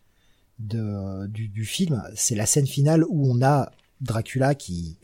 de, 0.58 1.26
du, 1.26 1.48
du 1.48 1.64
film, 1.64 2.02
c'est 2.14 2.34
la 2.34 2.46
scène 2.46 2.66
finale 2.66 3.04
où 3.08 3.30
on 3.30 3.42
a 3.42 3.70
Dracula 4.00 4.54
qui 4.54 4.98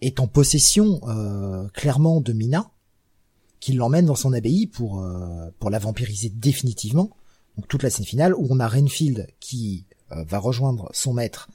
est 0.00 0.20
en 0.20 0.28
possession 0.28 1.00
euh, 1.08 1.68
clairement 1.68 2.20
de 2.20 2.32
Mina, 2.32 2.70
qui 3.60 3.72
l'emmène 3.72 4.06
dans 4.06 4.14
son 4.14 4.32
abbaye 4.32 4.66
pour 4.66 5.02
euh, 5.02 5.50
pour 5.58 5.70
la 5.70 5.78
vampiriser 5.78 6.28
définitivement. 6.28 7.10
Donc 7.56 7.66
toute 7.68 7.82
la 7.82 7.90
scène 7.90 8.04
finale 8.04 8.34
où 8.34 8.46
on 8.50 8.60
a 8.60 8.68
Renfield 8.68 9.26
qui 9.40 9.86
va 10.10 10.38
rejoindre 10.38 10.88
son 10.94 11.12
maître 11.12 11.50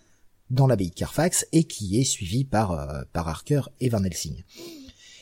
dans 0.52 0.68
l'abbaye 0.68 0.90
de 0.90 0.96
Carfax 0.96 1.48
et 1.54 1.64
qui 1.64 2.00
est 2.00 2.04
suivi 2.04 2.44
par 2.44 3.06
par 3.14 3.28
Harker 3.30 3.62
et 3.80 3.90
Van 3.90 4.04
Helsing. 4.04 4.44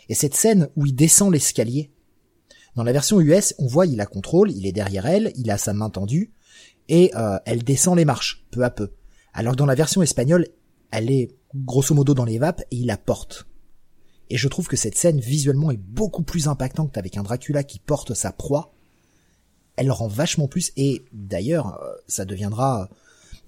Et 0.09 0.15
cette 0.15 0.35
scène 0.35 0.69
où 0.75 0.85
il 0.85 0.95
descend 0.95 1.31
l'escalier 1.31 1.91
dans 2.75 2.83
la 2.83 2.93
version 2.93 3.19
US, 3.19 3.53
on 3.57 3.67
voit 3.67 3.85
il 3.85 3.97
la 3.97 4.05
contrôle, 4.05 4.51
il 4.51 4.65
est 4.65 4.71
derrière 4.71 5.05
elle, 5.05 5.31
il 5.35 5.51
a 5.51 5.57
sa 5.57 5.73
main 5.73 5.89
tendue, 5.89 6.31
et 6.87 7.11
euh, 7.15 7.37
elle 7.45 7.63
descend 7.63 7.97
les 7.97 8.05
marches, 8.05 8.45
peu 8.51 8.63
à 8.63 8.69
peu. 8.69 8.91
Alors 9.33 9.53
que 9.53 9.57
dans 9.57 9.65
la 9.65 9.75
version 9.75 10.01
espagnole, 10.01 10.47
elle 10.91 11.11
est 11.11 11.35
grosso 11.55 11.93
modo 11.93 12.13
dans 12.13 12.25
les 12.25 12.37
vapes 12.37 12.61
et 12.71 12.77
il 12.77 12.85
la 12.87 12.97
porte. 12.97 13.47
Et 14.29 14.37
je 14.37 14.47
trouve 14.47 14.67
que 14.67 14.77
cette 14.77 14.97
scène 14.97 15.19
visuellement 15.19 15.71
est 15.71 15.77
beaucoup 15.77 16.23
plus 16.23 16.47
impactante 16.47 16.97
avec 16.97 17.17
un 17.17 17.23
Dracula 17.23 17.63
qui 17.63 17.79
porte 17.79 18.13
sa 18.13 18.31
proie. 18.31 18.73
Elle 19.75 19.91
rend 19.91 20.07
vachement 20.07 20.47
plus, 20.47 20.71
et 20.77 21.03
d'ailleurs, 21.11 21.81
euh, 21.81 21.93
ça 22.07 22.23
deviendra 22.23 22.83
un 22.83 22.87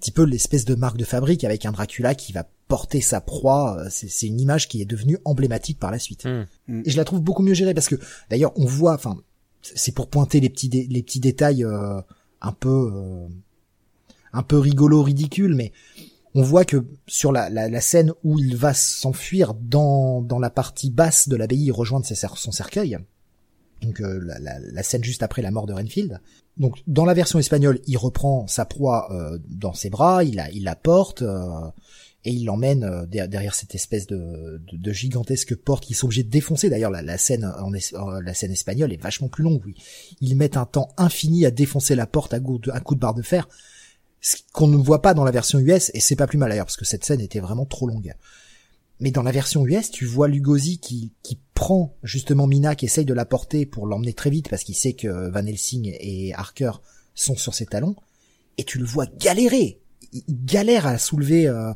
petit 0.00 0.10
peu 0.10 0.24
l'espèce 0.24 0.64
de 0.64 0.74
marque 0.74 0.98
de 0.98 1.04
fabrique 1.04 1.44
avec 1.44 1.64
un 1.64 1.72
Dracula 1.72 2.14
qui 2.14 2.32
va 2.32 2.46
porter 2.68 3.00
sa 3.00 3.20
proie. 3.20 3.78
Euh, 3.78 3.88
c'est 3.90 4.26
une 4.26 4.40
image 4.40 4.68
qui 4.68 4.80
est 4.80 4.86
devenue 4.86 5.18
emblématique 5.24 5.78
par 5.78 5.90
la 5.90 5.98
suite. 5.98 6.24
Hmm. 6.24 6.46
Hmm. 6.68 6.82
Et 6.84 6.90
je 6.90 6.96
la 6.96 7.04
trouve 7.04 7.20
beaucoup 7.20 7.42
mieux 7.42 7.54
gérée 7.54 7.74
parce 7.74 7.88
que 7.88 7.96
d'ailleurs 8.30 8.52
on 8.56 8.64
voit, 8.64 8.94
enfin, 8.94 9.16
c'est 9.62 9.92
pour 9.92 10.08
pointer 10.08 10.40
les 10.40 10.50
petits 10.50 10.68
les 10.68 11.02
petits 11.02 11.20
détails 11.20 11.64
euh, 11.64 12.00
un 12.40 12.52
peu 12.52 12.90
euh, 12.94 13.28
un 14.32 14.42
peu 14.42 14.58
rigolo, 14.58 15.02
ridicule, 15.02 15.54
mais 15.54 15.72
on 16.34 16.42
voit 16.42 16.64
que 16.64 16.84
sur 17.06 17.30
la, 17.30 17.48
la, 17.48 17.80
scène 17.80 18.12
où 18.24 18.40
il 18.40 18.56
va 18.56 18.74
s'enfuir 18.74 19.54
dans, 19.54 20.20
dans 20.20 20.40
la 20.40 20.50
partie 20.50 20.90
basse 20.90 21.28
de 21.28 21.36
l'abbaye, 21.36 21.70
rejoindre 21.70 22.04
son 22.04 22.50
cercueil, 22.50 22.98
donc 23.80 24.00
la, 24.00 24.40
la, 24.40 24.58
la, 24.58 24.82
scène 24.82 25.04
juste 25.04 25.22
après 25.22 25.42
la 25.42 25.52
mort 25.52 25.66
de 25.66 25.72
Renfield. 25.72 26.20
Donc 26.56 26.82
dans 26.88 27.04
la 27.04 27.14
version 27.14 27.38
espagnole, 27.38 27.78
il 27.86 27.96
reprend 27.96 28.48
sa 28.48 28.64
proie 28.64 29.08
dans 29.48 29.74
ses 29.74 29.90
bras, 29.90 30.24
il 30.24 30.34
la, 30.34 30.50
il 30.50 30.64
la 30.64 30.74
porte, 30.74 31.22
et 32.24 32.32
il 32.32 32.46
l'emmène 32.46 32.84
euh, 32.84 33.06
derrière 33.06 33.54
cette 33.54 33.74
espèce 33.74 34.06
de, 34.06 34.60
de, 34.72 34.92
gigantesque 34.92 35.54
porte 35.54 35.84
qu'ils 35.84 35.96
sont 35.96 36.06
obligés 36.06 36.22
de 36.22 36.30
défoncer. 36.30 36.70
D'ailleurs, 36.70 36.90
la, 36.90 37.18
scène 37.18 37.44
en, 37.44 37.70
la 38.20 38.34
scène 38.34 38.52
espagnole 38.52 38.92
est 38.92 39.02
vachement 39.02 39.28
plus 39.28 39.44
longue. 39.44 39.62
Oui. 39.66 39.74
Ils 40.20 40.34
mettent 40.34 40.56
un 40.56 40.64
temps 40.64 40.88
infini 40.96 41.44
à 41.44 41.50
défoncer 41.50 41.94
la 41.94 42.06
porte 42.06 42.32
à 42.32 42.40
coup 42.40 42.58
de, 42.58 42.70
coup 42.80 42.94
de 42.94 43.00
barre 43.00 43.14
de 43.14 43.22
fer, 43.22 43.48
ce 44.22 44.36
qu'on 44.52 44.68
ne 44.68 44.76
voit 44.76 45.02
pas 45.02 45.12
dans 45.12 45.24
la 45.24 45.30
version 45.30 45.58
US, 45.58 45.90
et 45.92 46.00
c'est 46.00 46.16
pas 46.16 46.26
plus 46.26 46.38
mal 46.38 46.48
d'ailleurs, 46.48 46.64
parce 46.64 46.78
que 46.78 46.86
cette 46.86 47.04
scène 47.04 47.20
était 47.20 47.40
vraiment 47.40 47.66
trop 47.66 47.86
longue. 47.86 48.14
Mais 49.00 49.10
dans 49.10 49.22
la 49.22 49.32
version 49.32 49.66
US, 49.66 49.90
tu 49.90 50.06
vois 50.06 50.28
Lugosi 50.28 50.78
qui, 50.78 51.12
qui 51.22 51.38
prend 51.52 51.94
justement 52.02 52.46
Mina, 52.46 52.74
qui 52.74 52.86
essaye 52.86 53.04
de 53.04 53.12
la 53.12 53.26
porter 53.26 53.66
pour 53.66 53.86
l'emmener 53.86 54.14
très 54.14 54.30
vite, 54.30 54.48
parce 54.48 54.64
qu'il 54.64 54.76
sait 54.76 54.94
que 54.94 55.28
Van 55.28 55.44
Helsing 55.44 55.94
et 56.00 56.32
Harker 56.32 56.72
sont 57.14 57.36
sur 57.36 57.54
ses 57.54 57.66
talons, 57.66 57.96
et 58.56 58.64
tu 58.64 58.78
le 58.78 58.86
vois 58.86 59.04
galérer. 59.06 59.82
Il 60.12 60.22
galère 60.28 60.86
à 60.86 60.96
soulever... 60.96 61.46
Euh, 61.48 61.74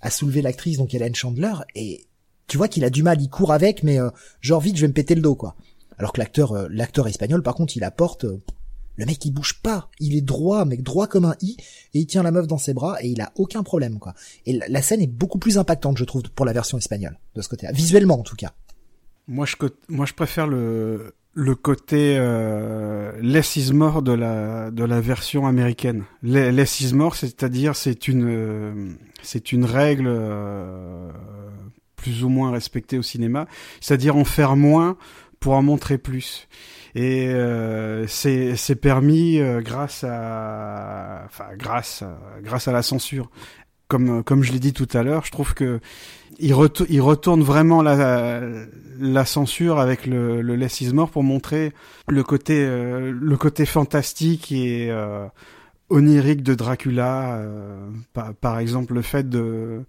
à 0.00 0.10
soulever 0.10 0.42
l'actrice, 0.42 0.78
donc 0.78 0.94
Hélène 0.94 1.14
Chandler, 1.14 1.54
et 1.74 2.06
tu 2.46 2.56
vois 2.56 2.68
qu'il 2.68 2.84
a 2.84 2.90
du 2.90 3.02
mal, 3.02 3.20
il 3.20 3.28
court 3.28 3.52
avec, 3.52 3.82
mais 3.82 4.00
euh, 4.00 4.10
genre 4.40 4.60
vite, 4.60 4.76
je 4.76 4.82
vais 4.82 4.88
me 4.88 4.92
péter 4.92 5.14
le 5.14 5.20
dos, 5.20 5.34
quoi. 5.34 5.54
Alors 5.98 6.12
que 6.12 6.18
l'acteur, 6.18 6.52
euh, 6.52 6.66
l'acteur 6.70 7.06
espagnol, 7.08 7.42
par 7.42 7.54
contre, 7.54 7.76
il 7.76 7.84
apporte, 7.84 8.24
euh, 8.24 8.40
le 8.96 9.06
mec 9.06 9.24
il 9.24 9.32
bouge 9.32 9.60
pas, 9.62 9.90
il 10.00 10.16
est 10.16 10.22
droit, 10.22 10.64
mec 10.64 10.82
droit 10.82 11.06
comme 11.06 11.24
un 11.24 11.36
i, 11.42 11.56
et 11.94 12.00
il 12.00 12.06
tient 12.06 12.22
la 12.22 12.30
meuf 12.30 12.46
dans 12.46 12.58
ses 12.58 12.74
bras 12.74 13.02
et 13.02 13.08
il 13.08 13.20
a 13.20 13.32
aucun 13.36 13.62
problème, 13.62 13.98
quoi. 13.98 14.14
Et 14.46 14.54
la, 14.54 14.68
la 14.68 14.82
scène 14.82 15.00
est 15.00 15.06
beaucoup 15.06 15.38
plus 15.38 15.58
impactante, 15.58 15.98
je 15.98 16.04
trouve, 16.04 16.22
pour 16.22 16.46
la 16.46 16.52
version 16.52 16.78
espagnole 16.78 17.18
de 17.34 17.42
ce 17.42 17.48
côté-là, 17.48 17.72
visuellement 17.72 18.18
en 18.18 18.24
tout 18.24 18.36
cas. 18.36 18.52
Moi, 19.26 19.44
je, 19.44 19.56
moi, 19.88 20.06
je 20.06 20.14
préfère 20.14 20.46
le, 20.46 21.14
le 21.38 21.54
côté 21.54 22.16
euh, 22.18 23.12
less 23.22 23.54
is 23.54 23.72
more 23.72 24.02
de 24.02 24.10
la 24.10 24.72
de 24.72 24.82
la 24.82 25.00
version 25.00 25.46
américaine. 25.46 26.02
Less 26.24 26.80
is 26.80 26.94
more, 26.94 27.14
c'est-à-dire 27.14 27.76
c'est 27.76 28.08
une 28.08 28.26
euh, 28.28 28.92
c'est 29.22 29.52
une 29.52 29.64
règle 29.64 30.06
euh, 30.08 31.12
plus 31.94 32.24
ou 32.24 32.28
moins 32.28 32.50
respectée 32.50 32.98
au 32.98 33.02
cinéma, 33.02 33.46
c'est-à-dire 33.80 34.16
en 34.16 34.24
faire 34.24 34.56
moins 34.56 34.96
pour 35.38 35.54
en 35.54 35.62
montrer 35.62 35.96
plus. 35.96 36.48
Et 36.96 37.28
euh, 37.28 38.04
c'est 38.08 38.74
permis 38.74 39.38
euh, 39.38 39.60
grâce 39.60 40.02
à 40.02 41.22
enfin 41.24 41.50
grâce 41.56 42.02
grâce 42.42 42.66
à 42.66 42.72
la 42.72 42.82
censure. 42.82 43.30
Comme 43.88 44.22
comme 44.22 44.42
je 44.42 44.52
l'ai 44.52 44.58
dit 44.58 44.74
tout 44.74 44.88
à 44.92 45.02
l'heure, 45.02 45.24
je 45.24 45.30
trouve 45.30 45.54
que 45.54 45.80
il, 46.38 46.52
retourne 46.54 47.42
vraiment 47.42 47.82
la, 47.82 48.40
la 49.00 49.24
censure 49.24 49.78
avec 49.78 50.06
le, 50.06 50.40
le 50.40 50.56
Less 50.56 50.80
is 50.80 50.92
More 50.92 51.10
pour 51.10 51.22
montrer 51.22 51.72
le 52.08 52.22
côté, 52.22 52.64
euh, 52.64 53.12
le 53.12 53.36
côté 53.36 53.66
fantastique 53.66 54.52
et 54.52 54.88
euh, 54.90 55.26
onirique 55.90 56.42
de 56.42 56.54
Dracula. 56.54 57.38
Euh, 57.38 57.88
par, 58.12 58.34
par, 58.34 58.58
exemple, 58.58 58.94
le 58.94 59.02
fait 59.02 59.28
de, 59.28 59.84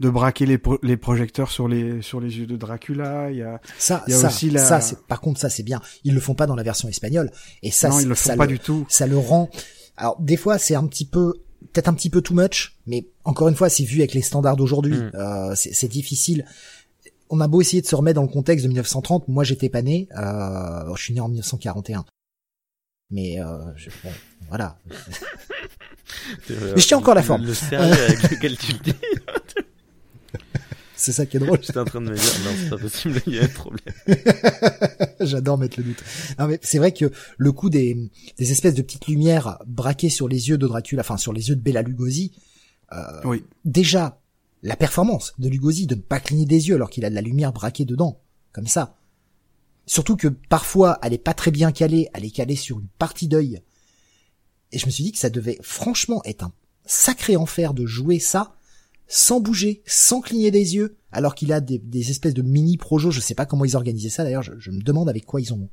de 0.00 0.10
braquer 0.10 0.46
les, 0.46 0.60
les 0.82 0.96
projecteurs 0.96 1.50
sur 1.50 1.68
les, 1.68 2.02
sur 2.02 2.20
les 2.20 2.38
yeux 2.38 2.46
de 2.46 2.56
Dracula. 2.56 3.30
Il 3.30 3.38
y 3.38 3.42
a, 3.42 3.60
ça, 3.78 4.04
il 4.06 4.12
y 4.12 4.14
a 4.14 4.18
ça, 4.18 4.28
aussi 4.28 4.50
la... 4.50 4.80
ça 4.80 4.96
par 5.08 5.20
contre, 5.20 5.40
ça 5.40 5.48
c'est 5.48 5.62
bien. 5.62 5.80
Ils 6.04 6.14
le 6.14 6.20
font 6.20 6.34
pas 6.34 6.46
dans 6.46 6.56
la 6.56 6.62
version 6.62 6.88
espagnole. 6.88 7.30
Et 7.62 7.70
ça, 7.70 7.88
non, 7.88 8.00
ils 8.00 8.08
le 8.08 8.14
font 8.14 8.36
pas 8.36 8.46
du 8.46 8.58
tout. 8.58 8.84
Ça 8.88 9.06
le 9.06 9.16
rend. 9.16 9.48
Alors 9.96 10.16
des 10.20 10.36
fois, 10.36 10.58
c'est 10.58 10.74
un 10.74 10.86
petit 10.86 11.06
peu 11.06 11.34
peut-être 11.74 11.88
un 11.88 11.94
petit 11.94 12.08
peu 12.08 12.22
too 12.22 12.34
much, 12.34 12.78
mais 12.86 13.06
encore 13.24 13.48
une 13.48 13.56
fois, 13.56 13.68
c'est 13.68 13.84
vu 13.84 13.98
avec 13.98 14.14
les 14.14 14.22
standards 14.22 14.56
d'aujourd'hui, 14.56 14.94
mm. 14.94 15.10
euh, 15.14 15.54
c'est 15.54 15.88
difficile. 15.88 16.46
On 17.28 17.40
a 17.40 17.48
beau 17.48 17.60
essayer 17.60 17.82
de 17.82 17.86
se 17.86 17.96
remettre 17.96 18.16
dans 18.16 18.22
le 18.22 18.28
contexte 18.28 18.64
de 18.64 18.68
1930, 18.68 19.28
moi 19.28 19.44
j'étais 19.44 19.68
pas 19.68 19.82
né, 19.82 20.08
euh, 20.16 20.94
je 20.94 21.02
suis 21.02 21.14
né 21.14 21.20
en 21.20 21.28
1941. 21.28 22.04
Mais 23.10 23.40
euh, 23.40 23.58
je, 23.76 23.90
bon, 24.02 24.10
voilà. 24.48 24.78
mais 26.48 26.80
je 26.80 26.86
tiens 26.86 26.98
encore 26.98 27.14
la 27.14 27.22
forme. 27.22 27.44
Le 27.44 27.54
sérieux 27.54 27.92
avec 27.92 28.22
lequel 28.30 28.56
tu 28.56 28.72
le 28.72 28.78
dis. 28.78 28.94
C'est 31.04 31.12
ça 31.12 31.26
qui 31.26 31.36
est 31.36 31.40
drôle. 31.40 31.58
J'étais 31.60 31.78
en 31.78 31.84
train 31.84 32.00
de 32.00 32.08
me 32.08 32.14
dire, 32.14 32.32
non, 32.46 32.50
c'est 32.56 32.70
pas 32.70 32.78
possible, 32.78 33.20
il 33.26 33.34
y 33.34 33.38
a 33.38 33.44
un 33.44 33.48
problème. 33.48 33.94
J'adore 35.20 35.58
mettre 35.58 35.78
le 35.78 35.84
doute. 35.84 36.02
Non, 36.38 36.48
mais 36.48 36.58
c'est 36.62 36.78
vrai 36.78 36.92
que 36.92 37.12
le 37.36 37.52
coup 37.52 37.68
des, 37.68 38.10
des 38.38 38.52
espèces 38.52 38.72
de 38.72 38.80
petites 38.80 39.06
lumières 39.06 39.58
braquées 39.66 40.08
sur 40.08 40.28
les 40.28 40.48
yeux 40.48 40.56
de 40.56 40.66
Dracula, 40.66 41.02
enfin, 41.02 41.18
sur 41.18 41.34
les 41.34 41.50
yeux 41.50 41.56
de 41.56 41.60
Bella 41.60 41.82
Lugosi, 41.82 42.32
euh, 42.94 43.20
oui. 43.26 43.44
déjà, 43.66 44.18
la 44.62 44.76
performance 44.76 45.34
de 45.38 45.50
Lugosi 45.50 45.86
de 45.86 45.94
ne 45.94 46.00
pas 46.00 46.20
cligner 46.20 46.46
des 46.46 46.68
yeux 46.68 46.76
alors 46.76 46.88
qu'il 46.88 47.04
a 47.04 47.10
de 47.10 47.14
la 47.14 47.20
lumière 47.20 47.52
braquée 47.52 47.84
dedans, 47.84 48.22
comme 48.52 48.66
ça. 48.66 48.96
Surtout 49.84 50.16
que 50.16 50.28
parfois, 50.28 50.98
elle 51.02 51.12
est 51.12 51.18
pas 51.18 51.34
très 51.34 51.50
bien 51.50 51.70
calée, 51.70 52.08
elle 52.14 52.24
est 52.24 52.30
calée 52.30 52.56
sur 52.56 52.80
une 52.80 52.88
partie 52.98 53.28
d'œil. 53.28 53.60
Et 54.72 54.78
je 54.78 54.86
me 54.86 54.90
suis 54.90 55.04
dit 55.04 55.12
que 55.12 55.18
ça 55.18 55.28
devait 55.28 55.58
franchement 55.60 56.22
être 56.24 56.44
un 56.44 56.52
sacré 56.86 57.36
enfer 57.36 57.74
de 57.74 57.84
jouer 57.84 58.18
ça 58.18 58.56
sans 59.06 59.40
bouger, 59.40 59.82
sans 59.86 60.20
cligner 60.20 60.50
des 60.50 60.74
yeux, 60.74 60.96
alors 61.12 61.34
qu'il 61.34 61.52
a 61.52 61.60
des, 61.60 61.78
des, 61.78 62.10
espèces 62.10 62.34
de 62.34 62.42
mini 62.42 62.76
projos. 62.76 63.10
Je 63.10 63.20
sais 63.20 63.34
pas 63.34 63.46
comment 63.46 63.64
ils 63.64 63.76
organisaient 63.76 64.10
ça 64.10 64.24
d'ailleurs. 64.24 64.42
Je, 64.42 64.52
je, 64.58 64.70
me 64.70 64.82
demande 64.82 65.08
avec 65.08 65.26
quoi 65.26 65.40
ils 65.40 65.52
ont 65.52 65.68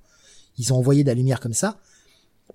ils 0.57 0.73
ont 0.73 0.77
envoyé 0.77 1.03
de 1.03 1.09
la 1.09 1.15
lumière 1.15 1.39
comme 1.39 1.53
ça. 1.53 1.77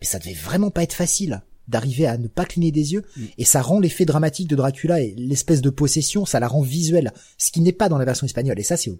Mais 0.00 0.06
ça 0.06 0.18
devait 0.18 0.34
vraiment 0.34 0.70
pas 0.70 0.82
être 0.82 0.92
facile 0.92 1.42
d'arriver 1.68 2.06
à 2.06 2.16
ne 2.16 2.28
pas 2.28 2.44
cligner 2.44 2.70
des 2.70 2.92
yeux. 2.92 3.02
Mm. 3.16 3.22
Et 3.38 3.44
ça 3.44 3.62
rend 3.62 3.80
l'effet 3.80 4.04
dramatique 4.04 4.48
de 4.48 4.56
Dracula 4.56 5.00
et 5.00 5.14
l'espèce 5.16 5.60
de 5.62 5.70
possession, 5.70 6.24
ça 6.24 6.38
la 6.38 6.48
rend 6.48 6.62
visuelle, 6.62 7.12
ce 7.38 7.50
qui 7.50 7.60
n'est 7.60 7.72
pas 7.72 7.88
dans 7.88 7.98
la 7.98 8.04
version 8.04 8.26
espagnole. 8.26 8.58
Et 8.60 8.62
ça, 8.62 8.76
c'est 8.76 8.90
au 8.90 8.98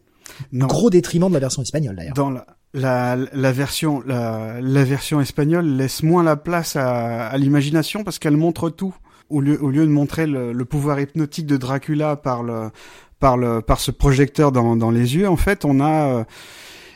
gros 0.52 0.90
détriment 0.90 1.28
de 1.28 1.34
la 1.34 1.40
version 1.40 1.62
espagnole 1.62 1.96
d'ailleurs. 1.96 2.14
Dans 2.14 2.30
la, 2.30 2.46
la, 2.74 3.16
la 3.32 3.52
version 3.52 4.00
la, 4.00 4.60
la, 4.60 4.84
version 4.84 5.20
espagnole 5.20 5.66
laisse 5.76 6.02
moins 6.02 6.24
la 6.24 6.36
place 6.36 6.74
à, 6.74 7.28
à 7.28 7.38
l'imagination 7.38 8.02
parce 8.02 8.18
qu'elle 8.18 8.36
montre 8.36 8.70
tout 8.70 8.94
au 9.30 9.40
lieu, 9.40 9.62
au 9.62 9.70
lieu 9.70 9.86
de 9.86 9.90
montrer 9.90 10.26
le, 10.26 10.52
le, 10.52 10.64
pouvoir 10.64 11.00
hypnotique 11.00 11.46
de 11.46 11.56
Dracula 11.56 12.16
par 12.16 12.42
le, 12.42 12.70
par 13.18 13.36
le, 13.36 13.60
par 13.60 13.80
ce 13.80 13.90
projecteur 13.90 14.52
dans, 14.52 14.76
dans 14.76 14.90
les 14.90 15.16
yeux, 15.16 15.28
en 15.28 15.36
fait, 15.36 15.64
on 15.64 15.80
a, 15.80 16.08
euh, 16.08 16.24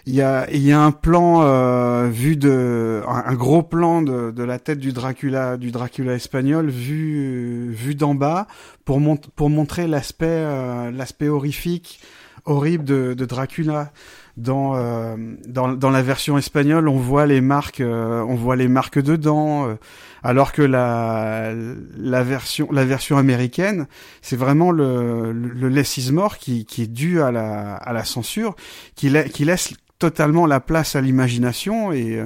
il 0.07 0.15
y 0.15 0.23
a, 0.23 0.51
il 0.51 0.62
y 0.62 0.73
a 0.73 0.81
un 0.81 0.93
plan 0.93 1.43
euh, 1.43 2.09
vu 2.11 2.36
de, 2.36 3.02
un, 3.07 3.35
gros 3.35 3.62
plan 3.62 4.02
de, 4.02 4.31
de 4.31 4.43
la 4.43 4.59
tête 4.59 4.78
du 4.78 4.93
Dracula, 4.93 5.57
du 5.57 5.70
Dracula 5.70 6.15
espagnol 6.15 6.69
vu, 6.69 7.70
vu 7.70 7.94
d'en 7.94 8.15
bas 8.15 8.47
pour, 8.85 9.01
mont 9.01 9.16
pour 9.16 9.51
montrer 9.51 9.86
l'aspect, 9.86 10.27
euh, 10.28 10.90
l'aspect 10.90 11.28
horrifique, 11.28 12.01
horrible 12.44 12.85
de, 12.85 13.15
de 13.15 13.24
Dracula 13.24 13.93
dans, 14.41 14.75
euh, 14.75 15.17
dans, 15.47 15.69
dans 15.73 15.91
la 15.91 16.03
version 16.03 16.39
espagnole, 16.39 16.89
on 16.89 16.99
voit 16.99 17.27
les 17.27 17.41
marques, 17.41 17.81
euh, 17.81 18.23
on 18.23 18.35
voit 18.35 18.57
les 18.57 18.69
marques 18.69 19.01
dedans, 19.01 19.69
euh, 19.69 19.75
alors 20.23 20.53
que 20.53 20.62
la, 20.62 21.53
la 21.97 22.23
version, 22.23 22.69
la 22.73 22.85
version 22.85 23.19
américaine, 23.19 23.87
c'est 24.23 24.37
vraiment 24.37 24.71
le, 24.71 25.33
le, 25.33 25.69
le 25.69 26.12
mort 26.12 26.39
qui, 26.39 26.65
qui 26.65 26.83
est 26.83 26.93
dû 26.93 27.21
à 27.21 27.31
la, 27.31 27.77
à 27.77 27.93
la 27.93 28.05
censure, 28.05 28.57
qui, 28.95 29.12
qui 29.33 29.45
laisse 29.45 29.75
totalement 29.99 30.47
la 30.47 30.61
place 30.61 30.97
à 30.97 31.01
l'imagination 31.01 31.93
et 31.93 32.25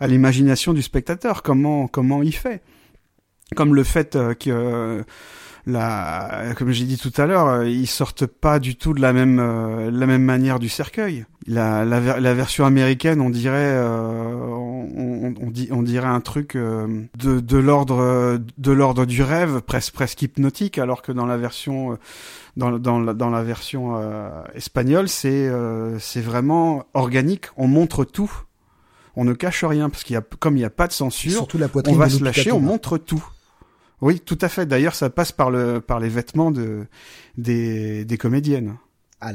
à 0.00 0.06
l'imagination 0.06 0.72
du 0.72 0.82
spectateur. 0.82 1.42
Comment, 1.42 1.86
comment 1.86 2.22
il 2.22 2.34
fait, 2.34 2.62
comme 3.54 3.74
le 3.74 3.84
fait 3.84 4.18
que 4.40 5.04
la, 5.66 6.54
comme 6.56 6.72
j'ai 6.72 6.84
dit 6.84 6.98
tout 6.98 7.12
à 7.16 7.26
l'heure, 7.26 7.46
euh, 7.46 7.68
ils 7.68 7.86
sortent 7.86 8.26
pas 8.26 8.58
du 8.58 8.74
tout 8.74 8.94
de 8.94 9.00
la 9.00 9.12
même, 9.12 9.38
euh, 9.38 9.90
la 9.92 10.06
même 10.06 10.22
manière 10.22 10.58
du 10.58 10.68
cercueil. 10.68 11.24
La, 11.46 11.84
la, 11.84 12.20
la 12.20 12.34
version 12.34 12.66
américaine, 12.66 13.20
on 13.20 13.30
dirait, 13.30 13.74
euh, 13.74 14.34
on, 14.34 15.34
on, 15.40 15.50
dit, 15.50 15.68
on 15.70 15.82
dirait 15.82 16.08
un 16.08 16.20
truc 16.20 16.56
de, 16.56 17.08
de 17.40 17.58
l'ordre, 17.58 18.38
de 18.58 18.72
l'ordre 18.72 19.06
du 19.06 19.22
rêve, 19.22 19.60
presque, 19.60 19.92
presque 19.92 20.22
hypnotique, 20.22 20.78
alors 20.78 21.02
que 21.02 21.10
dans 21.10 21.26
la 21.26 21.36
version, 21.36 21.98
dans, 22.56 22.78
dans, 22.78 23.00
dans 23.00 23.30
la 23.30 23.42
version 23.42 24.00
espagnole, 24.54 25.08
c'est, 25.08 25.50
c'est 25.98 26.20
vraiment 26.20 26.84
organique. 26.94 27.46
On 27.56 27.66
montre 27.66 28.04
tout. 28.04 28.32
On 29.16 29.24
ne 29.24 29.32
cache 29.32 29.64
rien 29.64 29.90
parce 29.90 30.04
qu'il 30.04 30.14
y 30.14 30.16
a, 30.16 30.22
comme 30.38 30.56
il 30.56 30.60
n'y 30.60 30.64
a 30.64 30.70
pas 30.70 30.86
de 30.86 30.92
censure, 30.92 31.32
Surtout 31.32 31.58
la 31.58 31.66
on 31.86 31.94
va 31.94 32.08
se 32.08 32.22
lâcher, 32.22 32.52
on 32.52 32.60
montre 32.60 32.98
tout. 32.98 33.24
Oui, 34.02 34.20
tout 34.20 34.38
à 34.40 34.48
fait. 34.48 34.66
D'ailleurs, 34.66 34.94
ça 34.94 35.08
passe 35.08 35.32
par 35.32 35.50
le 35.50 35.80
par 35.80 36.00
les 36.00 36.08
vêtements 36.08 36.50
de 36.50 36.86
des, 37.38 38.04
des 38.04 38.18
comédiennes. 38.18 38.76
Ah, 39.20 39.30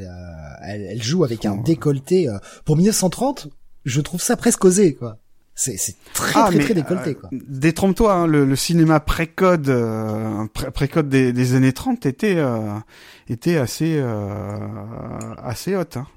elle, 0.63 0.85
elle, 0.89 1.01
joue 1.01 1.23
avec 1.23 1.45
un 1.45 1.55
décolleté. 1.55 2.27
Euh, 2.27 2.37
pour 2.65 2.75
1930, 2.75 3.47
je 3.85 4.01
trouve 4.01 4.21
ça 4.21 4.35
presque 4.35 4.65
osé, 4.65 4.93
quoi. 4.93 5.17
C'est 5.55 5.77
c'est 5.77 5.95
très 6.13 6.39
ah, 6.39 6.47
très 6.51 6.59
très 6.59 6.73
décolleté, 6.73 7.15
quoi. 7.15 7.29
Euh, 7.33 7.39
détrompe-toi, 7.47 8.13
hein, 8.13 8.27
le, 8.27 8.45
le, 8.45 8.55
cinéma 8.57 8.99
précode 8.99 9.69
euh, 9.69 10.45
précode 10.73 11.07
des, 11.09 11.31
des 11.33 11.55
années 11.55 11.73
30 11.73 12.05
était 12.05 12.35
euh, 12.35 12.73
était 13.29 13.57
assez 13.57 13.95
euh, 13.97 14.59
assez 15.41 15.75
haute. 15.75 15.97
Hein. 15.97 16.07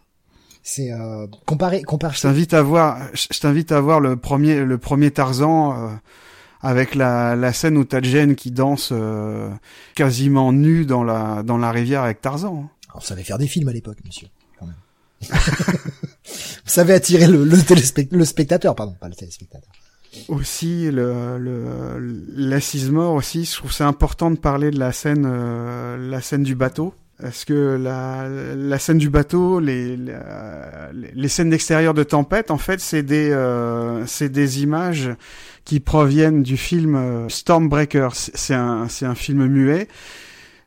C'est 0.63 0.93
euh, 0.93 1.27
comparé 1.47 1.83
comparé. 1.83 2.15
Je 2.17 2.21
t'invite 2.21 2.53
à 2.53 2.61
voir 2.61 2.99
je 3.15 3.39
t'invite 3.39 3.71
à 3.71 3.81
voir 3.81 4.01
le 4.01 4.17
premier 4.17 4.63
le 4.65 4.77
premier 4.77 5.11
Tarzan 5.13 5.99
avec 6.63 6.95
la, 6.95 7.37
la 7.37 7.53
scène 7.53 7.77
où 7.77 7.85
t'as 7.85 8.03
Jen 8.03 8.35
qui 8.35 8.51
danse 8.51 8.91
euh, 8.93 9.51
quasiment 9.95 10.53
nu 10.53 10.85
dans 10.85 11.05
la 11.05 11.43
dans 11.43 11.59
la 11.59 11.71
rivière 11.71 12.03
avec 12.03 12.21
Tarzan. 12.21 12.65
Hein. 12.65 12.71
Alors, 12.91 13.03
ça 13.03 13.11
savait 13.11 13.25
faire 13.25 13.39
des 13.39 13.47
films 13.47 13.69
à 13.69 13.73
l'époque, 13.73 13.99
monsieur. 14.05 14.29
Quand 14.59 14.67
même. 14.67 14.75
Vous 15.31 16.73
savez 16.77 16.95
attirer 16.95 17.27
le, 17.27 17.45
le, 17.45 17.57
le 18.11 18.25
spectateur, 18.25 18.75
pardon, 18.75 18.95
pas 19.01 19.09
le 19.09 19.15
téléspectateur. 19.15 19.71
Aussi, 20.29 20.91
le, 20.91 21.39
le, 21.39 22.25
l'assise-mort 22.35 23.15
aussi, 23.15 23.45
je 23.45 23.53
trouve 23.53 23.73
c'est 23.73 23.85
important 23.85 24.31
de 24.31 24.39
parler 24.39 24.73
de 24.73 24.79
la 24.79 24.93
scène, 24.93 25.25
euh, 25.25 25.97
la 26.11 26.21
scène 26.21 26.43
du 26.43 26.55
bateau. 26.55 26.95
Parce 27.21 27.45
que 27.45 27.77
la, 27.77 28.29
la 28.29 28.79
scène 28.79 28.97
du 28.97 29.11
bateau, 29.11 29.61
les, 29.61 29.99
les 31.15 31.29
scènes 31.29 31.51
d'extérieur 31.51 31.93
de 31.93 32.03
tempête, 32.03 32.51
en 32.51 32.57
fait, 32.57 32.81
c'est 32.81 33.03
des, 33.03 33.31
euh, 33.31 34.07
c'est 34.07 34.31
des 34.31 34.63
images 34.63 35.11
qui 35.71 35.79
proviennent 35.79 36.43
du 36.43 36.57
film 36.57 36.97
euh, 36.97 37.29
Stormbreaker. 37.29 38.13
C'est 38.17 38.55
un, 38.55 38.89
c'est 38.89 39.07
un 39.07 39.15
film 39.15 39.47
muet. 39.47 39.87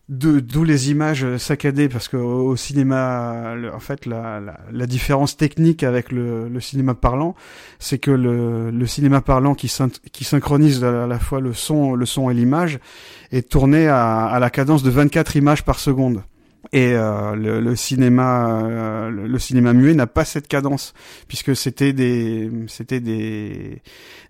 D'où 0.07 0.63
les 0.63 0.91
images 0.91 1.35
saccadées 1.35 1.89
parce 1.89 2.07
que 2.07 2.15
au, 2.15 2.55
cinéma, 2.55 3.53
en 3.73 3.79
fait, 3.81 4.05
la, 4.05 4.39
la, 4.39 4.57
la, 4.71 4.85
différence 4.85 5.35
technique 5.35 5.83
avec 5.83 6.09
le, 6.09 6.47
le 6.47 6.59
cinéma 6.61 6.93
parlant, 6.93 7.35
c'est 7.79 7.97
que 7.97 8.11
le, 8.11 8.71
le, 8.71 8.85
cinéma 8.85 9.19
parlant 9.19 9.55
qui, 9.55 9.69
qui 10.13 10.23
synchronise 10.23 10.81
à 10.85 11.05
la 11.05 11.19
fois 11.19 11.41
le 11.41 11.53
son, 11.53 11.95
le 11.95 12.05
son 12.05 12.29
et 12.29 12.33
l'image 12.33 12.79
est 13.33 13.49
tourné 13.49 13.89
à, 13.89 14.23
à 14.25 14.39
la 14.39 14.49
cadence 14.49 14.83
de 14.83 14.89
24 14.89 15.35
images 15.35 15.65
par 15.65 15.79
seconde. 15.79 16.23
Et 16.71 16.93
euh, 16.93 17.35
le, 17.35 17.59
le, 17.59 17.75
cinéma, 17.75 18.61
euh, 18.63 19.09
le, 19.09 19.39
cinéma 19.39 19.73
muet 19.73 19.93
n'a 19.93 20.07
pas 20.07 20.23
cette 20.23 20.47
cadence 20.47 20.93
puisque 21.27 21.55
c'était 21.57 21.91
des, 21.91 22.49
c'était 22.67 23.01
des, 23.01 23.81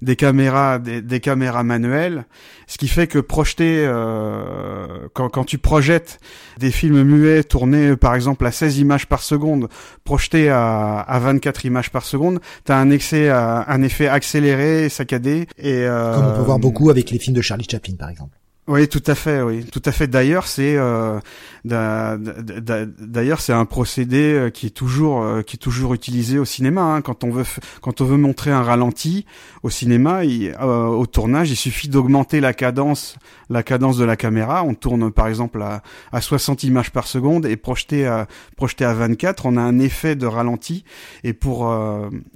des 0.02 0.16
caméras, 0.16 0.80
des, 0.80 1.02
des, 1.02 1.20
caméras 1.20 1.64
manuelles, 1.64 2.26
ce 2.66 2.80
qui 2.80 2.88
fait 2.88 3.06
que 3.06 3.20
projeter, 3.20 3.86
euh, 3.86 5.08
quand, 5.14 5.30
quand 5.30 5.44
tu 5.44 5.60
projettes 5.60 6.20
des 6.58 6.72
films 6.72 7.04
muets 7.04 7.44
tournés 7.44 7.96
par 7.96 8.16
exemple 8.16 8.46
à 8.48 8.52
16 8.52 8.80
images 8.80 9.08
par 9.08 9.22
seconde, 9.22 9.70
projetés 10.04 10.50
à, 10.50 11.00
à 11.00 11.20
24 11.20 11.66
images 11.66 11.92
par 11.92 12.04
seconde, 12.04 12.40
t'as 12.66 12.78
un 12.78 12.90
excès, 12.90 13.30
un 13.30 13.82
effet 13.84 14.08
accéléré, 14.08 14.90
saccadé. 14.90 15.48
Et 15.60 15.86
comme 15.86 16.26
on 16.26 16.36
peut 16.36 16.42
voir 16.42 16.60
beaucoup 16.60 16.90
avec 16.90 17.12
les 17.12 17.20
films 17.20 17.36
de 17.36 17.42
Charlie 17.42 17.68
Chaplin 17.70 17.96
par 17.96 18.10
exemple. 18.10 18.38
Oui, 18.66 18.88
tout 18.88 19.04
à 19.08 19.16
fait, 19.16 19.42
oui, 19.42 19.66
tout 19.66 19.82
à 19.84 19.92
fait. 19.92 20.08
D'ailleurs, 20.08 20.48
c'est 20.48 20.78
euh, 20.78 21.20
d'ailleurs 21.66 23.42
c'est 23.42 23.52
un 23.52 23.66
procédé 23.66 24.34
euh, 24.34 24.50
qui 24.50 24.68
est 24.68 24.70
toujours 24.70 25.22
euh, 25.22 25.42
qui 25.42 25.58
est 25.58 25.60
toujours 25.60 25.94
utilisé 25.94 26.40
au 26.40 26.46
cinéma. 26.46 26.82
Hein. 26.82 27.02
Quand 27.02 27.26
on 27.26 27.30
veut 27.30 27.44
quand 27.82 28.00
on 28.00 28.06
veut 28.06 28.16
montrer 28.16 28.52
un 28.52 28.64
ralenti 28.64 29.26
au 29.64 29.70
cinéma, 29.70 30.24
il, 30.24 30.56
euh, 30.62 30.86
au 30.86 31.06
tournage, 31.06 31.52
il 31.52 31.58
suffit 31.58 31.90
d'augmenter 31.90 32.40
la 32.40 32.54
cadence 32.54 33.18
la 33.50 33.64
cadence 33.64 33.98
de 33.98 34.06
la 34.06 34.16
caméra. 34.16 34.64
On 34.64 34.76
tourne 34.76 35.12
par 35.12 35.28
exemple 35.28 35.62
à, 35.62 35.84
à 36.14 36.22
60 36.22 36.64
images 36.64 36.92
par 36.92 37.08
seconde 37.08 37.46
et 37.46 37.58
projeté 37.58 38.08
à 38.08 38.28
projeté 38.56 38.86
à 38.86 38.94
24, 38.94 39.46
on 39.46 39.58
a 39.58 39.62
un 39.62 39.80
effet 39.80 40.16
de 40.16 40.26
ralenti. 40.26 40.86
Et 41.26 41.34
pour 41.34 41.74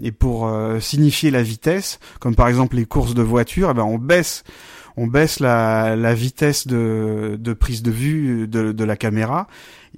et 0.02 0.12
pour 0.12 0.52
signifier 0.82 1.32
la 1.32 1.42
vitesse, 1.42 2.00
comme 2.20 2.36
par 2.36 2.50
exemple 2.50 2.76
les 2.76 2.86
courses 2.86 3.14
de 3.14 3.22
voiture, 3.22 3.70
eh 3.72 3.74
ben 3.74 3.84
on 3.84 3.98
baisse 3.98 4.44
on 4.98 5.06
baisse 5.06 5.40
la, 5.40 5.96
la 5.96 6.14
vitesse 6.16 6.66
de, 6.66 7.38
de, 7.40 7.54
prise 7.54 7.84
de 7.84 7.92
vue 7.92 8.48
de, 8.48 8.72
de, 8.72 8.84
la 8.84 8.98
caméra. 8.98 9.48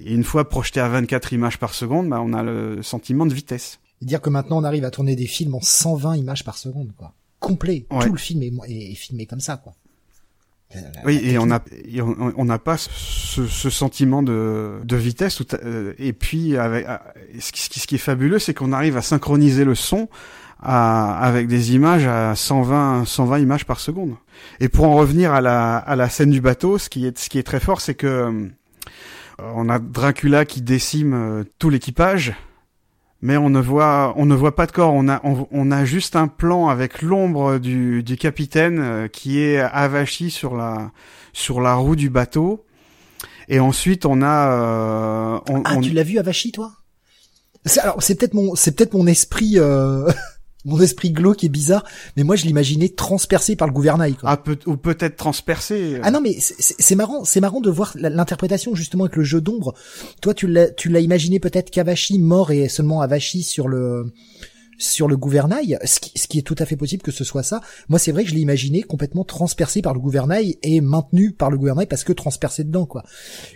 Et 0.04 0.12
une 0.12 0.24
fois 0.24 0.48
projeté 0.48 0.78
à 0.78 0.88
24 0.88 1.32
images 1.32 1.58
par 1.58 1.74
seconde, 1.74 2.10
bah, 2.10 2.20
on 2.22 2.34
a 2.34 2.42
le 2.42 2.82
sentiment 2.82 3.24
de 3.24 3.32
vitesse. 3.32 3.80
Et 4.02 4.04
dire 4.04 4.20
que 4.20 4.30
maintenant 4.30 4.58
on 4.58 4.64
arrive 4.64 4.84
à 4.84 4.90
tourner 4.90 5.16
des 5.16 5.26
films 5.26 5.54
en 5.54 5.60
120 5.60 6.16
images 6.16 6.44
par 6.44 6.58
seconde, 6.58 6.92
quoi. 6.96 7.14
Complet. 7.38 7.86
Tout 7.88 8.12
le 8.12 8.18
film 8.18 8.42
est, 8.42 8.52
est, 8.68 8.94
filmé 8.94 9.24
comme 9.24 9.40
ça, 9.40 9.56
quoi. 9.56 9.72
oui, 11.06 11.18
et 11.24 11.38
on 11.38 11.50
a 11.50 11.62
on 12.36 12.44
n'a 12.44 12.58
pas 12.58 12.76
ce, 12.76 13.46
ce, 13.46 13.70
sentiment 13.70 14.22
de, 14.22 14.80
de 14.84 14.96
vitesse. 14.96 15.42
Euh, 15.64 15.94
et 15.98 16.12
puis, 16.12 16.58
avec, 16.58 16.86
euh, 16.86 16.98
ce, 17.40 17.50
qui, 17.50 17.80
ce 17.80 17.86
qui 17.86 17.94
est 17.94 17.98
fabuleux, 17.98 18.38
c'est 18.38 18.52
qu'on 18.52 18.72
arrive 18.72 18.98
à 18.98 19.02
synchroniser 19.02 19.64
le 19.64 19.74
son 19.74 20.10
à, 20.62 21.18
avec 21.18 21.46
des 21.48 21.74
images 21.74 22.06
à 22.06 22.34
120, 22.34 23.04
120 23.06 23.38
images 23.38 23.64
par 23.64 23.80
seconde. 23.80 24.14
Et 24.60 24.68
pour 24.68 24.86
en 24.86 24.94
revenir 24.94 25.32
à 25.32 25.40
la, 25.40 25.76
à 25.76 25.96
la 25.96 26.08
scène 26.08 26.30
du 26.30 26.40
bateau, 26.40 26.78
ce 26.78 26.88
qui 26.88 27.06
est, 27.06 27.18
ce 27.18 27.28
qui 27.28 27.38
est 27.38 27.42
très 27.42 27.60
fort, 27.60 27.80
c'est 27.80 27.94
que 27.94 28.06
euh, 28.06 28.48
on 29.54 29.68
a 29.68 29.78
Dracula 29.78 30.44
qui 30.44 30.60
décime 30.60 31.14
euh, 31.14 31.44
tout 31.58 31.70
l'équipage, 31.70 32.34
mais 33.22 33.36
on 33.36 33.50
ne 33.50 33.60
voit, 33.60 34.12
on 34.16 34.26
ne 34.26 34.34
voit 34.34 34.54
pas 34.54 34.66
de 34.66 34.72
corps. 34.72 34.92
On 34.92 35.08
a, 35.08 35.20
on, 35.24 35.70
a 35.70 35.84
juste 35.84 36.16
un 36.16 36.28
plan 36.28 36.68
avec 36.68 37.02
l'ombre 37.02 37.58
du, 37.58 38.02
du 38.02 38.16
capitaine 38.16 38.78
euh, 38.80 39.08
qui 39.08 39.40
est 39.40 39.58
avachi 39.58 40.30
sur 40.30 40.56
la, 40.56 40.90
sur 41.32 41.60
la 41.60 41.74
roue 41.74 41.96
du 41.96 42.10
bateau. 42.10 42.64
Et 43.48 43.60
ensuite, 43.60 44.06
on 44.06 44.22
a. 44.22 45.42
ah, 45.64 45.76
tu 45.82 45.90
l'as 45.90 46.02
vu 46.02 46.18
avachi, 46.18 46.52
toi? 46.52 46.72
Alors 47.82 48.02
c'est 48.02 48.14
peut-être 48.14 48.32
mon 48.32 48.54
c'est 48.54 48.74
peut-être 48.74 48.94
mon 48.94 49.06
esprit 49.06 49.58
mon 50.64 50.80
esprit 50.80 51.10
glauque 51.10 51.44
est 51.44 51.48
bizarre, 51.48 51.84
mais 52.16 52.22
moi 52.22 52.36
je 52.36 52.44
l'imaginais 52.44 52.90
transpercé 52.90 53.56
par 53.56 53.66
le 53.66 53.72
gouvernail. 53.72 54.14
Quoi. 54.14 54.30
Ah, 54.30 54.36
peut, 54.36 54.58
ou 54.66 54.76
peut-être 54.76 55.16
transpercé. 55.16 55.94
Euh. 55.94 56.00
Ah 56.02 56.10
non, 56.10 56.20
mais 56.20 56.36
c'est 56.40 56.94
marrant, 56.94 57.24
c'est 57.24 57.40
marrant 57.40 57.60
de 57.60 57.70
voir 57.70 57.92
l'interprétation 57.94 58.74
justement 58.74 59.04
avec 59.04 59.16
le 59.16 59.24
jeu 59.24 59.40
d'ombre. 59.40 59.74
Toi, 60.20 60.34
tu 60.34 60.46
l'as, 60.46 60.70
tu 60.70 60.88
l'as 60.88 61.00
imaginé 61.00 61.40
peut-être 61.40 61.70
qu'Avachi 61.70 62.18
mort 62.18 62.50
et 62.50 62.68
seulement 62.68 63.00
Avachi 63.00 63.42
sur 63.42 63.68
le 63.68 64.12
sur 64.80 65.08
le 65.08 65.16
gouvernail, 65.16 65.78
ce 65.84 66.00
qui, 66.00 66.18
ce 66.18 66.26
qui 66.26 66.38
est 66.38 66.42
tout 66.42 66.56
à 66.58 66.64
fait 66.64 66.76
possible 66.76 67.02
que 67.02 67.10
ce 67.10 67.22
soit 67.22 67.42
ça. 67.42 67.60
Moi, 67.90 67.98
c'est 67.98 68.12
vrai 68.12 68.24
que 68.24 68.30
je 68.30 68.34
l'ai 68.34 68.40
imaginé 68.40 68.82
complètement 68.82 69.24
transpercé 69.24 69.82
par 69.82 69.92
le 69.92 70.00
gouvernail 70.00 70.56
et 70.62 70.80
maintenu 70.80 71.32
par 71.32 71.50
le 71.50 71.58
gouvernail 71.58 71.86
parce 71.86 72.02
que 72.02 72.14
transpercé 72.14 72.64
dedans, 72.64 72.86
quoi. 72.86 73.04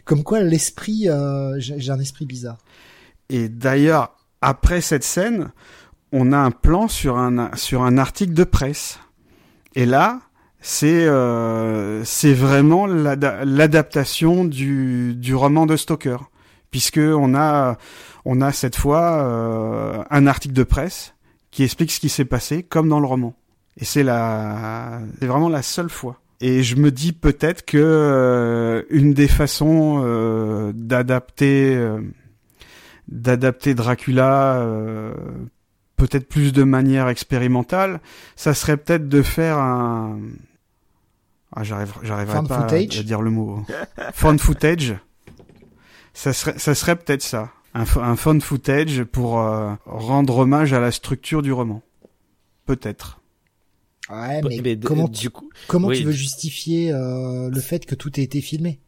Comme 0.05 0.23
quoi, 0.23 0.43
l'esprit, 0.43 1.09
euh, 1.09 1.55
j'ai 1.59 1.91
un 1.91 1.99
esprit 1.99 2.27
bizarre. 2.27 2.59
Et 3.31 3.49
d'ailleurs, 3.49 4.15
après 4.43 4.83
cette 4.83 5.03
scène, 5.03 5.51
on 6.16 6.31
a 6.31 6.39
un 6.39 6.53
plan 6.53 6.86
sur 6.86 7.19
un 7.19 7.51
sur 7.57 7.82
un 7.82 7.99
article 7.99 8.35
de 8.35 8.45
presse. 8.45 9.01
Et 9.74 9.85
là, 9.85 10.20
c'est 10.61 11.07
euh, 11.07 12.05
vraiment 12.24 12.86
l'adaptation 12.86 14.45
du 14.45 15.15
du 15.16 15.35
roman 15.35 15.66
de 15.66 15.77
Stoker, 15.77 16.31
puisque 16.70 17.01
on 17.01 17.35
a 17.35 17.77
on 18.24 18.41
a 18.41 18.53
cette 18.53 18.77
fois 18.77 19.24
euh, 19.24 20.05
un 20.09 20.27
article 20.28 20.55
de 20.55 20.62
presse 20.62 21.15
qui 21.51 21.65
explique 21.65 21.91
ce 21.91 21.99
qui 21.99 22.09
s'est 22.09 22.24
passé 22.24 22.62
comme 22.62 22.89
dans 22.89 23.01
le 23.01 23.07
roman. 23.07 23.35
Et 23.77 23.85
c'est 23.85 24.05
la 24.05 25.01
c'est 25.19 25.27
vraiment 25.27 25.49
la 25.49 25.62
seule 25.62 25.91
fois. 25.91 26.20
Et 26.41 26.62
je 26.62 26.77
me 26.77 26.93
dis 26.93 27.12
peut-être 27.12 27.65
que 27.65 27.77
euh, 27.77 28.82
une 28.89 29.15
des 29.15 29.28
façons 29.28 30.03
euh, 30.05 30.73
d'adapter 30.77 31.77
d'adapter 33.09 33.74
Dracula 33.74 34.65
peut-être 36.07 36.29
plus 36.29 36.53
de 36.53 36.63
manière 36.63 37.09
expérimentale, 37.09 38.01
ça 38.37 38.55
serait 38.55 38.77
peut-être 38.77 39.09
de 39.09 39.23
faire 39.23 39.59
un 39.59 40.19
ah, 41.57 41.63
j'arrive 41.63 41.93
j'arriverai 42.03 42.43
pas 42.49 42.67
à, 42.67 42.79
dire 42.79 43.23
le 43.23 43.31
mot. 43.31 43.65
Fun 44.13 44.37
footage? 44.39 44.97
Ça 46.13 46.33
serait 46.33 46.59
ça 46.59 46.75
serait 46.75 46.97
peut-être 46.97 47.23
ça. 47.23 47.51
Un, 47.75 47.85
un 47.97 48.17
fun 48.17 48.39
footage 48.41 49.05
pour 49.05 49.41
euh, 49.41 49.73
rendre 49.87 50.39
hommage 50.39 50.73
à 50.73 50.81
la 50.81 50.91
structure 50.91 51.43
du 51.43 51.53
roman. 51.53 51.83
Peut-être. 52.67 53.21
Ouais, 54.11 54.43
mais, 54.43 54.79
comment, 54.79 55.09
tu, 55.09 55.31
coup, 55.31 55.49
comment 55.67 55.91
tu 55.91 56.05
veux 56.05 56.13
justifier 56.13 56.93
euh, 56.93 57.49
le 57.51 57.61
fait 57.61 57.87
que 57.87 57.95
tout 57.95 58.21
ait 58.21 58.23
été 58.23 58.41
filmé? 58.41 58.81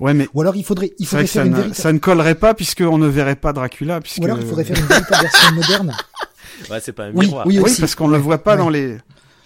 Ouais, 0.00 0.14
mais 0.14 0.28
ou 0.34 0.40
alors 0.40 0.56
il 0.56 0.64
faudrait, 0.64 0.92
il 0.98 1.06
faudrait 1.06 1.26
faire 1.26 1.42
ça 1.42 1.46
une 1.46 1.68
ne, 1.68 1.72
ça 1.72 1.92
ne 1.92 1.98
collerait 1.98 2.34
pas 2.34 2.54
puisque 2.54 2.80
on 2.80 2.98
ne 2.98 3.06
verrait 3.06 3.36
pas 3.36 3.52
Dracula. 3.52 4.00
Puisque... 4.00 4.22
Ou 4.22 4.24
alors 4.24 4.38
il 4.38 4.46
faudrait 4.46 4.64
faire 4.64 4.78
une 4.78 4.86
véritable 4.86 5.22
version 5.22 5.52
moderne 5.54 5.96
Ouais, 6.70 6.80
c'est 6.80 6.92
pas 6.92 7.06
un 7.06 7.12
oui, 7.12 7.26
miroir. 7.26 7.46
Oui, 7.46 7.58
oui 7.58 7.72
parce 7.78 7.94
qu'on 7.94 8.08
le 8.08 8.18
voit 8.18 8.42
pas 8.42 8.56
dans 8.56 8.68
les. 8.68 8.98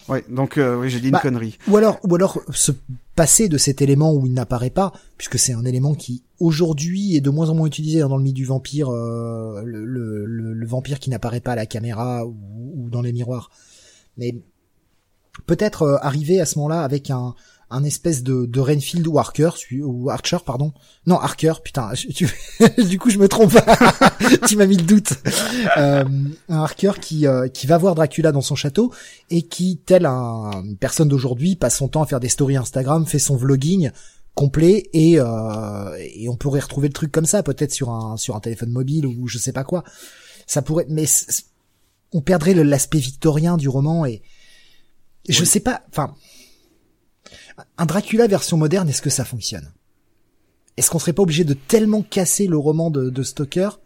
Ouais, 0.09 0.25
donc 0.29 0.57
euh, 0.57 0.77
oui, 0.77 0.89
j'ai 0.89 1.01
dit 1.01 1.09
une 1.09 1.13
bah, 1.13 1.21
connerie. 1.21 1.59
Ou 1.69 1.77
alors, 1.77 1.99
ou 2.05 2.15
alors 2.15 2.41
se 2.51 2.71
passer 3.17 3.49
de 3.49 3.59
cet 3.59 3.83
élément 3.83 4.13
où 4.15 4.27
il 4.27 4.35
n'apparaît 4.35 4.71
pas, 4.71 4.93
puisque 5.17 5.39
c'est 5.39 5.53
un 5.53 5.65
élément 5.65 5.95
qui 5.95 6.23
aujourd'hui 6.39 7.17
est 7.17 7.21
de 7.21 7.31
moins 7.31 7.51
en 7.51 7.55
moins 7.55 7.67
utilisé 7.67 8.01
dans 8.01 8.17
le 8.17 8.23
mythe 8.23 8.35
du 8.35 8.45
vampire, 8.45 8.89
euh, 8.89 9.63
le, 9.65 9.85
le, 9.85 10.27
le, 10.27 10.67
vampire 10.67 11.01
qui 11.01 11.11
n'apparaît 11.11 11.41
pas 11.41 11.53
à 11.53 11.57
la 11.57 11.67
caméra 11.67 12.25
ou, 12.25 12.37
ou 12.77 12.91
dans 12.91 13.03
les 13.03 13.13
miroirs. 13.13 13.51
Mais 14.17 14.37
peut-être 15.47 15.83
euh, 15.83 15.97
arriver 16.03 16.41
à 16.41 16.47
ce 16.47 16.59
moment-là 16.59 16.83
avec 16.83 17.11
un, 17.11 17.35
un 17.69 17.83
espèce 17.83 18.23
de, 18.23 18.47
de 18.47 18.61
Renfield 18.61 19.07
ou 19.09 19.19
Archer, 19.19 19.51
ou 19.83 20.09
Archer, 20.09 20.39
pardon. 20.45 20.73
Non, 21.07 21.19
Archer, 21.19 21.53
putain, 21.65 21.91
du 22.89 22.99
coup 22.99 23.11
je 23.11 23.19
me 23.19 23.29
trompe. 23.29 23.57
tu 24.49 24.57
m'as 24.57 24.67
mis 24.67 24.77
le 24.77 24.85
doute. 24.85 25.15
Euh, 25.77 26.05
un 26.49 26.59
Archer 26.59 26.93
qui, 27.01 27.27
euh, 27.27 27.49
qui 27.49 27.67
va 27.67 27.77
voir 27.77 27.95
Dracula 27.95 28.33
dans 28.33 28.41
son 28.41 28.55
château 28.55 28.93
et 29.31 29.43
qui, 29.43 29.79
tel 29.85 30.07
un, 30.07 30.63
une 30.65 30.77
personne 30.77 31.09
d'aujourd'hui, 31.09 31.57
passe 31.57 31.77
son 31.77 31.89
temps 31.89 32.03
à 32.03 32.07
faire 32.07 32.21
des 32.21 32.29
stories 32.29 32.57
Instagram, 32.57 33.05
fait 33.05 33.19
son 33.19 33.37
vlogging 33.37 33.91
complet 34.35 34.89
et, 34.93 35.19
euh, 35.19 35.97
et 35.99 36.29
on 36.29 36.37
pourrait 36.37 36.61
retrouver 36.61 36.89
le 36.89 36.95
truc 36.95 37.11
comme 37.11 37.27
ça, 37.27 37.43
peut-être 37.43 37.73
sur 37.73 37.91
un, 37.91 38.17
sur 38.17 38.37
un 38.37 38.41
téléphone 38.41 38.71
mobile 38.71 39.07
ou 39.07 39.27
je 39.27 39.39
sais 39.39 39.53
pas 39.53 39.65
quoi. 39.65 39.83
Ça 40.47 40.63
pourrait, 40.63 40.87
mais 40.89 41.07
on 42.13 42.21
perdrait 42.21 42.55
l'aspect 42.55 42.99
victorien 42.99 43.57
du 43.57 43.69
roman 43.69 44.07
et 44.07 44.23
je 45.29 45.45
sais 45.45 45.61
pas, 45.61 45.83
enfin, 45.91 46.15
un 47.79 47.87
Dracula 47.87 48.27
version 48.27 48.57
moderne, 48.57 48.89
est-ce 48.89 49.03
que 49.03 49.11
ça 49.11 49.25
fonctionne? 49.25 49.73
Est-ce 50.77 50.91
qu'on 50.91 50.99
serait 50.99 51.13
pas 51.13 51.23
obligé 51.23 51.45
de 51.45 51.55
tellement 51.55 52.03
casser 52.03 52.47
le 52.47 52.59
roman 52.59 52.91
de, 52.91 53.09
de 53.09 53.23
Stoker 53.23 53.81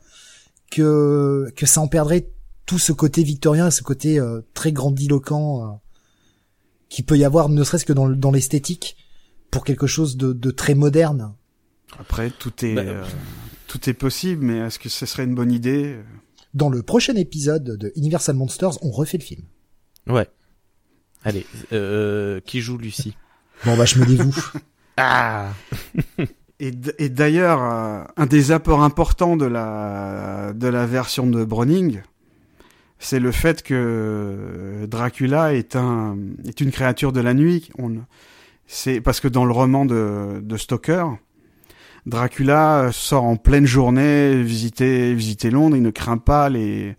que 0.71 1.53
que 1.57 1.67
ça 1.67 1.81
en 1.81 1.89
perdrait 1.89 2.31
tout 2.67 2.79
ce 2.79 2.93
côté 2.93 3.23
victorien, 3.23 3.71
ce 3.71 3.83
côté 3.83 4.19
euh, 4.19 4.43
très 4.55 4.73
grandiloquent 4.73 5.65
euh, 5.65 5.77
qui 6.89 7.03
peut 7.03 7.19
y 7.19 7.25
avoir, 7.25 7.49
ne 7.49 7.65
serait-ce 7.65 7.85
que 7.85 7.93
dans, 7.93 8.09
dans 8.09 8.31
l'esthétique, 8.31 8.97
pour 9.51 9.65
quelque 9.65 9.87
chose 9.87 10.17
de, 10.17 10.33
de, 10.33 10.51
très 10.51 10.75
moderne? 10.75 11.35
Après, 11.99 12.31
tout 12.31 12.65
est 12.65 12.75
bah, 12.75 12.83
euh, 12.83 13.05
tout 13.67 13.89
est 13.89 13.95
possible, 13.95 14.45
mais 14.45 14.59
est-ce 14.59 14.79
que 14.79 14.89
ce 14.89 15.07
serait 15.07 15.25
une 15.25 15.35
bonne 15.35 15.53
idée? 15.53 15.97
Dans 16.55 16.69
le 16.69 16.83
prochain 16.83 17.15
épisode 17.15 17.77
de 17.77 17.93
Universal 17.97 18.37
Monsters, 18.37 18.85
on 18.85 18.91
refait 18.91 19.19
le 19.19 19.25
film. 19.25 19.43
Ouais. 20.09 20.29
Allez, 21.23 21.47
qui 22.47 22.61
joue 22.61 22.79
Lucie? 22.79 23.15
Bon 23.65 23.77
bah 23.77 23.85
je 23.85 23.99
me 23.99 24.07
dévoue. 24.07 24.35
ah 24.97 25.49
Et, 26.59 26.73
d'ailleurs, 26.73 27.63
euh, 27.63 28.05
un 28.17 28.27
des 28.27 28.53
apports 28.53 28.83
importants 28.83 29.37
de 29.37 29.47
la, 29.47 30.53
de 30.55 30.69
la 30.69 30.85
version 30.85 31.27
de 31.27 31.43
Browning, 31.45 32.03
c'est 32.99 33.19
le 33.19 33.33
fait 33.33 33.63
que 33.63 34.87
Dracula 34.87 35.55
est, 35.55 35.75
un, 35.75 36.19
est 36.47 36.61
une 36.61 36.71
créature 36.71 37.13
de 37.13 37.21
la 37.21 37.33
nuit. 37.33 37.71
On, 37.79 37.95
c'est 38.67 39.01
parce 39.01 39.21
que 39.21 39.29
dans 39.29 39.47
le 39.47 39.53
roman 39.53 39.87
de, 39.87 40.41
de 40.43 40.57
Stoker, 40.59 41.17
Dracula 42.07 42.91
sort 42.93 43.25
en 43.25 43.37
pleine 43.37 43.67
journée 43.67 44.43
visiter 44.43 45.15
visiter 45.15 45.51
Londres. 45.51 45.77
Il 45.77 45.83
ne 45.83 45.91
craint 45.91 46.19
pas 46.19 46.49
les 46.49 46.97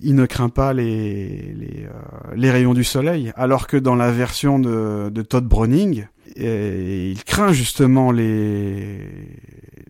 il 0.00 0.14
ne 0.14 0.26
craint 0.26 0.48
pas 0.48 0.72
les 0.72 1.54
les, 1.54 1.84
euh, 1.84 2.34
les 2.34 2.50
rayons 2.50 2.74
du 2.74 2.84
soleil, 2.84 3.32
alors 3.36 3.66
que 3.66 3.76
dans 3.76 3.94
la 3.94 4.10
version 4.10 4.58
de, 4.58 5.10
de 5.10 5.22
Todd 5.22 5.44
Browning, 5.44 6.06
il 6.36 7.22
craint 7.24 7.52
justement 7.52 8.10
les 8.10 8.98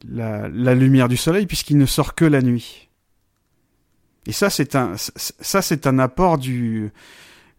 la, 0.08 0.48
la 0.48 0.74
lumière 0.74 1.08
du 1.08 1.16
soleil 1.16 1.46
puisqu'il 1.46 1.78
ne 1.78 1.86
sort 1.86 2.14
que 2.14 2.24
la 2.24 2.42
nuit. 2.42 2.88
Et 4.26 4.32
ça 4.32 4.50
c'est 4.50 4.74
un 4.76 4.94
ça 4.96 5.62
c'est 5.62 5.86
un 5.86 5.98
apport 5.98 6.38
du 6.38 6.90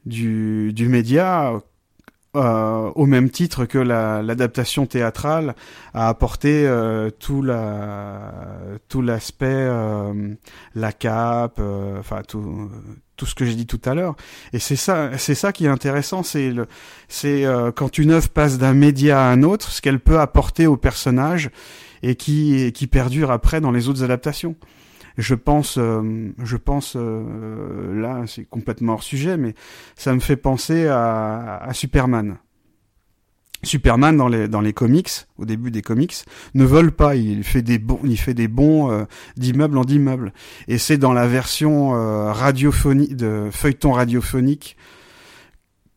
du 0.06 0.72
du 0.74 0.88
média 0.88 1.54
euh, 2.38 2.92
au 2.96 3.06
même 3.06 3.30
titre 3.30 3.66
que 3.66 3.78
l'adaptation 3.78 4.86
théâtrale 4.86 5.56
a 5.94 6.08
apporté 6.08 6.66
euh, 6.66 7.10
tout 7.10 7.42
la 7.42 8.32
tout 8.90 9.02
l'aspect 9.02 9.46
euh, 9.48 10.34
la 10.76 10.92
cape 10.92 11.58
euh, 11.60 12.00
enfin 12.00 12.22
tout 12.28 12.70
tout 13.16 13.26
ce 13.26 13.34
que 13.34 13.46
j'ai 13.46 13.56
dit 13.56 13.66
tout 13.66 13.82
à 13.86 13.96
l'heure. 13.96 14.16
Et 14.54 14.60
c'est 14.60 14.76
ça 14.76 15.18
c'est 15.18 15.36
ça 15.36 15.52
qui 15.52 15.66
est 15.66 15.70
intéressant 15.70 16.24
c'est 16.24 16.52
le 16.52 16.68
c'est 17.08 17.46
quand 17.76 17.98
une 17.98 18.12
œuvre 18.12 18.30
passe 18.30 18.58
d'un 18.58 18.74
média 18.74 19.22
à 19.22 19.32
un 19.32 19.44
autre 19.44 19.72
ce 19.72 19.82
qu'elle 19.82 20.00
peut 20.00 20.20
apporter 20.20 20.68
au 20.68 20.78
personnage 20.78 21.50
et 22.04 22.16
qui 22.16 22.72
qui 22.74 22.88
perdure 22.88 23.32
après 23.32 23.62
dans 23.62 23.72
les 23.72 23.90
autres 23.90 24.04
adaptations 24.04 24.56
je 25.18 25.36
pense, 25.36 25.78
euh, 25.78 26.32
je 26.44 26.58
pense 26.58 26.96
euh, 26.96 28.00
là, 28.00 28.24
c'est 28.28 28.46
complètement 28.46 28.94
hors 28.94 29.04
sujet, 29.04 29.38
mais 29.38 29.56
ça 29.96 30.14
me 30.14 30.20
fait 30.20 30.38
penser 30.38 30.88
à, 30.88 31.68
Superman. 31.74 32.38
Superman 33.64 34.16
dans 34.16 34.28
les 34.28 34.48
dans 34.48 34.62
les 34.62 34.74
comics, 34.74 35.10
au 35.40 35.46
début 35.46 35.72
des 35.72 35.82
comics, 35.82 36.14
ne 36.54 36.64
vole 36.64 36.92
pas. 36.92 37.16
Il 37.16 37.44
fait 37.44 37.64
des 37.64 37.80
bons, 37.80 38.00
il 38.04 38.18
fait 38.18 38.36
des 38.36 38.48
bons 38.48 38.92
euh, 38.92 39.06
d'immeuble 39.36 39.80
en 39.80 39.84
d'immeuble. 39.84 40.32
Et 40.68 40.78
c'est 40.78 40.98
dans 40.98 41.14
la 41.14 41.28
version 41.28 41.90
radiophonique 42.32 43.16
de 43.16 43.50
feuilleton 43.52 43.94
radiophonique 43.94 44.78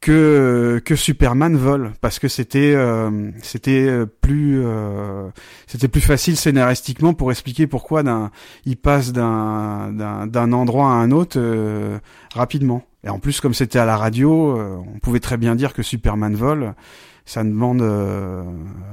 que 0.00 0.80
que 0.84 0.96
Superman 0.96 1.56
vole 1.56 1.92
parce 2.00 2.18
que 2.18 2.28
c'était 2.28 2.72
euh, 2.74 3.30
c'était 3.42 3.86
euh, 3.86 4.06
plus 4.06 4.62
euh, 4.64 5.28
c'était 5.66 5.88
plus 5.88 6.00
facile 6.00 6.36
scénaristiquement 6.36 7.12
pour 7.12 7.30
expliquer 7.30 7.66
pourquoi 7.66 8.02
d'un 8.02 8.30
il 8.64 8.78
passe 8.78 9.12
d'un 9.12 9.92
d'un 10.26 10.52
endroit 10.52 10.86
à 10.86 10.94
un 10.94 11.10
autre 11.10 11.38
rapidement. 12.34 12.82
Et 13.04 13.08
en 13.08 13.18
plus 13.18 13.40
comme 13.40 13.54
c'était 13.54 13.78
à 13.78 13.84
la 13.84 13.96
radio 13.96 14.58
on 14.58 14.98
pouvait 15.00 15.20
très 15.20 15.36
bien 15.36 15.54
dire 15.54 15.74
que 15.74 15.82
Superman 15.82 16.34
vole 16.34 16.74
ça 17.26 17.44
demande 17.44 17.84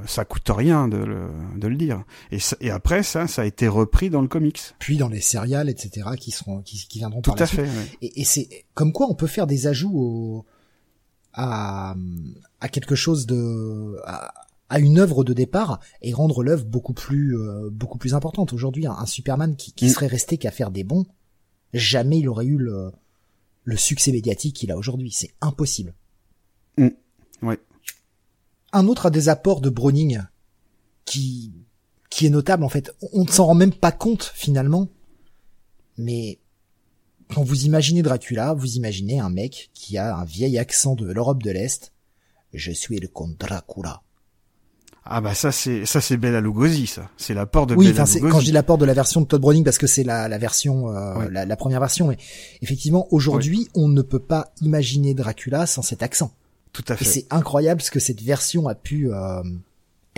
ça 0.05 0.25
coûte 0.25 0.49
rien 0.49 0.89
de 0.89 0.97
le, 0.97 1.29
de 1.55 1.67
le 1.67 1.75
dire. 1.75 2.03
Et, 2.31 2.37
et 2.59 2.69
après 2.69 3.01
ça 3.01 3.27
ça 3.27 3.43
a 3.43 3.45
été 3.45 3.69
repris 3.69 4.09
dans 4.09 4.21
le 4.21 4.27
comics. 4.27 4.61
Puis 4.79 4.97
dans 4.97 5.07
les 5.07 5.21
céréales 5.21 5.69
etc 5.69 6.09
qui 6.19 6.31
seront 6.31 6.61
qui, 6.61 6.85
qui 6.89 6.99
viendront 6.99 7.21
tout 7.21 7.31
par 7.31 7.39
la 7.39 7.43
à 7.43 7.47
fait 7.47 7.69
et, 8.01 8.21
et 8.21 8.25
c'est 8.25 8.49
comme 8.73 8.91
quoi 8.91 9.07
on 9.09 9.15
peut 9.15 9.27
faire 9.27 9.47
des 9.47 9.67
ajouts 9.67 9.97
au 9.97 10.45
à, 11.37 11.95
à 12.59 12.67
quelque 12.67 12.95
chose 12.95 13.27
de 13.27 13.95
à, 14.05 14.33
à, 14.69 14.79
une 14.79 14.97
œuvre 14.97 15.23
de 15.23 15.33
départ 15.33 15.79
et 16.01 16.11
rendre 16.11 16.43
l'œuvre 16.43 16.65
beaucoup 16.65 16.93
plus 16.93 17.37
euh, 17.37 17.69
beaucoup 17.71 17.99
plus 17.99 18.15
importante. 18.15 18.51
Aujourd'hui, 18.51 18.87
un, 18.87 19.05
Superman 19.05 19.55
qui, 19.55 19.71
qui 19.71 19.85
mm. 19.85 19.89
serait 19.89 20.07
resté 20.07 20.37
qu'à 20.37 20.51
faire 20.51 20.71
des 20.71 20.83
bons, 20.83 21.05
jamais 21.73 22.19
il 22.19 22.27
aurait 22.27 22.47
eu 22.47 22.57
le, 22.57 22.91
le 23.63 23.77
succès 23.77 24.11
médiatique 24.11 24.55
qu'il 24.55 24.71
a 24.71 24.77
aujourd'hui. 24.77 25.11
C'est 25.11 25.31
impossible. 25.39 25.93
Mm. 26.77 26.87
Ouais. 27.43 27.59
Un 28.73 28.87
autre 28.87 29.05
a 29.05 29.11
des 29.11 29.29
apports 29.29 29.61
de 29.61 29.69
Browning 29.69 30.21
qui 31.05 31.53
qui 32.09 32.25
est 32.25 32.31
notable 32.31 32.63
en 32.63 32.69
fait. 32.69 32.91
On 33.13 33.25
ne 33.25 33.29
s'en 33.29 33.45
rend 33.45 33.55
même 33.55 33.73
pas 33.73 33.91
compte 33.91 34.31
finalement, 34.33 34.87
mais 35.99 36.39
quand 37.33 37.43
vous 37.43 37.65
imaginez 37.65 38.01
Dracula, 38.01 38.53
vous 38.53 38.75
imaginez 38.75 39.19
un 39.19 39.29
mec 39.29 39.69
qui 39.73 39.97
a 39.97 40.15
un 40.15 40.25
vieil 40.25 40.57
accent 40.57 40.95
de 40.95 41.11
l'Europe 41.11 41.43
de 41.43 41.51
l'Est. 41.51 41.93
Je 42.53 42.71
suis 42.71 42.99
le 42.99 43.07
comte 43.07 43.37
Dracula. 43.37 44.01
Ah 45.09 45.21
bah 45.21 45.33
ça 45.33 45.53
c'est 45.53 45.85
ça 45.85 46.01
c'est 46.01 46.17
Bela 46.17 46.41
Lugosi 46.41 46.85
ça, 46.85 47.09
c'est 47.15 47.33
l'apport 47.33 47.65
de 47.65 47.75
oui, 47.75 47.91
Bela 47.93 48.03
Lugosi. 48.03 48.21
Oui, 48.21 48.29
quand 48.29 48.39
je 48.41 48.45
dis 48.45 48.51
l'apport 48.51 48.77
de 48.77 48.83
la 48.83 48.93
version 48.93 49.21
de 49.21 49.25
Todd 49.25 49.39
Browning 49.39 49.63
parce 49.63 49.77
que 49.77 49.87
c'est 49.87 50.03
la, 50.03 50.27
la 50.27 50.37
version 50.37 50.93
euh, 50.93 51.29
la, 51.29 51.55
première 51.55 51.79
version 51.79 52.07
mais 52.07 52.17
effectivement 52.61 53.07
aujourd'hui 53.11 53.69
on 53.73 53.87
ne 53.87 54.01
peut 54.01 54.19
pas 54.19 54.51
imaginer 54.61 55.13
Dracula 55.13 55.65
sans 55.65 55.81
cet 55.81 56.03
accent. 56.03 56.33
Tout 56.73 56.83
à 56.89 56.97
fait. 56.97 57.05
Et 57.05 57.07
c'est 57.07 57.25
incroyable 57.29 57.81
ce 57.81 57.89
que 57.89 58.01
cette 58.01 58.21
version 58.21 58.67
a 58.67 58.75
pu 58.75 59.09
euh, 59.13 59.41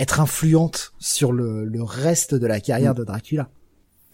être 0.00 0.18
influente 0.18 0.92
sur 0.98 1.30
le, 1.30 1.64
le 1.64 1.82
reste 1.84 2.34
de 2.34 2.46
la 2.48 2.58
carrière 2.58 2.92
mm. 2.92 2.98
de 2.98 3.04
Dracula. 3.04 3.48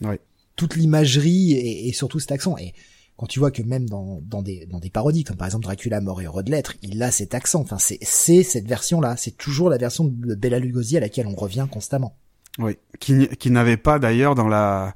Oui 0.03 0.17
toute 0.57 0.77
l'imagerie 0.77 1.53
et, 1.53 1.89
et, 1.89 1.93
surtout 1.93 2.19
cet 2.19 2.33
accent. 2.33 2.57
Et 2.59 2.75
quand 3.17 3.27
tu 3.27 3.39
vois 3.39 3.51
que 3.51 3.63
même 3.63 3.89
dans, 3.89 4.21
dans, 4.23 4.43
des, 4.43 4.67
dans 4.67 4.79
des 4.79 4.91
parodies, 4.91 5.25
comme 5.25 5.37
par 5.37 5.47
exemple 5.47 5.65
Dracula 5.65 6.01
mort 6.01 6.21
et 6.21 6.25
heureux 6.25 6.43
de 6.43 6.51
l'être, 6.51 6.75
il 6.83 7.03
a 7.03 7.11
cet 7.11 7.35
accent. 7.35 7.61
Enfin, 7.61 7.79
c'est, 7.79 7.99
c'est 8.03 8.43
cette 8.43 8.67
version-là. 8.67 9.17
C'est 9.17 9.37
toujours 9.37 9.71
la 9.71 9.79
version 9.79 10.05
de 10.05 10.35
Bella 10.35 10.59
Lugosi 10.59 10.97
à 10.97 11.01
laquelle 11.01 11.27
on 11.27 11.35
revient 11.35 11.67
constamment. 11.71 12.17
Oui, 12.59 12.79
qui, 13.01 13.29
qui 13.29 13.51
n'avait 13.51 13.77
pas 13.77 13.99
d'ailleurs 13.99 14.35
dans 14.35 14.49
la 14.49 14.95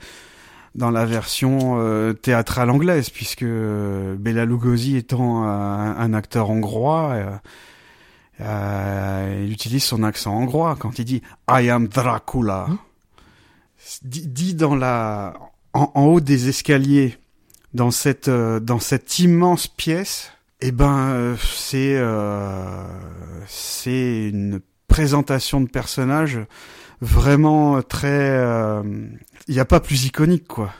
dans 0.76 0.90
la 0.90 1.04
version 1.04 1.80
euh, 1.80 2.12
théâtrale 2.12 2.70
anglaise, 2.70 3.10
puisque 3.10 3.44
Bella 3.44 4.44
Lugosi 4.44 4.96
étant 4.96 5.42
un, 5.42 5.96
un 5.96 6.14
acteur 6.14 6.48
hongrois, 6.50 7.10
euh, 7.10 7.36
euh, 8.40 9.44
il 9.44 9.52
utilise 9.52 9.84
son 9.84 10.02
accent 10.02 10.36
hongrois 10.36 10.76
quand 10.78 10.98
il 10.98 11.04
dit 11.04 11.22
I 11.48 11.68
am 11.68 11.88
Dracula. 11.88 12.66
Hein? 12.68 12.78
Dit, 14.02 14.26
dit, 14.26 14.54
dans 14.54 14.76
la 14.76 15.34
en, 15.72 15.90
en, 15.94 16.04
haut 16.04 16.20
des 16.20 16.48
escaliers 16.48 17.16
dans 17.74 17.90
cette 17.90 18.28
euh, 18.28 18.60
dans 18.60 18.80
cette 18.80 19.18
immense 19.18 19.68
pièce, 19.68 20.32
eh 20.60 20.72
ben 20.72 21.10
euh, 21.10 21.36
c'est 21.36 21.96
euh, 21.96 22.86
c'est 23.46 24.28
une 24.28 24.60
présentation 24.88 25.60
de 25.60 25.68
personnage 25.68 26.38
vraiment 27.00 27.80
très 27.82 28.38
il 29.48 29.54
n'y 29.54 29.60
a 29.60 29.64
pas 29.64 29.80
plus 29.80 30.04
iconique 30.04 30.46
quoi. 30.48 30.72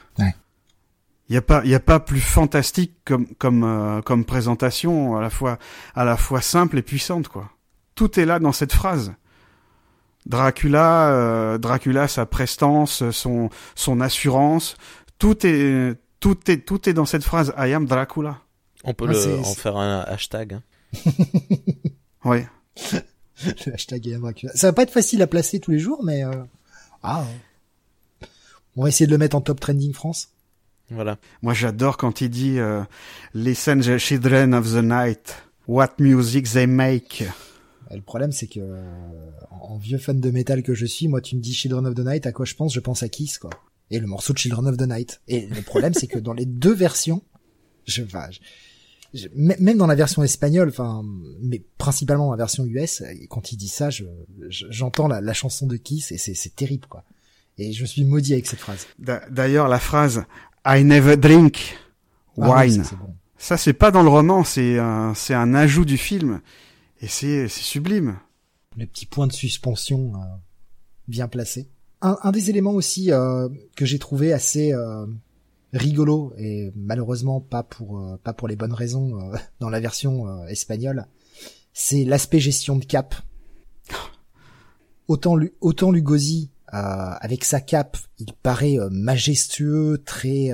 Il 1.29 1.35
y 1.35 1.37
a 1.37 1.43
pas 1.43 1.63
il 1.65 1.71
y 1.71 1.77
a 1.77 1.81
pas 1.81 2.01
plus 2.01 2.21
fantastique 2.21 2.97
comme 3.05 3.27
comme 3.39 4.03
comme 4.05 4.25
présentation 4.25 5.17
à 5.17 5.21
la 5.21 5.31
fois 5.31 5.59
à 5.95 6.05
la 6.05 6.17
fois 6.17 6.41
simple 6.41 6.79
et 6.79 6.83
puissante 6.83 7.29
quoi. 7.29 7.51
Tout 7.95 8.19
est 8.19 8.25
là 8.25 8.41
dans 8.41 8.53
cette 8.53 8.73
phrase. 8.73 9.13
Dracula, 10.27 11.59
Dracula, 11.59 12.09
sa 12.09 12.27
prestance, 12.27 13.09
son 13.11 13.51
son 13.75 14.01
assurance, 14.01 14.77
tout 15.19 15.47
est 15.47 15.97
tout 16.21 16.39
est 16.51 16.59
tout 16.59 16.89
est 16.89 16.93
dans 16.93 17.07
cette 17.07 17.25
phrase 17.25 17.53
I 17.57 17.73
am 17.73 17.87
Dracula. 17.87 18.39
On 18.85 18.95
peut 18.95 19.07
le, 19.07 19.39
en 19.41 19.55
faire 19.55 19.77
un 19.77 20.01
hashtag. 20.01 20.55
Hein. 20.55 20.63
ouais. 22.25 22.47
le 22.95 23.75
hashtag 23.75 24.07
I 24.07 24.15
am 24.15 24.21
Dracula. 24.21 24.53
Ça 24.55 24.69
va 24.69 24.73
pas 24.73 24.83
être 24.83 24.93
facile 24.93 25.23
à 25.23 25.27
placer 25.27 25.61
tous 25.61 25.71
les 25.71 25.79
jours, 25.79 26.03
mais 26.05 26.25
euh... 26.25 26.33
ah. 27.03 27.25
On 28.77 28.83
va 28.83 28.89
essayer 28.89 29.07
de 29.07 29.11
le 29.11 29.19
mettre 29.19 29.37
en 29.37 29.41
top 29.41 29.61
trending 29.61 29.93
France. 29.93 30.31
Voilà. 30.91 31.19
Moi, 31.43 31.55
j'adore 31.55 31.97
quand 31.97 32.21
il 32.21 32.31
dit 32.31 32.59
euh, 32.59 32.83
"Listen, 33.35 33.81
the 33.81 33.99
children 33.99 34.55
of 34.55 34.73
the 34.73 34.83
night, 34.83 35.37
what 35.69 35.91
music 35.99 36.51
they 36.51 36.67
make." 36.67 37.25
Le 37.91 38.03
problème, 38.03 38.33
c'est 38.33 38.47
que 38.47 38.61
en 39.51 39.77
vieux 39.79 39.99
fan 39.99 40.21
de 40.21 40.31
métal 40.31 40.63
que 40.63 40.75
je 40.75 40.87
suis, 40.87 41.09
moi, 41.09 41.21
tu 41.21 41.37
me 41.37 41.41
dis 41.41 41.53
Children 41.53 41.87
of 41.87 41.95
the 41.95 42.01
Night, 42.07 42.27
à 42.27 42.33
quoi 42.33 42.45
je 42.45 42.55
pense? 42.55 42.73
Je 42.73 42.81
pense 42.81 43.03
à 43.03 43.09
Kiss, 43.09 43.39
quoi 43.39 43.51
et 43.91 43.99
le 43.99 44.07
morceau 44.07 44.33
de 44.33 44.39
Children 44.39 44.69
of 44.69 44.77
the 44.77 44.87
Night. 44.87 45.21
Et 45.29 45.47
le 45.47 45.63
problème, 45.63 45.95
c'est 45.95 46.07
que 46.07 46.19
dans 46.19 46.33
les 46.33 46.47
deux 46.47 46.73
versions, 46.73 47.23
je, 47.87 48.03
enfin, 48.03 48.29
même 49.35 49.77
dans 49.77 49.87
la 49.87 49.97
version 49.97 50.23
espagnole, 50.23 50.69
enfin, 50.69 51.03
mais 51.43 51.63
principalement 51.79 52.27
dans 52.27 52.33
la 52.33 52.37
version 52.37 52.65
US, 52.65 53.03
quand 53.29 53.53
il 53.53 53.57
dit 53.57 53.69
ça, 53.69 53.89
j'entends 54.49 55.09
la, 55.09 55.21
la, 55.21 55.33
chanson 55.33 55.67
de 55.67 55.77
Kiss 55.77 56.13
et 56.13 56.19
c'est 56.19 56.55
terrible, 56.55 56.87
quoi. 56.89 57.05
Et 57.59 57.73
je 57.73 57.85
suis 57.85 58.05
maudit 58.05 58.33
avec 58.33 58.47
cette 58.47 58.61
phrase. 58.61 58.87
D'ailleurs, 58.99 59.69
la 59.69 59.81
phrase 59.81 60.25
I 60.65 60.85
never 60.85 61.17
drink 61.17 61.77
ah 62.41 62.65
wine. 62.65 62.85
ça, 63.37 63.57
c'est 63.57 63.73
pas 63.73 63.91
dans 63.91 64.03
le 64.03 64.09
roman, 64.09 64.45
c'est 64.45 64.79
un, 64.79 65.15
c'est 65.15 65.35
un 65.35 65.55
ajout 65.55 65.85
du 65.85 65.99
film. 65.99 66.41
Et 67.01 67.09
c'est 67.09 67.49
sublime. 67.49 68.19
Le 68.77 68.87
petit 68.87 69.07
point 69.07 69.27
de 69.27 69.33
suspension 69.33 70.15
euh, 70.15 70.19
bien 71.09 71.29
placé 71.29 71.69
un, 72.03 72.17
un, 72.23 72.33
des 72.33 72.51
éléments 72.51 72.73
aussi 72.73 73.13
euh, 73.13 73.49
que 73.77 73.85
j'ai 73.85 73.99
trouvé 73.99 74.33
assez 74.33 74.73
euh, 74.73 75.07
rigolo 75.73 76.33
et 76.39 76.73
malheureusement 76.75 77.41
pas 77.41 77.63
pour 77.63 77.99
euh, 77.99 78.17
pas 78.23 78.33
pour 78.33 78.49
les 78.49 78.57
bonnes 78.57 78.73
raisons 78.73 79.19
dans 79.61 79.71
la 79.71 79.81
version 79.81 80.47
espagnole, 80.47 81.07
c'est 81.73 82.05
l'aspect 82.05 82.41
gestion 82.41 82.77
de 82.77 82.85
cap. 82.85 83.15
Autant 85.09 85.37
autant 85.61 85.91
Lugosi 85.91 86.51
avec 86.69 87.45
sa 87.45 87.61
cape, 87.61 87.97
il 88.21 88.33
paraît 88.33 88.79
majestueux, 88.93 90.01
très 90.05 90.51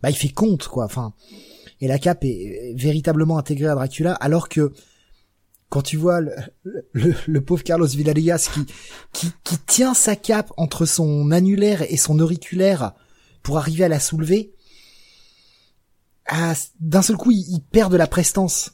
bah 0.00 0.10
il 0.10 0.16
fait 0.16 0.28
compte 0.28 0.68
quoi. 0.68 0.84
Enfin 0.84 1.12
et 1.80 1.88
la 1.88 1.98
cape 1.98 2.24
est 2.24 2.74
véritablement 2.76 3.36
intégrée 3.36 3.68
à 3.68 3.74
Dracula 3.74 4.14
alors 4.14 4.48
que 4.48 4.72
quand 5.70 5.82
tu 5.82 5.96
vois 5.96 6.20
le, 6.20 6.32
le, 6.92 7.14
le 7.26 7.40
pauvre 7.40 7.62
Carlos 7.62 7.86
Villalillas 7.86 8.50
qui, 8.52 8.66
qui, 9.12 9.32
qui 9.44 9.56
tient 9.58 9.94
sa 9.94 10.16
cape 10.16 10.52
entre 10.56 10.84
son 10.84 11.30
annulaire 11.30 11.82
et 11.88 11.96
son 11.96 12.18
auriculaire 12.18 12.92
pour 13.42 13.56
arriver 13.56 13.84
à 13.84 13.88
la 13.88 14.00
soulever, 14.00 14.52
ah, 16.26 16.54
d'un 16.80 17.02
seul 17.02 17.16
coup, 17.16 17.30
il, 17.30 17.40
il, 17.48 17.60
perd 17.60 17.90
de 17.90 17.96
la 17.96 18.06
prestance. 18.06 18.72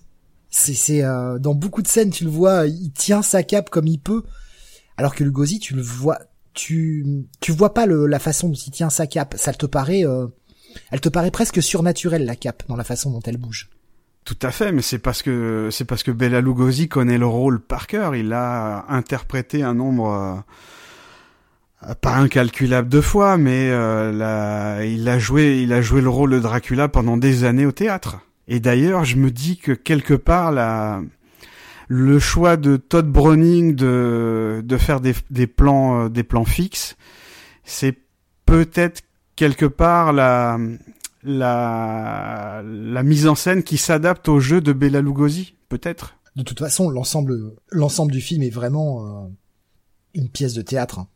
C'est, 0.51 0.75
c'est 0.75 1.05
euh, 1.05 1.39
dans 1.39 1.55
beaucoup 1.55 1.83
de 1.83 1.89
scènes, 1.89 2.11
tu 2.11 2.25
le 2.25 2.31
vois, 2.31 2.67
il 2.67 2.91
tient 2.93 3.23
sa 3.23 3.43
cape 3.43 3.71
comme 3.71 3.87
il 3.87 3.99
peut, 3.99 4.25
alors 4.97 5.15
que 5.15 5.23
Lugosi, 5.23 5.59
tu 5.59 5.75
le 5.75 5.83
vois, 5.83 6.19
tu, 6.55 7.27
tu 7.41 7.53
vois 7.53 7.75
pas 7.75 7.87
le, 7.87 8.07
la 8.07 8.19
façon 8.19 8.49
dont 8.49 8.55
il 8.55 8.71
tient 8.71 8.91
sa 8.91 9.07
cape. 9.07 9.35
Ça 9.39 9.53
te 9.53 9.67
paraît, 9.67 10.05
euh, 10.05 10.27
elle 10.91 11.01
te 11.01 11.11
paraît 11.11 11.31
presque 11.31 11.63
surnaturelle 11.63 12.25
la 12.25 12.37
cape 12.37 12.63
dans 12.69 12.77
la 12.77 12.85
façon 12.85 13.11
dont 13.11 13.23
elle 13.23 13.37
bouge. 13.37 13.71
Tout 14.27 14.37
à 14.43 14.51
fait, 14.51 14.73
mais 14.73 14.83
c'est 14.83 14.99
parce 14.99 15.23
que 15.23 15.69
c'est 15.71 15.85
parce 15.85 16.03
que 16.03 16.11
Bela 16.11 16.41
Lugosi 16.41 16.89
connaît 16.89 17.17
le 17.17 17.29
rôle 17.29 17.61
par 17.61 17.87
cœur. 17.87 18.17
Il 18.17 18.33
a 18.33 18.85
interprété 18.89 19.63
un 19.63 19.73
nombre 19.73 20.45
euh, 21.89 21.95
pas 21.95 22.17
incalculable 22.17 22.89
de 22.89 23.01
fois, 23.01 23.37
mais 23.37 23.71
euh, 23.71 24.85
il 24.85 25.09
a 25.09 25.19
joué 25.21 25.63
il 25.63 25.73
a 25.73 25.81
joué 25.81 26.01
le 26.01 26.09
rôle 26.09 26.33
de 26.33 26.41
Dracula 26.41 26.89
pendant 26.89 27.17
des 27.17 27.45
années 27.45 27.67
au 27.67 27.71
théâtre. 27.71 28.19
Et 28.49 28.59
d'ailleurs, 28.59 29.05
je 29.05 29.15
me 29.15 29.31
dis 29.31 29.59
que 29.59 29.71
quelque 29.71 30.15
part 30.15 30.51
la 30.51 31.03
le 31.87 32.19
choix 32.19 32.57
de 32.57 32.77
Todd 32.77 33.07
Browning 33.07 33.77
de 33.77 34.61
de 34.65 34.77
faire 34.77 35.01
des, 35.01 35.15
des 35.31 35.47
plans 35.47 36.07
euh, 36.07 36.09
des 36.09 36.25
plans 36.25 36.45
fixes, 36.45 36.97
c'est 37.63 37.97
peut-être 38.45 39.03
quelque 39.37 39.67
part 39.67 40.13
la 40.13 40.59
la, 41.27 42.63
la 42.65 43.03
mise 43.03 43.27
en 43.27 43.35
scène 43.35 43.63
qui 43.63 43.77
s'adapte 43.77 44.29
au 44.29 44.41
jeu 44.41 44.61
de 44.61 44.73
Bela 44.73 45.01
Lugosi, 45.01 45.57
peut-être? 45.69 46.17
De 46.37 46.43
toute 46.43 46.59
façon, 46.59 46.89
l'ensemble, 46.89 47.55
l'ensemble 47.71 48.13
du 48.13 48.21
film 48.21 48.43
est 48.43 48.51
vraiment 48.51 49.25
euh, 49.25 49.29
une 50.15 50.29
pièce 50.29 50.55
de 50.55 50.63
théâtre. 50.63 51.01
Hein. 51.01 51.09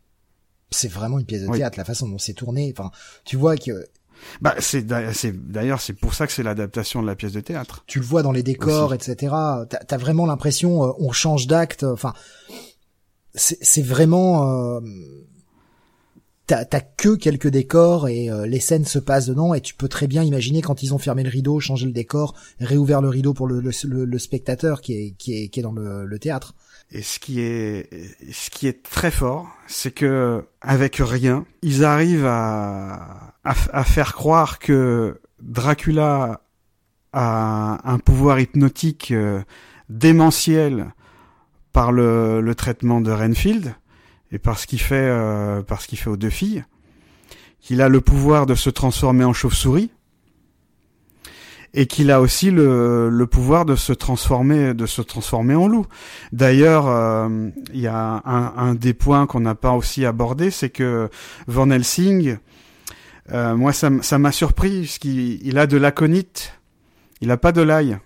C'est 0.71 0.87
vraiment 0.91 1.19
une 1.19 1.25
pièce 1.25 1.43
de 1.43 1.47
oui. 1.47 1.59
théâtre, 1.59 1.77
la 1.77 1.85
façon 1.85 2.09
dont 2.09 2.17
c'est 2.17 2.33
tourné. 2.33 2.73
Enfin, 2.77 2.91
tu 3.23 3.37
vois 3.37 3.55
que. 3.55 3.87
Bah, 4.39 4.55
c'est 4.59 4.85
d'ailleurs 4.85 5.81
c'est 5.81 5.93
pour 5.93 6.13
ça 6.13 6.27
que 6.27 6.33
c'est 6.33 6.43
l'adaptation 6.43 7.01
de 7.01 7.07
la 7.07 7.15
pièce 7.15 7.31
de 7.31 7.39
théâtre. 7.39 7.83
Tu 7.87 7.99
le 7.99 8.05
vois 8.05 8.21
dans 8.21 8.31
les 8.31 8.43
décors, 8.43 8.91
Aussi. 8.91 9.11
etc. 9.11 9.33
T'as 9.69 9.79
as 9.89 9.97
vraiment 9.97 10.25
l'impression, 10.25 10.83
euh, 10.83 10.91
on 10.99 11.11
change 11.11 11.47
d'acte. 11.47 11.83
Enfin, 11.83 12.13
c'est 13.33 13.81
vraiment. 13.81 14.77
Euh, 14.77 14.79
t'as 16.51 16.81
que 16.81 17.15
quelques 17.15 17.47
décors 17.47 18.07
et 18.07 18.29
euh, 18.29 18.45
les 18.45 18.59
scènes 18.59 18.85
se 18.85 18.99
passent 18.99 19.27
dedans 19.27 19.53
et 19.53 19.61
tu 19.61 19.73
peux 19.73 19.87
très 19.87 20.07
bien 20.07 20.23
imaginer 20.23 20.61
quand 20.61 20.83
ils 20.83 20.93
ont 20.93 20.97
fermé 20.97 21.23
le 21.23 21.29
rideau, 21.29 21.59
changé 21.59 21.85
le 21.85 21.91
décor, 21.91 22.35
réouvert 22.59 23.01
le 23.01 23.09
rideau 23.09 23.33
pour 23.33 23.47
le, 23.47 23.71
spectateur 24.19 24.81
qui 24.81 24.93
est, 24.93 25.11
qui 25.17 25.43
est, 25.43 25.47
qui 25.47 25.59
est 25.59 25.63
dans 25.63 25.71
le, 25.71 26.19
théâtre. 26.19 26.53
Et 26.91 27.01
ce 27.01 27.19
qui 27.19 27.39
est, 27.39 27.89
ce 28.31 28.49
qui 28.49 28.67
est 28.67 28.83
très 28.83 29.11
fort, 29.11 29.47
c'est 29.67 29.91
que 29.91 30.43
avec 30.61 30.97
rien, 30.97 31.45
ils 31.61 31.83
arrivent 31.85 32.27
à, 32.27 33.33
à, 33.43 33.83
faire 33.83 34.13
croire 34.13 34.59
que 34.59 35.19
Dracula 35.41 36.41
a 37.13 37.79
un 37.89 37.97
pouvoir 37.97 38.39
hypnotique 38.39 39.11
euh, 39.11 39.41
démentiel 39.89 40.93
par 41.71 41.91
le 41.91 42.53
traitement 42.55 42.99
de 42.99 43.11
Renfield 43.11 43.73
et 44.31 44.39
parce 44.39 44.65
qu'il 44.65 44.81
fait 44.81 44.95
euh, 44.95 45.61
parce 45.61 45.87
qu'il 45.87 45.97
fait 45.97 46.09
aux 46.09 46.17
deux 46.17 46.29
filles, 46.29 46.63
qu'il 47.59 47.81
a 47.81 47.89
le 47.89 48.01
pouvoir 48.01 48.45
de 48.45 48.55
se 48.55 48.69
transformer 48.69 49.23
en 49.23 49.33
chauve-souris 49.33 49.91
et 51.73 51.85
qu'il 51.85 52.11
a 52.11 52.19
aussi 52.19 52.51
le, 52.51 53.09
le 53.09 53.27
pouvoir 53.27 53.65
de 53.65 53.75
se 53.75 53.93
transformer 53.93 54.73
de 54.73 54.85
se 54.85 55.01
transformer 55.01 55.55
en 55.55 55.67
loup. 55.67 55.85
D'ailleurs, 56.33 56.87
euh, 56.87 57.49
il 57.73 57.79
y 57.79 57.87
a 57.87 58.21
un, 58.25 58.53
un 58.57 58.75
des 58.75 58.93
points 58.93 59.25
qu'on 59.25 59.39
n'a 59.39 59.55
pas 59.55 59.71
aussi 59.71 60.05
abordé, 60.05 60.51
c'est 60.51 60.69
que 60.69 61.09
Van 61.47 61.69
Helsing, 61.69 62.37
euh, 63.31 63.55
moi 63.55 63.73
ça 63.73 63.89
ça 64.01 64.17
m'a 64.17 64.31
surpris 64.31 64.81
parce 64.81 64.97
qu'il 64.97 65.45
il 65.45 65.57
a 65.57 65.67
de 65.67 65.77
l'aconite, 65.77 66.59
il 67.21 67.31
a 67.31 67.37
pas 67.37 67.51
de 67.51 67.61
l'ail. 67.61 67.97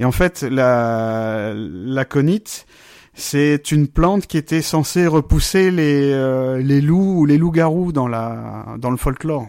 Et 0.00 0.04
en 0.04 0.12
fait, 0.12 0.42
la 0.42 1.52
l'aconite, 1.54 2.66
c'est 3.14 3.72
une 3.72 3.88
plante 3.88 4.26
qui 4.26 4.36
était 4.36 4.62
censée 4.62 5.06
repousser 5.06 5.70
les 5.70 6.12
euh, 6.12 6.58
les 6.58 6.80
loups 6.80 7.20
ou 7.20 7.26
les 7.26 7.38
loups-garous 7.38 7.92
dans 7.92 8.08
la 8.08 8.76
dans 8.78 8.90
le 8.90 8.96
folklore. 8.96 9.48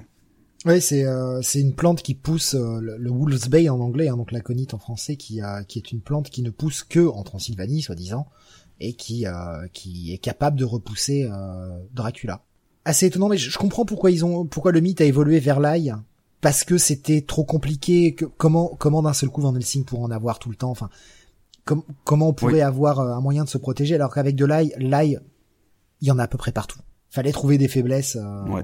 Oui, 0.65 0.81
c'est 0.81 1.05
euh, 1.05 1.41
c'est 1.43 1.61
une 1.61 1.75
plante 1.75 2.01
qui 2.01 2.15
pousse 2.15 2.55
euh, 2.55 2.79
le, 2.81 2.97
le 2.97 3.11
wolf's 3.11 3.49
bay 3.49 3.69
en 3.69 3.79
anglais, 3.79 4.07
hein, 4.07 4.17
donc 4.17 4.31
l'aconite 4.31 4.73
en 4.73 4.79
français, 4.79 5.15
qui 5.15 5.39
a 5.39 5.63
qui 5.63 5.77
est 5.77 5.91
une 5.91 6.01
plante 6.01 6.31
qui 6.31 6.41
ne 6.41 6.49
pousse 6.49 6.83
que 6.83 7.07
en 7.07 7.21
Transylvanie, 7.21 7.83
soi-disant, 7.83 8.27
et 8.79 8.93
qui 8.93 9.27
euh, 9.27 9.67
qui 9.73 10.11
est 10.11 10.17
capable 10.17 10.57
de 10.57 10.65
repousser 10.65 11.29
euh, 11.31 11.79
Dracula. 11.93 12.43
Assez 12.83 13.05
étonnant, 13.05 13.29
mais 13.29 13.37
je, 13.37 13.57
comprends 13.57 13.85
pourquoi 13.85 14.09
ils 14.09 14.25
ont 14.25 14.47
pourquoi 14.47 14.71
le 14.71 14.79
mythe 14.79 15.01
a 15.01 15.05
évolué 15.05 15.39
vers 15.39 15.59
l'ail, 15.59 15.93
parce 16.41 16.63
que 16.63 16.79
c'était 16.79 17.21
trop 17.21 17.43
compliqué. 17.43 18.15
Que, 18.15 18.25
comment 18.25 18.75
comment 18.79 19.03
d'un 19.03 19.13
seul 19.13 19.29
coup 19.29 19.41
Van 19.41 19.55
Helsing 19.55 19.85
pour 19.85 20.01
en 20.01 20.09
avoir 20.09 20.39
tout 20.39 20.49
le 20.49 20.55
temps, 20.55 20.71
enfin 20.71 20.89
com 21.65 21.83
comment 22.03 22.29
on 22.29 22.33
pourrait 22.33 22.53
oui. 22.53 22.61
avoir 22.61 22.99
euh, 22.99 23.13
un 23.13 23.21
moyen 23.21 23.43
de 23.43 23.49
se 23.49 23.57
protéger 23.57 23.95
alors 23.95 24.13
qu'avec 24.13 24.35
de 24.35 24.45
l'ail, 24.45 24.73
l'ail, 24.77 25.19
il 26.01 26.07
y 26.07 26.11
en 26.11 26.19
a 26.19 26.23
à 26.23 26.27
peu 26.27 26.37
près 26.37 26.51
partout. 26.51 26.79
Fallait 27.09 27.31
trouver 27.31 27.57
des 27.57 27.67
faiblesses. 27.67 28.15
Euh... 28.15 28.45
Ouais, 28.47 28.63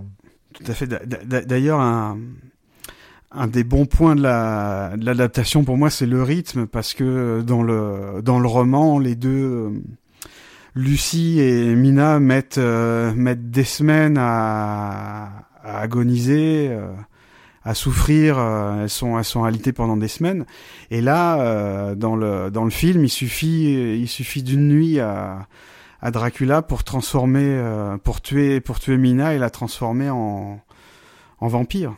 tout 0.53 0.63
à 0.67 0.73
fait. 0.73 0.87
D'ailleurs, 0.87 1.79
un, 1.79 2.19
un 3.31 3.47
des 3.47 3.63
bons 3.63 3.85
points 3.85 4.15
de 4.15 4.21
la 4.21 4.93
de 4.97 5.05
l'adaptation 5.05 5.63
pour 5.63 5.77
moi, 5.77 5.89
c'est 5.89 6.05
le 6.05 6.21
rythme 6.21 6.67
parce 6.67 6.93
que 6.93 7.41
dans 7.41 7.63
le 7.63 8.21
dans 8.23 8.39
le 8.39 8.47
roman, 8.47 8.99
les 8.99 9.15
deux 9.15 9.29
euh, 9.29 9.69
Lucie 10.75 11.39
et 11.39 11.75
Mina 11.75 12.19
mettent 12.19 12.57
euh, 12.57 13.13
mettent 13.13 13.49
des 13.49 13.63
semaines 13.63 14.17
à, 14.17 15.47
à 15.63 15.79
agoniser. 15.79 16.69
Euh, 16.69 16.91
à 17.63 17.75
souffrir, 17.75 18.37
euh, 18.39 18.83
elles 18.83 18.89
sont 18.89 19.17
elles 19.17 19.25
sont 19.25 19.43
alitées 19.43 19.73
pendant 19.73 19.97
des 19.97 20.07
semaines. 20.07 20.45
Et 20.89 21.01
là, 21.01 21.41
euh, 21.41 21.95
dans 21.95 22.15
le 22.15 22.49
dans 22.49 22.63
le 22.63 22.71
film, 22.71 23.03
il 23.03 23.09
suffit 23.09 23.99
il 23.99 24.07
suffit 24.07 24.43
d'une 24.43 24.67
nuit 24.67 24.99
à 24.99 25.47
à 26.01 26.11
Dracula 26.11 26.61
pour 26.61 26.83
transformer 26.83 27.45
euh, 27.45 27.97
pour 27.97 28.21
tuer 28.21 28.59
pour 28.59 28.79
tuer 28.79 28.97
Mina 28.97 29.33
et 29.33 29.37
la 29.37 29.49
transformer 29.49 30.09
en 30.09 30.59
en 31.39 31.47
vampire. 31.47 31.95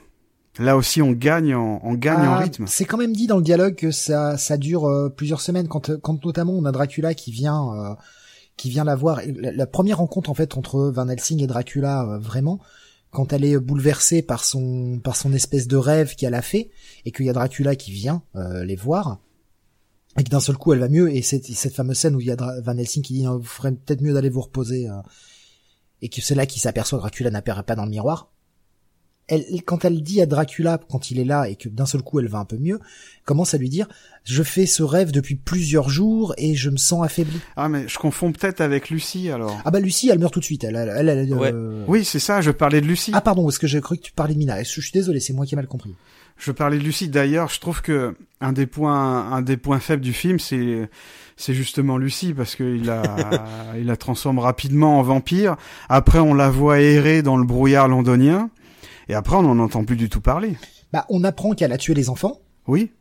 Là 0.59 0.77
aussi, 0.77 1.01
on 1.01 1.11
gagne 1.11 1.55
en, 1.55 1.79
on 1.83 1.93
gagne 1.93 2.21
ah, 2.25 2.31
en 2.31 2.37
rythme. 2.37 2.65
C'est 2.67 2.85
quand 2.85 2.97
même 2.97 3.13
dit 3.13 3.25
dans 3.25 3.37
le 3.37 3.43
dialogue 3.43 3.75
que 3.75 3.91
ça 3.91 4.37
ça 4.37 4.57
dure 4.57 4.85
euh, 4.85 5.09
plusieurs 5.09 5.41
semaines 5.41 5.67
quand 5.67 5.97
quand 6.01 6.23
notamment 6.23 6.53
on 6.53 6.65
a 6.65 6.71
Dracula 6.71 7.13
qui 7.13 7.31
vient 7.31 7.73
euh, 7.73 7.95
qui 8.55 8.69
vient 8.69 8.83
la 8.83 8.95
voir. 8.95 9.21
La, 9.25 9.51
la, 9.51 9.65
première 9.65 9.97
rencontre 9.97 10.29
en 10.29 10.35
fait 10.35 10.55
entre 10.55 10.91
Van 10.93 11.07
Helsing 11.07 11.41
et 11.41 11.47
Dracula 11.47 12.03
euh, 12.03 12.19
vraiment 12.19 12.59
quand 13.13 13.31
elle 13.31 13.45
est 13.45 13.57
bouleversée 13.59 14.21
par 14.21 14.43
son 14.43 14.99
par 14.99 15.15
son 15.15 15.31
espèce 15.33 15.67
de 15.67 15.77
rêve 15.77 16.15
qu'elle 16.15 16.33
a 16.33 16.41
fait 16.41 16.71
et 17.05 17.11
qu'il 17.11 17.25
y 17.25 17.29
a 17.29 17.33
Dracula 17.33 17.75
qui 17.75 17.91
vient 17.91 18.23
euh, 18.35 18.65
les 18.65 18.75
voir 18.75 19.19
et 20.17 20.23
que 20.23 20.29
d'un 20.29 20.39
seul 20.39 20.57
coup 20.57 20.73
elle 20.73 20.79
va 20.79 20.89
mieux 20.89 21.15
et 21.15 21.21
cette, 21.21 21.45
cette 21.45 21.75
fameuse 21.75 21.97
scène 21.97 22.15
où 22.15 22.21
il 22.21 22.27
y 22.27 22.31
a 22.31 22.35
Van 22.35 22.77
Helsing 22.77 23.03
qui 23.03 23.13
dit 23.13 23.25
vous 23.25 23.43
ferez 23.43 23.71
peut-être 23.71 24.01
mieux 24.01 24.13
d'aller 24.13 24.29
vous 24.29 24.41
reposer 24.41 24.89
euh, 24.89 24.95
et 26.01 26.09
que 26.09 26.21
c'est 26.21 26.35
là 26.35 26.45
qu'il 26.45 26.61
s'aperçoit 26.61 26.97
que 26.97 27.03
Dracula 27.03 27.29
n'apparaît 27.29 27.63
pas 27.63 27.75
dans 27.75 27.85
le 27.85 27.91
miroir 27.91 28.32
elle, 29.33 29.63
quand 29.63 29.85
elle 29.85 30.01
dit 30.01 30.21
à 30.21 30.25
Dracula 30.25 30.79
quand 30.89 31.11
il 31.11 31.19
est 31.19 31.25
là 31.25 31.49
et 31.49 31.55
que 31.55 31.69
d'un 31.69 31.85
seul 31.85 32.01
coup 32.01 32.19
elle 32.19 32.27
va 32.27 32.39
un 32.39 32.45
peu 32.45 32.57
mieux, 32.57 32.79
commence 33.25 33.53
à 33.53 33.57
lui 33.57 33.69
dire 33.69 33.87
je 34.23 34.43
fais 34.43 34.65
ce 34.65 34.83
rêve 34.83 35.11
depuis 35.11 35.35
plusieurs 35.35 35.89
jours 35.89 36.33
et 36.37 36.55
je 36.55 36.69
me 36.69 36.77
sens 36.77 37.03
affaibli. 37.03 37.39
Ah 37.55 37.69
mais 37.69 37.87
je 37.87 37.97
confonds 37.97 38.31
peut-être 38.31 38.61
avec 38.61 38.89
Lucie 38.89 39.29
alors. 39.29 39.59
Ah 39.65 39.71
bah 39.71 39.79
Lucie 39.79 40.09
elle 40.09 40.19
meurt 40.19 40.33
tout 40.33 40.39
de 40.39 40.45
suite. 40.45 40.63
Elle, 40.63 40.75
elle, 40.75 41.09
elle, 41.09 41.33
ouais. 41.33 41.51
euh... 41.53 41.83
Oui 41.87 42.05
c'est 42.05 42.19
ça. 42.19 42.41
Je 42.41 42.51
parlais 42.51 42.81
de 42.81 42.85
Lucie. 42.85 43.11
Ah 43.13 43.21
pardon 43.21 43.43
parce 43.43 43.57
que 43.57 43.67
j'ai 43.67 43.81
cru 43.81 43.97
que 43.97 44.03
tu 44.03 44.11
parlais 44.13 44.33
de 44.33 44.39
Mina. 44.39 44.61
Je, 44.63 44.69
je 44.69 44.81
suis 44.81 44.91
désolé 44.91 45.19
c'est 45.19 45.33
moi 45.33 45.45
qui 45.45 45.55
ai 45.55 45.57
mal 45.57 45.67
compris. 45.67 45.95
Je 46.37 46.51
parlais 46.51 46.77
de 46.77 46.83
Lucie. 46.83 47.09
D'ailleurs 47.09 47.49
je 47.49 47.59
trouve 47.59 47.81
que 47.81 48.15
un 48.41 48.53
des 48.53 48.65
points 48.65 49.31
un 49.31 49.41
des 49.41 49.57
points 49.57 49.79
faibles 49.79 50.03
du 50.03 50.13
film 50.13 50.39
c'est 50.39 50.89
c'est 51.35 51.53
justement 51.53 51.97
Lucie 51.97 52.33
parce 52.33 52.55
qu'il 52.55 52.85
la 52.85 53.03
il 53.77 53.85
la 53.85 53.97
transforme 53.97 54.39
rapidement 54.39 54.99
en 54.99 55.03
vampire. 55.03 55.55
Après 55.89 56.19
on 56.19 56.33
la 56.33 56.49
voit 56.49 56.79
errer 56.79 57.21
dans 57.21 57.37
le 57.37 57.45
brouillard 57.45 57.87
londonien. 57.87 58.49
Et 59.09 59.13
après, 59.13 59.35
on 59.35 59.43
n'en 59.43 59.59
entend 59.59 59.85
plus 59.85 59.97
du 59.97 60.09
tout 60.09 60.21
parler. 60.21 60.55
Bah, 60.91 61.05
on 61.09 61.23
apprend 61.23 61.53
qu'elle 61.53 61.71
a 61.71 61.77
tué 61.77 61.93
les 61.93 62.09
enfants. 62.09 62.39
Oui. 62.67 62.91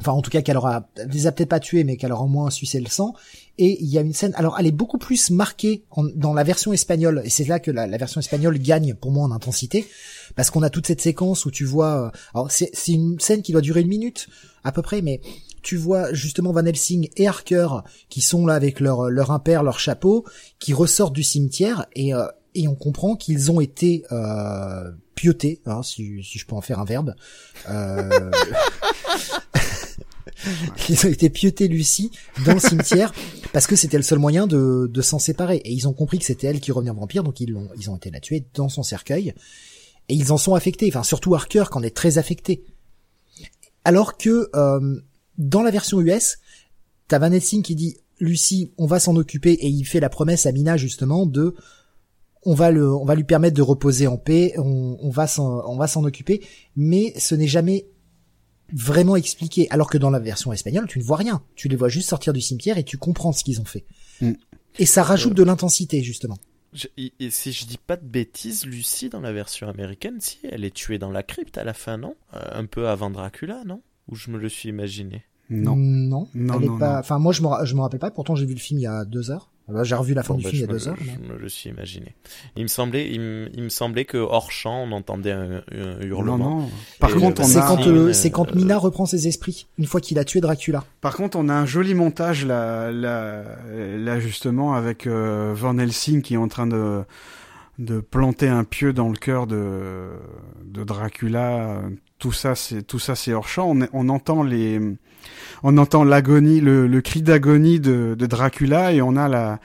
Enfin, 0.00 0.12
en 0.12 0.22
tout 0.22 0.30
cas, 0.30 0.42
qu'elle 0.42 0.56
aura, 0.56 0.88
elle 0.96 1.08
les 1.10 1.26
a 1.26 1.32
peut-être 1.32 1.48
pas 1.48 1.60
tués, 1.60 1.84
mais 1.84 1.96
qu'elle 1.96 2.12
aura 2.12 2.24
au 2.24 2.28
moins 2.28 2.50
sucé 2.50 2.80
le 2.80 2.88
sang. 2.88 3.14
Et 3.58 3.80
il 3.82 3.88
y 3.88 3.98
a 3.98 4.00
une 4.00 4.14
scène, 4.14 4.32
alors 4.34 4.56
elle 4.58 4.66
est 4.66 4.72
beaucoup 4.72 4.98
plus 4.98 5.30
marquée 5.30 5.84
en, 5.90 6.04
dans 6.04 6.32
la 6.34 6.42
version 6.42 6.72
espagnole, 6.72 7.22
et 7.24 7.30
c'est 7.30 7.44
là 7.44 7.60
que 7.60 7.70
la, 7.70 7.86
la, 7.86 7.98
version 7.98 8.18
espagnole 8.18 8.58
gagne 8.58 8.94
pour 8.94 9.12
moi 9.12 9.24
en 9.24 9.30
intensité, 9.30 9.86
parce 10.34 10.50
qu'on 10.50 10.62
a 10.62 10.70
toute 10.70 10.86
cette 10.86 11.02
séquence 11.02 11.44
où 11.44 11.50
tu 11.50 11.64
vois, 11.64 12.06
euh, 12.06 12.10
alors 12.34 12.50
c'est 12.50 12.72
une 12.88 13.20
scène 13.20 13.42
qui 13.42 13.52
doit 13.52 13.60
durer 13.60 13.82
une 13.82 13.88
minute 13.88 14.28
à 14.64 14.72
peu 14.72 14.80
près, 14.80 15.02
mais 15.02 15.20
tu 15.60 15.76
vois 15.76 16.12
justement 16.12 16.52
Van 16.52 16.64
Helsing 16.64 17.10
et 17.16 17.28
Harker 17.28 17.68
qui 18.08 18.22
sont 18.22 18.46
là 18.46 18.54
avec 18.54 18.80
leur 18.80 19.10
leur 19.10 19.30
impair, 19.30 19.62
leur 19.62 19.78
chapeau, 19.78 20.24
qui 20.58 20.72
ressortent 20.72 21.14
du 21.14 21.22
cimetière 21.22 21.86
et 21.94 22.14
euh, 22.14 22.26
et 22.54 22.68
on 22.68 22.74
comprend 22.74 23.16
qu'ils 23.16 23.50
ont 23.50 23.60
été 23.60 24.04
euh, 24.12 24.90
piotés, 25.14 25.60
hein, 25.66 25.82
si, 25.82 26.22
si, 26.22 26.38
je 26.38 26.46
peux 26.46 26.54
en 26.54 26.60
faire 26.60 26.78
un 26.78 26.84
verbe. 26.84 27.14
Euh... 27.68 28.30
ils 30.88 31.06
ont 31.06 31.10
été 31.10 31.30
piotés, 31.30 31.68
Lucie, 31.68 32.10
dans 32.44 32.54
le 32.54 32.60
cimetière 32.60 33.12
parce 33.52 33.66
que 33.66 33.76
c'était 33.76 33.96
le 33.96 34.02
seul 34.02 34.18
moyen 34.18 34.46
de, 34.46 34.90
de 34.92 35.02
s'en 35.02 35.18
séparer. 35.18 35.56
Et 35.56 35.72
ils 35.72 35.86
ont 35.86 35.92
compris 35.92 36.18
que 36.18 36.24
c'était 36.24 36.46
elle 36.46 36.60
qui 36.60 36.72
revenait 36.72 36.90
en 36.90 36.94
vampire, 36.94 37.22
donc 37.22 37.40
ils 37.40 37.50
l'ont, 37.50 37.68
ils 37.76 37.90
ont 37.90 37.96
été 37.96 38.10
la 38.10 38.20
tuer 38.20 38.44
dans 38.54 38.68
son 38.68 38.82
cercueil. 38.82 39.34
Et 40.08 40.14
ils 40.14 40.32
en 40.32 40.38
sont 40.38 40.54
affectés. 40.54 40.88
Enfin, 40.88 41.02
surtout 41.02 41.34
Harker, 41.34 41.64
qu'en 41.70 41.82
est 41.82 41.94
très 41.94 42.18
affecté. 42.18 42.64
Alors 43.84 44.16
que 44.16 44.50
euh, 44.54 45.00
dans 45.38 45.62
la 45.62 45.70
version 45.70 46.00
US, 46.00 46.38
t'as 47.08 47.18
Van 47.18 47.38
qui 47.38 47.74
dit 47.74 47.96
Lucie, 48.20 48.72
on 48.78 48.86
va 48.86 49.00
s'en 49.00 49.16
occuper, 49.16 49.52
et 49.52 49.66
il 49.66 49.84
fait 49.84 50.00
la 50.00 50.08
promesse 50.08 50.46
à 50.46 50.52
Mina 50.52 50.76
justement 50.76 51.26
de 51.26 51.54
on 52.44 52.54
va 52.54 52.70
le, 52.70 52.92
on 52.94 53.04
va 53.04 53.14
lui 53.14 53.24
permettre 53.24 53.56
de 53.56 53.62
reposer 53.62 54.06
en 54.06 54.16
paix, 54.16 54.54
on, 54.58 54.96
on 55.00 55.10
va 55.10 55.26
s'en, 55.26 55.62
on 55.66 55.76
va 55.76 55.86
s'en 55.86 56.04
occuper, 56.04 56.44
mais 56.76 57.12
ce 57.18 57.34
n'est 57.34 57.46
jamais 57.46 57.86
vraiment 58.72 59.16
expliqué. 59.16 59.68
Alors 59.70 59.88
que 59.90 59.98
dans 59.98 60.10
la 60.10 60.18
version 60.18 60.52
espagnole, 60.52 60.86
tu 60.88 60.98
ne 60.98 61.04
vois 61.04 61.16
rien. 61.18 61.42
Tu 61.54 61.68
les 61.68 61.76
vois 61.76 61.88
juste 61.88 62.08
sortir 62.08 62.32
du 62.32 62.40
cimetière 62.40 62.78
et 62.78 62.84
tu 62.84 62.96
comprends 62.98 63.32
ce 63.32 63.44
qu'ils 63.44 63.60
ont 63.60 63.64
fait. 63.64 63.84
Mm. 64.20 64.32
Et 64.78 64.86
ça 64.86 65.02
rajoute 65.02 65.34
de 65.34 65.42
l'intensité, 65.42 66.02
justement. 66.02 66.38
Je- 66.72 66.86
et- 66.96 67.12
et 67.20 67.30
si 67.30 67.52
je 67.52 67.66
dis 67.66 67.76
pas 67.78 67.96
de 67.98 68.06
bêtises, 68.06 68.64
Lucie 68.64 69.10
dans 69.10 69.20
la 69.20 69.32
version 69.32 69.68
américaine, 69.68 70.16
si 70.20 70.38
elle 70.50 70.64
est 70.64 70.74
tuée 70.74 70.98
dans 70.98 71.10
la 71.10 71.22
crypte 71.22 71.58
à 71.58 71.64
la 71.64 71.74
fin, 71.74 71.98
non? 71.98 72.14
Euh, 72.34 72.40
Un 72.52 72.64
peu 72.64 72.88
avant 72.88 73.10
Dracula, 73.10 73.62
non? 73.66 73.82
Ou 74.08 74.14
je 74.16 74.30
me 74.30 74.38
le 74.38 74.48
suis 74.48 74.70
imaginé? 74.70 75.22
Non. 75.50 75.76
Non. 75.76 76.28
Non, 76.34 76.54
elle 76.58 76.64
est 76.64 76.68
non, 76.68 76.78
pas, 76.78 76.94
non. 76.94 76.98
enfin, 77.00 77.18
moi, 77.18 77.32
je 77.34 77.42
me, 77.42 77.48
ra- 77.48 77.64
je 77.66 77.74
me 77.74 77.80
rappelle 77.82 78.00
pas. 78.00 78.10
Pourtant, 78.10 78.34
j'ai 78.34 78.46
vu 78.46 78.54
le 78.54 78.58
film 78.60 78.80
il 78.80 78.84
y 78.84 78.86
a 78.86 79.04
deux 79.04 79.30
heures. 79.30 79.51
Là, 79.68 79.84
J'ai 79.84 79.94
revu 79.94 80.12
la 80.12 80.22
fin 80.22 80.34
Bon, 80.34 80.38
du 80.38 80.44
bah, 80.44 80.50
film 80.50 80.62
il 80.64 80.66
y 80.66 80.68
a 80.68 80.72
deux 80.72 80.88
heures. 80.88 80.96
mais- 81.00 81.12
Je 81.26 81.32
me 81.32 81.38
le 81.38 81.48
suis 81.48 81.70
imaginé. 81.70 82.14
Il 82.56 82.62
me 82.64 82.68
semblait, 82.68 83.08
il 83.10 83.20
me, 83.20 83.48
il 83.54 83.62
me 83.62 83.68
semblait 83.68 84.04
que 84.04 84.18
hors 84.18 84.50
champ, 84.50 84.82
on 84.82 84.92
entendait 84.92 85.30
un, 85.32 85.62
un 85.72 86.00
hurlement. 86.02 86.36
Non, 86.38 86.58
non. 86.62 86.70
Par 86.98 87.10
Et 87.10 87.14
contre, 87.14 87.44
C'est 87.44 87.60
quand, 87.60 87.78
un- 87.78 87.86
euh, 87.88 88.12
c'est 88.12 88.30
quand 88.30 88.50
euh, 88.50 88.54
Mina 88.56 88.76
reprend 88.76 89.06
ses 89.06 89.28
esprits, 89.28 89.68
une 89.78 89.86
fois 89.86 90.00
qu'il 90.00 90.18
a 90.18 90.24
tué 90.24 90.40
Dracula. 90.40 90.84
par 91.00 91.16
contre, 91.16 91.38
on 91.38 91.48
a 91.48 91.54
un 91.54 91.64
joli 91.66 91.94
montage 91.94 92.44
là, 92.44 92.90
là, 92.90 93.44
là 93.70 94.20
justement 94.20 94.74
avec 94.74 95.06
euh, 95.06 95.52
Van 95.54 95.78
Helsing 95.78 96.22
qui 96.22 96.34
est 96.34 96.38
en 96.38 96.48
train 96.48 96.66
de 96.66 97.02
de 97.78 98.00
planter 98.00 98.48
un 98.48 98.64
pieu 98.64 98.92
dans 98.92 99.08
le 99.08 99.16
cœur 99.16 99.46
de 99.46 100.10
de 100.64 100.84
Dracula. 100.84 101.82
Tout 102.18 102.32
ça, 102.32 102.54
c'est 102.54 102.82
tout 102.82 102.98
ça, 102.98 103.14
c'est 103.14 103.32
hors 103.32 103.48
champ. 103.48 103.70
On, 103.74 103.86
on 103.92 104.08
entend 104.08 104.42
les, 104.42 104.78
on 105.62 105.78
entend 105.78 106.04
l'agonie, 106.04 106.60
le, 106.60 106.86
le 106.86 107.00
cri 107.00 107.22
d'agonie 107.22 107.80
de, 107.80 108.14
de 108.18 108.26
Dracula 108.26 108.92
et 108.92 109.02
on 109.02 109.16
a 109.16 109.28
la, 109.28 109.60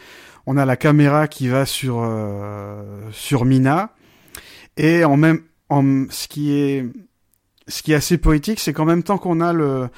on 0.45 0.57
a 0.57 0.65
la 0.65 0.75
caméra 0.77 1.27
qui 1.27 1.47
va 1.47 1.65
sur 1.65 2.01
euh, 2.03 2.83
sur 3.11 3.45
Mina 3.45 3.91
et 4.77 5.03
en 5.05 5.17
même, 5.17 5.41
en, 5.69 6.05
ce 6.09 6.27
qui 6.27 6.53
est 6.53 6.85
ce 7.67 7.83
qui 7.83 7.91
est 7.91 7.95
assez 7.95 8.17
poétique, 8.17 8.59
c'est 8.59 8.73
qu'en 8.73 8.85
même 8.85 9.03
temps 9.03 9.17
qu'on 9.17 9.41
a 9.41 9.53
le 9.53 9.89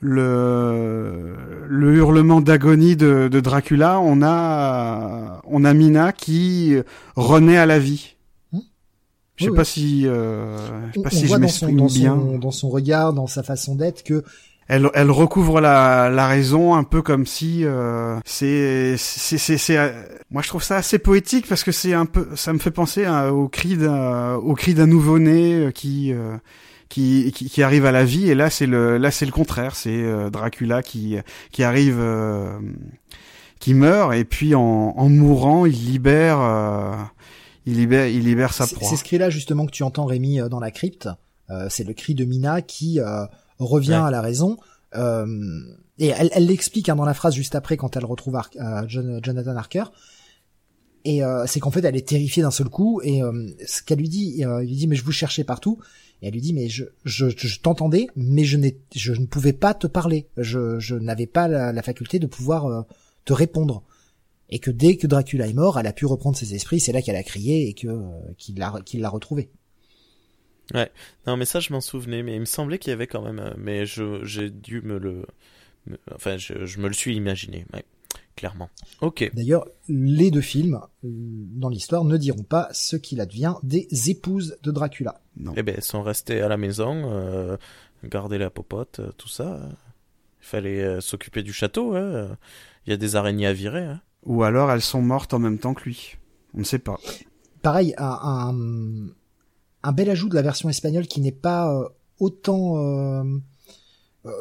le, 0.00 1.36
le 1.66 1.94
hurlement 1.94 2.40
d'agonie 2.42 2.96
de, 2.96 3.28
de 3.28 3.40
Dracula, 3.40 3.98
on 4.00 4.22
a 4.22 5.40
on 5.44 5.64
a 5.64 5.74
Mina 5.74 6.12
qui 6.12 6.76
renaît 7.16 7.56
à 7.56 7.66
la 7.66 7.78
vie. 7.78 8.16
Hmm. 8.52 8.60
Je 9.36 9.44
sais 9.44 9.50
Oui, 9.50 9.56
pas 9.56 9.62
oui. 9.62 9.66
si 9.66 10.06
euh, 10.06 10.56
je 10.88 10.92
sais 10.92 10.98
On, 10.98 11.02
pas 11.02 11.10
si 11.10 11.26
je 11.26 11.34
m'exprime 11.36 11.76
dans, 11.76 11.86
bien. 11.86 12.14
son, 12.14 12.38
dans 12.38 12.50
son 12.50 12.68
regard, 12.68 13.12
dans 13.14 13.26
sa 13.26 13.42
façon 13.42 13.74
d'être, 13.74 14.02
que 14.04 14.22
Elle, 14.68 14.90
elle 14.94 15.10
recouvre 15.12 15.60
la, 15.60 16.10
la 16.10 16.26
raison 16.26 16.74
un 16.74 16.82
peu 16.82 17.00
comme 17.00 17.24
si 17.24 17.64
euh, 17.64 18.18
c'est 18.24 18.96
c'est 18.98 19.38
c'est 19.38 19.76
euh, 19.78 19.90
moi 20.30 20.42
je 20.42 20.48
trouve 20.48 20.62
ça 20.64 20.76
assez 20.76 20.98
poétique 20.98 21.46
parce 21.48 21.62
que 21.62 21.70
c'est 21.70 21.94
un 21.94 22.04
peu 22.06 22.28
ça 22.34 22.52
me 22.52 22.58
fait 22.58 22.72
penser 22.72 23.04
à- 23.04 23.32
au 23.32 23.48
cri 23.48 23.76
d'un 23.76 24.34
au 24.34 24.54
cri 24.54 24.74
d'un 24.74 24.86
nouveau-né 24.88 25.54
euh, 25.66 25.70
qui, 25.70 26.12
euh, 26.12 26.36
qui 26.88 27.30
qui 27.32 27.48
qui 27.48 27.62
arrive 27.62 27.86
à 27.86 27.92
la 27.92 28.04
vie 28.04 28.28
et 28.28 28.34
là 28.34 28.50
c'est 28.50 28.66
le 28.66 28.98
là 28.98 29.12
c'est 29.12 29.24
le 29.26 29.30
contraire 29.30 29.76
c'est 29.76 30.02
euh, 30.02 30.30
Dracula 30.30 30.82
qui 30.82 31.16
qui 31.52 31.62
arrive 31.62 31.98
euh, 32.00 32.58
qui 33.60 33.72
meurt 33.72 34.14
et 34.14 34.24
puis 34.24 34.56
en, 34.56 34.60
en 34.96 35.08
mourant 35.08 35.64
il 35.66 35.86
libère 35.86 36.40
euh, 36.40 36.92
il 37.66 37.76
libère 37.76 38.08
il 38.08 38.24
libère 38.24 38.52
sa 38.52 38.66
proie. 38.66 38.88
c'est 38.88 38.96
ce 38.96 39.04
cri-là 39.04 39.30
justement 39.30 39.64
que 39.66 39.70
tu 39.72 39.84
entends 39.84 40.06
Rémi 40.06 40.40
dans 40.50 40.60
la 40.60 40.72
crypte. 40.72 41.08
Euh, 41.50 41.68
c'est 41.70 41.84
le 41.84 41.94
cri 41.94 42.16
de 42.16 42.24
Mina 42.24 42.60
qui 42.62 42.98
euh, 42.98 43.24
revient 43.58 43.90
Ouais. 43.90 43.94
à 44.08 44.10
la 44.10 44.20
raison. 44.20 44.56
Euh, 44.94 45.26
et 45.98 46.08
elle 46.08 46.30
elle 46.32 46.46
l'explique 46.46 46.88
hein, 46.88 46.96
dans 46.96 47.04
la 47.04 47.14
phrase 47.14 47.34
juste 47.34 47.54
après 47.54 47.76
quand 47.76 47.96
elle 47.96 48.04
retrouve 48.04 48.36
Ar- 48.36 48.50
euh, 48.60 48.84
John- 48.88 49.20
Jonathan 49.22 49.56
Harker. 49.56 49.84
Et 51.04 51.22
euh, 51.22 51.44
c'est 51.46 51.60
qu'en 51.60 51.70
fait 51.70 51.84
elle 51.84 51.96
est 51.96 52.06
terrifiée 52.08 52.42
d'un 52.42 52.50
seul 52.50 52.68
coup 52.68 53.00
et 53.02 53.22
euh, 53.22 53.48
ce 53.66 53.82
qu'elle 53.82 53.98
lui 53.98 54.08
dit, 54.08 54.44
euh, 54.44 54.62
il 54.64 54.68
lui 54.70 54.76
dit 54.76 54.86
mais 54.88 54.96
je 54.96 55.04
vous 55.04 55.12
cherchais 55.12 55.44
partout. 55.44 55.78
Et 56.22 56.26
elle 56.28 56.32
lui 56.32 56.40
dit 56.40 56.52
mais 56.52 56.68
je 56.68 56.84
je, 57.04 57.26
je 57.36 57.60
t'entendais 57.60 58.08
mais 58.16 58.44
je 58.44 58.56
n'ai 58.56 58.78
je 58.94 59.12
ne 59.12 59.26
pouvais 59.26 59.52
pas 59.52 59.74
te 59.74 59.86
parler. 59.86 60.28
Je 60.36 60.78
je 60.80 60.94
n'avais 60.96 61.26
pas 61.26 61.46
la, 61.48 61.72
la 61.72 61.82
faculté 61.82 62.18
de 62.18 62.26
pouvoir 62.26 62.66
euh, 62.66 62.82
te 63.24 63.32
répondre. 63.32 63.82
Et 64.48 64.60
que 64.60 64.70
dès 64.70 64.96
que 64.96 65.08
Dracula 65.08 65.48
est 65.48 65.52
mort, 65.52 65.78
elle 65.78 65.88
a 65.88 65.92
pu 65.92 66.06
reprendre 66.06 66.36
ses 66.36 66.54
esprits. 66.54 66.78
C'est 66.78 66.92
là 66.92 67.02
qu'elle 67.02 67.16
a 67.16 67.24
crié 67.24 67.68
et 67.68 67.74
que 67.74 67.88
euh, 67.88 68.02
qu'il 68.38 68.56
l'a 68.58 68.74
qu'il 68.84 69.00
l'a 69.00 69.08
retrouvé. 69.08 69.50
Non, 71.26 71.36
mais 71.36 71.44
ça, 71.44 71.60
je 71.60 71.72
m'en 71.72 71.80
souvenais, 71.80 72.22
mais 72.22 72.34
il 72.34 72.40
me 72.40 72.44
semblait 72.44 72.78
qu'il 72.78 72.90
y 72.90 72.92
avait 72.92 73.06
quand 73.06 73.22
même. 73.22 73.38
euh, 73.38 73.54
Mais 73.56 73.86
je, 73.86 74.24
j'ai 74.24 74.50
dû 74.50 74.82
me 74.82 74.98
le. 74.98 75.26
me- 75.86 75.98
Enfin, 76.14 76.36
je, 76.36 76.66
je 76.66 76.78
me 76.80 76.88
le 76.88 76.94
suis 76.94 77.14
imaginé, 77.16 77.64
ouais, 77.72 77.84
clairement. 78.34 78.68
Ok. 79.00 79.30
D'ailleurs, 79.34 79.66
les 79.88 80.30
deux 80.32 80.40
films 80.40 80.80
euh, 81.04 81.08
dans 81.08 81.68
l'histoire 81.68 82.04
ne 82.04 82.16
diront 82.16 82.42
pas 82.42 82.68
ce 82.72 82.96
qu'il 82.96 83.20
advient 83.20 83.54
des 83.62 83.86
épouses 84.10 84.56
de 84.62 84.70
Dracula. 84.72 85.20
Non. 85.36 85.52
Eh 85.56 85.62
ben, 85.62 85.74
elles 85.76 85.84
sont 85.84 86.02
restées 86.02 86.40
à 86.40 86.48
la 86.48 86.56
maison, 86.56 87.10
euh, 87.12 87.56
garder 88.04 88.38
la 88.38 88.50
popote, 88.50 88.98
euh, 89.00 89.12
tout 89.16 89.28
ça. 89.28 89.60
Il 90.42 90.46
fallait 90.46 90.82
euh, 90.82 91.00
s'occuper 91.00 91.42
du 91.42 91.52
château. 91.52 91.94
hein. 91.94 92.36
Il 92.86 92.90
y 92.90 92.92
a 92.92 92.96
des 92.96 93.14
araignées 93.16 93.46
à 93.46 93.52
virer. 93.52 93.84
Hein. 93.84 94.00
Ou 94.24 94.42
alors 94.42 94.70
elles 94.72 94.82
sont 94.82 95.02
mortes 95.02 95.32
en 95.34 95.38
même 95.38 95.58
temps 95.58 95.74
que 95.74 95.84
lui. 95.84 96.16
On 96.54 96.58
ne 96.58 96.64
sait 96.64 96.78
pas. 96.80 96.98
Pareil, 97.62 97.94
un, 97.98 98.18
un, 98.22 99.08
un 99.86 99.92
bel 99.92 100.10
ajout 100.10 100.28
de 100.28 100.34
la 100.34 100.42
version 100.42 100.68
espagnole 100.68 101.06
qui 101.06 101.20
n'est 101.20 101.30
pas 101.30 101.72
euh, 101.72 101.88
autant, 102.18 102.78
euh, 102.78 103.22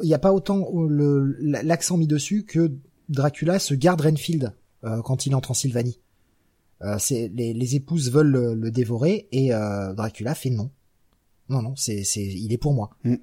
il 0.02 0.08
n'y 0.08 0.14
a 0.14 0.20
pas 0.20 0.34
autant 0.34 0.68
euh, 0.74 1.36
l'accent 1.40 1.98
mis 1.98 2.08
dessus 2.08 2.46
que 2.46 2.72
Dracula 3.10 3.60
se 3.60 3.76
garde 3.76 4.02
Renfield 4.02 4.54
euh, 4.84 5.04
quand 5.04 5.28
il 5.28 5.36
entre 5.36 5.52
en 5.52 5.54
Sylvanie. 5.54 6.00
Euh, 6.82 6.96
c'est 6.98 7.32
les, 7.34 7.54
les 7.54 7.76
épouses 7.76 8.12
veulent 8.12 8.32
le, 8.32 8.56
le 8.56 8.72
dévorer 8.72 9.28
et 9.32 9.54
euh, 9.54 9.94
Dracula 9.94 10.34
fait 10.34 10.50
non. 10.50 10.72
Non 11.50 11.62
non, 11.62 11.76
c'est 11.76 12.04
c'est 12.04 12.26
il 12.26 12.52
est 12.52 12.58
pour 12.58 12.74
moi. 12.74 12.90
Mm. 13.04 13.16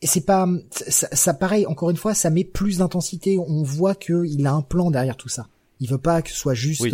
Et 0.00 0.06
c'est 0.06 0.24
pas 0.24 0.48
ça, 0.70 1.08
ça 1.10 1.34
pareil 1.34 1.66
encore 1.66 1.90
une 1.90 1.96
fois, 1.96 2.14
ça 2.14 2.30
met 2.30 2.44
plus 2.44 2.78
d'intensité. 2.78 3.38
On 3.38 3.64
voit 3.64 3.96
que 3.96 4.24
il 4.24 4.46
a 4.46 4.52
un 4.52 4.62
plan 4.62 4.92
derrière 4.92 5.16
tout 5.16 5.28
ça. 5.28 5.48
Il 5.80 5.90
veut 5.90 5.98
pas 5.98 6.22
que 6.22 6.30
ce 6.30 6.36
soit 6.36 6.54
juste 6.54 6.82
Oui. 6.82 6.92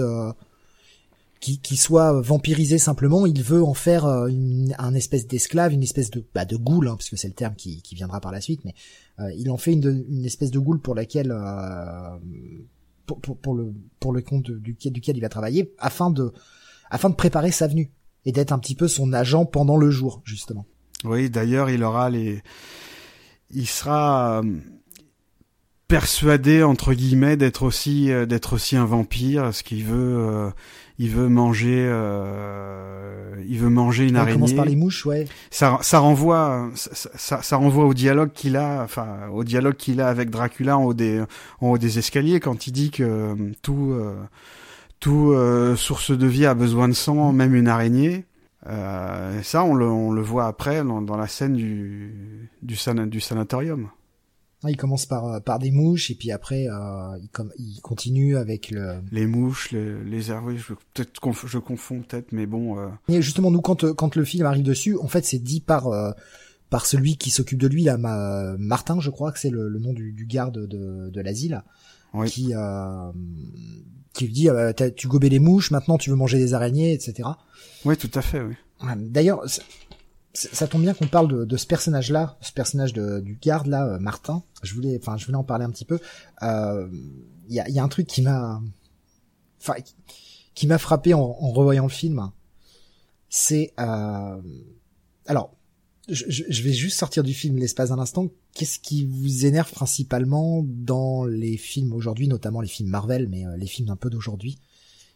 Qui, 1.44 1.58
qui 1.58 1.76
soit 1.76 2.22
vampirisé 2.22 2.78
simplement, 2.78 3.26
il 3.26 3.42
veut 3.42 3.62
en 3.62 3.74
faire 3.74 4.06
euh, 4.06 4.28
une, 4.28 4.74
un 4.78 4.94
espèce 4.94 5.26
d'esclave, 5.26 5.74
une 5.74 5.82
espèce 5.82 6.10
de 6.10 6.24
bah, 6.34 6.46
de 6.46 6.56
goule, 6.56 6.88
hein, 6.88 6.96
puisque 6.96 7.18
c'est 7.18 7.28
le 7.28 7.34
terme 7.34 7.54
qui, 7.54 7.82
qui 7.82 7.94
viendra 7.94 8.18
par 8.18 8.32
la 8.32 8.40
suite, 8.40 8.64
mais 8.64 8.74
euh, 9.20 9.30
il 9.36 9.50
en 9.50 9.58
fait 9.58 9.74
une, 9.74 10.06
une 10.08 10.24
espèce 10.24 10.50
de 10.50 10.58
goule 10.58 10.80
pour 10.80 10.94
laquelle 10.94 11.30
euh, 11.30 12.16
pour, 13.04 13.20
pour, 13.20 13.54
le 13.54 13.74
pour 14.00 14.14
le 14.14 14.22
compte 14.22 14.50
duquel, 14.50 14.90
duquel 14.90 15.18
il 15.18 15.20
va 15.20 15.28
travailler, 15.28 15.74
afin 15.76 16.08
de 16.08 16.32
afin 16.88 17.10
de 17.10 17.14
préparer 17.14 17.50
sa 17.50 17.66
venue 17.66 17.90
et 18.24 18.32
d'être 18.32 18.52
un 18.52 18.58
petit 18.58 18.74
peu 18.74 18.88
son 18.88 19.12
agent 19.12 19.44
pendant 19.44 19.76
le 19.76 19.90
jour 19.90 20.22
justement. 20.24 20.64
Oui, 21.04 21.28
d'ailleurs, 21.28 21.68
il 21.68 21.84
aura 21.84 22.08
les. 22.08 22.42
Il 23.50 23.66
sera 23.66 24.40
euh, 24.40 24.60
persuadé 25.88 26.62
entre 26.62 26.94
guillemets 26.94 27.36
d'être 27.36 27.62
aussi 27.62 28.10
euh, 28.10 28.24
d'être 28.24 28.54
aussi 28.54 28.76
un 28.76 28.86
vampire, 28.86 29.42
parce 29.42 29.62
qu'il 29.62 29.84
veut 29.84 30.18
euh, 30.18 30.50
il 30.98 31.10
veut 31.10 31.28
manger 31.28 31.84
euh, 31.88 33.34
il 33.46 33.58
veut 33.58 33.68
manger 33.68 34.06
une 34.08 34.16
On 34.16 34.20
commence 34.24 34.32
araignée. 34.50 34.54
par 34.56 34.64
les 34.64 34.76
mouches, 34.76 35.04
ouais. 35.06 35.26
Ça 35.50 35.78
ça 35.82 35.98
renvoie 35.98 36.70
ça, 36.74 36.90
ça, 37.14 37.42
ça 37.42 37.56
renvoie 37.56 37.84
au 37.84 37.94
dialogue 37.94 38.30
qu'il 38.32 38.56
a 38.56 38.82
enfin 38.82 39.28
au 39.32 39.44
dialogue 39.44 39.74
qu'il 39.76 40.00
a 40.00 40.08
avec 40.08 40.30
Dracula 40.30 40.78
en 40.78 40.84
haut 40.84 40.94
des 40.94 41.22
en 41.60 41.70
haut 41.70 41.78
des 41.78 41.98
escaliers 41.98 42.40
quand 42.40 42.66
il 42.66 42.72
dit 42.72 42.90
que 42.90 43.02
euh, 43.02 43.34
tout 43.62 43.90
euh, 43.92 44.14
tout 45.00 45.32
euh, 45.32 45.76
source 45.76 46.10
de 46.16 46.26
vie 46.26 46.46
a 46.46 46.54
besoin 46.54 46.88
de 46.88 46.94
sang, 46.94 47.32
même 47.32 47.54
une 47.54 47.68
araignée. 47.68 48.24
Euh, 48.66 49.42
ça, 49.42 49.62
on 49.62 49.74
le, 49.74 49.86
on 49.86 50.10
le 50.10 50.22
voit 50.22 50.46
après 50.46 50.82
dans, 50.82 51.02
dans 51.02 51.18
la 51.18 51.26
scène 51.26 51.52
du, 51.52 52.48
du, 52.62 52.76
sana- 52.76 53.04
du 53.04 53.20
sanatorium. 53.20 53.88
Ah, 54.64 54.70
Il 54.70 54.76
commence 54.76 55.06
par 55.06 55.26
euh, 55.26 55.40
par 55.40 55.58
des 55.58 55.70
mouches 55.70 56.10
et 56.10 56.14
puis 56.14 56.30
après 56.32 56.66
euh, 56.68 57.18
il, 57.22 57.28
com- 57.32 57.52
il 57.58 57.80
continue 57.82 58.36
avec 58.36 58.70
le. 58.70 58.94
Les 59.12 59.26
mouches, 59.26 59.70
les, 59.72 60.02
les 60.04 60.30
herbes, 60.30 60.46
oui, 60.46 60.56
je, 60.58 60.72
peut-être 60.94 61.20
conf- 61.20 61.46
je 61.46 61.58
confonds 61.58 62.00
peut-être, 62.02 62.32
mais 62.32 62.46
bon. 62.46 62.78
euh, 62.78 62.88
Et 63.08 63.20
justement 63.22 63.50
nous 63.50 63.60
quand 63.60 63.84
euh, 63.84 63.92
quand 63.94 64.16
le 64.16 64.24
film 64.24 64.46
arrive 64.46 64.64
dessus, 64.64 64.96
en 64.98 65.08
fait 65.08 65.24
c'est 65.24 65.38
dit 65.38 65.60
par 65.60 65.88
euh, 65.88 66.10
par 66.70 66.86
celui 66.86 67.16
qui 67.16 67.30
s'occupe 67.30 67.58
de 67.60 67.68
lui 67.68 67.84
là, 67.84 67.98
Ma- 67.98 68.56
Martin, 68.58 68.98
je 69.00 69.10
crois 69.10 69.30
que 69.32 69.38
c'est 69.38 69.50
le, 69.50 69.68
le 69.68 69.78
nom 69.78 69.92
du, 69.92 70.12
du 70.12 70.24
garde 70.26 70.66
de, 70.66 71.10
de 71.10 71.20
l'asile, 71.20 71.62
Oui. 72.14 72.28
qui 72.30 72.54
euh, 72.54 73.10
qui 74.12 74.26
lui 74.26 74.32
dit 74.32 74.48
euh, 74.48 74.72
tu 74.96 75.08
gobais 75.08 75.28
les 75.28 75.40
mouches, 75.40 75.70
maintenant 75.70 75.98
tu 75.98 76.08
veux 76.10 76.16
manger 76.16 76.38
des 76.38 76.54
araignées, 76.54 76.92
etc. 76.94 77.28
Oui, 77.84 77.96
tout 77.96 78.10
à 78.14 78.22
fait, 78.22 78.40
oui. 78.40 78.54
D'ailleurs, 78.96 79.42
ça 80.34 80.66
tombe 80.66 80.82
bien 80.82 80.94
qu'on 80.94 81.06
parle 81.06 81.28
de, 81.28 81.44
de 81.44 81.56
ce 81.56 81.66
personnage-là, 81.66 82.36
ce 82.40 82.52
personnage 82.52 82.92
de, 82.92 83.20
du 83.20 83.38
garde 83.40 83.68
là, 83.68 83.86
euh, 83.86 83.98
Martin. 83.98 84.42
Je 84.62 84.74
voulais, 84.74 84.98
enfin, 85.00 85.16
je 85.16 85.26
voulais 85.26 85.38
en 85.38 85.44
parler 85.44 85.64
un 85.64 85.70
petit 85.70 85.84
peu. 85.84 86.00
Il 86.42 86.46
euh, 86.48 86.88
y, 87.48 87.60
a, 87.60 87.68
y, 87.68 87.78
a, 87.78 87.84
un 87.84 87.88
truc 87.88 88.08
qui 88.08 88.20
m'a, 88.20 88.60
enfin, 89.60 89.74
qui 90.54 90.66
m'a 90.66 90.78
frappé 90.78 91.14
en, 91.14 91.20
en, 91.20 91.52
revoyant 91.52 91.84
le 91.84 91.90
film. 91.90 92.30
C'est, 93.28 93.72
euh, 93.78 94.40
alors, 95.26 95.54
je, 96.08 96.24
je, 96.28 96.62
vais 96.62 96.72
juste 96.72 96.98
sortir 96.98 97.22
du 97.22 97.32
film 97.32 97.56
l'espace 97.56 97.90
d'un 97.90 97.98
instant. 97.98 98.28
Qu'est-ce 98.54 98.80
qui 98.80 99.04
vous 99.04 99.46
énerve 99.46 99.70
principalement 99.72 100.64
dans 100.66 101.24
les 101.24 101.56
films 101.56 101.92
aujourd'hui, 101.92 102.28
notamment 102.28 102.60
les 102.60 102.68
films 102.68 102.90
Marvel, 102.90 103.28
mais 103.28 103.44
les 103.56 103.66
films 103.66 103.90
un 103.90 103.96
peu 103.96 104.10
d'aujourd'hui? 104.10 104.58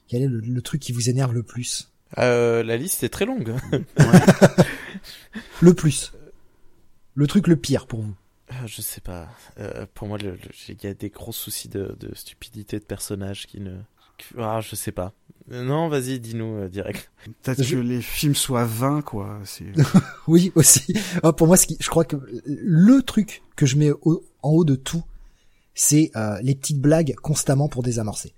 Quel 0.07 0.23
est 0.23 0.29
le, 0.29 0.41
le 0.41 0.63
truc 0.63 0.81
qui 0.81 0.93
vous 0.93 1.11
énerve 1.11 1.35
le 1.35 1.43
plus? 1.43 1.91
Euh, 2.17 2.63
la 2.63 2.77
liste 2.77 3.03
est 3.03 3.09
très 3.09 3.27
longue. 3.27 3.55
le 5.61 5.75
plus. 5.75 6.13
Le 7.15 7.27
truc 7.27 7.47
le 7.47 7.57
pire 7.57 7.87
pour 7.87 8.01
vous. 8.01 8.15
Ah, 8.51 8.67
je 8.67 8.81
sais 8.81 9.01
pas. 9.01 9.29
Euh, 9.59 9.87
pour 9.95 10.09
moi, 10.09 10.19
il 10.21 10.77
y 10.83 10.87
a 10.87 10.95
des 10.95 11.11
gros 11.11 11.33
soucis 11.33 11.69
de, 11.69 11.97
de, 11.99 12.15
stupidité 12.15 12.79
de 12.79 12.85
personnages 12.85 13.47
qui 13.47 13.61
ne. 13.61 13.77
Ah, 14.39 14.61
je 14.61 14.75
sais 14.75 14.93
pas. 14.93 15.13
Non, 15.51 15.89
vas-y, 15.89 16.19
dis-nous 16.19 16.57
euh, 16.57 16.69
direct. 16.69 17.11
Peut-être 17.43 17.63
que 17.63 17.77
les 17.77 18.03
films 18.03 18.35
soient 18.35 18.65
vains, 18.65 19.03
quoi. 19.03 19.41
oui, 20.29 20.53
aussi. 20.55 20.95
Oh, 21.23 21.33
pour 21.33 21.47
moi, 21.47 21.57
ce 21.57 21.67
qui, 21.67 21.77
je 21.81 21.89
crois 21.89 22.05
que 22.05 22.17
le 22.45 23.03
truc 23.03 23.43
que 23.57 23.67
je 23.67 23.77
mets 23.77 23.93
en 23.93 24.51
haut 24.51 24.65
de 24.65 24.77
tout, 24.77 25.05
c'est 25.75 26.11
euh, 26.17 26.41
les 26.43 26.55
petites 26.55 26.81
blagues 26.81 27.15
constamment 27.23 27.69
pour 27.69 27.83
désamorcer. 27.83 28.35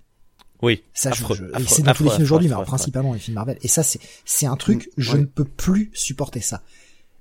Oui. 0.61 0.83
Ça, 0.93 1.11
je, 1.11 1.23
c'est 1.67 1.81
dans 1.83 1.93
tous 1.93 2.03
les 2.03 2.09
films 2.11 2.23
aujourd'hui, 2.23 2.49
mais 2.49 2.55
principalement 2.65 3.13
les 3.13 3.19
films 3.19 3.35
Marvel. 3.35 3.57
Et 3.61 3.67
ça, 3.67 3.83
c'est, 3.83 3.99
c'est 4.25 4.45
un 4.45 4.55
truc, 4.55 4.87
mm, 4.97 5.01
je 5.01 5.17
ne 5.17 5.25
peux 5.25 5.45
plus 5.45 5.91
supporter 5.93 6.41
ça. 6.41 6.61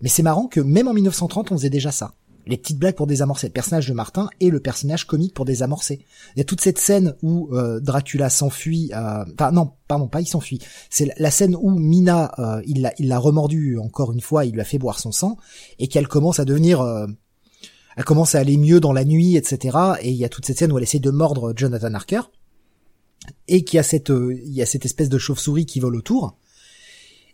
Mais 0.02 0.08
c'est 0.08 0.22
marrant 0.22 0.46
que 0.46 0.60
même 0.60 0.88
en 0.88 0.94
1930, 0.94 1.52
on 1.52 1.56
faisait 1.56 1.70
déjà 1.70 1.92
ça. 1.92 2.14
Les 2.46 2.56
petites 2.56 2.78
blagues 2.78 2.94
pour 2.94 3.06
désamorcer 3.06 3.46
le 3.46 3.52
personnage 3.52 3.86
de 3.86 3.92
Martin 3.92 4.30
et 4.40 4.48
le 4.48 4.60
personnage 4.60 5.06
comique 5.06 5.34
pour 5.34 5.44
désamorcer. 5.44 6.00
Il 6.34 6.38
y 6.38 6.40
a 6.40 6.44
toute 6.44 6.62
cette 6.62 6.78
scène 6.78 7.14
où 7.22 7.50
euh, 7.52 7.80
Dracula 7.80 8.30
s'enfuit. 8.30 8.90
Euh... 8.94 9.24
Enfin 9.34 9.52
non, 9.52 9.72
pardon, 9.88 10.08
pas 10.08 10.22
il 10.22 10.26
s'enfuit. 10.26 10.58
C'est 10.88 11.12
la 11.18 11.30
scène 11.30 11.54
où 11.54 11.70
Mina, 11.78 12.32
euh, 12.38 12.62
il 12.66 12.80
l'a, 12.80 12.94
il 12.98 13.08
l'a 13.08 13.18
remordu 13.18 13.78
encore 13.78 14.12
une 14.12 14.22
fois, 14.22 14.46
il 14.46 14.54
lui 14.54 14.60
a 14.60 14.64
fait 14.64 14.78
boire 14.78 14.98
son 14.98 15.12
sang 15.12 15.36
et 15.78 15.86
qu'elle 15.86 16.08
commence 16.08 16.40
à 16.40 16.46
devenir 16.46 16.80
euh, 16.80 17.06
elle 17.96 18.04
commence 18.04 18.34
à 18.34 18.38
aller 18.38 18.56
mieux 18.56 18.80
dans 18.80 18.92
la 18.92 19.04
nuit, 19.04 19.36
etc. 19.36 19.76
Et 20.00 20.10
il 20.10 20.16
y 20.16 20.24
a 20.24 20.28
toute 20.28 20.46
cette 20.46 20.58
scène 20.58 20.72
où 20.72 20.78
elle 20.78 20.84
essaie 20.84 21.00
de 21.00 21.10
mordre 21.10 21.52
Jonathan 21.54 21.92
Harker 21.92 22.22
et 23.48 23.64
qu'il 23.64 23.76
y 23.76 23.80
a 23.80 23.82
cette 23.82 24.10
euh, 24.10 24.38
il 24.44 24.52
y 24.52 24.62
a 24.62 24.66
cette 24.66 24.84
espèce 24.84 25.08
de 25.08 25.18
chauve-souris 25.18 25.66
qui 25.66 25.80
vole 25.80 25.96
autour. 25.96 26.36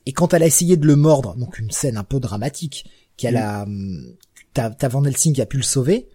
Et 0.07 0.13
quand 0.13 0.35
elle 0.35 0.43
a 0.43 0.47
essayé 0.47 0.77
de 0.77 0.87
le 0.87 0.97
mordre, 0.97 1.35
donc 1.37 1.59
une 1.59 1.71
scène 1.71 1.97
un 1.97 2.05
peu 2.05 2.21
dramatique, 2.21 2.87
qu'elle 3.17 3.37
a 3.37 3.63
hum, 3.63 4.15
t'as 4.55 4.71
as 4.81 4.89
Van 4.89 5.05
Helsing 5.05 5.35
qui 5.35 5.43
a 5.43 5.47
pu 5.47 5.57
le 5.57 5.63
sauver. 5.63 6.09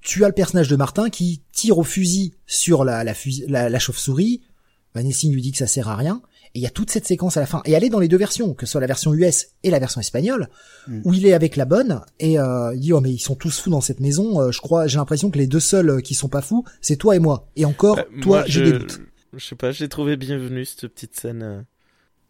Tu 0.00 0.24
as 0.24 0.28
le 0.28 0.34
personnage 0.34 0.68
de 0.68 0.76
Martin 0.76 1.10
qui 1.10 1.42
tire 1.52 1.78
au 1.78 1.84
fusil 1.84 2.34
sur 2.46 2.84
la 2.84 3.04
la, 3.04 3.14
la, 3.48 3.68
la 3.68 3.78
chauve-souris. 3.78 4.42
Van 4.94 5.02
Helsing 5.02 5.32
lui 5.32 5.42
dit 5.42 5.52
que 5.52 5.58
ça 5.58 5.66
sert 5.66 5.88
à 5.88 5.96
rien. 5.96 6.22
Et 6.54 6.58
il 6.58 6.62
y 6.62 6.66
a 6.66 6.70
toute 6.70 6.90
cette 6.90 7.06
séquence 7.06 7.36
à 7.36 7.40
la 7.40 7.46
fin. 7.46 7.62
Et 7.64 7.72
elle 7.72 7.84
est 7.84 7.90
dans 7.90 8.00
les 8.00 8.08
deux 8.08 8.16
versions, 8.16 8.54
que 8.54 8.66
ce 8.66 8.72
soit 8.72 8.80
la 8.80 8.88
version 8.88 9.14
US 9.14 9.48
et 9.62 9.70
la 9.70 9.78
version 9.78 10.00
espagnole, 10.00 10.48
mm. 10.88 11.02
où 11.04 11.14
il 11.14 11.24
est 11.26 11.32
avec 11.32 11.54
la 11.54 11.64
bonne, 11.64 12.00
et 12.18 12.40
euh, 12.40 12.74
il 12.74 12.80
dit, 12.80 12.92
oh 12.92 13.00
mais 13.00 13.12
ils 13.12 13.20
sont 13.20 13.36
tous 13.36 13.60
fous 13.60 13.70
dans 13.70 13.80
cette 13.80 14.00
maison, 14.00 14.40
euh, 14.40 14.50
je 14.50 14.60
crois, 14.60 14.88
j'ai 14.88 14.98
l'impression 14.98 15.30
que 15.30 15.38
les 15.38 15.46
deux 15.46 15.60
seuls 15.60 15.90
euh, 15.90 16.00
qui 16.00 16.14
sont 16.14 16.28
pas 16.28 16.42
fous, 16.42 16.64
c'est 16.80 16.96
toi 16.96 17.14
et 17.14 17.20
moi. 17.20 17.48
Et 17.54 17.64
encore, 17.64 17.96
bah, 17.96 18.04
toi, 18.20 18.44
j'ai 18.46 18.64
des 18.64 18.72
doutes. 18.72 19.00
Je 19.36 19.44
sais 19.44 19.54
pas, 19.54 19.70
j'ai 19.70 19.88
trouvé 19.88 20.16
bienvenue 20.16 20.64
cette 20.64 20.88
petite 20.88 21.18
scène. 21.18 21.42
Euh. 21.42 21.62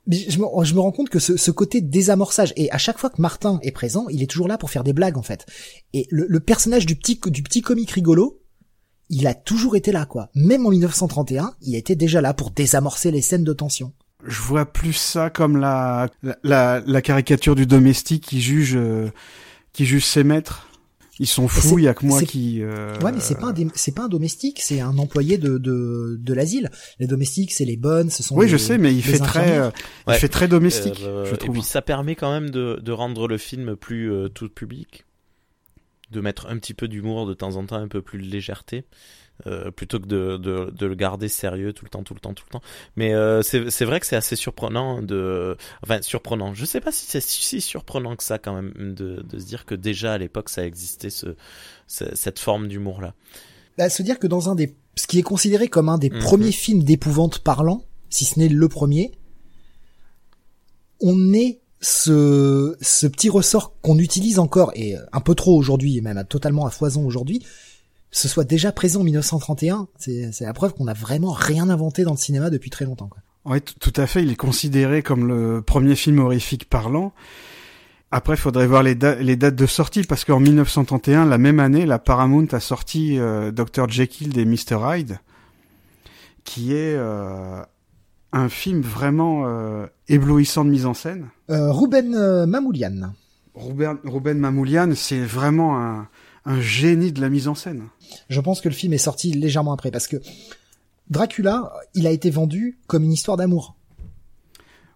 je 0.06 0.38
me, 0.38 0.64
je 0.64 0.74
me 0.74 0.80
rends 0.80 0.92
compte 0.92 1.08
que 1.08 1.18
ce, 1.18 1.38
ce, 1.38 1.50
côté 1.50 1.80
désamorçage 1.80 2.52
et 2.56 2.70
à 2.72 2.78
chaque 2.78 2.98
fois 2.98 3.08
que 3.08 3.22
Martin 3.22 3.58
est 3.62 3.72
présent, 3.72 4.06
il 4.10 4.22
est 4.22 4.26
toujours 4.26 4.48
là 4.48 4.58
pour 4.58 4.70
faire 4.70 4.84
des 4.84 4.92
blagues 4.92 5.16
en 5.16 5.22
fait. 5.22 5.46
Et 5.94 6.06
le, 6.10 6.26
le 6.28 6.40
personnage 6.40 6.84
du 6.84 6.94
petit 6.94 7.18
du 7.24 7.42
petit 7.42 7.62
comique 7.62 7.92
rigolo, 7.92 8.42
il 9.08 9.26
a 9.26 9.32
toujours 9.32 9.76
été 9.76 9.92
là 9.92 10.04
quoi. 10.04 10.28
Même 10.34 10.66
en 10.66 10.70
1931, 10.70 11.54
il 11.62 11.74
était 11.74 11.96
déjà 11.96 12.20
là 12.20 12.34
pour 12.34 12.50
désamorcer 12.50 13.10
les 13.10 13.22
scènes 13.22 13.44
de 13.44 13.52
tension 13.54 13.94
je 14.26 14.40
vois 14.40 14.66
plus 14.66 14.92
ça 14.92 15.30
comme 15.30 15.56
la 15.56 16.08
la, 16.42 16.82
la 16.86 17.02
caricature 17.02 17.54
du 17.54 17.66
domestique 17.66 18.24
qui 18.24 18.40
juge 18.40 18.76
euh, 18.76 19.10
qui 19.72 19.86
juge 19.86 20.04
ses 20.04 20.24
maîtres. 20.24 20.66
Ils 21.18 21.26
sont 21.26 21.48
fous, 21.48 21.78
il 21.78 21.84
y 21.84 21.88
a 21.88 21.92
que 21.92 22.06
moi 22.06 22.22
qui. 22.22 22.62
Euh... 22.62 22.98
Ouais, 23.00 23.12
mais 23.12 23.20
c'est 23.20 23.38
pas 23.38 23.48
un 23.48 23.54
c'est 23.74 23.94
pas 23.94 24.04
un 24.04 24.08
domestique, 24.08 24.58
c'est 24.62 24.80
un 24.80 24.96
employé 24.96 25.36
de 25.36 25.58
de, 25.58 26.16
de 26.18 26.34
l'asile. 26.34 26.70
Les 26.98 27.06
domestiques, 27.06 27.52
c'est 27.52 27.66
les 27.66 27.76
bonnes, 27.76 28.08
ce 28.08 28.22
sont. 28.22 28.34
Oui, 28.36 28.48
je 28.48 28.56
sais, 28.56 28.78
mais 28.78 28.94
il 28.94 29.02
fait 29.02 29.18
très, 29.18 29.58
euh, 29.58 29.70
il 30.08 30.14
fait 30.14 30.28
très 30.28 30.48
domestique. 30.48 31.02
Euh, 31.02 31.26
je 31.26 31.34
trouve. 31.34 31.56
Et 31.56 31.60
puis 31.60 31.62
ça 31.62 31.82
permet 31.82 32.14
quand 32.14 32.32
même 32.32 32.48
de 32.48 32.80
de 32.82 32.92
rendre 32.92 33.28
le 33.28 33.36
film 33.36 33.76
plus 33.76 34.10
tout 34.34 34.48
public, 34.48 35.04
de 36.10 36.22
mettre 36.22 36.46
un 36.46 36.56
petit 36.56 36.72
peu 36.72 36.88
d'humour 36.88 37.26
de 37.26 37.34
temps 37.34 37.56
en 37.56 37.66
temps, 37.66 37.76
un 37.76 37.88
peu 37.88 38.00
plus 38.00 38.18
de 38.18 38.24
légèreté. 38.24 38.84
Euh, 39.46 39.70
plutôt 39.70 39.98
que 39.98 40.06
de, 40.06 40.36
de, 40.36 40.70
de, 40.70 40.86
le 40.86 40.94
garder 40.94 41.28
sérieux 41.28 41.72
tout 41.72 41.84
le 41.84 41.90
temps, 41.90 42.02
tout 42.02 42.14
le 42.14 42.20
temps, 42.20 42.34
tout 42.34 42.44
le 42.46 42.52
temps. 42.52 42.62
Mais 42.96 43.14
euh, 43.14 43.42
c'est 43.42 43.84
vrai 43.84 44.00
que 44.00 44.06
c'est 44.06 44.16
assez 44.16 44.36
surprenant 44.36 45.00
de, 45.02 45.56
enfin 45.82 46.02
surprenant. 46.02 46.52
Je 46.52 46.64
sais 46.64 46.80
pas 46.80 46.92
si 46.92 47.06
c'est 47.06 47.20
si 47.20 47.60
surprenant 47.60 48.16
que 48.16 48.24
ça 48.24 48.38
quand 48.38 48.54
même 48.54 48.72
de, 48.94 49.22
de 49.22 49.38
se 49.38 49.46
dire 49.46 49.64
que 49.64 49.74
déjà 49.74 50.14
à 50.14 50.18
l'époque 50.18 50.48
ça 50.48 50.64
existait 50.66 51.10
ce, 51.10 51.36
cette 51.86 52.38
forme 52.38 52.68
d'humour 52.68 53.00
là. 53.00 53.14
Bah, 53.78 53.88
se 53.88 54.02
dire 54.02 54.18
que 54.18 54.26
dans 54.26 54.50
un 54.50 54.54
des, 54.54 54.74
ce 54.96 55.06
qui 55.06 55.18
est 55.18 55.22
considéré 55.22 55.68
comme 55.68 55.88
un 55.88 55.98
des 55.98 56.10
mhm. 56.10 56.18
premiers 56.18 56.52
films 56.52 56.82
d'épouvante 56.82 57.38
parlant, 57.38 57.84
si 58.10 58.24
ce 58.24 58.38
n'est 58.38 58.48
le 58.48 58.68
premier, 58.68 59.12
on 61.00 61.32
est 61.32 61.60
ce, 61.80 62.76
ce 62.82 63.06
petit 63.06 63.30
ressort 63.30 63.74
qu'on 63.80 63.98
utilise 63.98 64.38
encore 64.38 64.72
et 64.74 64.96
un 65.12 65.20
peu 65.20 65.34
trop 65.34 65.56
aujourd'hui 65.56 65.96
et 65.96 66.02
même 66.02 66.22
totalement 66.28 66.66
à 66.66 66.70
foison 66.70 67.06
aujourd'hui 67.06 67.42
ce 68.10 68.28
soit 68.28 68.44
déjà 68.44 68.72
présent 68.72 69.00
en 69.00 69.04
1931, 69.04 69.88
c'est 69.98 70.40
la 70.40 70.52
preuve 70.52 70.74
qu'on 70.74 70.84
n'a 70.84 70.94
vraiment 70.94 71.32
rien 71.32 71.70
inventé 71.70 72.02
dans 72.04 72.12
le 72.12 72.16
cinéma 72.16 72.50
depuis 72.50 72.70
très 72.70 72.84
longtemps. 72.84 73.08
Quoi. 73.08 73.22
Oui, 73.44 73.60
tout 73.62 73.92
à 73.96 74.06
fait. 74.06 74.22
Il 74.22 74.30
est 74.32 74.36
considéré 74.36 75.02
comme 75.02 75.26
le 75.26 75.62
premier 75.62 75.94
film 75.94 76.18
horrifique 76.18 76.68
parlant. 76.68 77.12
Après, 78.10 78.34
il 78.34 78.40
faudrait 78.40 78.66
voir 78.66 78.82
les, 78.82 78.96
les, 79.20 79.36
dates 79.36 79.54
de 79.54 79.66
sortie 79.66 80.02
parce 80.02 80.24
qu'en 80.24 80.40
1931, 80.40 81.26
la 81.26 81.38
même 81.38 81.60
année, 81.60 81.86
la 81.86 82.00
Paramount 82.00 82.46
a 82.50 82.58
sorti 82.58 83.18
euh, 83.18 83.52
Dr 83.52 83.88
Jekyll 83.88 84.36
et 84.36 84.44
Mr 84.44 84.78
Hyde, 84.84 85.20
qui 86.42 86.72
est 86.74 86.96
euh, 86.96 87.62
un 88.32 88.48
film 88.48 88.80
vraiment 88.80 89.44
euh, 89.46 89.86
éblouissant 90.08 90.64
de 90.64 90.70
mise 90.70 90.86
en 90.86 90.94
scène. 90.94 91.28
Ruben 91.48 92.46
Mamoulian. 92.46 93.12
Ruben, 93.54 93.98
Ruben 94.04 94.38
Mamoulian, 94.38 94.90
c'est 94.96 95.20
vraiment 95.20 95.80
un, 95.80 96.08
un 96.44 96.60
génie 96.60 97.12
de 97.12 97.20
la 97.20 97.28
mise 97.28 97.48
en 97.48 97.54
scène. 97.54 97.84
Je 98.28 98.40
pense 98.40 98.60
que 98.60 98.68
le 98.68 98.74
film 98.74 98.92
est 98.92 98.98
sorti 98.98 99.32
légèrement 99.32 99.72
après 99.72 99.90
parce 99.90 100.06
que 100.06 100.16
Dracula, 101.08 101.72
il 101.94 102.06
a 102.06 102.10
été 102.10 102.30
vendu 102.30 102.78
comme 102.86 103.04
une 103.04 103.12
histoire 103.12 103.36
d'amour. 103.36 103.74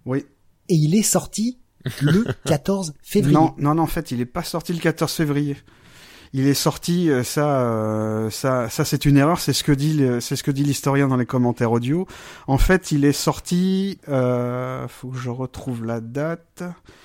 Oui. 0.07 0.25
Et 0.69 0.75
il 0.75 0.95
est 0.95 1.03
sorti 1.03 1.59
le 2.01 2.25
14 2.47 2.95
février. 3.03 3.35
Non, 3.35 3.55
non, 3.59 3.75
non, 3.75 3.83
en 3.83 3.87
fait, 3.87 4.11
il 4.11 4.21
est 4.21 4.27
pas 4.27 4.43
sorti 4.43 4.73
le 4.73 4.79
14 4.79 5.13
février. 5.13 5.57
Il 6.37 6.47
est 6.47 6.55
sorti, 6.55 7.11
euh, 7.11 7.23
ça, 7.23 7.63
euh, 7.63 8.29
ça, 8.29 8.69
ça, 8.69 8.85
c'est 8.85 9.07
une 9.07 9.17
erreur. 9.17 9.39
C'est 9.39 9.53
ce 9.53 9.65
que 9.65 9.73
dit, 9.73 10.03
c'est 10.21 10.37
ce 10.37 10.43
que 10.43 10.51
dit 10.51 10.65
l'historien 10.65 11.09
dans 11.09 11.17
les 11.17 11.27
commentaires 11.27 11.73
audio. 11.73 12.07
En 12.47 12.59
fait, 12.59 12.93
il 12.93 13.05
est 13.05 13.13
sorti. 13.13 13.99
Euh, 14.09 14.87
faut 14.89 15.09
que 15.09 15.17
je 15.17 15.31
retrouve 15.31 15.85
la 15.85 16.01
date. 16.01 16.65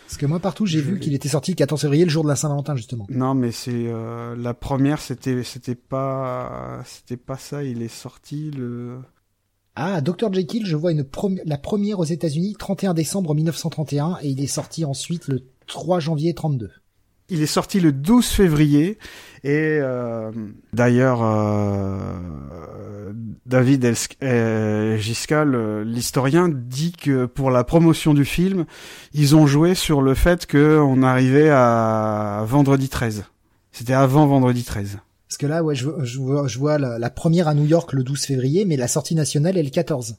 Parce 0.09 0.17
que 0.17 0.25
moi 0.25 0.39
partout 0.39 0.65
j'ai 0.65 0.81
vu 0.81 0.99
qu'il 0.99 1.13
était 1.13 1.29
sorti 1.29 1.51
le 1.51 1.55
14 1.55 1.81
février, 1.81 2.03
le 2.03 2.09
jour 2.09 2.23
de 2.23 2.29
la 2.29 2.35
Saint-Valentin 2.35 2.75
justement. 2.75 3.05
Non, 3.09 3.35
mais 3.35 3.51
c'est 3.51 3.71
euh, 3.73 4.35
la 4.35 4.55
première, 4.55 4.99
c'était 4.99 5.43
c'était 5.43 5.75
pas 5.75 6.81
c'était 6.83 7.15
pas 7.15 7.37
ça. 7.37 7.63
Il 7.63 7.83
est 7.83 7.93
sorti 7.93 8.49
le. 8.49 8.97
Ah, 9.75 10.01
Dr 10.01 10.33
Jekyll, 10.33 10.65
je 10.65 10.75
vois 10.75 10.91
une 10.91 11.05
la 11.45 11.57
première 11.59 11.99
aux 11.99 12.05
États-Unis, 12.05 12.55
31 12.57 12.95
décembre 12.95 13.35
1931, 13.35 14.17
et 14.23 14.29
il 14.29 14.41
est 14.41 14.47
sorti 14.47 14.83
ensuite 14.83 15.27
le 15.27 15.43
3 15.67 15.99
janvier 15.99 16.33
32. 16.33 16.71
Il 17.29 17.41
est 17.41 17.47
sorti 17.47 17.79
le 17.79 17.91
12 17.91 18.27
février 18.27 18.97
et 19.43 19.79
euh, 19.81 20.31
d'ailleurs 20.73 21.21
euh, 21.23 23.11
David 23.45 23.93
euh, 24.23 24.97
Giscal, 24.97 25.83
l'historien, 25.83 26.49
dit 26.49 26.91
que 26.91 27.25
pour 27.25 27.51
la 27.51 27.63
promotion 27.63 28.13
du 28.13 28.25
film, 28.25 28.65
ils 29.13 29.35
ont 29.35 29.47
joué 29.47 29.75
sur 29.75 30.01
le 30.01 30.13
fait 30.13 30.45
qu'on 30.45 31.03
arrivait 31.03 31.49
à 31.49 32.43
vendredi 32.47 32.89
13. 32.89 33.23
C'était 33.71 33.93
avant 33.93 34.27
vendredi 34.27 34.63
13. 34.63 34.99
Parce 35.27 35.37
que 35.37 35.45
là, 35.45 35.63
ouais, 35.63 35.75
je, 35.75 36.57
vois, 36.57 36.79
la, 36.79 37.09
première 37.11 37.47
à 37.47 37.53
New 37.53 37.65
York 37.65 37.93
le 37.93 38.03
12 38.03 38.25
février, 38.25 38.65
mais 38.65 38.77
la 38.77 38.87
sortie 38.87 39.13
nationale 39.13 39.57
est 39.57 39.63
le 39.63 39.69
14. 39.69 40.15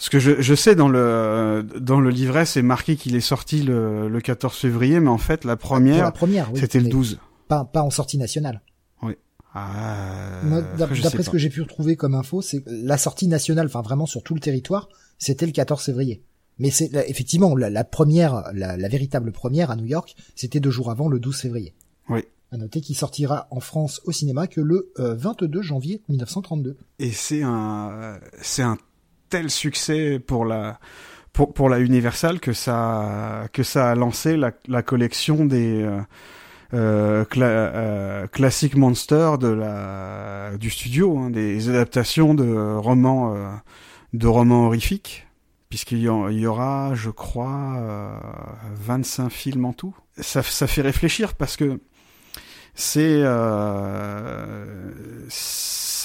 Ce 0.00 0.10
que 0.10 0.20
je, 0.20 0.40
je 0.40 0.54
sais 0.54 0.76
dans 0.76 0.88
le 0.88 1.66
dans 1.80 2.00
le 2.00 2.10
livret, 2.10 2.46
c'est 2.46 2.62
marqué 2.62 2.94
qu'il 2.94 3.16
est 3.16 3.20
sorti 3.20 3.62
le, 3.62 4.08
le 4.08 4.20
14 4.20 4.56
février, 4.56 5.00
mais 5.00 5.08
en 5.08 5.18
fait 5.18 5.44
la 5.44 5.56
première, 5.56 6.04
la 6.04 6.12
première 6.12 6.48
c'était 6.54 6.78
le 6.78 6.88
12. 6.88 7.18
Pas, 7.48 7.64
pas 7.64 7.82
en 7.82 7.90
sortie 7.90 8.16
nationale. 8.16 8.62
Oui. 9.02 9.14
Ah, 9.54 10.40
D'après 10.78 11.24
ce 11.24 11.30
que 11.30 11.38
j'ai 11.38 11.48
pu 11.48 11.62
retrouver 11.62 11.96
comme 11.96 12.14
info, 12.14 12.42
c'est 12.42 12.62
la 12.66 12.96
sortie 12.96 13.26
nationale, 13.26 13.66
enfin 13.66 13.82
vraiment 13.82 14.06
sur 14.06 14.22
tout 14.22 14.34
le 14.34 14.40
territoire, 14.40 14.88
c'était 15.18 15.46
le 15.46 15.52
14 15.52 15.82
février. 15.82 16.22
Mais 16.60 16.70
c'est 16.70 16.90
effectivement 17.08 17.56
la, 17.56 17.68
la 17.68 17.82
première, 17.82 18.44
la, 18.54 18.76
la, 18.76 18.88
véritable 18.88 19.32
première 19.32 19.70
à 19.72 19.76
New 19.76 19.86
York, 19.86 20.14
c'était 20.36 20.60
deux 20.60 20.70
jours 20.70 20.90
avant, 20.90 21.08
le 21.08 21.18
12 21.18 21.40
février. 21.40 21.74
Oui. 22.08 22.20
À 22.52 22.56
noter 22.56 22.80
qu'il 22.80 22.96
sortira 22.96 23.48
en 23.50 23.60
France 23.60 24.00
au 24.04 24.12
cinéma 24.12 24.46
que 24.46 24.60
le 24.60 24.92
22 24.96 25.60
janvier 25.60 26.02
1932. 26.08 26.76
Et 26.98 27.10
c'est 27.10 27.42
un, 27.42 28.18
c'est 28.40 28.62
un 28.62 28.78
tel 29.28 29.50
succès 29.50 30.18
pour 30.18 30.44
la, 30.44 30.78
pour, 31.32 31.52
pour 31.52 31.68
la 31.68 31.78
Universal 31.80 32.40
que 32.40 32.52
ça, 32.52 33.48
que 33.52 33.62
ça 33.62 33.90
a 33.90 33.94
lancé 33.94 34.36
la, 34.36 34.82
collection 34.82 35.44
des 35.44 35.82
euh, 35.82 36.00
euh, 36.74 37.24
euh, 37.36 38.26
Classic 38.26 38.74
Monster 38.76 39.32
de 39.40 39.48
la, 39.48 40.56
du 40.58 40.70
studio, 40.70 41.18
hein, 41.18 41.30
des 41.30 41.68
adaptations 41.68 42.34
de 42.34 42.76
romans, 42.76 43.60
de 44.12 44.26
romans 44.26 44.66
horrifiques 44.66 45.28
puisqu'il 45.68 45.98
y, 45.98 46.04
y, 46.04 46.46
aura, 46.46 46.94
je 46.94 47.10
crois, 47.10 47.74
euh, 47.76 48.18
25 48.74 49.28
films 49.30 49.66
en 49.66 49.72
tout. 49.72 49.94
Ça, 50.18 50.42
ça 50.42 50.66
fait 50.66 50.82
réfléchir 50.82 51.34
parce 51.34 51.56
que 51.56 51.80
c'est 52.74 53.22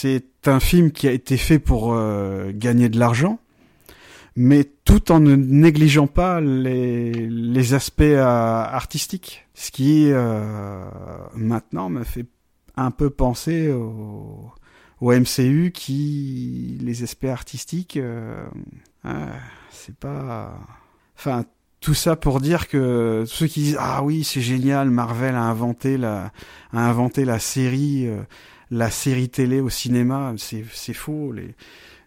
c'est 0.03 0.49
un 0.49 0.59
film 0.59 0.91
qui 0.91 1.07
a 1.07 1.13
été 1.13 1.37
fait 1.37 1.59
pour 1.59 1.93
euh, 1.93 2.51
gagner 2.53 2.89
de 2.89 2.99
l'argent, 2.99 3.39
mais 4.35 4.65
tout 4.83 5.13
en 5.13 5.21
ne 5.21 5.33
négligeant 5.33 6.07
pas 6.07 6.41
les, 6.41 7.73
aspects 7.73 8.01
euh, 8.01 8.21
artistiques, 8.21 9.47
ce 9.53 9.71
qui 9.71 10.09
euh, 10.11 10.83
maintenant 11.35 11.87
me 11.87 12.03
fait 12.03 12.25
un 12.75 12.91
peu 12.91 13.09
penser 13.09 13.71
au, 13.71 14.51
MCU 15.01 15.71
qui 15.73 16.77
les 16.81 17.03
aspects 17.03 17.25
artistiques 17.25 17.99
ah, 19.03 19.27
c'est 19.69 19.95
pas. 19.95 20.57
Enfin, 21.17 21.43
tout 21.81 21.93
ça 21.93 22.15
pour 22.15 22.39
dire 22.39 22.69
que 22.69 23.25
ceux 23.27 23.47
qui 23.47 23.61
disent 23.63 23.77
ah 23.79 24.01
oui 24.03 24.23
c'est 24.23 24.41
génial, 24.41 24.89
Marvel 24.89 25.35
a 25.35 25.43
inventé 25.43 25.97
la 25.97 26.31
a 26.71 26.89
inventé 26.89 27.25
la 27.25 27.39
série 27.39 28.09
la 28.71 28.89
série 28.89 29.29
télé 29.29 29.59
au 29.59 29.69
cinéma, 29.69 30.33
c'est 30.37 30.93
faux. 30.93 31.31
Les 31.31 31.55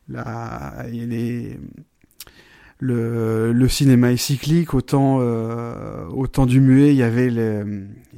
la 0.08 0.86
les 0.90 1.58
le, 2.78 3.52
le 3.52 3.68
cinéma 3.68 4.12
est 4.12 4.16
cyclique 4.16 4.74
autant 4.74 5.18
euh, 5.20 6.06
autant 6.08 6.46
du 6.46 6.60
muet 6.60 6.90
il 6.90 6.96
y 6.96 7.02
avait 7.02 7.30
les 7.30 7.62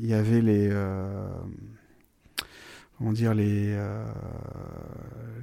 il 0.01 0.07
y 0.07 0.15
avait 0.15 0.41
les 0.41 0.69
euh, 0.71 1.29
comment 2.97 3.13
dire 3.13 3.35
les 3.35 3.67
euh, 3.69 4.05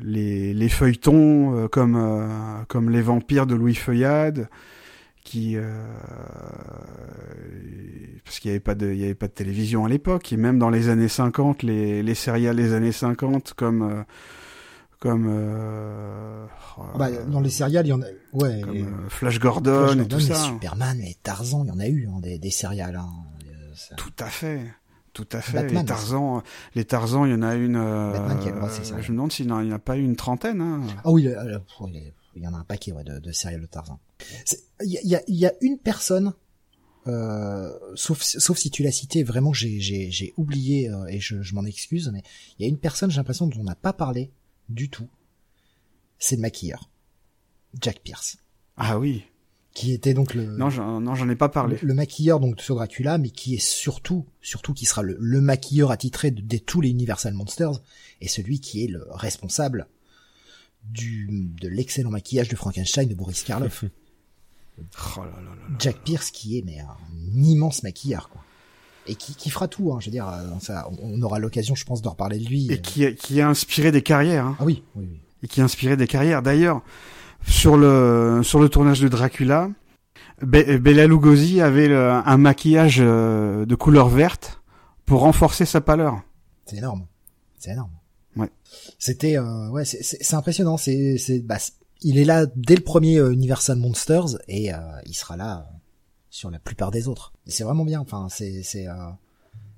les, 0.01 0.53
les 0.53 0.69
feuilletons 0.69 1.67
comme 1.71 2.65
comme 2.67 2.89
les 2.89 3.01
vampires 3.01 3.47
de 3.47 3.55
Louis 3.55 3.75
Feuillade 3.75 4.49
qui 5.25 5.57
parce 8.23 8.39
qu'il 8.39 8.49
y 8.49 8.51
avait 8.51 8.61
pas 8.61 8.75
de 8.75 8.93
il 8.93 8.99
y 8.99 9.03
avait 9.03 9.15
pas 9.15 9.27
de 9.27 9.33
télévision 9.33 9.83
à 9.83 9.89
l'époque 9.89 10.31
et 10.31 10.37
même 10.37 10.57
dans 10.57 10.69
les 10.69 10.87
années 10.87 11.09
50 11.09 11.63
les 11.63 12.01
les 12.03 12.15
séries 12.15 12.53
des 12.55 12.73
années 12.73 12.93
50 12.93 13.53
comme 13.53 14.05
comme 14.99 15.27
euh, 15.27 16.45
bah, 16.97 17.09
dans 17.27 17.41
les 17.41 17.49
séries 17.49 17.73
il 17.73 17.87
y 17.87 17.93
en 17.93 18.01
a 18.01 18.05
ouais 18.33 18.61
comme, 18.61 18.75
et, 18.75 18.85
Flash 19.09 19.39
Gordon, 19.39 19.87
Flash 19.87 20.05
et 20.05 20.07
tout 20.07 20.19
ça 20.19 20.35
Superman 20.35 21.01
et 21.01 21.17
Tarzan 21.21 21.65
il 21.65 21.69
y 21.69 21.71
en 21.71 21.79
a 21.79 21.87
eu 21.87 22.07
hein, 22.07 22.19
des 22.21 22.39
des 22.39 22.51
séries 22.51 22.81
hein. 22.81 23.09
tout 23.97 24.13
à 24.19 24.27
fait 24.27 24.61
tout 25.15 25.27
à 25.31 25.39
fait. 25.39 25.53
Batman, 25.53 25.81
les 25.81 25.85
Tarzan, 25.85 26.35
aussi. 26.35 26.45
les 26.75 26.85
Tarzan, 26.85 27.25
il 27.25 27.31
y 27.31 27.35
en 27.35 27.41
a 27.41 27.55
une. 27.55 27.77
Euh, 27.77 28.67
ça, 28.67 28.83
je 28.99 29.11
me 29.11 29.15
demande 29.15 29.31
s'il 29.31 29.47
n'y 29.47 29.53
en 29.53 29.71
a 29.71 29.79
pas 29.79 29.95
eu 29.95 30.03
une 30.03 30.17
trentaine. 30.17 30.59
Hein. 30.59 30.81
Ah 31.05 31.09
oui, 31.09 31.25
euh, 31.27 31.57
il 32.35 32.43
y 32.43 32.47
en 32.47 32.53
a 32.53 32.57
un 32.57 32.63
paquet 32.65 32.91
ouais, 32.91 33.05
de, 33.05 33.19
de 33.19 33.31
séries 33.31 33.57
de 33.57 33.65
Tarzan. 33.65 33.97
Il 34.83 34.99
y 35.03 35.15
a, 35.15 35.21
y 35.27 35.45
a, 35.45 35.53
une 35.61 35.77
personne, 35.77 36.33
euh, 37.07 37.71
sauf, 37.95 38.21
sauf 38.21 38.57
si 38.57 38.69
tu 38.69 38.83
l'as 38.83 38.91
cité, 38.91 39.23
vraiment 39.23 39.53
j'ai 39.53 40.33
oublié 40.37 40.89
euh, 40.89 41.05
et 41.07 41.19
je, 41.19 41.41
je 41.41 41.55
m'en 41.55 41.65
excuse, 41.65 42.09
mais 42.13 42.23
il 42.57 42.63
y 42.63 42.65
a 42.65 42.69
une 42.69 42.77
personne, 42.77 43.09
j'ai 43.09 43.17
l'impression 43.17 43.47
dont 43.47 43.59
on 43.59 43.63
n'a 43.63 43.75
pas 43.75 43.93
parlé 43.93 44.31
du 44.69 44.89
tout. 44.89 45.07
C'est 46.19 46.35
le 46.35 46.41
maquilleur, 46.41 46.89
Jack 47.81 47.99
Pierce. 47.99 48.37
Ah 48.77 48.99
oui 48.99 49.23
qui 49.75 49.91
était 49.91 50.13
donc 50.13 50.33
le 50.33 50.45
non 50.45 50.69
j'en 50.69 51.01
non 51.01 51.15
j'en 51.15 51.29
ai 51.29 51.35
pas 51.35 51.49
parlé 51.49 51.77
le, 51.81 51.89
le, 51.89 51.93
maquilleur 51.93 52.39
donc 52.39 52.61
sur 52.61 52.75
Dracula 52.75 53.17
mais 53.17 53.29
qui 53.29 53.55
est 53.55 53.61
surtout 53.61 54.25
surtout 54.41 54.73
qui 54.73 54.85
sera 54.85 55.03
le, 55.03 55.17
le 55.19 55.41
maquilleur 55.41 55.91
attitré 55.91 56.31
de, 56.31 56.41
de, 56.41 56.57
tous 56.57 56.79
les 56.79 56.89
Universal 56.89 57.33
Monsters 57.33 57.81
et 58.21 58.29
celui 58.29 58.61
qui 58.61 58.85
est 58.85 58.87
le 58.87 59.05
responsable 59.11 59.87
du 60.85 61.27
de 61.29 61.67
l'excellent 61.67 62.09
maquillage 62.09 62.47
de 62.47 62.55
Frankenstein 62.55 63.09
de 63.09 63.15
Boris 63.15 63.43
Karloff 63.43 63.83
oh 64.79 65.19
là 65.19 65.25
là 65.25 65.49
là 65.49 65.75
Jack 65.79 65.97
Pierce 66.03 66.31
qui 66.31 66.57
est 66.57 66.63
mais 66.65 66.79
un 66.79 66.97
immense 67.33 67.83
maquilleur 67.83 68.29
quoi 68.29 68.41
et 69.07 69.15
qui, 69.15 69.35
qui 69.35 69.51
fera 69.51 69.67
tout 69.67 69.93
hein, 69.93 69.99
je 69.99 70.05
veux 70.05 70.11
dire 70.11 70.27
ça, 70.61 70.87
on 70.99 71.21
aura 71.21 71.37
l'occasion 71.39 71.75
je 71.75 71.85
pense 71.85 72.01
d'en 72.01 72.11
reparler 72.11 72.39
de 72.39 72.45
lui 72.45 72.71
et 72.71 72.81
qui 72.81 73.05
a, 73.05 73.11
qui 73.11 73.39
a 73.39 73.47
inspiré 73.47 73.91
des 73.91 74.01
carrières 74.01 74.45
hein. 74.45 74.57
ah 74.59 74.65
oui, 74.65 74.83
oui, 74.95 75.07
oui 75.11 75.19
et 75.43 75.47
qui 75.47 75.61
a 75.61 75.63
inspiré 75.63 75.95
des 75.95 76.07
carrières 76.07 76.41
d'ailleurs 76.41 76.81
sur 77.47 77.77
le 77.77 78.41
sur 78.43 78.59
le 78.59 78.69
tournage 78.69 78.99
de 78.99 79.07
Dracula, 79.07 79.69
Be 80.41 80.77
Bela 80.77 81.07
Lugosi 81.07 81.61
avait 81.61 81.87
le, 81.87 82.09
un 82.09 82.37
maquillage 82.37 82.97
euh, 82.99 83.65
de 83.65 83.75
couleur 83.75 84.09
verte 84.09 84.61
pour 85.05 85.21
renforcer 85.21 85.65
sa 85.65 85.81
pâleur. 85.81 86.21
C'est 86.65 86.77
énorme, 86.77 87.05
c'est 87.59 87.71
énorme. 87.71 87.91
Ouais. 88.35 88.49
C'était 88.97 89.37
euh, 89.37 89.69
ouais, 89.69 89.85
c'est 89.85 90.33
impressionnant. 90.33 90.77
C'est 90.77 91.17
c'est 91.17 91.39
bah, 91.39 91.57
il 92.01 92.17
est 92.17 92.25
là 92.25 92.45
dès 92.55 92.75
le 92.75 92.83
premier 92.83 93.17
euh, 93.17 93.31
Universal 93.31 93.77
Monsters 93.77 94.37
et 94.47 94.73
euh, 94.73 94.77
il 95.05 95.13
sera 95.13 95.37
là 95.37 95.69
sur 96.29 96.51
la 96.51 96.59
plupart 96.59 96.91
des 96.91 97.07
autres. 97.07 97.33
C'est 97.47 97.63
vraiment 97.63 97.85
bien. 97.85 97.99
Enfin, 97.99 98.27
c'est 98.29 98.61
c'est 98.63 98.87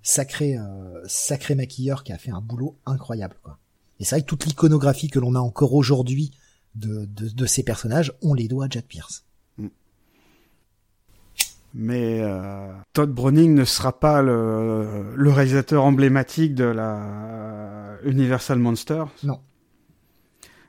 sacré 0.01 0.57
sacré 1.05 1.53
maquilleur 1.53 2.03
qui 2.03 2.13
a 2.13 2.17
fait 2.17 2.31
un 2.31 2.41
boulot 2.41 2.77
incroyable 2.85 3.35
quoi. 3.43 3.59
Et 3.99 4.05
c'est 4.05 4.15
vrai 4.15 4.21
que 4.21 4.27
toute 4.27 4.45
l'iconographie 4.45 5.09
que 5.09 5.19
l'on 5.19 5.35
a 5.35 5.39
encore 5.39 5.73
aujourd'hui 5.73 6.31
de, 6.75 7.05
de, 7.05 7.29
de, 7.29 7.45
ces 7.45 7.63
personnages, 7.63 8.13
on 8.21 8.33
les 8.33 8.47
doit 8.47 8.65
à 8.65 8.69
Jack 8.69 8.85
Pierce. 8.85 9.25
Mais 11.73 12.21
euh, 12.21 12.71
Todd 12.93 13.11
Browning 13.11 13.53
ne 13.53 13.65
sera 13.65 13.99
pas 13.99 14.21
le, 14.21 15.13
le, 15.15 15.31
réalisateur 15.31 15.83
emblématique 15.83 16.55
de 16.55 16.63
la 16.63 17.97
Universal 18.03 18.57
Monsters? 18.57 19.09
Non. 19.23 19.39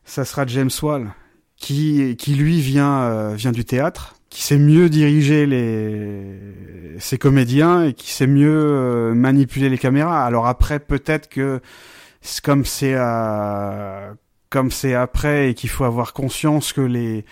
Ça 0.04 0.24
sera 0.24 0.46
James 0.46 0.70
Wall, 0.82 1.10
qui, 1.58 2.16
qui 2.16 2.34
lui 2.34 2.60
vient, 2.60 3.00
euh, 3.02 3.34
vient 3.34 3.52
du 3.52 3.64
théâtre, 3.64 4.16
qui 4.30 4.42
sait 4.42 4.58
mieux 4.58 4.88
diriger 4.88 5.46
les, 5.46 6.38
ses 6.98 7.18
comédiens 7.18 7.84
et 7.84 7.94
qui 7.94 8.12
sait 8.12 8.26
mieux 8.26 8.50
euh, 8.54 9.14
manipuler 9.14 9.68
les 9.68 9.78
caméras. 9.78 10.24
Alors 10.24 10.46
après, 10.46 10.78
peut-être 10.78 11.28
que 11.28 11.60
comme 12.42 12.64
c'est 12.64 12.94
euh, 12.94 14.12
comme 14.50 14.70
c'est 14.70 14.94
après 14.94 15.50
et 15.50 15.54
qu'il 15.54 15.70
faut 15.70 15.84
avoir 15.84 16.12
conscience 16.12 16.72
que 16.72 16.80
les 16.80 17.24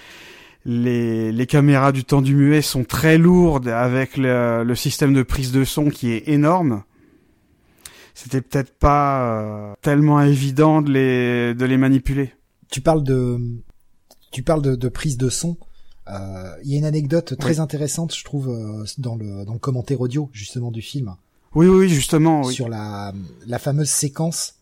les, 0.64 1.30
les 1.30 1.46
caméras 1.46 1.92
du 1.92 2.04
temps 2.04 2.22
du 2.22 2.34
muet 2.34 2.60
sont 2.60 2.82
très 2.82 3.18
lourdes 3.18 3.68
avec 3.68 4.16
le, 4.16 4.64
le 4.64 4.74
système 4.74 5.14
de 5.14 5.22
prise 5.22 5.52
de 5.52 5.62
son 5.62 5.90
qui 5.90 6.10
est 6.10 6.28
énorme. 6.28 6.82
C'était 8.14 8.40
peut-être 8.40 8.76
pas 8.76 9.20
euh, 9.22 9.74
tellement 9.82 10.20
évident 10.20 10.82
de 10.82 10.90
les 10.90 11.54
de 11.54 11.64
les 11.64 11.76
manipuler. 11.76 12.32
Tu 12.70 12.80
parles 12.80 13.04
de 13.04 13.38
tu 14.36 14.42
parles 14.42 14.60
de, 14.60 14.76
de 14.76 14.88
prise 14.90 15.16
de 15.16 15.30
son. 15.30 15.56
Euh, 16.08 16.52
il 16.62 16.70
y 16.70 16.74
a 16.74 16.78
une 16.78 16.84
anecdote 16.84 17.38
très 17.38 17.54
oui. 17.54 17.60
intéressante, 17.60 18.14
je 18.14 18.22
trouve, 18.22 18.50
euh, 18.50 18.84
dans 18.98 19.16
le 19.16 19.46
dans 19.46 19.54
le 19.54 19.58
commentaire 19.58 20.02
audio 20.02 20.28
justement 20.30 20.70
du 20.70 20.82
film. 20.82 21.16
Oui, 21.54 21.68
oui, 21.68 21.88
justement. 21.88 22.42
Oui. 22.42 22.52
Sur 22.52 22.68
la 22.68 23.14
la 23.46 23.58
fameuse 23.58 23.88
séquence 23.88 24.56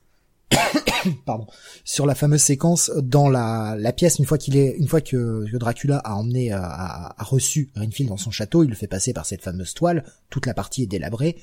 pardon, 1.26 1.48
sur 1.84 2.06
la 2.06 2.14
fameuse 2.14 2.42
séquence 2.42 2.92
dans 3.02 3.28
la, 3.28 3.74
la 3.76 3.92
pièce 3.92 4.20
une 4.20 4.26
fois 4.26 4.38
qu'il 4.38 4.56
est, 4.56 4.76
une 4.78 4.86
fois 4.86 5.00
que, 5.00 5.44
que 5.50 5.56
Dracula 5.56 5.98
a 6.04 6.14
emmené, 6.14 6.52
a, 6.52 6.62
a, 6.62 7.20
a, 7.20 7.24
reçu 7.24 7.72
Renfield 7.74 8.10
dans 8.10 8.16
son 8.16 8.30
château, 8.30 8.62
il 8.62 8.70
le 8.70 8.76
fait 8.76 8.86
passer 8.86 9.12
par 9.12 9.26
cette 9.26 9.42
fameuse 9.42 9.74
toile, 9.74 10.04
toute 10.30 10.46
la 10.46 10.54
partie 10.54 10.84
est 10.84 10.86
délabrée, 10.86 11.36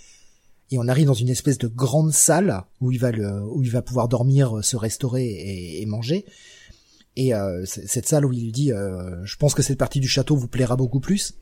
et 0.69 0.77
on 0.77 0.87
arrive 0.87 1.07
dans 1.07 1.13
une 1.13 1.27
espèce 1.27 1.57
de 1.57 1.67
grande 1.67 2.13
salle 2.13 2.63
où 2.79 2.93
il 2.93 2.99
va 2.99 3.11
le, 3.11 3.43
où 3.43 3.61
il 3.61 3.71
va 3.71 3.81
pouvoir 3.81 4.07
dormir, 4.07 4.63
se 4.63 4.77
restaurer 4.77 5.25
et, 5.25 5.81
et 5.81 5.85
manger. 5.85 6.25
Et 7.15 7.33
euh, 7.33 7.65
cette 7.65 8.07
salle 8.07 8.25
où 8.25 8.31
il 8.31 8.43
lui 8.43 8.51
dit, 8.51 8.71
euh, 8.71 9.23
je 9.25 9.35
pense 9.35 9.53
que 9.53 9.61
cette 9.61 9.77
partie 9.77 9.99
du 9.99 10.07
château 10.07 10.35
vous 10.35 10.47
plaira 10.47 10.75
beaucoup 10.75 11.01
plus. 11.01 11.35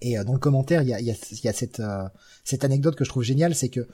Et 0.00 0.18
euh, 0.18 0.24
dans 0.24 0.32
le 0.32 0.38
commentaire, 0.38 0.82
il 0.82 0.88
y 0.88 0.94
a, 0.94 1.00
y 1.00 1.10
a, 1.10 1.14
y 1.44 1.48
a 1.48 1.52
cette, 1.52 1.80
euh, 1.80 2.04
cette 2.44 2.64
anecdote 2.64 2.96
que 2.96 3.04
je 3.04 3.10
trouve 3.10 3.22
géniale, 3.22 3.54
c'est 3.54 3.68
que 3.68 3.86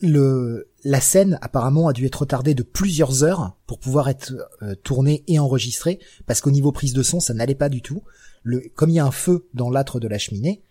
le, 0.00 0.68
la 0.82 1.00
scène 1.00 1.38
apparemment 1.40 1.88
a 1.88 1.92
dû 1.92 2.04
être 2.04 2.20
retardée 2.20 2.54
de 2.54 2.62
plusieurs 2.62 3.24
heures 3.24 3.56
pour 3.66 3.78
pouvoir 3.78 4.08
être 4.08 4.34
euh, 4.62 4.74
tournée 4.74 5.24
et 5.28 5.38
enregistrée 5.38 5.98
parce 6.26 6.40
qu'au 6.40 6.50
niveau 6.50 6.72
prise 6.72 6.92
de 6.92 7.02
son 7.02 7.20
ça 7.20 7.32
n'allait 7.32 7.54
pas 7.54 7.68
du 7.68 7.80
tout. 7.80 8.02
Le, 8.42 8.60
comme 8.74 8.90
il 8.90 8.96
y 8.96 8.98
a 8.98 9.06
un 9.06 9.12
feu 9.12 9.48
dans 9.54 9.70
l'âtre 9.70 10.00
de 10.00 10.08
la 10.08 10.18
cheminée, 10.18 10.62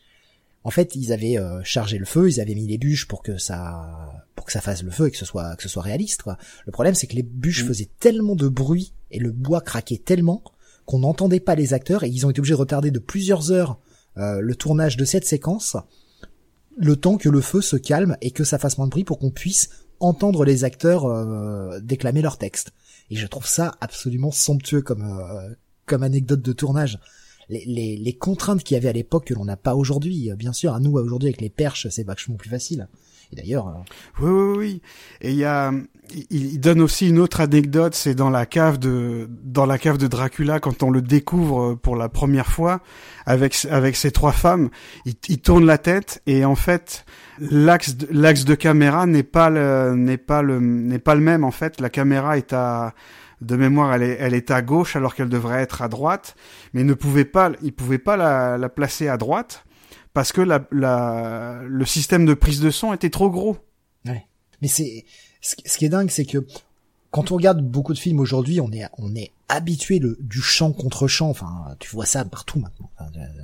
en 0.63 0.69
fait 0.69 0.95
ils 0.95 1.11
avaient 1.11 1.37
euh, 1.37 1.61
chargé 1.63 1.97
le 1.97 2.05
feu, 2.05 2.29
ils 2.29 2.39
avaient 2.39 2.55
mis 2.55 2.67
les 2.67 2.77
bûches 2.77 3.07
pour 3.07 3.21
que 3.21 3.37
ça 3.37 4.23
pour 4.35 4.45
que 4.45 4.51
ça 4.51 4.61
fasse 4.61 4.83
le 4.83 4.91
feu 4.91 5.07
et 5.07 5.11
que 5.11 5.17
ce 5.17 5.25
soit 5.25 5.55
que 5.55 5.63
ce 5.63 5.69
soit 5.69 5.83
réaliste. 5.83 6.23
Quoi. 6.23 6.37
Le 6.65 6.71
problème 6.71 6.95
c'est 6.95 7.07
que 7.07 7.15
les 7.15 7.23
bûches 7.23 7.63
mmh. 7.63 7.67
faisaient 7.67 7.89
tellement 7.99 8.35
de 8.35 8.47
bruit 8.47 8.93
et 9.11 9.19
le 9.19 9.31
bois 9.31 9.61
craquait 9.61 10.01
tellement 10.03 10.43
qu'on 10.85 10.99
n'entendait 10.99 11.39
pas 11.39 11.55
les 11.55 11.73
acteurs 11.73 12.03
et 12.03 12.09
ils 12.09 12.25
ont 12.25 12.29
été 12.29 12.39
obligés 12.39 12.53
de 12.53 12.59
retarder 12.59 12.91
de 12.91 12.99
plusieurs 12.99 13.51
heures 13.51 13.79
euh, 14.17 14.41
le 14.41 14.55
tournage 14.55 14.97
de 14.97 15.05
cette 15.05 15.25
séquence, 15.25 15.75
le 16.77 16.95
temps 16.95 17.17
que 17.17 17.29
le 17.29 17.41
feu 17.41 17.61
se 17.61 17.77
calme 17.77 18.17
et 18.21 18.31
que 18.31 18.43
ça 18.43 18.59
fasse 18.59 18.77
moins 18.77 18.87
de 18.87 18.91
bruit 18.91 19.03
pour 19.03 19.19
qu'on 19.19 19.31
puisse 19.31 19.69
entendre 19.99 20.45
les 20.45 20.63
acteurs 20.63 21.05
euh, 21.05 21.79
déclamer 21.79 22.21
leur 22.21 22.37
texte. 22.37 22.71
Et 23.09 23.15
je 23.15 23.27
trouve 23.27 23.47
ça 23.47 23.75
absolument 23.81 24.31
somptueux 24.31 24.81
comme 24.81 25.03
euh, 25.03 25.53
comme 25.85 26.03
anecdote 26.03 26.41
de 26.41 26.53
tournage. 26.53 26.99
Les, 27.53 27.63
les, 27.65 27.97
les 27.97 28.13
contraintes 28.13 28.63
qu'il 28.63 28.75
y 28.75 28.77
avait 28.77 28.89
à 28.89 28.93
l'époque 28.93 29.25
que 29.27 29.33
l'on 29.33 29.45
n'a 29.45 29.57
pas 29.57 29.75
aujourd'hui, 29.75 30.31
bien 30.35 30.53
sûr, 30.53 30.73
à 30.73 30.79
nous 30.79 30.93
aujourd'hui 30.93 31.29
avec 31.29 31.41
les 31.41 31.49
perches, 31.49 31.87
c'est 31.89 32.03
vachement 32.03 32.35
plus 32.35 32.49
facile. 32.49 32.87
Et 33.31 33.35
d'ailleurs. 33.35 33.67
Euh, 33.67 33.71
oui, 34.21 34.31
oui, 34.31 34.57
oui. 34.57 34.81
Et 35.21 35.31
il 35.31 35.37
y 35.37 35.45
a, 35.45 35.71
il, 36.29 36.59
donne 36.59 36.81
aussi 36.81 37.09
une 37.09 37.19
autre 37.19 37.41
anecdote, 37.41 37.95
c'est 37.95 38.15
dans 38.15 38.29
la 38.29 38.45
cave 38.45 38.77
de, 38.77 39.29
dans 39.43 39.65
la 39.65 39.77
cave 39.77 39.97
de 39.97 40.07
Dracula 40.07 40.59
quand 40.59 40.83
on 40.83 40.91
le 40.91 41.01
découvre 41.01 41.75
pour 41.75 41.95
la 41.95 42.09
première 42.09 42.47
fois 42.47 42.81
avec 43.25 43.55
avec 43.69 43.95
ces 43.95 44.11
trois 44.11 44.31
femmes. 44.31 44.69
Il, 45.05 45.13
il 45.29 45.39
tourne 45.39 45.65
la 45.65 45.77
tête 45.77 46.21
et 46.27 46.45
en 46.45 46.55
fait 46.55 47.05
l'axe 47.39 47.95
l'axe 48.11 48.45
de 48.45 48.55
caméra 48.55 49.05
n'est 49.05 49.23
pas 49.23 49.49
le 49.49 49.95
n'est 49.95 50.17
pas 50.17 50.41
le 50.41 50.59
n'est 50.59 50.99
pas 50.99 51.15
le 51.15 51.21
même 51.21 51.43
en 51.43 51.51
fait. 51.51 51.79
La 51.79 51.89
caméra 51.89 52.37
est 52.37 52.53
à 52.53 52.93
de 53.45 53.55
mémoire, 53.55 53.93
elle 53.93 54.03
est, 54.03 54.17
elle 54.19 54.33
est 54.33 54.51
à 54.51 54.61
gauche 54.61 54.95
alors 54.95 55.15
qu'elle 55.15 55.29
devrait 55.29 55.61
être 55.61 55.81
à 55.81 55.87
droite, 55.89 56.35
mais 56.73 56.83
ne 56.83 56.93
pouvait 56.93 57.25
pas, 57.25 57.51
il 57.61 57.73
pouvait 57.73 57.97
pas 57.97 58.17
la, 58.17 58.57
la 58.57 58.69
placer 58.69 59.07
à 59.07 59.17
droite 59.17 59.65
parce 60.13 60.31
que 60.31 60.41
la, 60.41 60.65
la, 60.71 61.61
le 61.65 61.85
système 61.85 62.25
de 62.25 62.33
prise 62.33 62.61
de 62.61 62.71
son 62.71 62.93
était 62.93 63.09
trop 63.09 63.29
gros. 63.29 63.57
Ouais. 64.05 64.25
Mais 64.61 64.67
c'est 64.67 65.05
ce 65.41 65.77
qui 65.77 65.85
est 65.85 65.89
dingue, 65.89 66.09
c'est 66.09 66.25
que 66.25 66.45
quand 67.13 67.31
on 67.31 67.35
regarde 67.35 67.61
beaucoup 67.61 67.93
de 67.93 67.99
films 67.99 68.19
aujourd'hui, 68.19 68.59
on 68.59 68.71
est 68.71 68.87
on 68.97 69.15
est 69.15 69.31
habitué 69.47 69.99
le, 69.99 70.17
du 70.19 70.41
chant 70.41 70.73
contre 70.73 71.07
chant. 71.07 71.29
Enfin, 71.29 71.75
tu 71.77 71.91
vois 71.91 72.07
ça 72.07 72.25
partout 72.25 72.59
maintenant. 72.59 72.89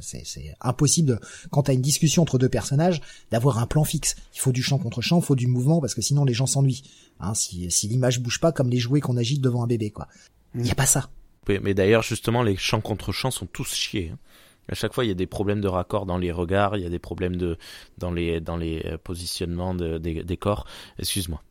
c'est, 0.02 0.26
c'est 0.26 0.56
impossible 0.60 1.20
quand 1.52 1.64
t'as 1.64 1.74
une 1.74 1.82
discussion 1.82 2.24
entre 2.24 2.40
deux 2.40 2.50
personnages 2.50 3.00
d'avoir 3.30 3.60
un 3.60 3.68
plan 3.68 3.84
fixe. 3.84 4.16
Il 4.34 4.40
faut 4.40 4.52
du 4.52 4.64
chant 4.64 4.80
contre 4.80 5.02
chant, 5.02 5.20
il 5.20 5.24
faut 5.24 5.36
du 5.36 5.46
mouvement 5.46 5.82
parce 5.82 5.94
que 5.94 6.02
sinon 6.02 6.26
les 6.26 6.34
gens 6.34 6.48
s'ennuient. 6.48 6.82
Hein, 7.20 7.36
si 7.36 7.70
si 7.70 7.88
l'image 7.88 8.22
bouge 8.22 8.40
pas 8.40 8.52
comme 8.52 8.72
les 8.72 8.80
jouets 8.80 9.02
qu'on 9.02 9.18
agite 9.18 9.40
devant 9.40 9.64
un 9.64 9.68
bébé, 9.68 9.92
quoi. 9.92 10.08
Il 10.56 10.66
y 10.66 10.72
a 10.72 10.76
pas 10.76 10.88
ça. 10.88 11.12
Mais 11.48 11.76
d'ailleurs, 11.76 12.02
justement, 12.02 12.42
les 12.42 12.58
chants 12.58 12.82
contre 12.82 13.12
chants 13.12 13.32
sont 13.32 13.46
tous 13.46 13.76
chiés. 13.76 14.12
Hein. 14.12 14.18
À 14.68 14.74
chaque 14.74 14.94
fois, 14.94 15.06
il 15.06 15.10
y 15.10 15.12
a 15.12 15.16
des 15.16 15.28
problèmes 15.28 15.62
de 15.62 15.68
raccord 15.68 16.08
dans 16.08 16.18
les 16.18 16.32
regards, 16.32 16.76
il 16.76 16.82
y 16.82 16.86
a 16.88 16.90
des 16.90 17.00
problèmes 17.00 17.36
de 17.36 17.58
dans 18.00 18.12
les 18.12 18.40
dans 18.40 18.58
les 18.58 18.84
euh, 18.86 18.98
positionnements 18.98 19.76
de, 19.76 20.00
des, 20.00 20.24
des 20.24 20.38
corps. 20.38 20.66
Excuse-moi. 20.98 21.44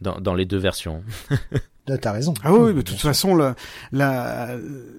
Dans, 0.00 0.20
dans 0.20 0.34
les 0.34 0.44
deux 0.44 0.58
versions. 0.58 1.02
T'as 2.00 2.12
raison. 2.12 2.34
Ah 2.42 2.52
oui, 2.52 2.74
de 2.74 2.82
toute 2.82 3.00
façon, 3.00 3.36
la, 3.36 3.54
la, 3.92 4.56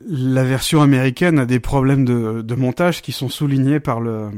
la 0.08 0.44
version 0.44 0.82
américaine 0.82 1.38
a 1.40 1.46
des 1.46 1.60
problèmes 1.60 2.06
de, 2.06 2.42
de 2.42 2.56
montage 2.56 3.02
qui 3.02 3.12
sont 3.12 3.30
soulignés 3.30 3.80
par 3.80 4.00
le 4.00 4.30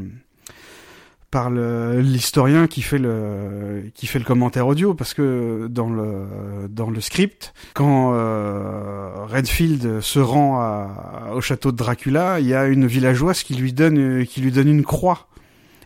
par 1.32 1.52
l'historien 1.52 2.66
qui 2.66 2.82
fait 2.82 2.98
le 2.98 3.92
qui 3.94 4.08
fait 4.08 4.18
le 4.18 4.26
commentaire 4.26 4.66
audio 4.66 4.96
parce 4.96 5.14
que 5.14 5.68
dans 5.70 5.92
le 5.92 6.26
dans 6.70 6.90
le 6.90 7.00
script 7.02 7.54
quand 7.76 8.14
euh, 8.16 9.26
Redfield 9.28 10.02
se 10.02 10.18
rend 10.18 10.60
à, 10.60 11.34
au 11.36 11.42
château 11.42 11.72
de 11.72 11.78
Dracula 11.78 12.40
il 12.40 12.48
y 12.48 12.56
a 12.56 12.66
une 12.66 12.88
villageoise 12.88 13.44
qui 13.44 13.54
lui 13.54 13.74
donne 13.74 14.26
qui 14.26 14.42
lui 14.42 14.52
donne 14.52 14.70
une 14.70 14.84
croix 14.84 15.28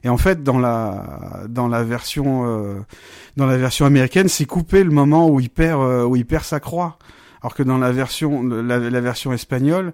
et 0.04 0.10
en 0.10 0.18
fait 0.18 0.44
dans 0.44 0.60
la 0.60 1.46
dans 1.50 1.68
la 1.68 1.84
version 1.84 2.46
euh, 2.46 2.80
dans 3.38 3.46
la 3.46 3.58
version 3.58 3.86
américaine 3.86 4.28
c'est 4.28 4.46
coupé 4.46 4.84
le 4.84 4.92
moment 4.92 5.30
où 5.30 5.40
il 5.40 5.50
perd 5.50 5.82
euh, 5.82 6.04
où 6.06 6.16
il 6.16 6.26
perd 6.26 6.44
sa 6.44 6.60
croix 6.60 6.98
alors 7.42 7.56
que 7.56 7.64
dans 7.64 7.78
la 7.78 7.92
version 7.92 8.44
la, 8.44 9.02
version 9.02 9.34
espagnole 9.34 9.94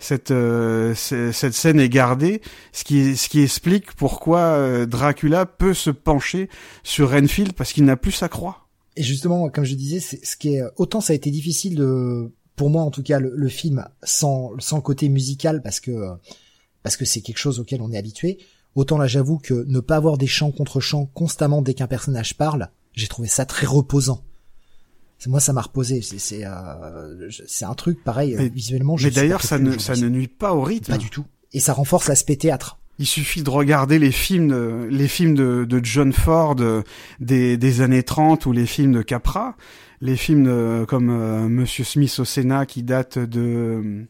cette 0.00 0.30
euh, 0.30 0.94
cette 0.94 1.52
scène 1.52 1.78
est 1.78 1.88
gardée, 1.88 2.40
ce 2.72 2.84
qui 2.84 3.16
ce 3.16 3.28
qui 3.28 3.40
explique 3.40 3.92
pourquoi 3.92 4.40
euh, 4.40 4.86
Dracula 4.86 5.46
peut 5.46 5.74
se 5.74 5.90
pencher 5.90 6.48
sur 6.82 7.10
Renfield 7.10 7.52
parce 7.52 7.72
qu'il 7.72 7.84
n'a 7.84 7.96
plus 7.96 8.12
sa 8.12 8.28
croix. 8.28 8.66
Et 8.96 9.02
justement, 9.02 9.48
comme 9.50 9.64
je 9.64 9.74
disais, 9.74 10.00
ce 10.00 10.36
qui 10.36 10.56
est 10.56 10.62
autant 10.76 11.00
ça 11.00 11.12
a 11.12 11.16
été 11.16 11.30
difficile 11.30 11.76
de 11.76 12.32
pour 12.56 12.70
moi 12.70 12.82
en 12.82 12.90
tout 12.90 13.02
cas 13.02 13.20
le, 13.20 13.48
film 13.48 13.86
sans 14.02 14.52
sans 14.58 14.80
côté 14.80 15.08
musical 15.08 15.62
parce 15.62 15.80
que 15.80 16.08
parce 16.82 16.96
que 16.96 17.04
c'est 17.04 17.20
quelque 17.20 17.38
chose 17.38 17.60
auquel 17.60 17.82
on 17.82 17.92
est 17.92 17.98
habitué. 17.98 18.38
Autant 18.74 18.98
là, 18.98 19.06
j'avoue 19.06 19.38
que 19.38 19.64
ne 19.66 19.80
pas 19.80 19.96
avoir 19.96 20.16
des 20.16 20.26
chants 20.26 20.52
contre 20.52 20.80
chants 20.80 21.06
constamment 21.14 21.62
dès 21.62 21.74
qu'un 21.74 21.88
personnage 21.88 22.36
parle, 22.36 22.70
j'ai 22.94 23.08
trouvé 23.08 23.28
ça 23.28 23.44
très 23.44 23.66
reposant. 23.66 24.22
Moi 25.26 25.40
ça 25.40 25.52
m'a 25.52 25.60
reposé. 25.60 26.00
C'est 26.00 26.46
euh, 26.46 27.28
un 27.62 27.74
truc 27.74 28.02
pareil 28.02 28.34
mais, 28.38 28.48
visuellement 28.48 28.96
mais 29.02 29.10
d'ailleurs 29.10 29.42
ça 29.42 29.58
ne 29.58 29.76
ça 29.76 29.94
ne 29.94 30.08
nuit 30.08 30.28
pas 30.28 30.54
au 30.54 30.62
rythme. 30.62 30.92
Pas 30.92 30.98
du 30.98 31.10
tout. 31.10 31.26
Et 31.52 31.60
ça 31.60 31.74
renforce 31.74 32.08
l'aspect 32.08 32.36
théâtre. 32.36 32.78
Il 32.98 33.06
suffit 33.06 33.42
de 33.42 33.50
regarder 33.50 33.98
les 33.98 34.12
films 34.12 34.88
les 34.88 35.08
films 35.08 35.34
de, 35.34 35.66
de 35.68 35.84
John 35.84 36.12
Ford 36.14 36.56
des, 37.20 37.56
des 37.58 37.80
années 37.82 38.02
30 38.02 38.46
ou 38.46 38.52
les 38.52 38.66
films 38.66 38.92
de 38.92 39.02
Capra. 39.02 39.56
Les 40.00 40.16
films 40.16 40.86
comme 40.86 41.10
euh, 41.10 41.48
Monsieur 41.48 41.84
Smith 41.84 42.16
au 42.18 42.24
Sénat 42.24 42.64
qui 42.64 42.82
datent 42.82 43.18
de 43.18 44.06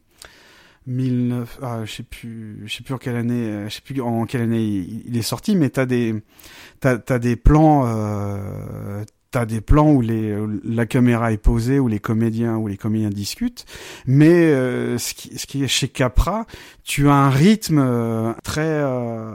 19 0.91 1.59
ah, 1.63 1.85
je 1.85 1.93
sais 1.93 2.03
plus 2.03 2.63
je 2.67 2.75
sais 2.75 2.83
plus 2.83 2.95
en 2.95 2.99
quelle 2.99 3.17
année 3.17 3.65
je 3.69 3.75
sais 3.75 3.81
plus 3.81 4.01
en 4.01 4.27
quelle 4.27 4.43
année 4.43 4.63
il, 4.63 5.17
est 5.17 5.23
sorti 5.23 5.57
mais 5.57 5.71
t'as 5.71 5.87
des 5.87 6.15
t'as 6.81 6.99
as 7.09 7.19
des 7.19 7.37
plans 7.37 7.85
euh, 7.87 9.05
t'as 9.31 9.47
des 9.47 9.61
plans 9.61 9.91
où 9.91 10.01
les 10.01 10.37
la 10.65 10.87
caméra 10.87 11.33
est 11.33 11.39
posée 11.39 11.79
où 11.79 11.89
les 11.89 12.01
comédiens 12.01 12.57
où 12.57 12.67
les 12.67 12.77
comédiens 12.77 13.11
discutent. 13.11 13.65
Mais 14.07 14.29
euh, 14.29 14.99
ce 14.99 15.15
qui 15.15 15.39
ce 15.39 15.47
qui 15.47 15.65
est 15.65 15.69
chez 15.69 15.89
Capra 15.89 16.47
tu 16.85 17.09
as 17.09 17.15
un 17.15 17.31
rythme 17.31 17.79
euh, 17.79 18.33
très 18.43 18.63
euh, 18.63 19.33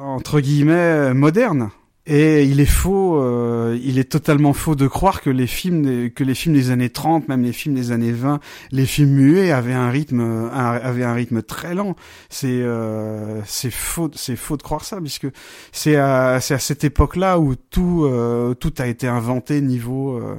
entre 0.00 0.40
guillemets 0.40 1.14
moderne 1.14 1.70
et 2.12 2.42
il 2.42 2.58
est 2.58 2.66
faux, 2.66 3.22
euh, 3.22 3.78
il 3.84 4.00
est 4.00 4.10
totalement 4.10 4.52
faux 4.52 4.74
de 4.74 4.88
croire 4.88 5.20
que 5.20 5.30
les 5.30 5.46
films 5.46 5.82
des, 5.82 6.10
que 6.10 6.24
les 6.24 6.34
films 6.34 6.56
des 6.56 6.72
années 6.72 6.90
30, 6.90 7.28
même 7.28 7.44
les 7.44 7.52
films 7.52 7.76
des 7.76 7.92
années 7.92 8.10
20, 8.10 8.40
les 8.72 8.84
films 8.84 9.10
muets 9.10 9.52
avaient 9.52 9.74
un 9.74 9.90
rythme 9.90 10.20
un, 10.20 10.50
avaient 10.52 11.04
un 11.04 11.14
rythme 11.14 11.40
très 11.40 11.72
lent. 11.72 11.94
C'est 12.28 12.48
euh, 12.48 13.40
c'est 13.46 13.70
faux, 13.70 14.10
c'est 14.16 14.34
faux 14.34 14.56
de 14.56 14.62
croire 14.62 14.84
ça 14.84 15.00
puisque 15.00 15.28
c'est 15.70 15.94
à 15.94 16.40
c'est 16.40 16.54
à 16.54 16.58
cette 16.58 16.82
époque-là 16.82 17.38
où 17.38 17.54
tout 17.54 18.02
euh, 18.04 18.54
tout 18.54 18.74
a 18.78 18.88
été 18.88 19.06
inventé 19.06 19.60
niveau 19.60 20.16
euh, 20.18 20.34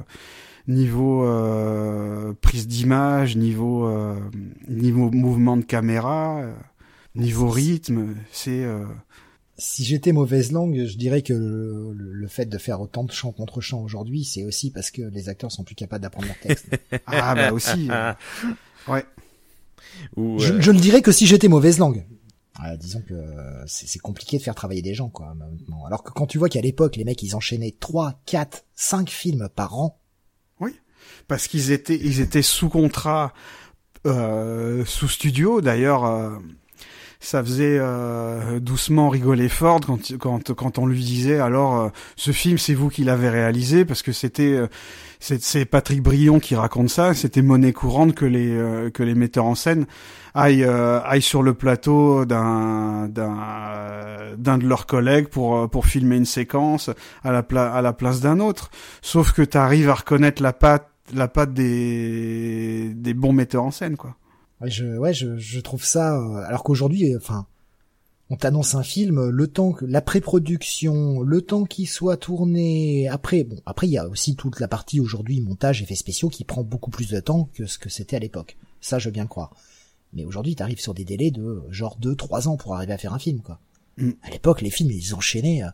niveau 0.68 1.24
euh, 1.24 2.34
prise 2.42 2.68
d'image, 2.68 3.34
niveau 3.34 3.90
niveau 4.68 5.10
mouvement 5.10 5.56
de 5.56 5.64
caméra, 5.64 6.42
niveau 7.14 7.48
rythme, 7.48 8.08
c'est 8.30 8.66
si 9.62 9.84
j'étais 9.84 10.12
mauvaise 10.12 10.50
langue, 10.50 10.86
je 10.86 10.96
dirais 10.96 11.22
que 11.22 11.32
le, 11.32 12.26
fait 12.26 12.46
de 12.46 12.58
faire 12.58 12.80
autant 12.80 13.04
de 13.04 13.12
chants 13.12 13.30
contre 13.30 13.60
chants 13.60 13.80
aujourd'hui, 13.80 14.24
c'est 14.24 14.44
aussi 14.44 14.70
parce 14.70 14.90
que 14.90 15.02
les 15.02 15.28
acteurs 15.28 15.52
sont 15.52 15.62
plus 15.62 15.76
capables 15.76 16.02
d'apprendre 16.02 16.26
leur 16.26 16.38
texte. 16.40 16.66
ah 17.06 17.34
bah 17.34 17.52
aussi. 17.52 17.88
Euh, 17.90 18.12
ouais. 18.88 19.04
Ou, 20.16 20.38
je, 20.40 20.70
ne 20.70 20.80
dirais 20.80 21.00
que 21.00 21.12
si 21.12 21.26
j'étais 21.26 21.46
mauvaise 21.46 21.78
langue. 21.78 22.04
disons 22.78 23.02
que 23.02 23.14
c'est 23.66 24.00
compliqué 24.00 24.38
de 24.38 24.42
faire 24.42 24.56
travailler 24.56 24.82
des 24.82 24.94
gens, 24.94 25.08
quoi. 25.08 25.34
Maintenant. 25.34 25.84
Alors 25.86 26.02
que 26.02 26.10
quand 26.10 26.26
tu 26.26 26.38
vois 26.38 26.48
qu'à 26.48 26.60
l'époque, 26.60 26.96
les 26.96 27.04
mecs, 27.04 27.22
ils 27.22 27.36
enchaînaient 27.36 27.74
3, 27.78 28.20
4, 28.26 28.64
5 28.74 29.10
films 29.10 29.48
par 29.54 29.78
an. 29.78 30.00
Oui. 30.58 30.74
Parce 31.28 31.46
qu'ils 31.46 31.70
étaient, 31.70 31.96
ils 31.96 32.20
étaient 32.20 32.42
sous 32.42 32.68
contrat, 32.68 33.32
euh, 34.06 34.84
sous 34.84 35.08
studio. 35.08 35.60
D'ailleurs, 35.60 36.04
euh, 36.04 36.36
ça 37.22 37.42
faisait 37.42 37.78
euh, 37.80 38.58
doucement 38.58 39.08
rigoler 39.08 39.48
Ford 39.48 39.80
quand, 39.80 40.18
quand, 40.18 40.52
quand 40.52 40.78
on 40.78 40.86
lui 40.86 41.02
disait 41.02 41.38
alors 41.38 41.76
euh, 41.76 41.88
ce 42.16 42.32
film 42.32 42.58
c'est 42.58 42.74
vous 42.74 42.88
qui 42.88 43.04
l'avez 43.04 43.28
réalisé 43.28 43.84
parce 43.84 44.02
que 44.02 44.10
c'était 44.10 44.54
euh, 44.54 44.66
c'est 45.20 45.64
Patrick 45.64 46.02
Brion 46.02 46.40
qui 46.40 46.56
raconte 46.56 46.88
ça 46.90 47.14
c'était 47.14 47.42
monnaie 47.42 47.72
courante 47.72 48.14
que 48.14 48.24
les 48.24 48.90
que 48.90 49.04
les 49.04 49.14
metteurs 49.14 49.44
en 49.44 49.54
scène 49.54 49.86
aillent 50.34 50.64
aillent 50.64 51.22
sur 51.22 51.44
le 51.44 51.54
plateau 51.54 52.24
d'un 52.24 53.06
d'un 53.06 53.36
d'un 54.36 54.58
de 54.58 54.66
leurs 54.66 54.86
collègues 54.86 55.28
pour 55.28 55.70
pour 55.70 55.86
filmer 55.86 56.16
une 56.16 56.24
séquence 56.24 56.90
à 57.22 57.30
la 57.30 57.38
à 57.38 57.82
la 57.82 57.92
place 57.92 58.20
d'un 58.20 58.40
autre. 58.40 58.72
Sauf 59.00 59.30
que 59.30 59.42
tu 59.42 59.56
arrives 59.56 59.90
à 59.90 59.94
reconnaître 59.94 60.42
la 60.42 60.52
patte 60.52 60.88
la 61.14 61.28
patte 61.28 61.54
des 61.54 62.90
des 62.92 63.14
bons 63.14 63.32
metteurs 63.32 63.62
en 63.62 63.70
scène 63.70 63.96
quoi 63.96 64.16
je, 64.68 64.96
ouais, 64.96 65.14
je, 65.14 65.36
je 65.36 65.60
trouve 65.60 65.84
ça. 65.84 66.16
Euh, 66.16 66.44
alors 66.44 66.62
qu'aujourd'hui, 66.62 67.12
euh, 67.12 67.18
enfin, 67.18 67.46
on 68.30 68.36
t'annonce 68.36 68.74
un 68.74 68.82
film, 68.82 69.28
le 69.28 69.46
temps 69.46 69.72
que 69.72 69.84
la 69.84 70.00
pré-production, 70.00 71.20
le 71.22 71.42
temps 71.42 71.64
qu'il 71.64 71.88
soit 71.88 72.16
tourné. 72.16 73.08
Après, 73.08 73.44
bon, 73.44 73.60
après 73.66 73.88
il 73.88 73.92
y 73.92 73.98
a 73.98 74.08
aussi 74.08 74.36
toute 74.36 74.60
la 74.60 74.68
partie 74.68 75.00
aujourd'hui 75.00 75.40
montage, 75.40 75.82
effets 75.82 75.94
spéciaux, 75.94 76.28
qui 76.28 76.44
prend 76.44 76.62
beaucoup 76.62 76.90
plus 76.90 77.10
de 77.10 77.20
temps 77.20 77.48
que 77.54 77.66
ce 77.66 77.78
que 77.78 77.88
c'était 77.88 78.16
à 78.16 78.20
l'époque. 78.20 78.56
Ça, 78.80 78.98
je 78.98 79.08
veux 79.08 79.12
bien 79.12 79.24
le 79.24 79.28
croire. 79.28 79.54
Mais 80.12 80.24
aujourd'hui, 80.24 80.54
t'arrives 80.54 80.80
sur 80.80 80.94
des 80.94 81.04
délais 81.04 81.30
de 81.30 81.62
genre 81.70 81.98
2-3 82.00 82.48
ans 82.48 82.56
pour 82.56 82.74
arriver 82.74 82.92
à 82.92 82.98
faire 82.98 83.14
un 83.14 83.18
film, 83.18 83.40
quoi. 83.40 83.58
Mm. 83.96 84.10
À 84.22 84.30
l'époque, 84.30 84.60
les 84.60 84.70
films, 84.70 84.90
ils 84.90 85.14
enchaînaient. 85.14 85.62
Euh, 85.62 85.70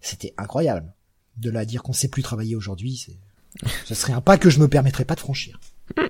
c'était 0.00 0.34
incroyable. 0.36 0.92
De 1.38 1.50
là 1.50 1.60
à 1.60 1.64
dire 1.64 1.82
qu'on 1.82 1.92
sait 1.92 2.08
plus 2.08 2.22
travailler 2.22 2.56
aujourd'hui, 2.56 2.96
c'est, 2.96 3.16
ce 3.84 3.94
serait 3.94 4.12
un 4.12 4.20
pas 4.20 4.38
que 4.38 4.48
je 4.50 4.58
me 4.58 4.68
permettrais 4.68 5.04
pas 5.04 5.14
de 5.14 5.20
franchir. 5.20 5.60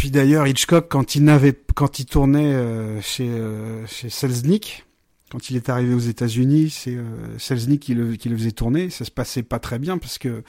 puis 0.00 0.10
d'ailleurs, 0.10 0.46
Hitchcock, 0.46 0.86
quand 0.88 1.14
il 1.14 1.24
n'avait, 1.24 1.54
quand 1.74 1.98
il 1.98 2.06
tournait 2.06 2.54
euh, 2.54 3.02
chez 3.02 3.28
euh, 3.28 3.86
chez 3.86 4.08
Selznick, 4.08 4.86
quand 5.30 5.50
il 5.50 5.56
est 5.56 5.68
arrivé 5.68 5.92
aux 5.92 5.98
États-Unis, 5.98 6.70
c'est 6.70 6.94
euh, 6.94 7.04
Selznick 7.36 7.82
qui 7.82 7.92
le, 7.92 8.16
qui 8.16 8.30
le 8.30 8.36
faisait 8.38 8.52
tourner. 8.52 8.88
Ça 8.88 9.04
se 9.04 9.10
passait 9.10 9.42
pas 9.42 9.58
très 9.58 9.78
bien 9.78 9.98
parce 9.98 10.16
que 10.16 10.42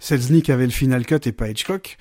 Selznick 0.00 0.50
avait 0.50 0.64
le 0.64 0.72
final 0.72 1.06
cut 1.06 1.20
et 1.24 1.30
pas 1.30 1.48
Hitchcock. 1.48 1.98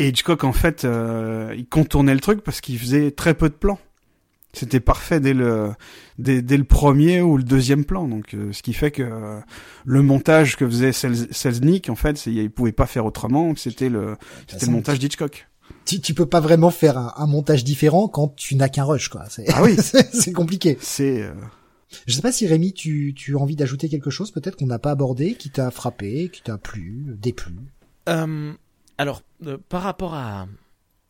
Et 0.00 0.08
Hitchcock, 0.08 0.42
en 0.42 0.52
fait, 0.52 0.84
euh, 0.84 1.54
il 1.56 1.64
contournait 1.64 2.12
le 2.12 2.18
truc 2.18 2.42
parce 2.42 2.60
qu'il 2.60 2.76
faisait 2.76 3.12
très 3.12 3.34
peu 3.34 3.48
de 3.48 3.54
plans. 3.54 3.78
C'était 4.52 4.80
parfait 4.80 5.20
dès 5.20 5.34
le 5.34 5.70
dès, 6.18 6.42
dès, 6.42 6.56
le 6.56 6.64
premier 6.64 7.22
ou 7.22 7.36
le 7.36 7.44
deuxième 7.44 7.84
plan. 7.84 8.08
Donc, 8.08 8.34
euh, 8.34 8.52
ce 8.52 8.64
qui 8.64 8.72
fait 8.72 8.90
que 8.90 9.04
euh, 9.04 9.38
le 9.84 10.02
montage 10.02 10.56
que 10.56 10.66
faisait 10.66 10.90
Selznick, 10.90 11.88
en 11.88 11.94
fait, 11.94 12.26
il 12.26 12.50
pouvait 12.50 12.72
pas 12.72 12.86
faire 12.86 13.06
autrement. 13.06 13.54
C'était 13.54 13.90
le 13.90 14.16
c'était 14.48 14.66
le 14.66 14.72
montage 14.72 14.98
d'Hitchcock 14.98 15.46
tu, 15.88 16.00
tu 16.00 16.14
peux 16.14 16.26
pas 16.26 16.40
vraiment 16.40 16.70
faire 16.70 16.98
un, 16.98 17.14
un 17.16 17.26
montage 17.26 17.64
différent 17.64 18.08
quand 18.08 18.28
tu 18.36 18.54
n'as 18.56 18.68
qu'un 18.68 18.84
rush, 18.84 19.08
quoi. 19.08 19.24
C'est, 19.28 19.46
ah 19.52 19.62
oui, 19.62 19.76
c'est 20.12 20.32
compliqué. 20.32 20.76
C'est. 20.80 21.22
Euh... 21.22 21.32
Je 22.06 22.14
sais 22.14 22.20
pas 22.20 22.32
si 22.32 22.46
Rémi, 22.46 22.74
tu, 22.74 23.14
tu 23.16 23.36
as 23.36 23.38
envie 23.38 23.56
d'ajouter 23.56 23.88
quelque 23.88 24.10
chose, 24.10 24.30
peut-être 24.30 24.56
qu'on 24.56 24.66
n'a 24.66 24.78
pas 24.78 24.90
abordé, 24.90 25.34
qui 25.34 25.48
t'a 25.48 25.70
frappé, 25.70 26.28
qui 26.28 26.42
t'a 26.42 26.58
plu, 26.58 27.16
déplu. 27.18 27.54
Euh, 28.10 28.52
alors, 28.98 29.22
euh, 29.46 29.56
par 29.70 29.82
rapport 29.82 30.14
à 30.14 30.48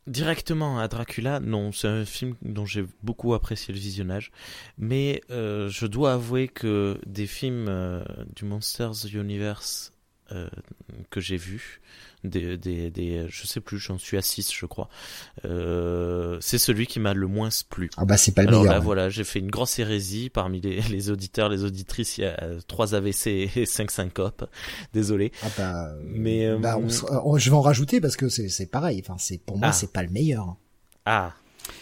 directement 0.06 0.78
à 0.78 0.86
Dracula, 0.86 1.40
non, 1.40 1.72
c'est 1.72 1.88
un 1.88 2.04
film 2.04 2.34
dont 2.42 2.64
j'ai 2.64 2.84
beaucoup 3.02 3.34
apprécié 3.34 3.74
le 3.74 3.80
visionnage, 3.80 4.30
mais 4.78 5.20
euh, 5.30 5.68
je 5.68 5.86
dois 5.86 6.14
avouer 6.14 6.48
que 6.48 6.98
des 7.06 7.26
films 7.26 7.66
euh, 7.68 8.04
du 8.34 8.44
Monsters 8.44 9.06
Universe 9.12 9.92
euh, 10.32 10.48
que 11.10 11.20
j'ai 11.20 11.36
vus, 11.36 11.80
des, 12.24 12.56
des, 12.58 12.90
des, 12.90 13.26
je 13.28 13.46
sais 13.46 13.60
plus, 13.60 13.78
j'en 13.78 13.98
suis 13.98 14.16
à 14.16 14.22
6 14.22 14.52
je 14.52 14.66
crois. 14.66 14.88
Euh, 15.44 16.36
c'est 16.40 16.58
celui 16.58 16.86
qui 16.86 17.00
m'a 17.00 17.14
le 17.14 17.26
moins 17.26 17.48
plu. 17.68 17.90
Ah 17.96 18.04
bah 18.04 18.16
c'est 18.16 18.32
pas 18.34 18.42
le 18.42 18.48
Alors 18.48 18.62
meilleur. 18.62 18.74
là 18.74 18.80
voilà, 18.80 19.08
j'ai 19.10 19.24
fait 19.24 19.38
une 19.38 19.50
grosse 19.50 19.78
hérésie 19.78 20.30
parmi 20.30 20.60
les, 20.60 20.80
les 20.82 21.10
auditeurs, 21.10 21.48
les 21.48 21.64
auditrices. 21.64 22.18
Il 22.18 22.22
y 22.22 22.26
a 22.26 22.38
3 22.66 22.94
AVC 22.94 23.26
et 23.56 23.66
5 23.66 23.90
syncopes. 23.90 24.44
Désolé. 24.92 25.32
Ah 25.42 25.48
bah, 25.56 25.88
Mais 26.04 26.46
euh, 26.46 26.58
bah, 26.58 26.76
on 26.78 26.86
euh, 27.34 27.38
je 27.38 27.50
vais 27.50 27.56
en 27.56 27.60
rajouter 27.62 28.00
parce 28.00 28.16
que 28.16 28.28
c'est 28.28 28.48
c'est 28.48 28.66
pareil. 28.66 29.00
Enfin 29.04 29.16
c'est 29.18 29.38
pour 29.38 29.58
moi 29.58 29.68
Ah. 29.68 29.72
c'est 29.72 29.92
pas 29.92 30.02
le 30.02 30.10
meilleur. 30.10 30.56
ah. 31.06 31.32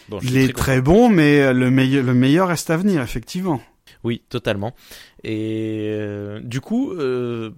Bon, 0.08 0.18
Il 0.22 0.36
est 0.36 0.52
très 0.52 0.52
très 0.52 0.80
bon, 0.80 1.08
mais 1.08 1.52
le 1.54 1.70
meilleur 1.70 2.04
le 2.04 2.12
meilleur 2.12 2.48
reste 2.48 2.70
à 2.70 2.76
venir, 2.76 3.00
effectivement. 3.02 3.60
Oui, 4.02 4.22
totalement. 4.28 4.74
Et 5.22 5.88
euh, 5.92 6.40
du 6.42 6.60
coup, 6.60 6.92
euh, 6.92 7.52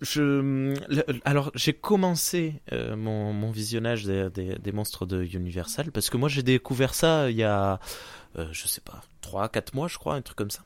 je, 0.00 0.74
alors 1.24 1.50
j'ai 1.54 1.72
commencé 1.72 2.62
euh, 2.72 2.96
mon, 2.96 3.32
mon 3.32 3.50
visionnage 3.50 4.04
des, 4.04 4.30
des, 4.30 4.54
des 4.56 4.72
monstres 4.72 5.06
de 5.06 5.22
Universal 5.22 5.92
parce 5.92 6.08
que 6.10 6.16
moi 6.16 6.28
j'ai 6.28 6.42
découvert 6.42 6.94
ça 6.94 7.30
il 7.30 7.36
y 7.36 7.44
a, 7.44 7.80
euh, 8.36 8.48
je 8.52 8.66
sais 8.66 8.80
pas, 8.80 9.02
3 9.20 9.48
4 9.48 9.74
mois 9.74 9.88
je 9.88 9.98
crois, 9.98 10.14
un 10.14 10.22
truc 10.22 10.36
comme 10.36 10.50
ça. 10.50 10.64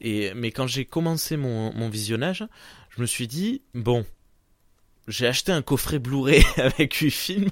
Et 0.00 0.32
mais 0.34 0.52
quand 0.52 0.66
j'ai 0.66 0.84
commencé 0.84 1.36
mon, 1.36 1.72
mon 1.74 1.88
visionnage, 1.88 2.46
je 2.90 3.00
me 3.00 3.06
suis 3.06 3.28
dit 3.28 3.62
bon, 3.74 4.04
j'ai 5.08 5.26
acheté 5.26 5.52
un 5.52 5.62
coffret 5.62 5.98
Blu-ray 5.98 6.44
avec 6.56 6.94
8 6.94 7.10
films. 7.10 7.50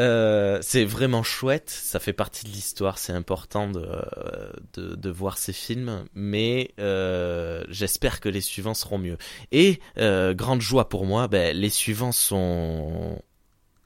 Euh, 0.00 0.58
c'est 0.62 0.84
vraiment 0.84 1.22
chouette, 1.22 1.68
ça 1.68 2.00
fait 2.00 2.14
partie 2.14 2.46
de 2.46 2.50
l'histoire, 2.50 2.96
c'est 2.96 3.12
important 3.12 3.68
de, 3.68 3.86
de, 4.72 4.94
de 4.94 5.10
voir 5.10 5.36
ces 5.36 5.52
films, 5.52 6.06
mais 6.14 6.70
euh, 6.80 7.62
j'espère 7.68 8.20
que 8.20 8.30
les 8.30 8.40
suivants 8.40 8.72
seront 8.72 8.96
mieux. 8.98 9.18
Et 9.52 9.78
euh, 9.98 10.32
grande 10.32 10.62
joie 10.62 10.88
pour 10.88 11.04
moi, 11.04 11.28
ben, 11.28 11.54
les 11.54 11.68
suivants 11.68 12.12
sont 12.12 13.20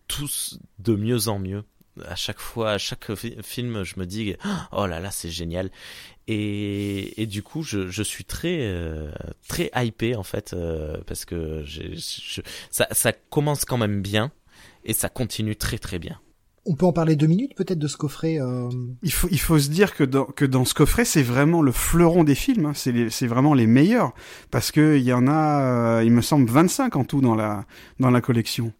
tous 0.06 0.58
de 0.78 0.94
mieux 0.94 1.26
en 1.28 1.40
mieux. 1.40 1.64
À 2.06 2.16
chaque 2.16 2.40
fois, 2.40 2.72
à 2.72 2.78
chaque 2.78 3.12
fi- 3.14 3.36
film, 3.42 3.82
je 3.84 3.98
me 3.98 4.06
dis 4.06 4.34
oh 4.72 4.86
là 4.86 5.00
là, 5.00 5.10
c'est 5.10 5.30
génial. 5.30 5.70
Et, 6.28 7.20
et 7.22 7.26
du 7.26 7.42
coup, 7.42 7.62
je, 7.62 7.88
je 7.88 8.02
suis 8.02 8.24
très 8.24 8.58
euh, 8.62 9.10
très 9.48 9.70
hypé 9.76 10.16
en 10.16 10.22
fait 10.22 10.52
euh, 10.54 10.98
parce 11.06 11.24
que 11.24 11.62
je, 11.64 11.82
ça, 12.70 12.88
ça 12.90 13.12
commence 13.12 13.64
quand 13.64 13.78
même 13.78 14.00
bien 14.02 14.32
et 14.84 14.92
ça 14.92 15.08
continue 15.08 15.56
très 15.56 15.78
très 15.78 15.98
bien. 15.98 16.18
On 16.66 16.76
peut 16.76 16.86
en 16.86 16.92
parler 16.94 17.14
deux 17.14 17.26
minutes 17.26 17.54
peut-être 17.56 17.78
de 17.78 17.86
ce 17.88 17.96
coffret. 17.98 18.40
euh, 18.40 18.70
Il 19.02 19.12
faut, 19.12 19.28
il 19.30 19.38
faut 19.38 19.58
se 19.58 19.68
dire 19.68 19.94
que 19.94 20.02
dans, 20.02 20.24
que 20.24 20.46
dans 20.46 20.64
ce 20.64 20.72
coffret, 20.72 21.04
c'est 21.04 21.22
vraiment 21.22 21.60
le 21.60 21.72
fleuron 21.72 22.24
des 22.24 22.34
films. 22.34 22.66
hein. 22.66 22.72
C'est, 22.74 23.10
c'est 23.10 23.26
vraiment 23.26 23.52
les 23.52 23.66
meilleurs. 23.66 24.14
Parce 24.50 24.70
que 24.72 24.96
il 24.96 25.02
y 25.04 25.12
en 25.12 25.26
a, 25.26 25.98
euh, 25.98 26.04
il 26.04 26.10
me 26.10 26.22
semble, 26.22 26.48
25 26.48 26.96
en 26.96 27.04
tout 27.04 27.20
dans 27.20 27.34
la, 27.34 27.66
dans 28.00 28.10
la 28.10 28.22
collection. 28.22 28.72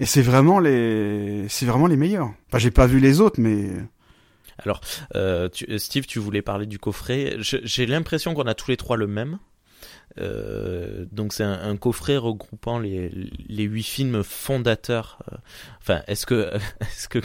Et 0.00 0.06
c'est 0.06 0.22
vraiment 0.22 0.58
les, 0.58 1.46
c'est 1.48 1.66
vraiment 1.66 1.86
les 1.86 1.96
meilleurs. 1.96 2.32
Enfin, 2.48 2.58
j'ai 2.58 2.72
pas 2.72 2.86
vu 2.86 2.98
les 2.98 3.20
autres, 3.20 3.40
mais 3.40 3.68
Alors, 4.58 4.80
euh, 5.14 5.48
tu- 5.48 5.78
Steve, 5.78 6.06
tu 6.06 6.18
voulais 6.18 6.42
parler 6.42 6.66
du 6.66 6.80
coffret. 6.80 7.36
J'ai 7.38 7.86
l'impression 7.86 8.34
qu'on 8.34 8.42
a 8.48 8.54
tous 8.54 8.72
les 8.72 8.76
trois 8.76 8.96
le 8.96 9.06
même. 9.06 9.38
Euh, 10.18 11.06
donc 11.10 11.32
c'est 11.32 11.42
un, 11.44 11.52
un 11.70 11.76
coffret 11.76 12.16
regroupant 12.16 12.78
les 12.78 13.08
les 13.10 13.64
huit 13.64 13.82
films 13.82 14.22
fondateurs. 14.22 15.18
Euh, 15.32 15.36
Enfin, 15.80 16.02
est-ce 16.06 16.24
que 16.26 16.50
est-ce 16.80 17.08
que 17.08 17.18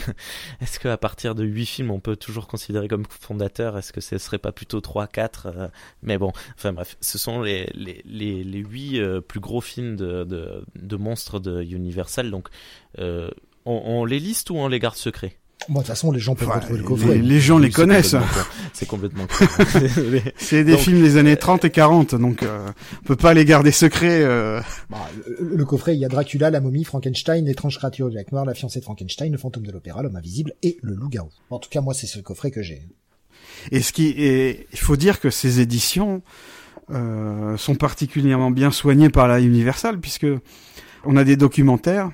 est-ce 0.61 0.80
que 0.80 0.88
à 0.88 0.98
partir 0.98 1.36
de 1.36 1.44
huit 1.45 1.66
films 1.66 1.91
on 1.91 1.99
peut 1.99 2.16
toujours 2.16 2.48
considérer 2.48 2.88
comme 2.88 3.06
fondateur? 3.07 3.78
Est-ce 3.78 3.94
que 3.94 4.02
ce 4.02 4.18
serait 4.18 4.38
pas 4.40 4.52
plutôt 4.52 4.82
trois, 4.82 5.07
quatre? 5.07 5.48
Euh, 5.48 5.68
Mais 6.03 6.18
bon, 6.18 6.32
enfin 6.56 6.74
bref, 6.74 6.98
ce 7.02 7.18
sont 7.18 7.41
les 7.41 7.70
les 7.76 8.02
les, 8.06 8.44
les 8.44 8.60
huit 8.60 8.99
euh, 8.99 9.22
plus 9.22 9.40
gros 9.40 9.61
films 9.61 9.95
de, 9.95 10.24
de 10.24 10.64
de 10.76 10.95
monstres 10.98 11.40
de 11.40 11.61
Universal. 11.64 12.32
Donc 12.32 12.49
on, 12.98 13.32
on 13.66 14.06
les 14.06 14.20
liste 14.20 14.49
ou 14.49 14.56
on 14.57 14.68
les 14.68 14.80
garde 14.80 14.95
secrets? 14.98 15.39
Bon, 15.68 15.80
de 15.80 15.84
toute 15.84 15.88
façon 15.88 16.11
les 16.11 16.19
gens 16.19 16.36
peuvent 16.36 16.48
Enfin, 16.48 16.60
retrouver 16.60 16.80
le 16.80 16.86
coffret. 16.86 17.18
les 17.18 17.40
gens 17.40 17.57
les 17.57 17.68
Oui, 17.68 17.73
connaissent. 17.73 18.15
C'est 18.73 18.88
complètement. 18.88 19.26
C'est 20.38 20.64
des 20.64 20.72
Donc- 20.72 20.80
films 20.81 21.02
des 21.02 21.18
années 21.18 21.36
30 21.38 21.65
et 21.65 21.69
40, 21.69 22.15
donc 22.15 22.44
euh, 22.44 22.68
on 23.02 23.06
peut 23.06 23.15
pas 23.15 23.34
les 23.34 23.45
garder 23.45 23.72
secrets. 23.72 24.23
euh. 24.23 24.61
Bah, 24.90 24.98
le, 25.40 25.56
le 25.57 25.65
coffret, 25.65 25.95
il 25.95 25.99
y 25.99 26.06
a 26.06 26.07
Dracula, 26.07 26.49
la 26.49 26.61
momie, 26.61 26.84
Frankenstein, 26.86 27.45
l'étrange 27.45 27.77
créature 27.77 28.07
de 28.10 28.14
Jack 28.14 28.31
Noir, 28.31 28.45
la 28.45 28.53
fiancée 28.53 28.80
de 28.80 28.86
Frankenstein, 28.86 29.31
le 29.31 29.38
fantôme 29.38 29.64
de 29.65 29.72
l'opéra, 29.72 30.02
l'homme 30.02 30.15
invisible 30.15 30.53
et 30.64 30.77
le 30.81 30.94
loup-garou. 30.95 31.30
En 31.49 31.60
tout 31.60 31.69
cas, 31.69 31.81
moi, 31.81 31.94
c'est 31.94 32.07
ce 32.07 32.19
coffret 32.19 32.52
que 32.52 32.61
j'ai. 32.64 32.81
Et 33.72 33.81
ce 33.81 33.91
qui 33.91 34.07
est, 34.18 34.68
il 34.72 34.80
faut 34.80 34.95
dire 34.95 35.19
que 35.19 35.30
ces 35.30 35.60
éditions 35.60 36.22
euh, 36.91 37.57
sont 37.57 37.76
particulièrement 37.76 38.49
bien 38.52 38.72
soignées 38.72 39.10
par 39.10 39.27
la 39.27 39.40
Universal 39.41 39.99
puisque 39.99 40.27
on 41.06 41.15
a 41.18 41.23
des 41.23 41.36
documentaires 41.36 42.10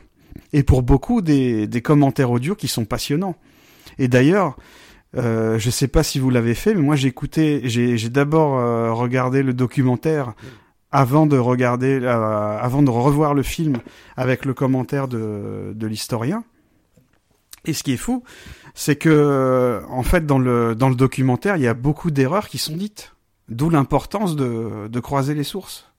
et 0.56 0.64
pour 0.64 0.84
beaucoup 0.84 1.22
des, 1.22 1.68
des 1.68 1.82
commentaires 1.82 2.32
audio 2.32 2.56
qui 2.56 2.70
sont 2.70 2.86
passionnants. 2.86 3.36
Et 4.00 4.08
d'ailleurs, 4.08 4.56
euh, 5.18 5.60
je 5.60 5.70
sais 5.70 5.90
pas 5.90 6.02
si 6.02 6.18
vous 6.18 6.30
l'avez 6.30 6.56
fait, 6.56 6.74
mais 6.74 6.82
moi 6.82 6.96
j'ai 6.96 7.10
écouté, 7.10 7.60
j'ai 7.66 8.10
d'abord 8.10 8.58
euh, 8.58 8.94
regardé 8.94 9.44
le 9.44 9.54
documentaire 9.54 10.34
avant 10.94 11.26
de 11.26 11.38
regarder, 11.38 12.00
euh, 12.02 12.58
avant 12.58 12.84
de 12.84 12.90
revoir 12.90 13.34
le 13.34 13.44
film 13.44 13.80
avec 14.16 14.46
le 14.46 14.54
commentaire 14.54 15.10
de, 15.10 15.74
de 15.76 15.88
l'historien. 15.88 16.46
Et 17.66 17.74
ce 17.74 17.84
qui 17.84 17.92
est 17.92 17.98
fou, 17.98 18.24
c'est 18.76 18.96
que 18.96 19.82
en 19.90 20.04
fait 20.04 20.26
dans 20.26 20.40
le 20.40 20.74
dans 20.74 20.88
le 20.88 20.96
documentaire, 20.96 21.58
il 21.58 21.64
y 21.64 21.68
a 21.68 21.74
beaucoup 21.74 22.12
d'erreurs 22.12 22.48
qui 22.48 22.60
sont 22.60 22.78
dites. 22.78 23.12
D'où 23.50 23.70
l'importance 23.70 24.38
de, 24.38 24.88
de 24.88 25.00
croiser 25.02 25.34
les 25.36 25.44
sources. 25.44 25.92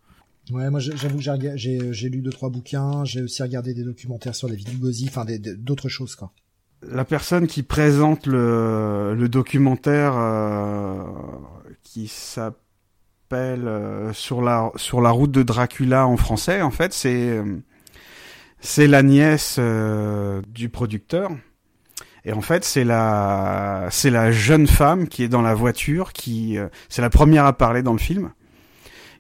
Ouais, 0.53 0.71
moi, 0.71 0.79
j'avoue 0.79 1.19
que 1.19 1.57
j'ai 1.57 2.09
lu 2.09 2.23
deux 2.23 2.31
trois 2.31 2.51
bouquins, 2.51 3.05
j'ai 3.05 3.23
aussi 3.23 3.43
regardé 3.43 3.75
des 3.75 3.83
documentaires 3.83 4.35
sur 4.35 4.49
David 4.49 4.69
Lugosi, 4.69 5.07
enfin 5.09 5.25
d'autres 5.59 5.89
choses 5.89 6.15
quoi. 6.15 6.33
La 6.83 7.05
personne 7.05 7.47
qui 7.47 7.63
présente 7.63 8.27
le, 8.27 9.15
le 9.17 9.29
documentaire 9.29 10.13
euh, 10.17 11.03
qui 11.83 12.07
s'appelle 12.07 13.67
euh, 13.67 14.13
sur 14.13 14.41
la 14.43 14.71
sur 14.77 15.01
la 15.01 15.11
route 15.11 15.33
de 15.33 15.43
Dracula 15.43 16.07
en 16.07 16.17
français, 16.17 16.63
en 16.63 16.71
fait, 16.71 16.93
c'est 16.93 17.31
euh, 17.31 17.57
c'est 18.61 18.87
la 18.87 19.03
nièce 19.03 19.57
euh, 19.59 20.43
du 20.49 20.69
producteur. 20.69 21.31
Et 22.25 22.33
en 22.33 22.41
fait, 22.41 22.65
c'est 22.65 22.85
la 22.85 23.89
c'est 23.91 24.11
la 24.11 24.31
jeune 24.31 24.67
femme 24.67 25.09
qui 25.09 25.23
est 25.23 25.29
dans 25.29 25.43
la 25.43 25.55
voiture, 25.55 26.13
qui 26.13 26.59
euh, 26.59 26.69
c'est 26.89 27.03
la 27.03 27.11
première 27.11 27.47
à 27.47 27.57
parler 27.57 27.83
dans 27.83 27.93
le 27.93 27.99
film, 27.99 28.31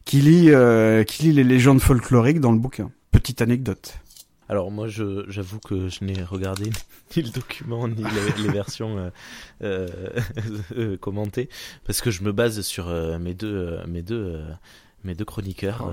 qui 0.06 0.22
lit 0.22 0.50
euh, 0.50 1.04
qui 1.04 1.24
lit 1.24 1.32
les 1.32 1.44
légendes 1.44 1.82
folkloriques 1.82 2.40
dans 2.40 2.52
le 2.52 2.58
bouquin. 2.58 2.90
Petite 3.10 3.42
anecdote. 3.42 3.98
Alors 4.48 4.70
moi, 4.70 4.88
je 4.88 5.24
j'avoue 5.28 5.58
que 5.58 5.88
je 5.88 6.04
n'ai 6.04 6.22
regardé 6.22 6.70
ni 7.16 7.22
le 7.22 7.30
document 7.30 7.86
ni 7.88 8.02
les, 8.02 8.42
les 8.44 8.48
versions 8.48 9.10
euh, 9.62 9.86
euh, 10.74 10.96
commentées 11.00 11.50
parce 11.84 12.00
que 12.00 12.10
je 12.10 12.22
me 12.22 12.32
base 12.32 12.62
sur 12.62 12.86
mes 13.20 13.34
deux 13.34 13.78
mes 13.86 14.00
deux 14.00 14.40
mes 15.04 15.14
deux 15.14 15.24
chroniqueurs, 15.24 15.92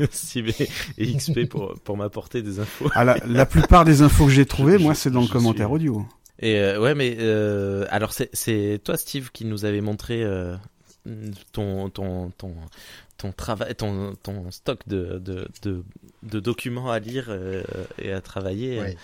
euh, 0.00 0.06
Steve 0.10 0.52
et, 0.98 1.12
XP 1.16 1.48
pour 1.48 1.74
pour 1.84 1.96
m'apporter 1.96 2.42
des 2.42 2.60
infos. 2.60 2.88
Ah, 2.94 3.04
la, 3.04 3.16
la 3.26 3.46
plupart 3.46 3.84
des 3.84 4.02
infos 4.02 4.26
que 4.26 4.30
j'ai 4.32 4.46
trouvées, 4.46 4.78
moi, 4.78 4.94
c'est 4.94 5.10
dans 5.10 5.20
le 5.20 5.26
commentaire 5.28 5.66
suis- 5.68 5.74
audio. 5.74 6.06
Et 6.38 6.58
euh, 6.58 6.80
ouais, 6.80 6.94
mais 6.94 7.16
euh, 7.20 7.86
alors 7.90 8.12
c'est 8.12 8.30
c'est 8.32 8.80
toi 8.82 8.96
Steve 8.96 9.30
qui 9.32 9.44
nous 9.44 9.64
avait 9.64 9.80
montré 9.80 10.22
euh, 10.24 10.56
ton 11.52 11.90
ton 11.90 12.30
ton 12.30 12.54
ton 13.18 13.32
travail 13.32 13.74
ton 13.74 14.14
ton 14.22 14.50
stock 14.50 14.86
de 14.86 15.18
de 15.18 15.48
de, 15.62 15.84
de 16.22 16.40
documents 16.40 16.90
à 16.90 16.98
lire 16.98 17.26
euh, 17.28 17.62
et 17.98 18.12
à 18.12 18.20
travailler. 18.20 18.80
Ouais. 18.80 18.96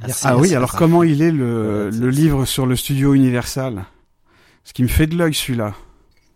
Merci, 0.00 0.26
ah 0.26 0.36
oui, 0.38 0.54
alors 0.54 0.72
comment 0.72 1.02
il 1.02 1.20
est 1.20 1.30
le, 1.30 1.90
le 1.90 2.08
livre 2.08 2.46
sur 2.46 2.64
le 2.64 2.74
studio 2.74 3.12
Universal? 3.12 3.84
Ce 4.64 4.72
qui 4.72 4.82
me 4.82 4.88
fait 4.88 5.06
de 5.06 5.14
l'œil 5.16 5.34
celui-là. 5.34 5.74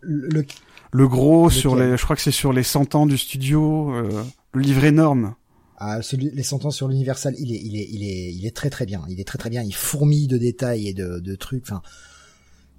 Le, 0.03 0.45
le, 0.93 1.09
gros 1.09 1.49
sur 1.49 1.75
les, 1.75 1.97
je 1.97 2.03
crois 2.03 2.15
que 2.15 2.21
c'est 2.21 2.31
sur 2.31 2.53
les 2.53 2.63
100 2.63 2.95
ans 2.95 3.07
du 3.07 3.17
studio, 3.17 3.95
euh, 3.95 4.23
le 4.53 4.61
livre 4.61 4.85
énorme. 4.85 5.35
Ah, 5.79 6.03
celui, 6.03 6.31
les 6.31 6.43
100 6.43 6.67
ans 6.67 6.71
sur 6.71 6.89
l'Universal, 6.89 7.35
il 7.39 7.53
est, 7.53 7.61
il 7.63 7.77
est, 7.77 7.89
il 7.91 8.05
est, 8.05 8.35
il 8.35 8.47
est 8.47 8.55
très 8.55 8.71
très 8.71 8.87
bien. 8.87 9.03
Il 9.09 9.19
est 9.19 9.25
très 9.25 9.39
très 9.39 9.51
bien. 9.51 9.63
Il 9.63 9.75
fourmille 9.75 10.29
de 10.29 10.37
détails 10.37 10.89
et 10.89 10.93
de, 10.93 11.19
de 11.19 11.35
trucs. 11.35 11.65
Enfin, 11.65 11.83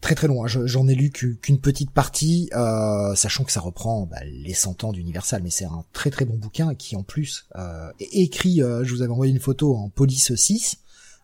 très 0.06 0.14
très 0.14 0.27
long. 0.27 0.45
Hein. 0.45 0.48
J'en 0.48 0.88
ai 0.88 0.94
lu 0.94 1.10
qu'une 1.10 1.60
petite 1.60 1.90
partie, 1.90 2.48
euh, 2.53 3.15
sachant 3.15 3.44
que 3.44 3.52
ça 3.52 3.60
reprend 3.60 4.06
bah, 4.06 4.18
les 4.23 4.53
100 4.53 4.84
ans 4.84 4.94
d'Universal, 4.94 5.41
mais 5.41 5.49
c'est 5.49 5.65
un 5.65 5.84
très 5.94 6.11
très 6.11 6.26
bon 6.26 6.36
bouquin 6.36 6.76
qui 6.76 6.95
en 6.95 7.02
plus 7.02 7.48
euh, 7.56 7.90
est 7.99 8.22
écrit. 8.22 8.61
Euh, 8.61 8.84
je 8.84 8.94
vous 8.94 9.02
avais 9.02 9.11
envoyé 9.11 9.34
une 9.34 9.40
photo 9.40 9.76
en 9.76 9.90
police 9.90 10.36
6, 10.36 10.77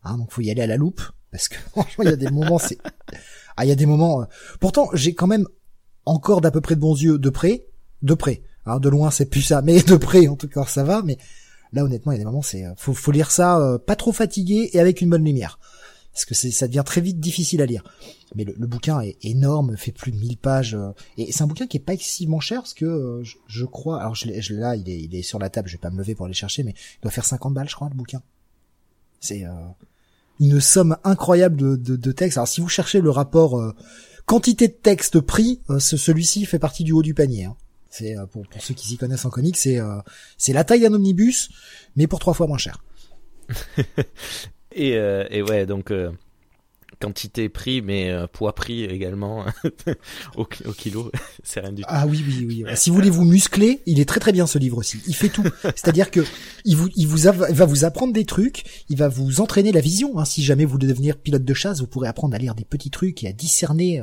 hein, 0.03 0.17
donc 0.17 0.31
faut 0.31 0.41
y 0.41 0.49
aller 0.49 0.63
à 0.63 0.67
la 0.67 0.77
loupe 0.77 1.03
parce 1.31 1.47
que 1.47 1.57
franchement 1.69 2.05
il 2.05 2.09
y 2.09 2.13
a 2.13 2.15
des 2.15 2.31
moments, 2.31 2.57
c'est 2.57 2.79
ah 3.55 3.65
il 3.65 3.69
y 3.69 3.71
a 3.71 3.75
des 3.75 3.85
moments. 3.85 4.25
Pourtant 4.59 4.89
j'ai 4.93 5.13
quand 5.13 5.27
même 5.27 5.45
encore 6.05 6.41
d'à 6.41 6.49
peu 6.49 6.59
près 6.59 6.73
de 6.73 6.79
bons 6.79 6.99
yeux 6.99 7.19
de 7.19 7.29
près, 7.29 7.67
de 8.01 8.15
près. 8.15 8.41
Hein, 8.65 8.79
de 8.79 8.89
loin 8.89 9.11
c'est 9.11 9.27
plus 9.27 9.43
ça, 9.43 9.61
mais 9.61 9.83
de 9.83 9.95
près 9.95 10.27
en 10.27 10.35
tout 10.35 10.47
cas 10.47 10.65
ça 10.65 10.83
va. 10.83 11.03
Mais 11.03 11.19
là 11.71 11.83
honnêtement 11.83 12.13
il 12.13 12.15
y 12.15 12.17
a 12.17 12.23
des 12.23 12.25
moments 12.25 12.41
c'est 12.41 12.65
faut 12.77 12.95
faut 12.95 13.11
lire 13.11 13.29
ça 13.29 13.77
pas 13.85 13.95
trop 13.95 14.11
fatigué 14.11 14.71
et 14.73 14.79
avec 14.79 15.01
une 15.01 15.11
bonne 15.11 15.23
lumière 15.23 15.59
parce 16.13 16.25
que 16.25 16.35
ça 16.35 16.67
devient 16.67 16.83
très 16.85 17.01
vite 17.01 17.19
difficile 17.19 17.61
à 17.61 17.65
lire. 17.65 17.83
Mais 18.35 18.43
le, 18.43 18.67
bouquin 18.67 19.01
est 19.01 19.17
énorme, 19.23 19.77
fait 19.77 19.91
plus 19.91 20.11
de 20.11 20.17
1000 20.17 20.37
pages, 20.37 20.75
euh, 20.75 20.91
et 21.17 21.31
c'est 21.31 21.43
un 21.43 21.47
bouquin 21.47 21.67
qui 21.67 21.77
est 21.77 21.81
pas 21.81 21.93
excessivement 21.93 22.39
cher, 22.39 22.61
parce 22.61 22.73
que 22.73 22.85
euh, 22.85 23.23
je, 23.47 23.65
crois, 23.65 24.01
alors 24.01 24.15
je, 24.15 24.27
je 24.39 24.53
là 24.53 24.75
il 24.75 24.89
est, 24.89 24.99
il 24.99 25.15
est 25.15 25.21
sur 25.21 25.39
la 25.39 25.49
table, 25.49 25.69
je 25.69 25.75
vais 25.75 25.81
pas 25.81 25.89
me 25.89 25.97
lever 25.97 26.15
pour 26.15 26.25
aller 26.25 26.35
chercher, 26.35 26.63
mais 26.63 26.71
il 26.71 27.01
doit 27.01 27.11
faire 27.11 27.25
50 27.25 27.53
balles, 27.53 27.69
je 27.69 27.75
crois, 27.75 27.89
le 27.89 27.95
bouquin. 27.95 28.21
C'est 29.19 29.45
euh, 29.45 29.51
une 30.39 30.59
somme 30.59 30.97
incroyable 31.03 31.55
de, 31.55 31.75
de, 31.75 31.95
de 31.95 32.11
textes. 32.11 32.37
Alors 32.37 32.47
si 32.47 32.61
vous 32.61 32.69
cherchez 32.69 32.99
le 32.99 33.09
rapport 33.09 33.61
quantité 34.25 34.67
de 34.67 34.73
texte 34.73 35.19
prix, 35.19 35.61
celui-ci 35.77 36.45
fait 36.45 36.59
partie 36.59 36.83
du 36.83 36.91
haut 36.93 37.03
du 37.03 37.13
panier. 37.13 37.45
Hein. 37.45 37.55
C'est 37.89 38.15
pour, 38.31 38.47
pour 38.47 38.61
ceux 38.61 38.73
qui 38.73 38.87
s'y 38.87 38.97
connaissent 38.97 39.25
en 39.25 39.29
comics, 39.29 39.57
c'est 39.57 39.79
c'est 40.37 40.53
la 40.53 40.63
taille 40.63 40.81
d'un 40.81 40.93
omnibus, 40.93 41.49
mais 41.95 42.07
pour 42.07 42.19
trois 42.19 42.33
fois 42.33 42.47
moins 42.47 42.57
cher. 42.57 42.83
Et, 44.73 44.95
euh, 44.95 45.25
et 45.29 45.41
ouais, 45.41 45.65
donc 45.65 45.91
euh, 45.91 46.11
quantité 46.99 47.49
prix, 47.49 47.81
mais 47.81 48.09
euh, 48.09 48.27
poids 48.27 48.55
prix 48.55 48.83
également 48.85 49.45
au, 50.37 50.47
au, 50.65 50.71
kilo, 50.73 51.11
c'est 51.43 51.59
rien 51.59 51.71
du 51.71 51.81
tout. 51.81 51.87
Ah 51.91 52.07
oui, 52.07 52.23
oui, 52.25 52.45
oui. 52.47 52.75
Si 52.75 52.89
vous 52.89 52.95
voulez 52.95 53.09
vous 53.09 53.25
muscler, 53.25 53.81
il 53.85 53.99
est 53.99 54.05
très 54.05 54.19
très 54.19 54.31
bien 54.31 54.47
ce 54.47 54.57
livre 54.57 54.77
aussi. 54.77 55.01
Il 55.07 55.15
fait 55.15 55.29
tout. 55.29 55.43
C'est-à-dire 55.63 56.11
que 56.11 56.21
il 56.63 56.77
vous, 56.77 56.89
il 56.95 57.07
vous 57.07 57.17
va 57.17 57.65
vous 57.65 57.85
apprendre 57.85 58.13
des 58.13 58.25
trucs, 58.25 58.63
il 58.89 58.97
va 58.97 59.09
vous 59.09 59.41
entraîner 59.41 59.71
la 59.71 59.81
vision. 59.81 60.19
Hein. 60.19 60.25
Si 60.25 60.43
jamais 60.43 60.65
vous 60.65 60.73
voulez 60.73 60.87
devenir 60.87 61.17
pilote 61.17 61.43
de 61.43 61.53
chasse, 61.53 61.79
vous 61.81 61.87
pourrez 61.87 62.07
apprendre 62.07 62.35
à 62.35 62.37
lire 62.37 62.55
des 62.55 62.65
petits 62.65 62.91
trucs 62.91 63.23
et 63.23 63.27
à 63.27 63.33
discerner 63.33 64.01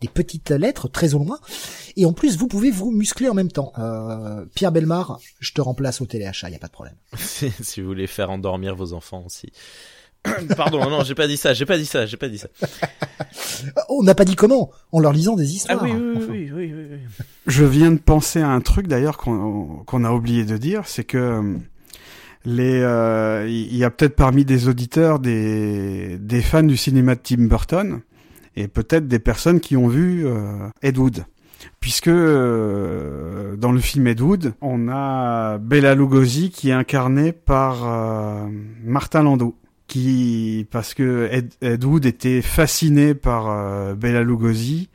des 0.00 0.08
petites 0.08 0.50
lettres 0.50 0.88
très 0.88 1.14
au 1.14 1.18
loin. 1.18 1.38
Et 1.96 2.06
en 2.06 2.12
plus, 2.12 2.36
vous 2.36 2.48
pouvez 2.48 2.70
vous 2.70 2.90
muscler 2.90 3.28
en 3.28 3.34
même 3.34 3.50
temps. 3.50 3.72
Euh, 3.78 4.44
Pierre 4.54 4.72
Belmar, 4.72 5.18
je 5.40 5.52
te 5.52 5.60
remplace 5.60 6.00
au 6.00 6.06
téléachat, 6.06 6.48
il 6.48 6.52
y 6.52 6.56
a 6.56 6.58
pas 6.58 6.66
de 6.66 6.72
problème. 6.72 6.96
si 7.16 7.80
vous 7.80 7.86
voulez 7.86 8.06
faire 8.06 8.30
endormir 8.30 8.74
vos 8.74 8.92
enfants 8.92 9.22
aussi. 9.24 9.52
Pardon, 10.56 10.88
non, 10.88 11.04
j'ai 11.04 11.14
pas 11.14 11.26
dit 11.26 11.36
ça, 11.36 11.52
j'ai 11.52 11.66
pas 11.66 11.76
dit 11.76 11.86
ça, 11.86 12.06
j'ai 12.06 12.16
pas 12.16 12.28
dit 12.28 12.38
ça. 12.38 12.48
On 13.88 14.02
n'a 14.02 14.14
pas 14.14 14.24
dit 14.24 14.36
comment, 14.36 14.70
en 14.92 15.00
leur 15.00 15.12
lisant 15.12 15.36
des 15.36 15.54
histoires. 15.54 15.80
Ah 15.82 15.84
oui, 15.84 15.92
oui, 15.92 16.50
oui, 16.54 16.72
oui, 16.72 16.86
oui, 16.90 16.98
Je 17.46 17.64
viens 17.64 17.90
de 17.90 17.98
penser 17.98 18.40
à 18.40 18.48
un 18.48 18.60
truc 18.60 18.86
d'ailleurs 18.86 19.18
qu'on 19.18 20.04
a 20.04 20.10
oublié 20.12 20.44
de 20.44 20.56
dire, 20.56 20.82
c'est 20.86 21.04
que 21.04 21.18
euh, 21.18 21.56
les, 22.44 22.80
euh, 22.80 23.46
il 23.48 23.76
y 23.76 23.84
a 23.84 23.90
peut-être 23.90 24.16
parmi 24.16 24.44
des 24.44 24.68
auditeurs 24.68 25.18
des, 25.18 26.18
des 26.18 26.42
fans 26.42 26.62
du 26.62 26.76
cinéma 26.76 27.14
de 27.14 27.20
Tim 27.22 27.46
Burton 27.46 28.00
et 28.56 28.68
peut-être 28.68 29.08
des 29.08 29.18
personnes 29.18 29.60
qui 29.60 29.76
ont 29.76 29.88
vu 29.88 30.26
euh, 30.26 30.68
Ed 30.82 30.98
Wood. 30.98 31.24
Puisque 31.80 32.08
euh, 32.08 33.56
dans 33.56 33.72
le 33.72 33.80
film 33.80 34.06
Ed 34.06 34.20
Wood, 34.20 34.54
on 34.60 34.88
a 34.88 35.58
Bella 35.58 35.94
Lugosi 35.94 36.50
qui 36.50 36.70
est 36.70 36.72
incarnée 36.72 37.32
par 37.32 37.84
euh, 37.84 38.46
Martin 38.82 39.22
Landau 39.22 39.56
qui 39.86 40.66
parce 40.70 40.94
que 40.94 41.28
Ed, 41.60 41.84
Wood 41.84 42.06
était 42.06 42.42
fasciné 42.42 43.14
par 43.14 43.48
euh, 43.48 43.94
Bella 43.94 44.22
Lugosi 44.22 44.88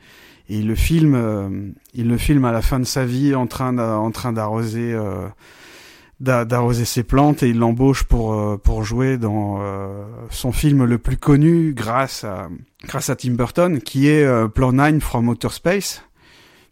et 0.48 0.58
il 0.58 0.66
le 0.66 0.74
filme 0.74 1.14
euh, 1.14 1.48
il 1.94 2.08
le 2.08 2.18
filme 2.18 2.44
à 2.44 2.52
la 2.52 2.62
fin 2.62 2.80
de 2.80 2.84
sa 2.84 3.04
vie 3.04 3.34
en 3.34 3.46
train 3.46 3.78
en 3.78 4.10
train 4.10 4.32
d'arroser 4.32 4.92
euh, 4.92 5.28
d'arroser 6.20 6.84
ses 6.84 7.02
plantes 7.02 7.42
et 7.42 7.48
il 7.48 7.58
l'embauche 7.58 8.04
pour 8.04 8.60
pour 8.60 8.84
jouer 8.84 9.16
dans 9.16 9.58
son 10.28 10.52
film 10.52 10.84
le 10.84 10.98
plus 10.98 11.16
connu 11.16 11.72
grâce 11.72 12.24
à 12.24 12.50
grâce 12.84 13.08
à 13.08 13.16
Tim 13.16 13.32
Burton 13.32 13.80
qui 13.80 14.08
est 14.08 14.48
Plan 14.48 14.72
9 14.72 14.98
from 14.98 15.28
Outer 15.30 15.48
Space 15.48 16.02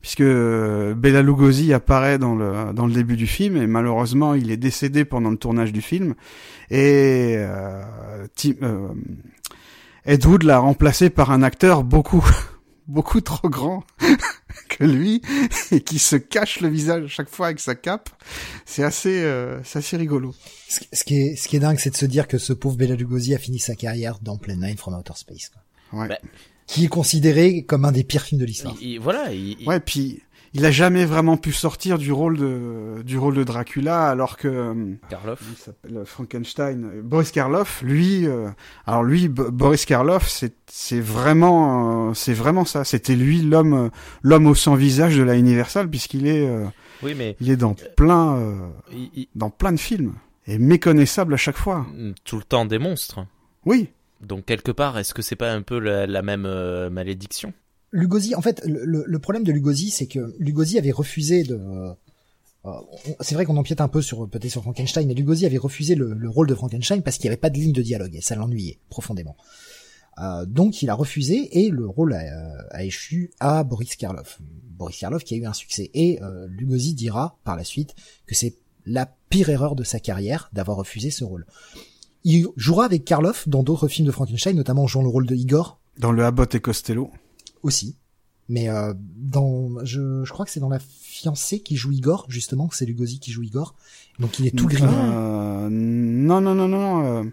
puisque 0.00 0.20
euh, 0.20 0.94
Bela 0.94 1.22
Lugosi 1.22 1.72
apparaît 1.72 2.18
dans 2.18 2.34
le 2.34 2.72
dans 2.72 2.86
le 2.86 2.92
début 2.92 3.16
du 3.16 3.26
film 3.26 3.56
et 3.56 3.66
malheureusement 3.66 4.34
il 4.34 4.50
est 4.50 4.56
décédé 4.56 5.04
pendant 5.04 5.30
le 5.30 5.36
tournage 5.36 5.72
du 5.72 5.82
film. 5.82 6.14
Et 6.70 7.34
euh, 7.36 7.82
euh, 8.62 8.88
Ed 10.04 10.24
Wood 10.24 10.44
l'a 10.44 10.58
remplacé 10.58 11.10
par 11.10 11.30
un 11.30 11.42
acteur 11.42 11.84
beaucoup 11.84 12.24
beaucoup 12.88 13.20
trop 13.20 13.48
grand 13.48 13.84
que 14.68 14.84
lui 14.84 15.22
et 15.72 15.80
qui 15.80 15.98
se 15.98 16.16
cache 16.16 16.60
le 16.60 16.68
visage 16.68 17.04
à 17.04 17.08
chaque 17.08 17.28
fois 17.28 17.46
avec 17.46 17.60
sa 17.60 17.74
cape. 17.74 18.10
C'est 18.64 18.84
assez 18.84 19.22
euh, 19.22 19.60
c'est 19.64 19.80
assez 19.80 19.96
rigolo. 19.96 20.34
Ce, 20.68 21.04
qui 21.04 21.16
est 21.16 21.36
ce 21.36 21.48
qui 21.48 21.56
est 21.56 21.60
dingue 21.60 21.78
c'est 21.78 21.90
de 21.90 21.96
se 21.96 22.06
dire 22.06 22.28
que 22.28 22.38
ce 22.38 22.52
pauvre 22.52 22.76
Bela 22.76 22.94
Lugosi 22.94 23.34
a 23.34 23.38
fini 23.38 23.58
sa 23.58 23.74
carrière 23.74 24.18
dans 24.20 24.36
Plan 24.36 24.56
9 24.56 24.76
from 24.76 24.94
Outer 24.94 25.14
Space. 25.16 25.50
Quoi. 25.50 26.00
Ouais. 26.00 26.08
Bah, 26.08 26.18
qui 26.66 26.84
est 26.84 26.88
considéré 26.88 27.62
comme 27.62 27.86
un 27.86 27.92
des 27.92 28.04
pires 28.04 28.22
films 28.22 28.40
de 28.40 28.44
l'histoire. 28.44 28.76
Voilà. 29.00 29.30
Ouais, 29.66 29.80
puis 29.80 30.20
il 30.54 30.64
a 30.64 30.70
jamais 30.70 31.04
vraiment 31.04 31.36
pu 31.36 31.52
sortir 31.52 31.98
du 31.98 32.12
rôle 32.12 32.38
de 32.38 33.02
du 33.04 33.18
rôle 33.18 33.34
de 33.34 33.44
Dracula 33.44 34.08
alors 34.08 34.36
que 34.36 34.48
euh, 34.48 34.94
Karloff. 35.08 35.40
il 35.50 35.56
s'appelle 35.56 35.96
euh, 35.98 36.04
Frankenstein 36.04 36.84
euh, 36.84 37.02
Boris 37.02 37.30
Karloff 37.30 37.82
lui 37.82 38.26
alors 38.86 39.02
lui 39.02 39.28
Boris 39.28 39.84
Karloff 39.84 40.28
c'est 40.28 40.54
c'est 40.66 41.00
vraiment 41.00 42.14
c'est 42.14 42.34
vraiment 42.34 42.64
ça. 42.64 42.84
C'était 42.84 43.16
lui 43.16 43.42
l'homme 43.42 43.90
l'homme 44.22 44.46
au 44.46 44.54
sans 44.54 44.74
visage 44.74 45.16
de 45.16 45.22
la 45.22 45.36
Universal 45.36 45.88
puisqu'il 45.88 46.26
est 46.26 46.48
oui 47.02 47.14
mais 47.16 47.36
il 47.40 47.50
est 47.50 47.56
dans 47.56 47.74
plein 47.96 48.70
dans 49.34 49.50
plein 49.50 49.72
de 49.72 49.78
films 49.78 50.14
et 50.46 50.58
méconnaissable 50.58 51.34
à 51.34 51.36
chaque 51.36 51.58
fois. 51.58 51.86
Tout 52.24 52.36
le 52.36 52.42
temps 52.42 52.64
des 52.64 52.78
monstres. 52.78 53.20
Oui. 53.64 53.90
Donc 54.20 54.46
quelque 54.46 54.72
part, 54.72 54.98
est-ce 54.98 55.14
que 55.14 55.22
c'est 55.22 55.36
pas 55.36 55.52
un 55.52 55.62
peu 55.62 55.78
la, 55.78 56.22
même 56.22 56.46
euh, 56.46 56.90
malédiction? 56.90 57.52
Lugosi, 57.90 58.34
en 58.34 58.42
fait, 58.42 58.62
le, 58.64 59.18
problème 59.18 59.44
de 59.44 59.52
Lugosi, 59.52 59.90
c'est 59.90 60.06
que 60.06 60.34
Lugosi 60.38 60.78
avait 60.78 60.90
refusé 60.90 61.42
de. 61.42 61.58
Euh, 62.64 62.72
c'est 63.20 63.34
vrai 63.34 63.44
qu'on 63.44 63.56
empiète 63.56 63.80
un 63.80 63.88
peu 63.88 64.02
sur 64.02 64.28
peut-être 64.28 64.50
sur 64.50 64.62
Frankenstein, 64.62 65.06
mais 65.06 65.14
Lugosi 65.14 65.46
avait 65.46 65.58
refusé 65.58 65.94
le, 65.94 66.28
rôle 66.28 66.48
de 66.48 66.54
Frankenstein 66.54 67.02
parce 67.02 67.16
qu'il 67.16 67.28
n'y 67.28 67.32
avait 67.32 67.40
pas 67.40 67.50
de 67.50 67.56
ligne 67.56 67.72
de 67.72 67.82
dialogue 67.82 68.14
et 68.14 68.20
ça 68.20 68.34
l'ennuyait 68.34 68.78
profondément. 68.90 69.36
Euh, 70.20 70.44
donc 70.44 70.82
il 70.82 70.90
a 70.90 70.94
refusé 70.94 71.60
et 71.60 71.70
le 71.70 71.86
rôle 71.86 72.14
a, 72.14 72.84
échu 72.84 73.30
à 73.40 73.62
Boris 73.64 73.96
Karloff. 73.96 74.38
Boris 74.42 74.98
Karloff 74.98 75.24
qui 75.24 75.34
a 75.34 75.36
eu 75.38 75.46
un 75.46 75.52
succès 75.52 75.90
et 75.94 76.18
Lugosi 76.48 76.94
dira 76.94 77.38
par 77.44 77.56
la 77.56 77.64
suite 77.64 77.94
que 78.26 78.34
c'est 78.34 78.56
la 78.84 79.06
pire 79.30 79.48
erreur 79.48 79.76
de 79.76 79.84
sa 79.84 80.00
carrière 80.00 80.50
d'avoir 80.52 80.76
refusé 80.76 81.10
ce 81.10 81.24
rôle. 81.24 81.46
Il 82.24 82.48
jouera 82.56 82.84
avec 82.84 83.04
Karloff 83.04 83.48
dans 83.48 83.62
d'autres 83.62 83.88
films 83.88 84.06
de 84.06 84.12
Frankenstein, 84.12 84.56
notamment 84.56 84.86
jouant 84.86 85.02
le 85.02 85.08
rôle 85.08 85.26
de 85.26 85.34
Igor. 85.34 85.78
Dans 85.98 86.12
le 86.12 86.24
Abbott 86.24 86.54
et 86.54 86.60
Costello. 86.60 87.10
Aussi. 87.62 87.96
Mais 88.48 88.68
euh, 88.68 88.94
dans, 88.96 89.84
je, 89.84 90.24
je 90.24 90.32
crois 90.32 90.46
que 90.46 90.50
c'est 90.50 90.60
dans 90.60 90.70
la 90.70 90.78
fiancée 90.78 91.60
qui 91.60 91.76
joue 91.76 91.92
Igor, 91.92 92.24
justement, 92.28 92.68
c'est 92.72 92.86
Lugosi 92.86 93.18
qui 93.20 93.30
joue 93.30 93.42
Igor. 93.42 93.74
Donc 94.18 94.38
il 94.38 94.46
est 94.46 94.56
tout 94.56 94.66
gris. 94.66 94.82
Euh, 94.82 95.68
non, 95.70 96.40
non, 96.40 96.54
non, 96.54 96.68
non. 96.68 97.04
Euh, 97.04 97.24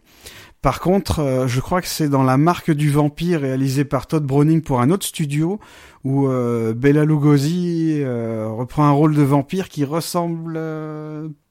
par 0.61 0.79
contre, 0.81 1.19
euh, 1.19 1.47
je 1.47 1.61
crois 1.61 1.81
que 1.81 1.87
c'est 1.87 2.09
dans 2.09 2.23
La 2.23 2.37
Marque 2.37 2.71
du 2.71 2.91
Vampire, 2.91 3.41
réalisé 3.41 3.85
par 3.85 4.07
Todd 4.07 4.25
Browning 4.25 4.61
pour 4.61 4.81
un 4.81 4.89
autre 4.89 5.05
studio, 5.05 5.59
où 6.03 6.27
euh, 6.27 6.73
Bella 6.73 7.05
Lugosi 7.05 8.03
reprend 8.03 8.83
un 8.83 8.91
rôle 8.91 9.15
de 9.15 9.21
vampire 9.21 9.69
qui 9.69 9.85
ressemble 9.85 10.59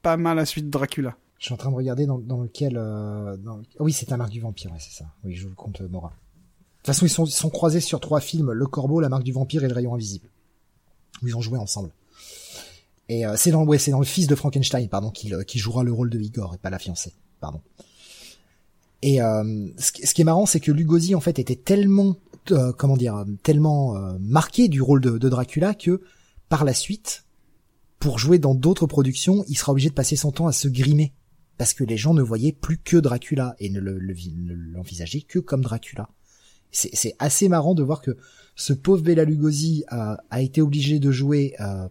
pas 0.03 0.17
mal 0.17 0.39
à 0.39 0.45
suite 0.45 0.67
de 0.67 0.71
Dracula. 0.71 1.17
Je 1.39 1.49
suis 1.49 1.55
en 1.55 1.59
train 1.59 1.71
de 1.71 1.77
regarder 1.77 2.07
dans, 2.07 2.19
dans 2.19 2.41
lequel. 2.41 2.77
Euh, 2.79 3.37
dans... 3.37 3.61
oui, 3.79 3.93
c'est 3.93 4.13
un 4.13 4.17
marque 4.17 4.31
du 4.31 4.41
vampire, 4.41 4.71
ouais, 4.73 4.79
c'est 4.81 4.97
ça. 4.97 5.05
Oui, 5.25 5.35
je 5.35 5.43
vous 5.43 5.51
le 5.51 5.55
compte, 5.55 5.83
euh, 5.83 5.89
Mora. 5.89 6.13
De 6.85 6.89
toute 6.89 6.97
façon, 6.97 7.07
ils 7.07 7.11
sont, 7.11 7.25
sont 7.25 7.49
croisés 7.49 7.81
sur 7.81 7.99
trois 7.99 8.21
films 8.21 8.53
Le 8.53 8.67
Corbeau, 8.67 9.01
La 9.01 9.09
Marque 9.09 9.23
du 9.23 9.33
Vampire 9.33 9.65
et 9.65 9.69
Le 9.69 9.75
Rayon 9.75 9.95
Invisible. 9.95 10.29
Où 11.23 11.29
ils 11.29 11.35
ont 11.35 11.41
joué 11.41 11.59
ensemble. 11.59 11.91
Et 13.09 13.25
euh, 13.25 13.37
c'est 13.39 13.53
dans, 13.53 13.65
ouais, 13.65 13.79
dans 13.89 14.01
le 14.01 14.05
fils 14.05 14.27
de 14.27 14.35
Frankenstein, 14.35 14.87
pardon, 14.91 15.11
qui, 15.11 15.33
qui 15.47 15.59
jouera 15.59 15.83
le 15.83 15.93
rôle 15.93 16.11
de 16.11 16.21
Igor 16.21 16.55
et 16.55 16.59
pas 16.59 16.69
la 16.69 16.79
fiancée, 16.79 17.15
pardon. 17.41 17.63
Et 19.01 19.23
euh, 19.23 19.69
ce, 19.79 19.93
qui 20.13 20.21
est 20.21 20.25
marrant, 20.25 20.45
c'est 20.45 20.61
que 20.61 20.73
Lugosi 20.73 21.15
en 21.15 21.21
fait 21.21 21.39
était 21.39 21.57
tellement, 21.57 22.17
euh, 22.51 22.73
comment 22.73 22.99
dire, 22.99 23.25
tellement 23.43 23.95
marqué 24.21 24.69
du 24.69 24.83
rôle 24.83 25.01
de, 25.01 25.17
de, 25.17 25.29
Dracula 25.31 25.73
que 25.73 26.03
par 26.51 26.65
la 26.65 26.75
suite, 26.75 27.25
pour 27.99 28.19
jouer 28.19 28.39
dans 28.39 28.55
d'autres 28.55 28.87
productions, 28.87 29.43
il 29.49 29.57
sera 29.57 29.73
obligé 29.73 29.89
de 29.89 29.95
passer 29.95 30.17
son 30.17 30.33
temps 30.33 30.49
à 30.49 30.53
se 30.53 30.69
grimer 30.69 31.15
parce 31.57 31.73
que 31.73 31.85
les 31.85 31.97
gens 31.97 32.13
ne 32.13 32.23
voyaient 32.23 32.53
plus 32.53 32.77
que 32.77 32.99
Dracula 32.99 33.55
et 33.59 33.71
ne 33.71 33.81
l'envisageaient 33.81 35.23
que 35.23 35.39
comme 35.39 35.63
Dracula. 35.63 36.11
C'est 36.75 37.15
assez 37.21 37.49
marrant 37.49 37.75
de 37.75 37.83
voir 37.83 38.03
que 38.03 38.17
ce 38.57 38.73
pauvre 38.73 39.03
Bela 39.03 39.25
Lugosi 39.25 39.85
a, 39.89 40.43
été 40.43 40.61
obligé 40.61 40.99
de 40.99 41.11
jouer 41.13 41.55
euh, 41.61 41.89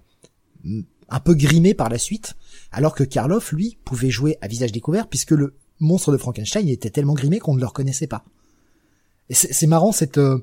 un 1.09 1.19
peu 1.19 1.33
grimé 1.35 1.73
par 1.73 1.89
la 1.89 1.97
suite, 1.97 2.35
alors 2.71 2.93
que 2.93 3.03
Karloff, 3.03 3.51
lui, 3.51 3.77
pouvait 3.85 4.09
jouer 4.09 4.37
à 4.41 4.47
visage 4.47 4.71
découvert 4.71 5.07
puisque 5.07 5.31
le 5.31 5.55
monstre 5.79 6.11
de 6.11 6.17
Frankenstein 6.17 6.67
était 6.67 6.89
tellement 6.89 7.13
grimé 7.13 7.39
qu'on 7.39 7.55
ne 7.55 7.59
le 7.59 7.65
reconnaissait 7.65 8.07
pas. 8.07 8.25
C'est 9.29 9.67
marrant 9.67 9.93
cette 9.93 10.17
euh, 10.17 10.39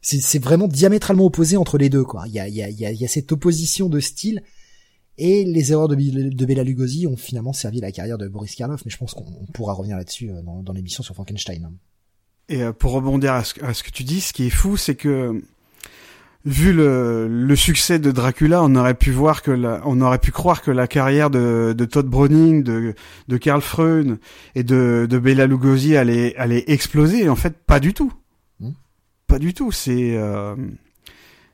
c'est 0.00 0.42
vraiment 0.42 0.66
diamétralement 0.66 1.26
opposé 1.26 1.58
entre 1.58 1.76
les 1.76 1.90
deux 1.90 2.04
quoi. 2.04 2.24
Il 2.26 2.32
y 2.32 2.40
a, 2.40 2.48
y 2.48 2.62
a, 2.62 2.70
y 2.70 3.04
a 3.04 3.08
cette 3.08 3.30
opposition 3.32 3.90
de 3.90 4.00
style 4.00 4.42
et 5.18 5.44
les 5.44 5.72
erreurs 5.72 5.88
de, 5.88 5.94
de 5.94 6.62
Lugosi 6.62 7.06
ont 7.06 7.16
finalement 7.16 7.52
servi 7.52 7.80
la 7.80 7.92
carrière 7.92 8.16
de 8.16 8.26
Boris 8.26 8.54
Karloff, 8.54 8.82
mais 8.86 8.90
je 8.90 8.96
pense 8.96 9.12
qu'on 9.12 9.44
pourra 9.52 9.74
revenir 9.74 9.98
là-dessus 9.98 10.30
euh, 10.30 10.40
dans, 10.40 10.62
dans 10.62 10.72
l'émission 10.72 11.02
sur 11.02 11.14
Frankenstein. 11.14 11.70
Et 12.50 12.64
euh, 12.64 12.72
pour 12.72 12.92
rebondir 12.92 13.32
à 13.32 13.44
ce, 13.44 13.54
que 13.54 13.90
tu 13.90 14.02
dis, 14.02 14.20
ce 14.20 14.32
qui 14.32 14.48
est 14.48 14.50
fou, 14.50 14.76
c'est 14.76 14.96
que 14.96 15.40
vu 16.44 16.72
le, 16.72 17.28
le, 17.28 17.56
succès 17.56 18.00
de 18.00 18.10
Dracula, 18.10 18.62
on 18.64 18.74
aurait 18.74 18.94
pu 18.94 19.12
voir 19.12 19.42
que 19.42 19.52
la, 19.52 19.80
on 19.84 20.00
aurait 20.00 20.18
pu 20.18 20.32
croire 20.32 20.60
que 20.60 20.72
la 20.72 20.88
carrière 20.88 21.30
de, 21.30 21.74
de 21.78 21.84
Todd 21.84 22.06
Browning, 22.06 22.64
de, 22.64 22.94
de 23.28 23.36
Karl 23.36 23.60
Freund 23.60 24.18
et 24.56 24.64
de, 24.64 25.06
de 25.08 25.18
Bela 25.18 25.46
Lugosi 25.46 25.96
allait, 25.96 26.34
allait 26.36 26.64
exploser. 26.66 27.28
En 27.28 27.36
fait, 27.36 27.56
pas 27.56 27.78
du 27.78 27.94
tout. 27.94 28.12
Hmm. 28.58 28.72
Pas 29.28 29.38
du 29.38 29.54
tout. 29.54 29.70
C'est 29.70 30.16
euh, 30.16 30.56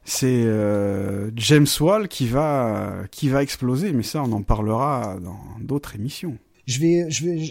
c'est 0.04 0.44
euh, 0.46 1.30
James 1.36 1.66
Wall 1.80 2.08
qui 2.08 2.26
va 2.26 2.94
qui 3.10 3.28
va 3.28 3.42
exploser, 3.42 3.92
mais 3.92 4.02
ça 4.02 4.22
on 4.22 4.32
en 4.32 4.42
parlera 4.42 5.16
dans 5.20 5.40
d'autres 5.60 5.94
émissions. 5.94 6.38
Je 6.66 6.80
vais, 6.80 7.06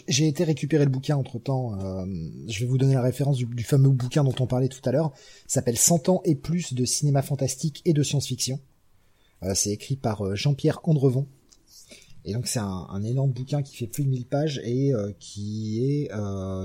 j'ai 0.07 0.27
été 0.27 0.43
récupérer 0.43 0.83
le 0.83 0.91
bouquin 0.91 1.15
entre 1.15 1.39
temps. 1.39 1.79
Euh, 1.79 2.05
je 2.47 2.59
vais 2.59 2.65
vous 2.65 2.77
donner 2.77 2.95
la 2.95 3.01
référence 3.01 3.37
du, 3.37 3.63
fameux 3.63 3.89
bouquin 3.89 4.25
dont 4.25 4.35
on 4.39 4.45
parlait 4.45 4.67
tout 4.67 4.81
à 4.87 4.91
l'heure. 4.91 5.13
S'appelle 5.47 5.77
100 5.77 6.09
ans 6.09 6.21
et 6.25 6.35
plus 6.35 6.73
de 6.73 6.83
cinéma 6.83 7.21
fantastique 7.21 7.81
et 7.85 7.93
de 7.93 8.03
science-fiction. 8.03 8.59
Euh, 9.43 9.53
c'est 9.55 9.71
écrit 9.71 9.95
par 9.95 10.35
Jean-Pierre 10.35 10.79
Andrevon. 10.83 11.27
Et 12.25 12.33
donc 12.33 12.47
c'est 12.47 12.59
un, 12.59 13.03
énorme 13.03 13.31
bouquin 13.31 13.61
qui 13.61 13.77
fait 13.77 13.87
plus 13.87 14.03
de 14.03 14.09
1000 14.09 14.25
pages 14.25 14.59
et 14.65 14.91
qui 15.19 15.85
est 15.85 16.11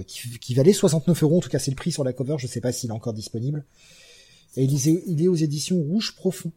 qui, 0.07 0.39
qui 0.39 0.55
valait 0.55 0.73
69 0.73 1.23
euros. 1.23 1.37
En 1.37 1.41
tout 1.41 1.51
cas, 1.51 1.59
c'est 1.59 1.71
le 1.71 1.77
prix 1.77 1.93
sur 1.93 2.03
la 2.03 2.13
cover. 2.13 2.37
Je 2.39 2.47
sais 2.47 2.63
pas 2.63 2.73
s'il 2.73 2.91
est 2.91 2.95
encore 2.95 3.13
disponible. 3.13 3.65
Et 4.57 4.65
il 4.65 5.23
est, 5.23 5.29
aux 5.29 5.35
éditions 5.37 5.77
Rouge 5.77 6.15
Profond. 6.17 6.51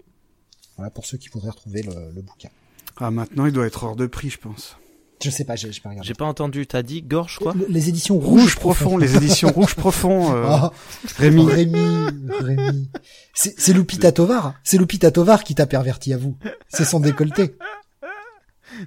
Voilà, 0.78 0.90
pour 0.90 1.06
ceux 1.06 1.18
qui 1.18 1.30
voudraient 1.30 1.52
retrouver 1.52 1.84
le, 1.84 2.22
bouquin. 2.22 2.49
Ah, 2.98 3.11
maintenant, 3.11 3.45
il 3.45 3.52
doit 3.52 3.68
être 3.68 3.84
hors 3.84 3.95
de 3.95 4.07
prix, 4.07 4.30
je 4.30 4.40
pense. 4.40 4.78
Je 5.22 5.30
sais 5.30 5.45
pas, 5.45 5.56
j'ai 5.56 5.69
pas 5.81 5.90
regardé. 5.90 6.07
J'ai 6.07 6.14
pas 6.14 6.26
entendu, 6.26 6.68
t'as 6.68 6.81
dit 6.84 7.02
Gorge 7.02 7.40
quoi 7.40 7.53
Les 7.69 7.90
éditions 7.90 8.19
Rouge, 8.19 8.56
Profond. 8.56 8.98
les 8.98 9.15
éditions 9.15 9.49
Rouge 9.49 9.76
Profond. 9.76 10.35
Euh, 10.35 10.57
oh, 10.64 10.69
Rémi. 11.18 11.45
Rémi, 11.45 12.07
Rémi. 12.41 12.90
C'est 13.34 13.73
Lupita 13.73 14.11
Tovar. 14.11 14.53
C'est 14.64 14.77
Lupita 14.77 15.11
Tovar 15.11 15.44
qui 15.44 15.56
t'a 15.56 15.65
perverti 15.65 16.14
à 16.14 16.18
vous. 16.18 16.38
C'est 16.68 16.85
son 16.85 16.99
décolleté. 16.99 17.56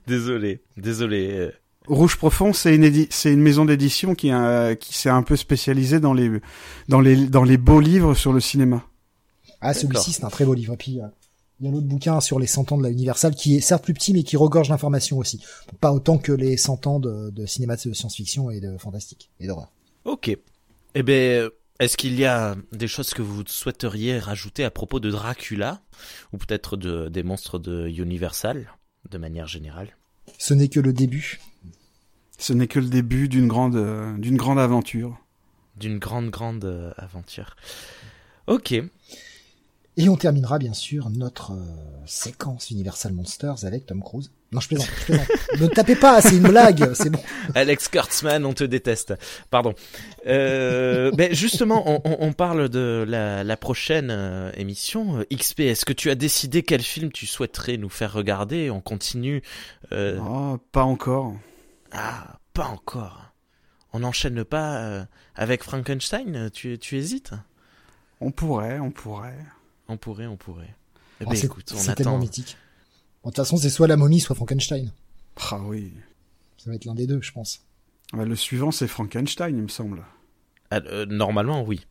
Désolé, 0.07 0.63
désolé. 0.77 1.31
Euh. 1.33 1.53
Rouge 1.87 2.17
Profond, 2.17 2.53
c'est 2.53 2.75
une 2.75 3.07
c'est 3.11 3.33
une 3.33 3.41
maison 3.41 3.65
d'édition 3.65 4.15
qui, 4.15 4.31
qui 4.81 4.99
s'est 4.99 5.09
un 5.11 5.23
peu 5.23 5.37
spécialisée 5.37 6.01
dans 6.01 6.13
les 6.15 6.31
dans 6.89 7.01
les 7.01 7.15
dans 7.29 7.45
les 7.45 7.57
beaux 7.57 7.81
livres 7.81 8.15
sur 8.15 8.33
le 8.33 8.41
cinéma. 8.41 8.85
Ah, 9.61 9.73
celui-ci, 9.75 10.13
c'est 10.13 10.25
un 10.25 10.29
très 10.31 10.45
beau 10.45 10.55
livre. 10.55 10.77
puis, 10.77 11.01
euh, 11.01 11.07
il 11.61 11.67
y 11.67 11.69
a 11.69 11.73
l'autre 11.73 11.87
bouquin 11.87 12.21
sur 12.21 12.39
les 12.39 12.47
100 12.47 12.73
ans 12.73 12.79
de 12.79 12.83
la 12.83 12.91
Universal 12.91 13.35
qui 13.35 13.57
est 13.57 13.61
certes 13.61 13.83
plus 13.85 13.95
petit, 13.95 14.13
mais 14.13 14.23
qui 14.23 14.37
regorge 14.37 14.69
d'informations 14.69 15.19
aussi. 15.19 15.43
Pas 15.81 15.93
autant 15.93 16.19
que 16.19 16.33
les 16.33 16.57
100 16.57 16.87
ans 16.87 17.01
de, 17.01 17.31
de 17.31 17.47
cinéma 17.47 17.77
de 17.77 17.93
science-fiction 17.93 18.51
et 18.51 18.61
de 18.61 18.77
fantastique 18.77 19.31
et 19.41 19.47
d'horreur. 19.47 19.71
Ok. 20.05 20.37
Eh 20.95 21.03
ben, 21.03 21.51
est-ce 21.79 21.97
qu'il 21.97 22.19
y 22.19 22.25
a 22.25 22.57
des 22.73 22.89
choses 22.89 23.13
que 23.13 23.23
vous 23.23 23.43
souhaiteriez 23.47 24.19
rajouter 24.19 24.65
à 24.65 24.71
propos 24.71 24.99
de 25.01 25.11
Dracula 25.11 25.83
ou 26.33 26.39
peut-être 26.39 26.77
de, 26.77 27.09
des 27.09 27.23
monstres 27.23 27.59
de 27.59 27.89
Universal 27.89 28.73
de 29.11 29.19
manière 29.19 29.47
générale? 29.47 29.97
Ce 30.39 30.55
n'est 30.55 30.69
que 30.69 30.81
le 30.81 30.93
début. 30.93 31.41
Ce 32.39 32.53
n'est 32.53 32.67
que 32.67 32.79
le 32.79 32.89
début 32.89 33.29
d'une 33.29 33.49
grande, 33.49 33.77
euh, 33.77 34.17
d'une 34.19 34.37
grande 34.37 34.59
aventure. 34.59 35.19
D'une 35.77 35.99
grande, 35.99 36.31
grande 36.31 36.65
euh, 36.65 36.93
aventure. 36.97 37.57
Ok. 38.47 38.75
Et 39.99 40.11
on 40.11 40.17
terminera 40.17 40.59
bien 40.59 40.75
sûr 40.75 41.09
notre 41.09 41.53
euh, 41.53 41.57
séquence 42.05 42.71
Universal 42.71 43.15
Monsters 43.15 43.65
avec 43.65 43.87
Tom 43.87 44.03
Cruise. 44.03 44.31
Non, 44.53 44.61
je 44.61 44.69
plaisante, 44.69 44.89
je 45.01 45.05
plaisante. 45.05 45.29
ne 45.61 45.67
tapez 45.69 45.97
pas, 45.97 46.21
c'est 46.21 46.37
une 46.37 46.49
blague, 46.49 46.93
c'est 46.93 47.09
bon. 47.09 47.19
Alex 47.55 47.89
Kurtzman, 47.89 48.45
on 48.45 48.53
te 48.53 48.63
déteste. 48.63 49.15
Pardon. 49.51 49.75
Euh, 50.27 51.11
ben 51.13 51.33
justement, 51.33 51.83
on, 51.87 52.17
on, 52.21 52.33
parle 52.35 52.69
de 52.69 53.07
la, 53.09 53.43
la 53.43 53.57
prochaine 53.57 54.11
euh, 54.11 54.53
émission 54.57 55.25
XP. 55.33 55.61
Est-ce 55.61 55.87
que 55.87 55.95
tu 55.95 56.11
as 56.11 56.15
décidé 56.15 56.63
quel 56.63 56.83
film 56.83 57.11
tu 57.11 57.27
souhaiterais 57.27 57.79
nous 57.79 57.89
faire 57.89 58.13
regarder? 58.13 58.71
On 58.71 58.83
continue. 58.83 59.43
Euh... 59.93 60.19
Oh, 60.21 60.59
pas 60.73 60.85
encore. 60.85 61.35
Ah, 61.93 62.39
pas 62.53 62.67
encore. 62.67 63.33
On 63.95 64.01
n'enchaîne 64.01 64.45
pas 64.45 64.79
euh, 64.79 65.05
avec 65.35 65.63
Frankenstein 65.65 66.51
Tu, 66.53 66.79
tu 66.79 66.99
hésites? 66.99 67.33
On 68.21 68.31
pourrait, 68.31 68.79
on 68.79 68.91
pourrait. 68.91 69.39
On 69.89 69.97
pourrait, 69.97 70.27
on 70.27 70.37
pourrait. 70.37 70.75
Eh 71.21 71.25
oh, 71.27 71.31
ben, 71.31 71.37
écoute, 71.37 71.73
on 71.75 71.81
attend. 71.81 71.95
tellement 71.95 72.19
mythique. 72.19 72.57
de 73.25 73.31
toute 73.31 73.37
façon, 73.37 73.57
c'est 73.57 73.71
soit 73.71 73.87
la 73.87 73.97
momie, 73.97 74.21
soit 74.21 74.37
Frankenstein. 74.37 74.93
Ah 75.51 75.61
oui. 75.65 75.93
Ça 76.59 76.71
va 76.71 76.77
être 76.77 76.85
l'un 76.85 76.95
des 76.95 77.07
deux, 77.07 77.21
je 77.23 77.33
pense. 77.33 77.63
le 78.13 78.37
suivant, 78.37 78.71
c'est 78.71 78.89
Frankenstein, 78.89 79.57
il 79.57 79.63
me 79.63 79.69
semble. 79.69 80.05
Ah, 80.71 80.81
euh, 80.87 81.07
normalement, 81.07 81.63
oui. 81.63 81.87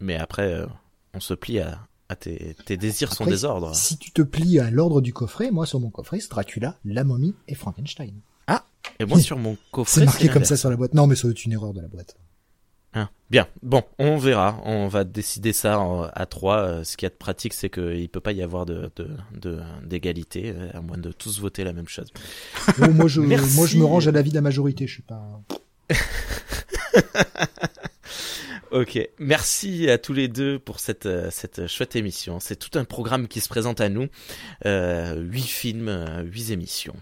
Mais 0.00 0.16
après, 0.16 0.52
euh, 0.52 0.66
on 1.14 1.20
se 1.20 1.34
plie 1.34 1.60
à, 1.60 1.88
tes, 2.16 2.76
désirs 2.76 3.12
sont 3.12 3.24
des 3.24 3.44
ordres. 3.44 3.74
Si 3.74 3.98
tu 3.98 4.10
te 4.10 4.22
plies 4.22 4.58
à 4.58 4.70
l'ordre 4.70 5.00
du 5.00 5.12
coffret, 5.12 5.50
moi 5.50 5.66
sur 5.66 5.80
mon 5.80 5.90
coffret, 5.90 6.20
c'est 6.20 6.30
Dracula, 6.30 6.78
la 6.84 7.04
momie 7.04 7.34
et 7.48 7.54
Frankenstein. 7.54 8.20
Ah 8.46 8.66
Et 8.98 9.04
moi 9.04 9.20
sur 9.22 9.38
mon 9.38 9.56
coffret, 9.70 10.00
c'est 10.00 10.06
marqué 10.06 10.28
comme 10.28 10.44
ça 10.44 10.56
sur 10.56 10.70
la 10.70 10.76
boîte. 10.76 10.94
Non, 10.94 11.06
mais 11.06 11.16
ça 11.16 11.22
doit 11.22 11.32
être 11.32 11.44
une 11.44 11.52
erreur 11.52 11.72
de 11.72 11.80
la 11.80 11.88
boîte. 11.88 12.16
Hein. 12.96 13.10
Bien, 13.28 13.46
bon, 13.62 13.82
on 13.98 14.16
verra. 14.16 14.58
On 14.64 14.88
va 14.88 15.04
décider 15.04 15.52
ça 15.52 16.10
à 16.14 16.26
trois. 16.26 16.58
Euh, 16.58 16.84
ce 16.84 16.96
qui 16.96 17.04
est 17.04 17.10
de 17.10 17.14
pratique, 17.14 17.52
c'est 17.52 17.68
qu'il 17.68 18.08
peut 18.08 18.20
pas 18.20 18.32
y 18.32 18.42
avoir 18.42 18.64
de 18.64 18.90
d'égalité, 19.84 20.54
euh, 20.56 20.70
à 20.72 20.80
moins 20.80 20.96
de 20.96 21.12
tous 21.12 21.38
voter 21.38 21.62
la 21.62 21.74
même 21.74 21.88
chose. 21.88 22.08
moi, 22.78 23.06
je, 23.06 23.20
moi, 23.20 23.66
je 23.66 23.76
me 23.76 23.84
range 23.84 24.08
à 24.08 24.12
l'avis 24.12 24.30
de 24.30 24.36
la 24.36 24.40
majorité. 24.40 24.86
Je 24.86 24.94
suis 24.94 25.02
pas. 25.02 25.42
ok, 28.70 28.98
merci 29.18 29.90
à 29.90 29.98
tous 29.98 30.14
les 30.14 30.28
deux 30.28 30.58
pour 30.58 30.80
cette 30.80 31.04
euh, 31.04 31.28
cette 31.30 31.66
chouette 31.66 31.96
émission. 31.96 32.40
C'est 32.40 32.56
tout 32.56 32.78
un 32.78 32.84
programme 32.84 33.28
qui 33.28 33.42
se 33.42 33.48
présente 33.48 33.82
à 33.82 33.90
nous. 33.90 34.06
Huit 34.64 35.46
films, 35.46 36.24
huit 36.32 36.50
émissions. 36.50 36.96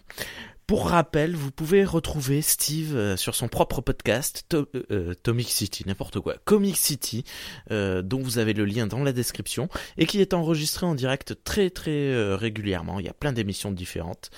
Pour 0.67 0.89
rappel, 0.89 1.37
vous 1.37 1.51
pouvez 1.51 1.85
retrouver 1.85 2.41
Steve 2.41 2.97
euh, 2.97 3.17
sur 3.19 3.35
son 3.35 3.49
propre 3.49 3.83
podcast, 3.83 4.47
to 4.49 4.67
euh, 4.75 4.83
euh, 4.91 5.15
Comic 5.23 5.49
City, 5.51 5.85
n'importe 5.87 6.21
quoi, 6.21 6.37
Comic 6.45 6.79
City, 6.79 7.25
dont 7.71 8.23
vous 8.23 8.39
avez 8.39 8.55
le 8.55 8.65
lien 8.65 8.87
dans 8.87 9.03
la 9.03 9.13
description, 9.13 9.69
et 9.99 10.07
qui 10.07 10.21
est 10.21 10.33
enregistré 10.33 10.87
en 10.87 10.95
direct 10.95 11.37
très 11.45 11.69
très 11.69 12.35
régulièrement. 12.35 12.99
Il 12.99 13.07
y 13.07 13.09
a 13.09 13.15
plein 13.15 13.33
d'émissions 13.33 13.73
différentes. 13.73 14.31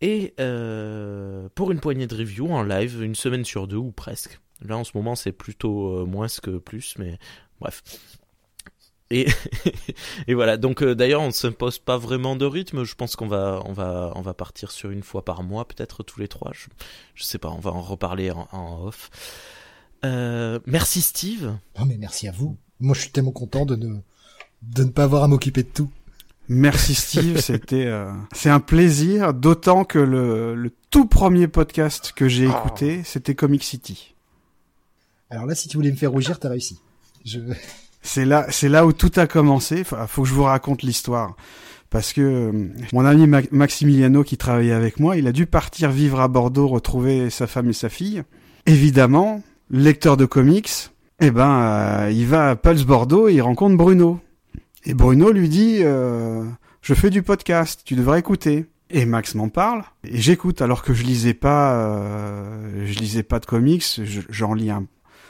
Et 0.00 0.34
pour 1.54 1.70
une 1.70 1.80
poignée 1.80 2.06
de 2.06 2.16
reviews 2.16 2.50
en 2.50 2.62
live, 2.62 3.02
une 3.02 3.14
semaine 3.14 3.44
sur 3.44 3.68
deux 3.68 3.76
ou 3.76 3.92
presque. 3.92 4.40
Là 4.62 4.76
en 4.76 4.84
ce 4.84 4.92
moment 4.94 5.14
c'est 5.14 5.32
plutôt 5.32 6.06
moins 6.06 6.26
que 6.42 6.58
plus, 6.58 6.94
mais 6.98 7.18
bref. 7.60 7.82
Et, 9.10 9.26
et 10.26 10.34
voilà. 10.34 10.56
Donc 10.56 10.82
euh, 10.82 10.94
d'ailleurs, 10.94 11.20
on 11.20 11.28
ne 11.28 11.32
s'impose 11.32 11.78
pas 11.78 11.98
vraiment 11.98 12.36
de 12.36 12.44
rythme. 12.44 12.84
Je 12.84 12.94
pense 12.94 13.16
qu'on 13.16 13.26
va, 13.26 13.62
on 13.66 13.72
va, 13.72 14.12
on 14.14 14.22
va 14.22 14.34
partir 14.34 14.70
sur 14.70 14.90
une 14.90 15.02
fois 15.02 15.24
par 15.24 15.42
mois, 15.42 15.66
peut-être 15.66 16.02
tous 16.02 16.20
les 16.20 16.28
trois. 16.28 16.52
Je, 16.54 16.68
je 17.14 17.24
sais 17.24 17.38
pas. 17.38 17.50
On 17.50 17.58
va 17.58 17.72
en 17.72 17.82
reparler 17.82 18.30
en, 18.30 18.84
off. 18.84 19.10
Euh, 20.04 20.60
merci 20.66 21.02
Steve. 21.02 21.56
Non 21.78 21.84
mais 21.84 21.98
merci 21.98 22.28
à 22.28 22.32
vous. 22.32 22.56
Moi, 22.78 22.94
je 22.94 23.00
suis 23.02 23.10
tellement 23.10 23.32
content 23.32 23.66
de 23.66 23.76
ne, 23.76 23.98
de 24.62 24.84
ne 24.84 24.90
pas 24.90 25.04
avoir 25.04 25.24
à 25.24 25.28
m'occuper 25.28 25.62
de 25.62 25.68
tout. 25.68 25.90
Merci 26.48 26.96
Steve, 26.96 27.38
c'était 27.40 27.86
euh, 27.86 28.10
c'est 28.32 28.50
un 28.50 28.58
plaisir, 28.58 29.34
d'autant 29.34 29.84
que 29.84 30.00
le, 30.00 30.56
le 30.56 30.72
tout 30.90 31.06
premier 31.06 31.46
podcast 31.46 32.12
que 32.12 32.28
j'ai 32.28 32.46
écouté, 32.46 33.02
c'était 33.04 33.36
Comic 33.36 33.62
City. 33.62 34.16
Alors 35.28 35.46
là, 35.46 35.54
si 35.54 35.68
tu 35.68 35.76
voulais 35.76 35.92
me 35.92 35.96
faire 35.96 36.10
rougir, 36.10 36.40
t'as 36.40 36.48
réussi. 36.48 36.80
Je... 37.24 37.38
C'est 38.02 38.24
là, 38.24 38.46
c'est 38.50 38.68
là 38.68 38.86
où 38.86 38.92
tout 38.92 39.12
a 39.16 39.26
commencé. 39.26 39.80
Enfin, 39.80 40.06
faut 40.06 40.22
que 40.22 40.28
je 40.28 40.34
vous 40.34 40.44
raconte 40.44 40.82
l'histoire. 40.82 41.36
Parce 41.90 42.12
que 42.12 42.20
euh, 42.20 42.68
mon 42.92 43.04
ami 43.04 43.26
Maximiliano 43.50 44.22
qui 44.22 44.36
travaillait 44.36 44.72
avec 44.72 45.00
moi, 45.00 45.16
il 45.16 45.26
a 45.26 45.32
dû 45.32 45.46
partir 45.46 45.90
vivre 45.90 46.20
à 46.20 46.28
Bordeaux, 46.28 46.68
retrouver 46.68 47.30
sa 47.30 47.46
femme 47.46 47.70
et 47.70 47.74
sa 47.74 47.88
fille. 47.88 48.22
Évidemment, 48.66 49.42
lecteur 49.70 50.16
de 50.16 50.24
comics, 50.24 50.90
eh 51.20 51.30
ben, 51.30 51.50
euh, 51.50 52.10
il 52.12 52.26
va 52.26 52.50
à 52.50 52.56
Pulse 52.56 52.84
Bordeaux 52.84 53.28
et 53.28 53.34
il 53.34 53.42
rencontre 53.42 53.76
Bruno. 53.76 54.20
Et 54.84 54.94
Bruno 54.94 55.30
lui 55.30 55.48
dit, 55.48 55.80
euh, 55.82 56.44
je 56.80 56.94
fais 56.94 57.10
du 57.10 57.22
podcast, 57.22 57.82
tu 57.84 57.94
devrais 57.94 58.20
écouter. 58.20 58.66
Et 58.92 59.04
Max 59.04 59.36
m'en 59.36 59.48
parle 59.48 59.84
et 60.02 60.20
j'écoute 60.20 60.62
alors 60.62 60.82
que 60.82 60.94
je 60.94 61.04
lisais 61.04 61.34
pas, 61.34 61.74
euh, 61.74 62.84
je 62.86 62.98
lisais 62.98 63.22
pas 63.22 63.38
de 63.38 63.46
comics. 63.46 64.00
J'en 64.30 64.54
lis 64.54 64.70
un, 64.70 64.86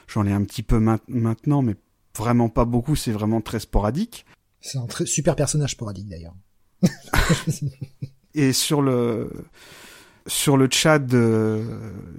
j'en 0.06 0.26
un 0.26 0.44
petit 0.44 0.62
peu 0.62 0.78
maintenant, 1.08 1.60
mais 1.60 1.74
vraiment 2.20 2.48
pas 2.48 2.64
beaucoup. 2.64 2.94
C'est 2.94 3.12
vraiment 3.12 3.40
très 3.40 3.60
sporadique. 3.60 4.26
C'est 4.60 4.78
un 4.78 4.86
très 4.86 5.06
super 5.06 5.34
personnage 5.34 5.72
sporadique 5.72 6.08
d'ailleurs. 6.08 6.34
et 8.34 8.52
sur 8.52 8.82
le 8.82 9.30
sur 10.26 10.56
le 10.56 10.68
chat 10.70 10.98
de, 10.98 11.62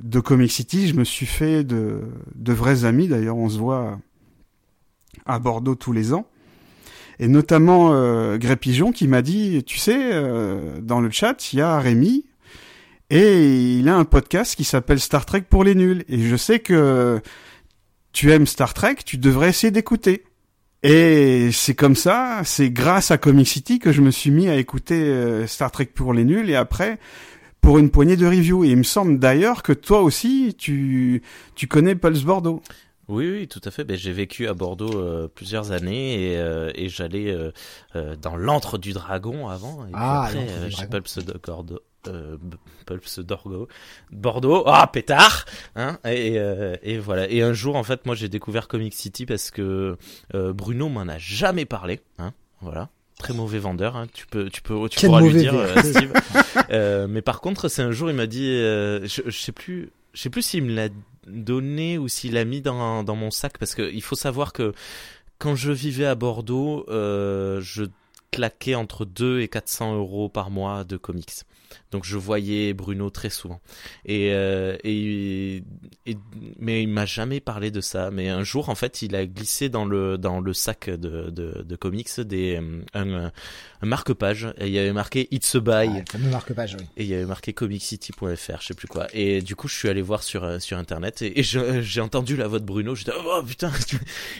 de 0.03 0.19
Comic 0.19 0.51
City, 0.51 0.87
je 0.87 0.95
me 0.95 1.03
suis 1.03 1.25
fait 1.25 1.63
de, 1.63 2.01
de 2.35 2.51
vrais 2.53 2.83
amis. 2.83 3.07
D'ailleurs, 3.07 3.37
on 3.37 3.47
se 3.47 3.57
voit 3.57 3.99
à 5.25 5.39
Bordeaux 5.39 5.75
tous 5.75 5.93
les 5.93 6.13
ans. 6.13 6.25
Et 7.19 7.27
notamment 7.27 7.93
euh, 7.93 8.37
Gré 8.37 8.55
Pigeon 8.55 8.91
qui 8.91 9.07
m'a 9.07 9.21
dit, 9.21 9.63
tu 9.63 9.77
sais, 9.77 9.97
euh, 9.97 10.81
dans 10.81 10.99
le 10.99 11.11
chat, 11.11 11.53
il 11.53 11.59
y 11.59 11.61
a 11.61 11.79
Rémi 11.79 12.25
et 13.11 13.77
il 13.77 13.87
a 13.87 13.95
un 13.95 14.05
podcast 14.05 14.55
qui 14.55 14.63
s'appelle 14.63 14.99
Star 14.99 15.25
Trek 15.25 15.43
pour 15.47 15.63
les 15.63 15.75
nuls. 15.75 16.03
Et 16.09 16.21
je 16.21 16.35
sais 16.35 16.59
que 16.59 17.21
tu 18.13 18.31
aimes 18.31 18.47
Star 18.47 18.73
Trek, 18.73 18.97
tu 19.05 19.17
devrais 19.17 19.49
essayer 19.49 19.71
d'écouter. 19.71 20.23
Et 20.83 21.51
c'est 21.51 21.75
comme 21.75 21.95
ça, 21.95 22.41
c'est 22.43 22.71
grâce 22.71 23.11
à 23.11 23.17
Comic 23.17 23.47
City 23.47 23.77
que 23.77 23.91
je 23.91 24.01
me 24.01 24.09
suis 24.09 24.31
mis 24.31 24.49
à 24.49 24.55
écouter 24.55 24.95
euh, 24.95 25.45
Star 25.45 25.71
Trek 25.71 25.91
pour 25.93 26.13
les 26.13 26.23
nuls 26.23 26.49
et 26.49 26.55
après 26.55 26.99
pour 27.61 27.77
une 27.77 27.91
poignée 27.91 28.17
de 28.17 28.25
reviews. 28.25 28.65
Et 28.65 28.69
il 28.69 28.77
me 28.77 28.83
semble 28.83 29.19
d'ailleurs 29.19 29.63
que 29.63 29.73
toi 29.73 30.01
aussi, 30.01 30.55
tu, 30.57 31.21
tu 31.55 31.67
connais 31.67 31.95
Pulse 31.95 32.23
Bordeaux. 32.23 32.61
Oui, 33.07 33.29
oui, 33.29 33.47
tout 33.47 33.61
à 33.65 33.71
fait. 33.71 33.83
Ben, 33.83 33.97
j'ai 33.97 34.13
vécu 34.13 34.47
à 34.47 34.53
Bordeaux 34.53 34.97
euh, 34.97 35.27
plusieurs 35.27 35.71
années 35.71 36.31
et, 36.31 36.37
euh, 36.37 36.71
et 36.75 36.87
j'allais 36.87 37.29
euh, 37.29 38.15
dans 38.15 38.35
l'antre 38.35 38.77
du 38.77 38.93
dragon 38.93 39.49
avant. 39.49 39.85
Et 39.85 39.89
ah, 39.93 40.27
puis 40.29 40.39
après, 40.39 40.71
chez 40.71 40.87
Pulse 40.87 41.19
Bordeaux. 42.05 42.57
Pulse 42.85 43.19
d'Orgo, 43.19 43.67
Bordeaux, 44.11 44.63
ah 44.65 44.87
pétard, 44.87 45.45
hein 45.75 45.99
et, 46.05 46.35
et 46.81 46.97
voilà. 46.97 47.29
Et 47.29 47.41
un 47.41 47.53
jour, 47.53 47.75
en 47.75 47.83
fait, 47.83 48.05
moi, 48.05 48.15
j'ai 48.15 48.27
découvert 48.27 48.67
Comic 48.67 48.93
City 48.93 49.25
parce 49.25 49.51
que 49.51 49.97
Bruno 50.33 50.89
m'en 50.89 51.01
a 51.01 51.17
jamais 51.17 51.65
parlé, 51.65 52.01
hein, 52.17 52.33
voilà 52.61 52.89
très 53.21 53.33
mauvais 53.33 53.59
vendeur. 53.59 53.95
Hein. 53.95 54.07
Tu 54.13 54.27
peux, 54.27 54.49
tu 54.49 54.61
peux, 54.61 54.89
tu 54.89 55.05
pourras 55.05 55.21
lui 55.21 55.33
dire, 55.33 55.53
Steve. 55.83 56.11
euh, 56.71 57.07
mais 57.07 57.21
par 57.21 57.39
contre, 57.39 57.69
c'est 57.69 57.83
un 57.83 57.91
jour, 57.91 58.09
il 58.09 58.15
m'a 58.15 58.27
dit, 58.27 58.47
euh, 58.49 59.07
je, 59.07 59.21
je, 59.25 59.37
sais 59.37 59.51
plus, 59.51 59.91
je 60.13 60.21
sais 60.21 60.29
plus 60.29 60.41
s'il 60.41 60.63
me 60.63 60.73
l'a 60.73 60.89
donné 61.27 61.97
ou 61.97 62.07
s'il 62.07 62.33
l'a 62.33 62.45
mis 62.45 62.61
dans, 62.61 63.03
dans 63.03 63.15
mon 63.15 63.31
sac 63.31 63.57
parce 63.59 63.75
que 63.75 63.93
il 63.93 64.01
faut 64.01 64.15
savoir 64.15 64.53
que 64.53 64.73
quand 65.37 65.55
je 65.55 65.71
vivais 65.71 66.05
à 66.05 66.15
Bordeaux, 66.15 66.85
euh, 66.89 67.61
je 67.61 67.85
claquais 68.31 68.75
entre 68.75 69.05
2 69.05 69.41
et 69.41 69.47
400 69.47 69.95
euros 69.95 70.29
par 70.29 70.49
mois 70.49 70.83
de 70.83 70.97
comics. 70.97 71.31
Donc 71.91 72.05
je 72.05 72.17
voyais 72.17 72.73
Bruno 72.73 73.09
très 73.09 73.29
souvent. 73.29 73.61
Et, 74.05 74.31
euh, 74.31 74.77
et, 74.83 75.63
et, 76.05 76.17
mais 76.59 76.83
il 76.83 76.89
m'a 76.89 77.05
jamais 77.05 77.39
parlé 77.39 77.71
de 77.71 77.81
ça. 77.81 78.11
Mais 78.11 78.29
un 78.29 78.43
jour, 78.43 78.69
en 78.69 78.75
fait, 78.75 79.01
il 79.01 79.15
a 79.15 79.25
glissé 79.25 79.69
dans 79.69 79.85
le 79.85 80.17
dans 80.17 80.39
le 80.39 80.53
sac 80.53 80.89
de 80.89 81.29
de, 81.29 81.63
de 81.63 81.75
comics 81.75 82.19
des 82.21 82.59
un, 82.93 83.31
un 83.81 83.85
marque-page. 83.85 84.53
Et 84.57 84.67
il 84.67 84.73
y 84.73 84.79
avait 84.79 84.93
marqué 84.93 85.27
It's 85.31 85.55
a 85.55 85.59
Buy. 85.59 86.03
Ah, 86.13 86.17
marque-page, 86.17 86.77
oui. 86.79 86.85
Et 86.97 87.03
il 87.03 87.09
y 87.09 87.13
avait 87.13 87.25
marqué 87.25 87.53
comiccity.fr, 87.53 88.61
je 88.61 88.65
sais 88.65 88.73
plus 88.73 88.87
quoi. 88.87 89.07
Et 89.13 89.41
du 89.41 89.55
coup, 89.55 89.67
je 89.67 89.75
suis 89.75 89.89
allé 89.89 90.01
voir 90.01 90.23
sur 90.23 90.61
sur 90.61 90.77
internet 90.77 91.21
et, 91.21 91.39
et 91.39 91.43
j'ai 91.43 92.01
entendu 92.01 92.35
la 92.35 92.47
voix 92.47 92.59
de 92.59 92.65
Bruno. 92.65 92.95
J'étais 92.95 93.11
oh 93.17 93.43
putain. 93.43 93.71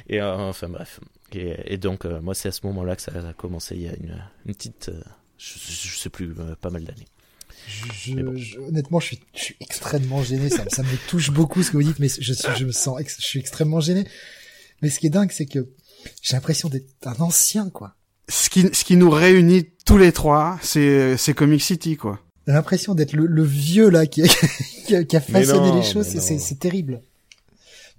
Et 0.08 0.22
euh, 0.22 0.36
enfin 0.36 0.70
bref. 0.70 0.99
Et, 1.34 1.74
et 1.74 1.78
donc 1.78 2.06
euh, 2.06 2.22
moi, 2.22 2.34
c'est 2.36 2.49
à 2.49 2.52
ce 2.52 2.66
moment-là 2.68 2.95
que 2.95 3.02
ça 3.02 3.12
a 3.12 3.34
commencé. 3.34 3.76
Il 3.76 3.82
y 3.84 3.90
a 3.90 3.95
une 3.95 4.22
une 4.45 4.56
petite 4.56 4.90
euh, 4.90 5.02
je, 5.38 5.53
je, 5.58 5.98
sais 5.98 6.10
plus, 6.10 6.36
pas 6.62 6.70
mal 6.70 6.84
d'années. 6.84 7.08
Je, 7.72 8.35
je, 8.35 8.60
honnêtement, 8.60 8.99
je 8.99 9.07
suis, 9.07 9.19
je 9.34 9.43
suis 9.43 9.56
extrêmement 9.60 10.23
gêné. 10.23 10.49
Ça, 10.49 10.64
ça, 10.68 10.84
me 10.84 11.07
touche 11.07 11.31
beaucoup 11.31 11.64
ce 11.64 11.72
que 11.72 11.77
vous 11.77 11.84
dites, 11.84 11.99
mais 11.99 12.10
je, 12.10 12.34
je 12.34 12.65
me 12.65 12.72
sens, 12.72 12.99
je 12.99 13.26
suis 13.26 13.39
extrêmement 13.39 13.80
gêné. 13.80 14.06
Mais 14.81 14.89
ce 14.89 14.99
qui 14.99 15.07
est 15.07 15.11
dingue, 15.11 15.31
c'est 15.31 15.45
que 15.45 15.69
j'ai 16.22 16.35
l'impression 16.35 16.69
d'être 16.69 16.88
un 17.06 17.19
ancien, 17.19 17.69
quoi. 17.69 17.95
Ce 18.30 18.49
qui, 18.49 18.69
ce 18.73 18.84
qui 18.84 18.95
nous 18.95 19.10
réunit 19.10 19.65
tous 19.85 19.98
les 19.98 20.11
trois, 20.11 20.60
c'est, 20.61 21.18
c'est 21.18 21.34
Comic 21.34 21.61
City, 21.61 21.98
quoi. 21.98 22.19
J'ai 22.48 22.53
l'impression 22.53 22.95
d'être 22.95 23.14
le, 23.14 23.27
le, 23.27 23.43
vieux 23.43 23.89
là 23.89 24.07
qui 24.07 24.23
a, 24.23 24.27
qui 24.85 24.95
a, 24.95 25.03
qui 25.03 25.15
a 25.15 25.22
façonné 25.22 25.69
non, 25.69 25.80
les 25.80 25.84
choses. 25.85 26.07
C'est, 26.07 26.39
c'est 26.39 26.60
terrible. 26.60 27.02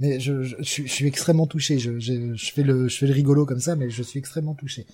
Mais 0.01 0.19
je, 0.19 0.43
je, 0.43 0.57
je, 0.59 0.87
suis 0.87 1.07
extrêmement 1.07 1.47
touché. 1.47 1.79
Je, 1.79 2.01
je, 2.01 2.35
je, 2.35 2.53
fais 2.53 2.63
le, 2.63 2.89
je 2.89 2.99
fais 2.99 3.07
le 3.07 3.13
rigolo 3.13 3.47
comme 3.47 3.61
ça, 3.61 3.77
mais 3.77 3.89
je 3.89 4.03
suis 4.03 4.19
extrêmement 4.19 4.55
touché. 4.55 4.87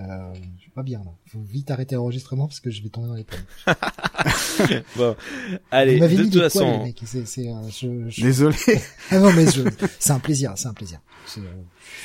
Euh, 0.00 0.32
je 0.56 0.62
suis 0.62 0.70
pas 0.70 0.82
bien 0.82 1.00
là. 1.00 1.10
Faut 1.26 1.40
vite 1.40 1.70
arrêter 1.70 1.96
l'enregistrement 1.96 2.46
parce 2.46 2.60
que 2.60 2.70
je 2.70 2.82
vais 2.82 2.88
tomber 2.88 3.08
dans 3.08 3.14
les 3.14 3.24
pommes. 3.24 3.40
bon, 4.96 5.16
allez. 5.70 5.98
de 5.98 6.24
toute 6.24 6.40
façon. 6.40 6.80
Quoi, 6.80 6.92
c'est, 7.04 7.26
c'est, 7.26 7.48
je, 7.70 8.08
je... 8.08 8.22
Désolé. 8.22 8.56
ah 9.10 9.18
non 9.18 9.32
mais 9.32 9.50
je... 9.50 9.62
c'est 9.98 10.12
un 10.12 10.20
plaisir, 10.20 10.52
c'est 10.56 10.68
un 10.68 10.74
plaisir. 10.74 11.00
Euh... 11.38 11.40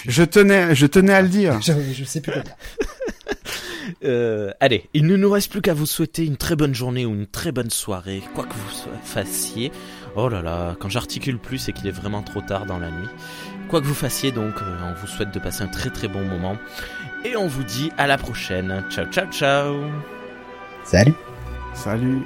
Je 0.07 0.23
tenais, 0.23 0.73
je 0.73 0.87
tenais 0.87 1.13
à 1.13 1.21
le 1.21 1.29
dire. 1.29 1.61
je, 1.61 1.73
je 1.93 2.03
sais 2.03 2.21
plus 2.21 2.31
quoi 2.31 2.41
dire. 2.41 2.55
Euh, 4.03 4.51
allez, 4.59 4.89
il 4.93 5.05
ne 5.07 5.15
nous 5.15 5.29
reste 5.29 5.51
plus 5.51 5.61
qu'à 5.61 5.73
vous 5.73 5.85
souhaiter 5.85 6.25
une 6.25 6.37
très 6.37 6.55
bonne 6.55 6.73
journée 6.73 7.05
ou 7.05 7.13
une 7.13 7.27
très 7.27 7.51
bonne 7.51 7.69
soirée, 7.69 8.21
quoi 8.33 8.45
que 8.45 8.53
vous 8.53 8.99
fassiez. 9.03 9.71
Oh 10.15 10.29
là 10.29 10.41
là, 10.41 10.75
quand 10.79 10.89
j'articule 10.89 11.39
plus, 11.39 11.57
c'est 11.57 11.73
qu'il 11.73 11.87
est 11.87 11.91
vraiment 11.91 12.21
trop 12.21 12.41
tard 12.41 12.65
dans 12.65 12.79
la 12.79 12.91
nuit. 12.91 13.07
Quoi 13.69 13.81
que 13.81 13.85
vous 13.85 13.93
fassiez, 13.93 14.31
donc, 14.31 14.53
euh, 14.61 14.77
on 14.83 14.93
vous 14.93 15.07
souhaite 15.07 15.33
de 15.33 15.39
passer 15.39 15.63
un 15.63 15.67
très 15.67 15.89
très 15.89 16.07
bon 16.07 16.23
moment. 16.23 16.57
Et 17.25 17.35
on 17.37 17.47
vous 17.47 17.63
dit 17.63 17.91
à 17.97 18.07
la 18.07 18.17
prochaine. 18.17 18.83
Ciao, 18.89 19.05
ciao, 19.05 19.25
ciao. 19.31 19.75
Salut. 20.83 21.15
Salut. 21.73 22.23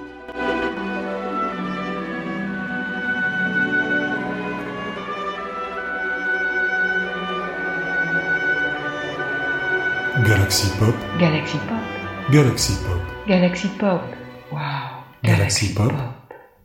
Galaxy 10.25 10.67
Pop. 10.79 10.95
Galaxy 11.19 11.57
Pop. 11.67 11.77
Galaxy 12.31 12.73
Pop. 12.83 13.01
Galaxy 13.27 13.67
Pop. 13.79 14.01
Wow. 14.51 14.59
Galaxy, 15.23 15.67
Galaxy 15.67 15.73
Pop. 15.75 15.91
Pop. 15.91 16.16